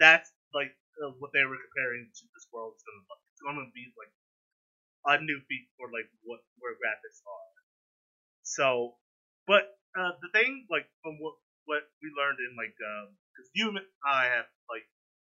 that's 0.00 0.30
like 0.54 0.72
uh, 1.02 1.12
what 1.18 1.30
they 1.32 1.44
were 1.44 1.58
comparing 1.58 2.06
to 2.08 2.24
this 2.34 2.46
world 2.52 2.74
is 2.76 2.82
gonna 2.86 3.04
look. 3.08 3.20
It's 3.32 3.42
gonna 3.44 3.68
be 3.74 3.86
like 3.98 4.12
a 5.06 5.22
new 5.22 5.40
feat 5.48 5.66
for 5.78 5.88
like 5.92 6.08
what 6.24 6.40
where 6.60 6.74
graphics 6.76 7.20
are. 7.26 7.48
So, 8.44 8.96
but 9.46 9.64
uh, 9.98 10.12
the 10.22 10.30
thing 10.32 10.66
like 10.70 10.86
from 11.02 11.18
what 11.20 11.34
what 11.66 11.82
we 12.02 12.10
learned 12.16 12.38
in 12.40 12.54
like 12.56 12.74
because 12.78 13.50
you 13.54 13.68
and 13.70 13.80
I 14.06 14.26
have 14.30 14.48
like 14.70 14.86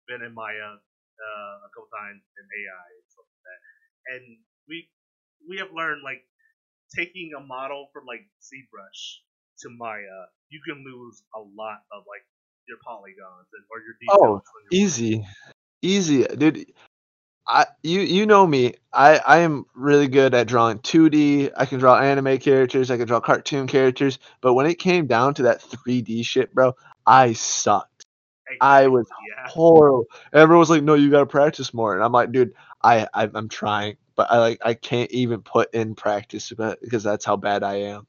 been 0.07 0.21
in 0.23 0.33
Maya 0.33 0.77
uh, 0.77 1.55
a 1.65 1.69
couple 1.73 1.89
times 1.93 2.21
in 2.37 2.45
AI 2.45 2.87
that, 3.47 3.59
and 4.15 4.23
we 4.67 4.89
we 5.47 5.57
have 5.57 5.71
learned 5.73 6.01
like 6.03 6.23
taking 6.95 7.31
a 7.37 7.41
model 7.41 7.87
from 7.93 8.05
like 8.05 8.27
ZBrush 8.43 9.01
to 9.61 9.69
Maya, 9.77 10.27
you 10.49 10.61
can 10.67 10.83
lose 10.85 11.23
a 11.35 11.39
lot 11.39 11.81
of 11.91 12.03
like 12.07 12.23
your 12.67 12.77
polygons 12.85 13.47
and 13.53 13.63
or 13.71 13.79
your 13.81 13.95
Oh, 14.09 14.41
details. 14.41 14.43
your 14.71 14.83
Easy, 14.83 15.25
easy, 15.81 16.23
dude. 16.25 16.65
I 17.47 17.65
you 17.83 18.01
you 18.01 18.25
know 18.25 18.45
me. 18.45 18.75
I 18.93 19.19
I 19.25 19.37
am 19.39 19.65
really 19.73 20.07
good 20.07 20.33
at 20.33 20.47
drawing 20.47 20.79
2D. 20.79 21.51
I 21.55 21.65
can 21.65 21.79
draw 21.79 21.97
anime 21.99 22.37
characters. 22.39 22.91
I 22.91 22.97
can 22.97 23.07
draw 23.07 23.19
cartoon 23.21 23.67
characters. 23.67 24.19
But 24.41 24.53
when 24.53 24.65
it 24.65 24.75
came 24.79 25.07
down 25.07 25.33
to 25.35 25.43
that 25.43 25.61
3D 25.61 26.23
shit, 26.25 26.53
bro, 26.53 26.73
I 27.05 27.33
sucked. 27.33 27.96
I 28.61 28.87
was 28.87 29.07
yeah. 29.27 29.49
horrible. 29.49 30.05
Everyone 30.33 30.59
was 30.59 30.69
like, 30.69 30.83
"No, 30.83 30.93
you 30.93 31.11
gotta 31.11 31.25
practice 31.25 31.73
more," 31.73 31.93
and 31.93 32.03
I'm 32.03 32.11
like, 32.11 32.31
"Dude, 32.31 32.53
I, 32.83 33.07
I 33.13 33.29
I'm 33.33 33.49
trying, 33.49 33.97
but 34.15 34.31
I 34.31 34.37
like 34.39 34.59
I 34.63 34.73
can't 34.73 35.11
even 35.11 35.41
put 35.41 35.73
in 35.73 35.95
practice 35.95 36.51
because 36.81 37.03
that's 37.03 37.25
how 37.25 37.35
bad 37.37 37.63
I 37.63 37.75
am." 37.75 38.07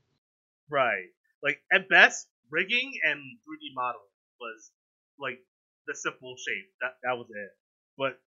Right. 0.71 1.09
Like 1.43 1.61
at 1.73 1.89
best, 1.89 2.29
rigging 2.51 2.93
and 3.05 3.19
3D 3.19 3.75
modeling 3.75 4.05
was 4.41 4.71
like 5.19 5.39
the 5.87 5.95
simple 5.95 6.35
shape. 6.37 6.71
That 6.81 6.95
that 7.03 7.17
was 7.17 7.27
it. 7.31 7.51
But 7.97 8.19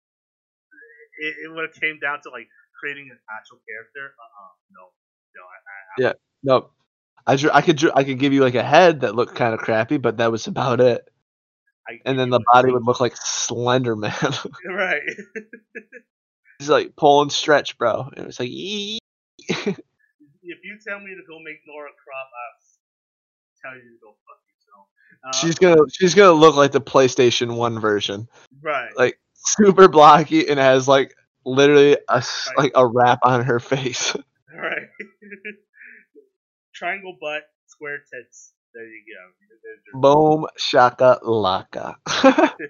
it, 1.20 1.36
it 1.46 1.56
when 1.56 1.66
it 1.66 1.74
came 1.80 2.00
down 2.00 2.20
to 2.24 2.30
like 2.30 2.48
creating 2.80 3.10
an 3.12 3.20
actual 3.30 3.60
character, 3.68 4.14
uh, 4.18 4.44
uh 4.44 4.54
no, 4.72 4.84
no, 5.36 5.42
I, 5.44 6.04
I, 6.04 6.10
Yeah. 6.10 6.14
No, 6.44 6.72
I 7.28 7.36
drew, 7.36 7.52
I 7.54 7.62
could 7.62 7.78
drew, 7.78 7.92
I 7.94 8.04
could 8.04 8.20
give 8.20 8.34
you 8.34 8.42
like 8.42 8.56
a 8.56 8.64
head 8.64 9.02
that 9.02 9.16
looked 9.16 9.36
kind 9.36 9.54
of 9.54 9.60
crappy, 9.60 9.98
but 9.98 10.18
that 10.18 10.32
was 10.32 10.48
about 10.48 10.82
it. 10.82 11.08
I 11.88 12.00
And 12.06 12.18
then 12.18 12.30
the 12.30 12.44
body 12.54 12.72
would 12.72 12.86
look 12.86 13.00
like 13.00 13.16
Slender 13.18 13.96
Man. 13.96 14.14
right. 14.70 15.02
He's 16.60 16.70
like 16.70 16.96
pull 16.96 17.22
and 17.22 17.32
stretch, 17.32 17.78
bro. 17.78 18.10
And 18.16 18.28
it's 18.28 18.40
like, 18.40 18.50
"Ee." 18.50 19.00
if 19.40 20.60
you 20.64 20.78
tell 20.86 21.00
me 21.00 21.16
to 21.16 21.22
go 21.28 21.40
make 21.44 21.58
Lara 21.68 21.90
Croft, 22.04 22.32
I'll 23.64 23.72
tell 23.72 23.76
you 23.78 23.90
to 23.90 23.98
go 24.02 24.16
fuck 24.28 24.40
yourself. 24.48 24.88
Uh, 25.24 25.38
she's 25.38 25.56
gonna 25.56 25.90
she's 25.92 26.14
gonna 26.16 26.40
look 26.40 26.56
like 26.56 26.72
the 26.72 26.82
PlayStation 26.82 27.56
One 27.56 27.80
version, 27.80 28.28
right. 28.62 28.96
like 28.96 29.20
super 29.34 29.88
blocky 29.88 30.48
and 30.48 30.60
has 30.60 30.88
like 30.88 31.16
literally 31.46 31.94
a 31.94 32.18
Right. 32.18 32.58
like 32.58 32.72
a 32.76 32.86
wrap 32.86 33.20
on 33.24 33.44
her 33.44 33.60
face. 33.60 34.16
right. 34.56 34.88
Triangle 36.74 37.18
butt, 37.20 37.44
square 37.68 38.00
tits. 38.12 38.54
There 38.74 38.86
you 38.88 39.04
go. 39.08 39.24
Boom 39.94 40.46
shaka 40.58 41.20
laka. 41.24 41.96
uh, 42.16 42.32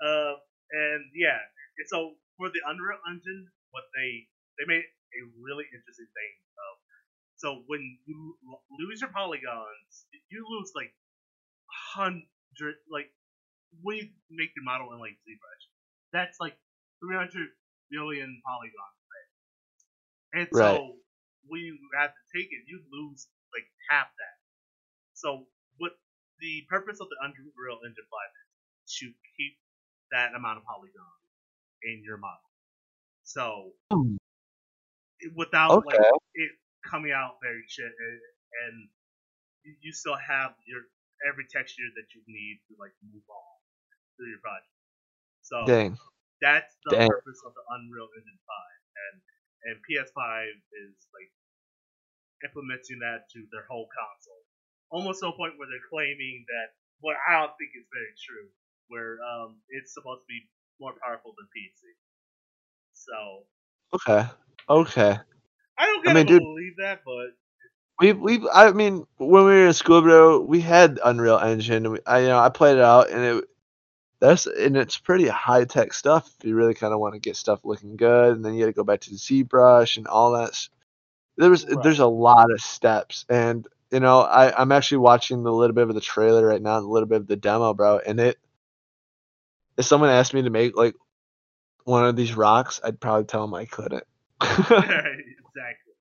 and 0.72 1.02
yeah, 1.14 1.38
and 1.78 1.86
so 1.88 2.14
for 2.38 2.48
the 2.50 2.62
Unreal 2.66 3.00
Engine, 3.10 3.48
what 3.70 3.84
they 3.96 4.26
they 4.58 4.66
made 4.68 4.84
a 4.84 5.22
really 5.42 5.66
interesting 5.72 6.08
thing. 6.12 6.34
Of, 6.58 6.74
so 7.36 7.48
when 7.66 7.82
you 8.06 8.36
lose 8.80 9.00
your 9.02 9.10
polygons, 9.12 10.06
you 10.30 10.44
lose 10.48 10.72
like 10.76 10.92
hundred 11.94 12.76
like 12.90 13.10
when 13.82 13.96
you 13.98 14.08
make 14.30 14.52
your 14.56 14.64
model 14.64 14.92
in 14.92 15.00
like 15.00 15.16
ZBrush, 15.26 15.64
that's 16.12 16.38
like 16.40 16.56
300 17.04 17.48
million 17.90 18.42
polygons. 18.46 18.98
Right? 19.12 20.40
And 20.42 20.48
so 20.54 20.70
Right. 20.72 20.82
when 21.48 21.62
you 21.62 21.78
have 21.98 22.10
to 22.12 22.22
take 22.36 22.48
it, 22.52 22.64
you 22.68 22.80
lose 22.92 23.26
like 23.54 23.66
half 23.88 24.08
that. 24.18 24.36
So 25.14 25.46
what 25.78 25.92
the 26.40 26.66
purpose 26.68 26.98
of 27.00 27.08
the 27.08 27.16
Unreal 27.22 27.78
Engine 27.86 28.04
5 28.10 28.20
is 28.86 28.94
to 29.00 29.06
keep 29.36 29.54
that 30.10 30.34
amount 30.34 30.58
of 30.58 30.64
polygons 30.64 31.22
in 31.82 32.02
your 32.04 32.18
model. 32.18 32.50
So 33.22 33.72
Hmm. 33.92 34.16
it- 35.20 35.32
without 35.34 35.86
like 35.86 36.00
it 36.34 36.52
coming 36.84 37.12
out 37.12 37.38
very 37.40 37.64
shit 37.68 37.92
and, 37.98 38.20
and 38.64 38.74
you- 39.62 39.78
you 39.80 39.92
still 39.92 40.16
have 40.16 40.56
your 40.66 40.82
every 41.26 41.46
texture 41.46 41.88
that 41.96 42.12
you 42.14 42.22
need 42.26 42.60
to 42.68 42.76
like 42.76 42.92
move 43.02 43.24
on 43.30 43.56
through 44.16 44.28
your 44.28 44.40
project. 44.40 44.68
So 45.40 45.64
Dang. 45.64 45.98
that's 46.40 46.76
the 46.84 46.96
Dang. 46.96 47.08
purpose 47.08 47.40
of 47.46 47.54
the 47.54 47.64
Unreal 47.70 48.08
Engine 48.18 48.38
5, 48.46 48.80
and 49.08 49.22
and 49.64 49.82
PS5 49.88 50.52
is 50.72 51.08
like 51.14 51.32
implementing 52.44 53.00
that 53.00 53.28
to 53.32 53.46
their 53.52 53.66
whole 53.70 53.88
console, 53.90 54.42
almost 54.90 55.20
to 55.20 55.28
a 55.28 55.36
point 55.36 55.58
where 55.58 55.68
they're 55.68 55.90
claiming 55.90 56.44
that 56.48 56.74
what 57.00 57.16
I 57.28 57.40
don't 57.40 57.56
think 57.58 57.72
is 57.76 57.88
very 57.92 58.14
true, 58.20 58.48
where 58.88 59.18
um 59.24 59.60
it's 59.70 59.94
supposed 59.94 60.22
to 60.22 60.28
be 60.30 60.46
more 60.80 60.94
powerful 61.02 61.34
than 61.36 61.48
PC. 61.54 61.94
So 62.92 63.46
Okay. 63.94 64.26
Okay. 64.68 65.18
I 65.78 65.86
don't 65.86 66.04
I 66.06 66.10
gotta 66.12 66.14
mean, 66.14 66.26
dude- 66.26 66.42
believe 66.42 66.76
that, 66.78 67.02
but 67.04 67.30
We 68.00 68.12
we 68.12 68.48
I 68.52 68.72
mean 68.72 69.06
when 69.18 69.44
we 69.44 69.50
were 69.52 69.66
in 69.66 69.72
school, 69.72 70.02
bro, 70.02 70.40
we 70.40 70.60
had 70.60 70.98
Unreal 71.04 71.38
Engine. 71.38 71.84
and 71.86 71.92
We, 71.92 71.98
I 72.06 72.20
you 72.20 72.28
know 72.28 72.38
I 72.38 72.48
played 72.48 72.76
it 72.76 72.82
out 72.82 73.10
and 73.10 73.22
it 73.38 73.44
that's 74.20 74.46
and 74.46 74.76
it's 74.76 74.98
pretty 74.98 75.28
high 75.28 75.64
tech 75.64 75.92
stuff 75.94 76.32
if 76.38 76.46
you 76.46 76.54
really 76.56 76.74
kind 76.74 76.94
of 76.94 77.00
want 77.00 77.14
to 77.14 77.20
get 77.20 77.36
stuff 77.36 77.60
looking 77.64 77.96
good. 77.96 78.36
And 78.36 78.44
then 78.44 78.54
you 78.54 78.60
got 78.62 78.66
to 78.66 78.72
go 78.72 78.84
back 78.84 79.00
to 79.02 79.10
the 79.10 79.16
ZBrush 79.16 79.96
and 79.98 80.06
all 80.08 80.32
that. 80.32 80.68
S- 81.38 81.40
There 81.40 81.50
was 81.50 81.66
Right. 81.66 81.82
there's 81.82 81.98
a 82.00 82.06
lot 82.06 82.50
of 82.52 82.60
steps, 82.60 83.24
and 83.28 83.66
you 83.90 84.00
know 84.00 84.20
I 84.20 84.54
I'm 84.60 84.72
actually 84.72 84.98
watching 84.98 85.42
the 85.42 85.52
little 85.52 85.74
bit 85.74 85.88
of 85.88 85.94
the 85.94 86.00
trailer 86.00 86.46
right 86.46 86.62
now, 86.62 86.78
and 86.78 86.86
a 86.86 86.90
little 86.90 87.08
bit 87.08 87.20
of 87.22 87.26
the 87.26 87.36
demo, 87.36 87.74
bro. 87.74 87.98
And 87.98 88.20
it 88.20 88.38
if 89.76 89.84
someone 89.84 90.10
asked 90.10 90.34
me 90.34 90.42
to 90.42 90.50
make 90.50 90.76
like 90.76 90.94
one 91.84 92.04
of 92.04 92.16
these 92.16 92.34
rocks, 92.34 92.80
I'd 92.84 93.00
probably 93.00 93.24
tell 93.24 93.42
them 93.42 93.54
I 93.54 93.64
couldn't. 93.66 94.04
exactly. 94.42 95.94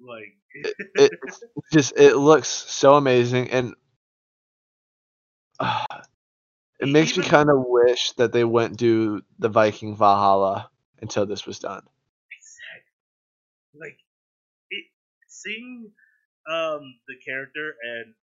Like 0.00 0.36
it, 0.54 0.74
it's 0.96 1.42
just 1.72 1.92
it 1.96 2.16
looks 2.16 2.48
so 2.48 2.94
amazing 2.94 3.50
and 3.50 3.74
uh, 5.58 5.84
it 6.80 6.88
makes 6.88 7.16
me 7.16 7.24
kind 7.24 7.50
of 7.50 7.56
wish 7.66 8.12
that 8.12 8.32
they 8.32 8.44
wouldn't 8.44 8.78
do 8.78 9.22
the 9.38 9.48
Viking 9.48 9.96
Valhalla 9.96 10.70
until 11.00 11.26
this 11.26 11.46
was 11.46 11.58
done. 11.58 11.82
Exactly. 12.32 12.92
Like 13.80 13.98
it 13.98 14.09
seeing 15.42 15.90
um 16.48 16.82
the 17.08 17.16
character 17.24 17.76
and 17.82 18.14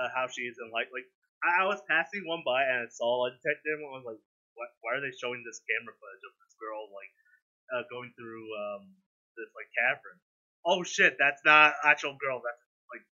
uh, 0.00 0.08
how 0.14 0.26
she 0.28 0.42
is 0.42 0.58
in 0.58 0.70
life. 0.72 0.90
Like 0.92 1.06
I, 1.44 1.62
I 1.62 1.68
was 1.68 1.80
passing 1.88 2.26
one 2.26 2.42
by 2.44 2.64
and 2.64 2.86
I 2.86 2.90
saw 2.90 3.26
a 3.26 3.30
detective 3.30 3.78
and 3.78 3.88
I 3.88 3.96
was 4.00 4.06
like, 4.06 4.22
what, 4.54 4.70
why 4.82 4.98
are 4.98 5.02
they 5.02 5.14
showing 5.14 5.42
this 5.46 5.60
camera 5.66 5.94
footage 5.94 6.24
of 6.24 6.34
this 6.40 6.54
girl 6.58 6.90
like 6.90 7.12
uh, 7.72 7.82
going 7.90 8.12
through 8.16 8.44
um 8.56 8.84
this 9.36 9.50
like 9.54 9.70
cavern? 9.76 10.18
Oh 10.66 10.82
shit, 10.82 11.16
that's 11.18 11.42
not 11.44 11.74
actual 11.84 12.16
girl. 12.20 12.40
That's 12.42 12.62
like 12.92 13.04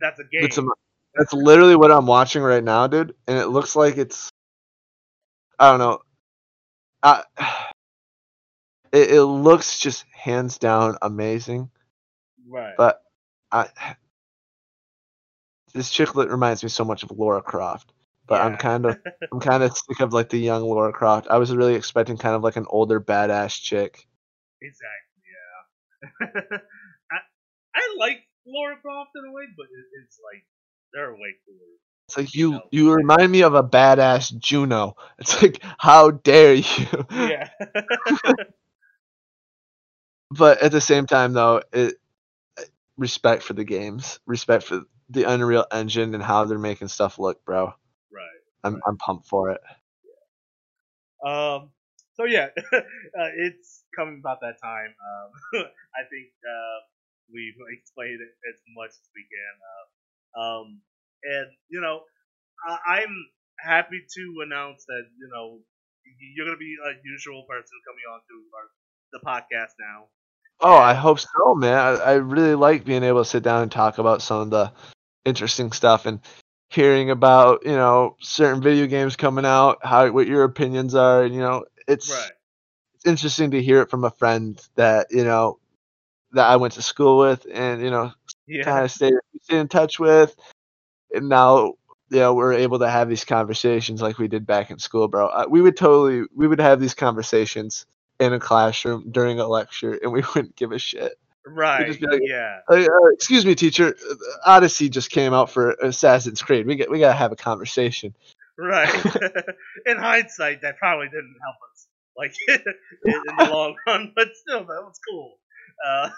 that's 0.00 0.18
a 0.20 0.28
game. 0.28 0.46
It's 0.46 0.58
am- 0.58 0.72
that's 1.14 1.32
literally 1.32 1.76
what 1.76 1.92
I'm 1.92 2.06
watching 2.06 2.42
right 2.42 2.64
now, 2.64 2.86
dude, 2.86 3.14
and 3.28 3.38
it 3.38 3.48
looks 3.48 3.76
like 3.76 3.96
it's 3.98 4.30
I 5.58 5.70
don't 5.70 5.78
know. 5.78 6.00
I, 7.02 7.24
it, 8.92 9.10
it 9.12 9.22
looks 9.22 9.78
just 9.78 10.04
hands 10.12 10.58
down 10.58 10.96
amazing, 11.02 11.70
right. 12.48 12.74
but 12.76 13.02
I 13.50 13.68
this 15.74 15.90
chicklet 15.90 16.30
reminds 16.30 16.62
me 16.62 16.68
so 16.68 16.84
much 16.84 17.02
of 17.02 17.10
Laura 17.12 17.42
Croft. 17.42 17.92
But 18.26 18.40
I'm 18.40 18.56
kind 18.56 18.86
of 18.86 18.96
I'm 19.32 19.40
kind 19.40 19.62
of 19.62 19.76
sick 19.76 20.00
of 20.00 20.12
like 20.12 20.28
the 20.28 20.38
young 20.38 20.62
Laura 20.62 20.92
Croft. 20.92 21.26
I 21.28 21.38
was 21.38 21.54
really 21.54 21.74
expecting 21.74 22.16
kind 22.16 22.34
of 22.34 22.42
like 22.42 22.56
an 22.56 22.66
older 22.68 23.00
badass 23.00 23.60
chick. 23.60 24.06
Exactly. 24.60 25.22
Yeah. 26.22 26.58
I 27.12 27.16
I 27.74 27.96
like 27.98 28.18
Laura 28.46 28.76
Croft 28.80 29.10
in 29.16 29.24
a 29.28 29.32
way, 29.32 29.44
but 29.56 29.64
it, 29.64 29.86
it's 30.04 30.18
like 30.32 30.44
they're 30.92 31.12
way 31.12 31.34
cooler. 31.46 31.58
It's 32.08 32.16
like 32.16 32.34
you 32.34 32.60
you 32.70 32.92
remind 32.92 33.30
me 33.32 33.42
of 33.42 33.54
a 33.54 33.62
badass 33.62 34.36
Juno. 34.38 34.96
It's 35.18 35.42
like 35.42 35.62
how 35.78 36.10
dare 36.12 36.54
you? 36.54 36.86
Yeah. 37.10 37.48
but 40.30 40.62
at 40.62 40.72
the 40.72 40.80
same 40.80 41.06
time 41.06 41.32
though, 41.32 41.62
it 41.72 41.96
respect 42.96 43.42
for 43.42 43.54
the 43.54 43.64
games, 43.64 44.20
respect 44.26 44.64
for 44.64 44.82
the 45.10 45.24
Unreal 45.24 45.66
Engine 45.72 46.14
and 46.14 46.22
how 46.22 46.44
they're 46.44 46.58
making 46.58 46.88
stuff 46.88 47.18
look, 47.18 47.44
bro. 47.44 47.74
Right. 48.12 48.42
I'm 48.64 48.80
I'm 48.86 48.96
pumped 48.98 49.28
for 49.28 49.50
it. 49.50 49.60
Um. 51.24 51.70
So 52.14 52.24
yeah, 52.24 52.48
uh, 52.74 53.32
it's 53.48 53.84
coming 53.96 54.18
about 54.20 54.40
that 54.42 54.60
time. 54.62 54.92
Um, 54.92 55.64
I 55.96 56.02
think 56.12 56.28
uh, 56.44 56.78
we've 57.32 57.56
explained 57.72 58.20
it 58.20 58.32
as 58.52 58.58
much 58.76 58.90
as 58.92 59.08
we 59.16 59.24
can. 59.24 59.54
Uh, 59.72 59.84
um, 60.40 60.66
and 61.24 61.48
you 61.70 61.80
know, 61.80 62.02
I- 62.66 63.00
I'm 63.02 63.14
happy 63.60 64.02
to 64.04 64.24
announce 64.44 64.84
that 64.86 65.04
you 65.18 65.28
know 65.32 65.60
you're 66.36 66.46
gonna 66.46 66.58
be 66.58 66.76
a 66.84 66.92
usual 67.04 67.44
person 67.48 67.76
coming 67.86 68.06
on 68.12 68.20
to 68.20 68.36
our 68.56 68.66
the 69.12 69.20
podcast 69.24 69.74
now. 69.80 70.08
Oh, 70.62 70.76
I 70.76 70.94
hope 70.94 71.20
so, 71.20 71.54
man. 71.54 71.74
I, 71.76 71.90
I 71.96 72.12
really 72.14 72.54
like 72.54 72.84
being 72.84 73.02
able 73.02 73.24
to 73.24 73.28
sit 73.28 73.42
down 73.42 73.62
and 73.62 73.72
talk 73.72 73.98
about 73.98 74.22
some 74.22 74.40
of 74.42 74.50
the 74.50 74.72
interesting 75.24 75.72
stuff 75.72 76.06
and 76.06 76.20
hearing 76.70 77.10
about 77.10 77.64
you 77.66 77.72
know 77.72 78.16
certain 78.20 78.62
video 78.62 78.86
games 78.86 79.16
coming 79.16 79.46
out, 79.46 79.78
how 79.82 80.10
what 80.10 80.26
your 80.28 80.44
opinions 80.44 80.94
are. 80.94 81.26
You 81.26 81.40
know, 81.40 81.64
it's 81.88 82.10
Right. 82.10 82.32
it's 82.94 83.06
interesting 83.06 83.52
to 83.52 83.62
hear 83.62 83.82
it 83.82 83.90
from 83.90 84.04
a 84.04 84.10
friend 84.10 84.60
that 84.76 85.08
you 85.10 85.24
know 85.24 85.58
that 86.32 86.46
I 86.50 86.56
went 86.56 86.74
to 86.74 86.82
school 86.82 87.18
with, 87.18 87.46
and 87.52 87.82
you 87.82 87.90
know 87.90 88.12
Yeah. 88.46 88.64
kind 88.64 88.84
of 88.84 88.90
stay 88.92 89.12
stay 89.42 89.58
in 89.58 89.68
touch 89.68 89.98
with, 90.00 90.36
and 91.14 91.28
now 91.28 91.74
you 92.10 92.18
know 92.20 92.34
we're 92.34 92.54
able 92.54 92.78
to 92.80 92.90
have 92.90 93.08
these 93.08 93.24
conversations 93.24 94.02
like 94.02 94.18
we 94.18 94.28
did 94.28 94.46
back 94.46 94.70
in 94.70 94.78
school, 94.78 95.08
bro. 95.08 95.46
We 95.48 95.62
would 95.62 95.76
totally 95.76 96.26
we 96.34 96.46
would 96.48 96.60
have 96.60 96.80
these 96.80 96.94
conversations 96.94 97.86
in 98.22 98.32
a 98.32 98.38
classroom 98.40 99.10
during 99.10 99.40
a 99.40 99.46
lecture, 99.46 99.92
and 100.00 100.12
we 100.12 100.22
wouldn't 100.34 100.56
give 100.56 100.72
a 100.72 100.78
shit. 100.78 101.18
Right. 101.44 101.88
like- 102.00 102.20
yeah. 102.22 102.60
Uh, 102.70 102.74
uh, 102.74 103.08
excuse 103.12 103.44
me, 103.44 103.54
teacher. 103.56 103.96
Odyssey 104.46 104.88
just 104.88 105.10
came 105.10 105.34
out 105.34 105.50
for 105.50 105.72
Assassin's 105.72 106.40
Creed. 106.40 106.66
We 106.66 106.76
get 106.76 106.90
we 106.90 107.00
gotta 107.00 107.16
have 107.16 107.32
a 107.32 107.36
conversation. 107.36 108.14
Right. 108.56 108.94
in 109.86 109.96
hindsight, 109.96 110.62
that 110.62 110.78
probably 110.78 111.06
didn't 111.08 111.34
help 111.42 111.56
us, 111.72 111.88
like 112.16 112.34
in, 112.48 113.12
in 113.12 113.36
the 113.38 113.50
long 113.50 113.74
run, 113.86 114.12
but 114.14 114.28
still, 114.34 114.60
that 114.60 114.82
was 114.82 114.98
cool. 115.10 115.38
Uh, 115.84 116.10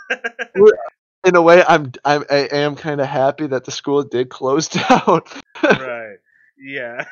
In 1.26 1.36
a 1.36 1.40
way, 1.40 1.64
I'm 1.66 1.90
I'm 2.04 2.24
I 2.28 2.48
am 2.52 2.76
kind 2.76 3.00
of 3.00 3.06
happy 3.06 3.46
that 3.46 3.64
the 3.64 3.70
school 3.70 4.02
did 4.02 4.28
close 4.28 4.68
down. 4.68 5.22
right. 5.62 6.16
Yeah. 6.58 7.04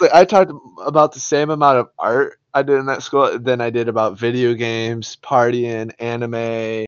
Like 0.00 0.12
I 0.12 0.24
talked 0.24 0.52
about 0.84 1.12
the 1.12 1.20
same 1.20 1.50
amount 1.50 1.78
of 1.78 1.88
art 1.98 2.38
I 2.58 2.62
did 2.62 2.78
in 2.78 2.86
that 2.86 3.02
school 3.02 3.38
than 3.38 3.60
I 3.60 3.70
did 3.70 3.88
about 3.88 4.18
video 4.18 4.54
games, 4.54 5.16
partying, 5.22 5.92
anime, 6.00 6.86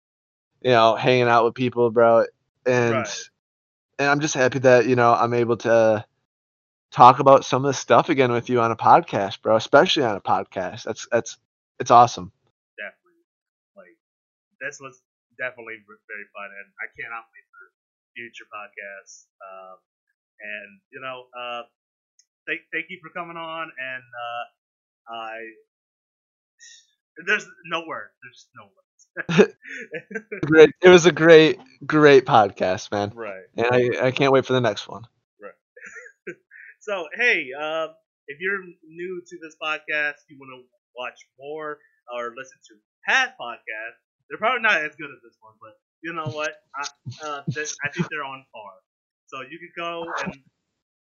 you 0.63 0.71
know, 0.71 0.97
hanging 0.97 1.29
out 1.29 1.45
with 1.45 1.55
people, 1.55 1.91
bro. 1.91 2.25
And 2.67 3.07
Right. 3.07 3.29
and 3.99 4.09
I'm 4.09 4.21
just 4.21 4.35
happy 4.35 4.59
that 4.61 4.87
you 4.87 4.97
know 4.97 5.13
I'm 5.15 5.35
able 5.35 5.57
to 5.59 6.05
talk 6.93 7.21
about 7.21 7.45
some 7.45 7.65
of 7.65 7.69
this 7.71 7.79
stuff 7.79 8.09
again 8.09 8.33
with 8.33 8.49
you 8.49 8.61
on 8.61 8.71
a 8.73 8.77
podcast, 8.77 9.43
bro. 9.43 9.57
Especially 9.57 10.05
on 10.05 10.17
a 10.17 10.21
podcast. 10.21 10.85
That's 10.85 11.07
that's 11.11 11.39
it's 11.81 11.91
awesome. 11.91 12.33
definitely. 12.79 13.25
Like 13.77 13.97
this 14.61 14.81
was 14.81 15.03
definitely 15.39 15.83
very 15.87 16.27
fun, 16.35 16.49
and 16.51 16.69
I 16.81 16.87
cannot 16.97 17.27
wait 17.33 17.47
for 17.51 17.63
future 18.15 18.47
podcasts. 18.51 19.27
Um, 19.43 19.77
and 20.41 20.69
you 20.93 21.01
know, 21.01 21.29
uh, 21.35 21.63
thank 22.47 22.63
thank 22.73 22.89
you 22.91 22.99
for 23.03 23.11
coming 23.13 23.37
on, 23.39 23.71
and 23.71 24.05
uh, 24.05 24.45
I 25.11 25.39
there's 27.27 27.47
no 27.67 27.83
word, 27.87 28.11
there's 28.23 28.49
no 28.57 28.65
words. 28.65 29.55
Great. 30.47 30.71
It 30.83 30.89
was 30.89 31.07
a 31.07 31.13
great 31.13 31.59
great 31.85 32.25
podcast, 32.25 32.93
man. 32.93 33.13
right. 33.15 33.43
And 33.57 33.67
I 33.71 34.07
I 34.07 34.11
can't 34.13 34.33
wait 34.33 34.47
for 34.47 34.53
the 34.53 34.61
next 34.61 34.89
one. 34.89 35.03
Right. 35.41 36.37
so 36.81 37.09
hey, 37.17 37.49
um, 37.53 37.89
if 38.29 38.39
you're 38.41 38.61
new 38.87 39.23
to 39.27 39.37
this 39.43 39.57
podcast, 39.61 40.23
you 40.29 40.39
want 40.39 40.51
to 40.55 40.63
watch 40.97 41.19
more 41.39 41.79
or 42.15 42.33
listen 42.37 42.59
to 42.69 42.75
past 43.07 43.33
podcasts, 43.41 43.99
they're 44.29 44.39
probably 44.39 44.63
not 44.63 44.83
as 44.83 44.95
good 44.97 45.11
as 45.11 45.21
this 45.23 45.37
one, 45.41 45.55
but 45.61 45.75
you 46.03 46.13
know 46.13 46.31
what? 46.33 46.55
I, 46.75 46.87
uh, 47.27 47.43
I 47.49 47.89
think 47.91 48.09
they're 48.09 48.25
on 48.25 48.45
par. 48.55 48.73
So 49.27 49.43
you 49.43 49.59
can 49.59 49.71
go 49.77 50.05
and 50.25 50.35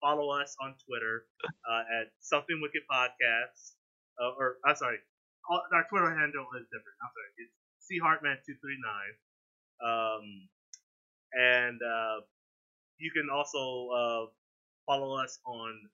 follow 0.01 0.29
us 0.29 0.55
on 0.61 0.75
Twitter 0.85 1.25
uh, 1.45 2.01
at 2.01 2.07
Something 2.19 2.59
Wicked 2.61 2.81
Podcasts, 2.91 3.73
uh, 4.19 4.33
or 4.37 4.57
I'm 4.65 4.75
sorry, 4.75 4.97
our 5.49 5.85
Twitter 5.89 6.11
handle 6.17 6.47
is 6.57 6.65
different. 6.67 6.97
I'm 7.03 7.11
sorry, 7.13 7.31
it's 7.45 7.53
C 7.79 7.99
Hartman 7.99 8.37
two 8.45 8.55
three 8.61 8.77
nine. 8.81 9.13
Um, 9.81 10.49
and 11.33 11.79
uh, 11.81 12.21
you 12.97 13.11
can 13.11 13.29
also 13.33 13.89
uh, 13.89 14.25
follow 14.85 15.17
us 15.23 15.39
on 15.45 15.89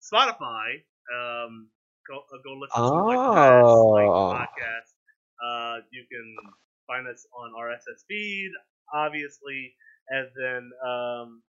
Spotify. 0.00 0.82
Um, 1.12 1.70
go 2.08 2.18
uh, 2.32 2.38
go 2.44 2.54
listen 2.54 2.84
to 2.84 3.02
like 3.08 3.22
past 3.32 3.86
like 3.94 4.12
Oh. 4.14 4.30
podcasts. 4.30 4.94
Uh, 5.42 5.80
you 5.90 6.04
can 6.10 6.26
find 6.86 7.06
us 7.08 7.26
on 7.36 7.52
RSS 7.54 8.04
feed, 8.08 8.50
obviously, 8.92 9.74
and 10.08 10.28
then 10.36 10.70
um, 10.86 11.42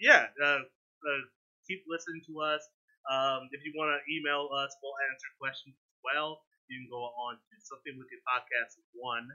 yeah, 0.00 0.26
uh, 0.42 0.60
uh, 0.64 1.22
keep 1.66 1.84
listening 1.88 2.22
to 2.28 2.40
us. 2.42 2.62
Um, 3.06 3.48
if 3.52 3.64
you 3.64 3.72
want 3.76 3.94
to 3.94 4.00
email 4.10 4.48
us, 4.52 4.74
we'll 4.82 4.96
answer 5.12 5.28
questions 5.40 5.74
as 5.78 5.96
well. 6.02 6.42
You 6.68 6.82
can 6.82 6.88
go 6.90 7.00
on 7.00 7.36
to 7.36 7.54
something 7.64 7.96
wicked 7.96 8.20
podcast 8.28 8.76
one 8.92 9.28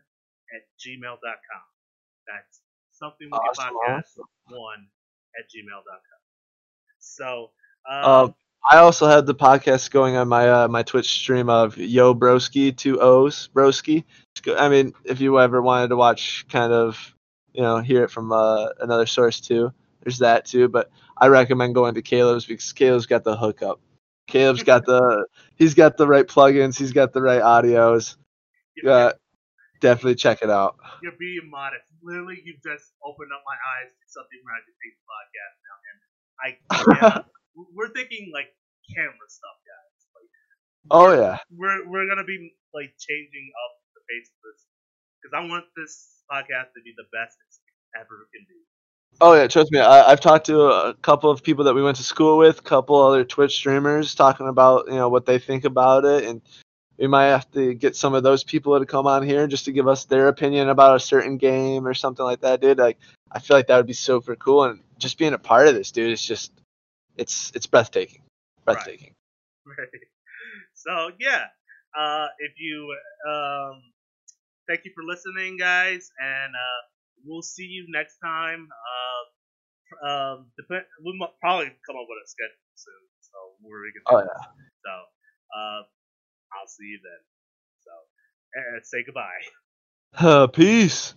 at 0.53 0.61
gmail.com. 0.77 1.65
That's 2.27 2.61
something 2.91 3.27
wicked 3.31 3.57
Awesome, 3.57 3.73
podcast 3.73 4.21
one 4.49 4.87
at 5.39 5.45
gmail.com. 5.49 6.21
So, 6.99 7.51
um, 7.89 8.05
Um, 8.05 8.35
I 8.71 8.77
also 8.77 9.07
have 9.07 9.25
the 9.25 9.35
podcast 9.35 9.91
going 9.91 10.15
on 10.15 10.29
my 10.29 10.49
uh, 10.49 10.67
my 10.69 10.83
Twitch 10.83 11.09
stream 11.11 11.49
of 11.49 11.75
Yo 11.77 12.13
Broski 12.15 12.75
two 12.75 12.99
O's 13.01 13.49
Broski. 13.53 14.05
I 14.57 14.69
mean, 14.69 14.93
if 15.03 15.19
you 15.19 15.39
ever 15.39 15.61
wanted 15.61 15.89
to 15.89 15.97
watch, 15.97 16.45
kind 16.49 16.71
of, 16.71 17.13
you 17.51 17.61
know, 17.61 17.79
hear 17.79 18.03
it 18.03 18.11
from 18.11 18.31
uh, 18.31 18.67
another 18.79 19.05
source 19.05 19.41
too, 19.41 19.73
there's 20.03 20.19
that 20.19 20.45
too. 20.45 20.67
But 20.67 20.89
I 21.17 21.27
recommend 21.27 21.75
going 21.75 21.95
to 21.95 22.01
Caleb's 22.01 22.45
because 22.45 22.71
Caleb's 22.73 23.05
got 23.05 23.23
the 23.23 23.35
hookup. 23.37 23.79
Caleb's 24.27 24.63
got 24.63 24.85
the 24.85 25.25
he's 25.55 25.73
got 25.73 25.97
the 25.97 26.07
right 26.07 26.27
plugins. 26.27 26.77
He's 26.77 26.93
got 26.93 27.13
the 27.13 27.21
right 27.21 27.41
audios. 27.41 28.15
you're, 28.75 28.91
Uh, 28.91 29.13
definitely 29.81 30.15
check 30.15 30.41
it 30.41 30.49
out. 30.49 30.77
you're 31.01 31.17
being 31.19 31.49
modest. 31.49 31.83
Literally, 32.01 32.41
you 32.43 32.55
just 32.63 32.93
opened 33.03 33.31
up 33.35 33.43
my 33.45 33.55
eyes 33.55 33.91
to 33.91 34.05
something 34.07 34.39
where 34.43 34.55
I 34.55 34.61
can 34.63 34.75
take 34.79 34.95
the 34.95 35.05
podcast 35.11 35.55
now, 35.67 35.77
and 35.89 35.97
I 36.39 36.47
yeah, 36.99 37.23
we're 37.75 37.91
thinking 37.91 38.31
like 38.33 38.47
camera 38.95 39.27
stuff, 39.27 39.57
guys. 39.67 39.95
Like, 40.15 40.29
Oh 40.91 41.09
yeah. 41.15 41.37
we're 41.51 41.83
we're 41.87 42.07
gonna 42.07 42.23
be 42.27 42.55
like 42.73 42.91
changing 42.99 43.47
up 43.67 43.71
the 43.95 44.01
face 44.07 44.31
of 44.31 44.39
this 44.47 44.59
because 45.19 45.33
I 45.35 45.41
want 45.47 45.65
this 45.75 46.23
podcast 46.31 46.71
to 46.75 46.81
be 46.83 46.91
the 46.95 47.07
best 47.11 47.35
it 47.43 47.99
ever 47.99 48.27
can 48.31 48.43
be. 48.47 48.59
Oh 49.21 49.33
yeah, 49.33 49.47
trust 49.47 49.71
me. 49.71 49.79
I, 49.79 50.11
I've 50.11 50.19
talked 50.19 50.47
to 50.47 50.61
a 50.63 50.93
couple 50.95 51.29
of 51.29 51.43
people 51.43 51.63
that 51.65 51.73
we 51.73 51.81
went 51.83 51.97
to 51.97 52.03
school 52.03 52.37
with, 52.37 52.59
a 52.59 52.63
couple 52.63 52.95
other 53.01 53.23
Twitch 53.23 53.55
streamers 53.55 54.15
talking 54.15 54.47
about 54.47 54.87
you 54.87 54.95
know 54.95 55.09
what 55.09 55.25
they 55.25 55.39
think 55.39 55.63
about 55.65 56.03
it, 56.05 56.25
and 56.25 56.41
we 56.97 57.07
might 57.07 57.27
have 57.27 57.49
to 57.51 57.73
get 57.73 57.95
some 57.95 58.13
of 58.13 58.23
those 58.23 58.43
people 58.43 58.77
to 58.79 58.85
come 58.85 59.07
on 59.07 59.23
here 59.23 59.47
just 59.47 59.65
to 59.65 59.71
give 59.71 59.87
us 59.87 60.05
their 60.05 60.27
opinion 60.27 60.69
about 60.69 60.95
a 60.95 60.99
certain 60.99 61.37
game 61.37 61.87
or 61.87 61.93
something 61.93 62.25
like 62.25 62.41
that, 62.41 62.61
dude. 62.61 62.77
Like 62.77 62.97
I 63.31 63.39
feel 63.39 63.55
like 63.57 63.67
that 63.67 63.77
would 63.77 63.87
be 63.87 63.93
super 63.93 64.35
cool, 64.35 64.63
and 64.65 64.81
just 64.99 65.17
being 65.17 65.33
a 65.33 65.39
part 65.39 65.67
of 65.67 65.75
this, 65.75 65.91
dude, 65.91 66.11
it's 66.11 66.25
just 66.25 66.51
it's 67.17 67.51
it's 67.55 67.67
breathtaking, 67.67 68.21
Right. 68.67 68.75
breathtaking. 68.75 69.13
Right. 69.65 70.01
So 70.73 71.11
yeah, 71.19 71.45
uh, 71.97 72.27
if 72.39 72.53
you 72.59 72.95
um, 73.29 73.81
thank 74.67 74.81
you 74.85 74.91
for 74.95 75.03
listening, 75.03 75.57
guys, 75.57 76.11
and 76.19 76.53
uh, 76.55 76.81
we'll 77.25 77.41
see 77.41 77.63
you 77.63 77.85
next 77.89 78.17
time. 78.23 78.67
Uh, 78.69 79.23
um, 80.07 80.51
depend, 80.57 80.85
we 81.05 81.17
might 81.17 81.33
probably 81.39 81.67
come 81.85 81.95
up 81.95 82.07
with 82.07 82.23
a 82.23 82.27
schedule 82.27 82.69
soon, 82.75 83.03
so 83.21 83.37
we're 83.63 83.91
gonna. 83.93 84.23
Oh 84.23 84.25
yeah. 84.25 84.43
So 84.85 84.91
uh, 85.57 85.81
I'll 86.53 86.67
see 86.67 86.85
you 86.85 86.99
then. 87.03 87.21
So 87.83 87.91
and 88.55 88.85
say 88.85 89.03
goodbye. 89.05 89.43
Uh, 90.17 90.47
peace. 90.47 91.15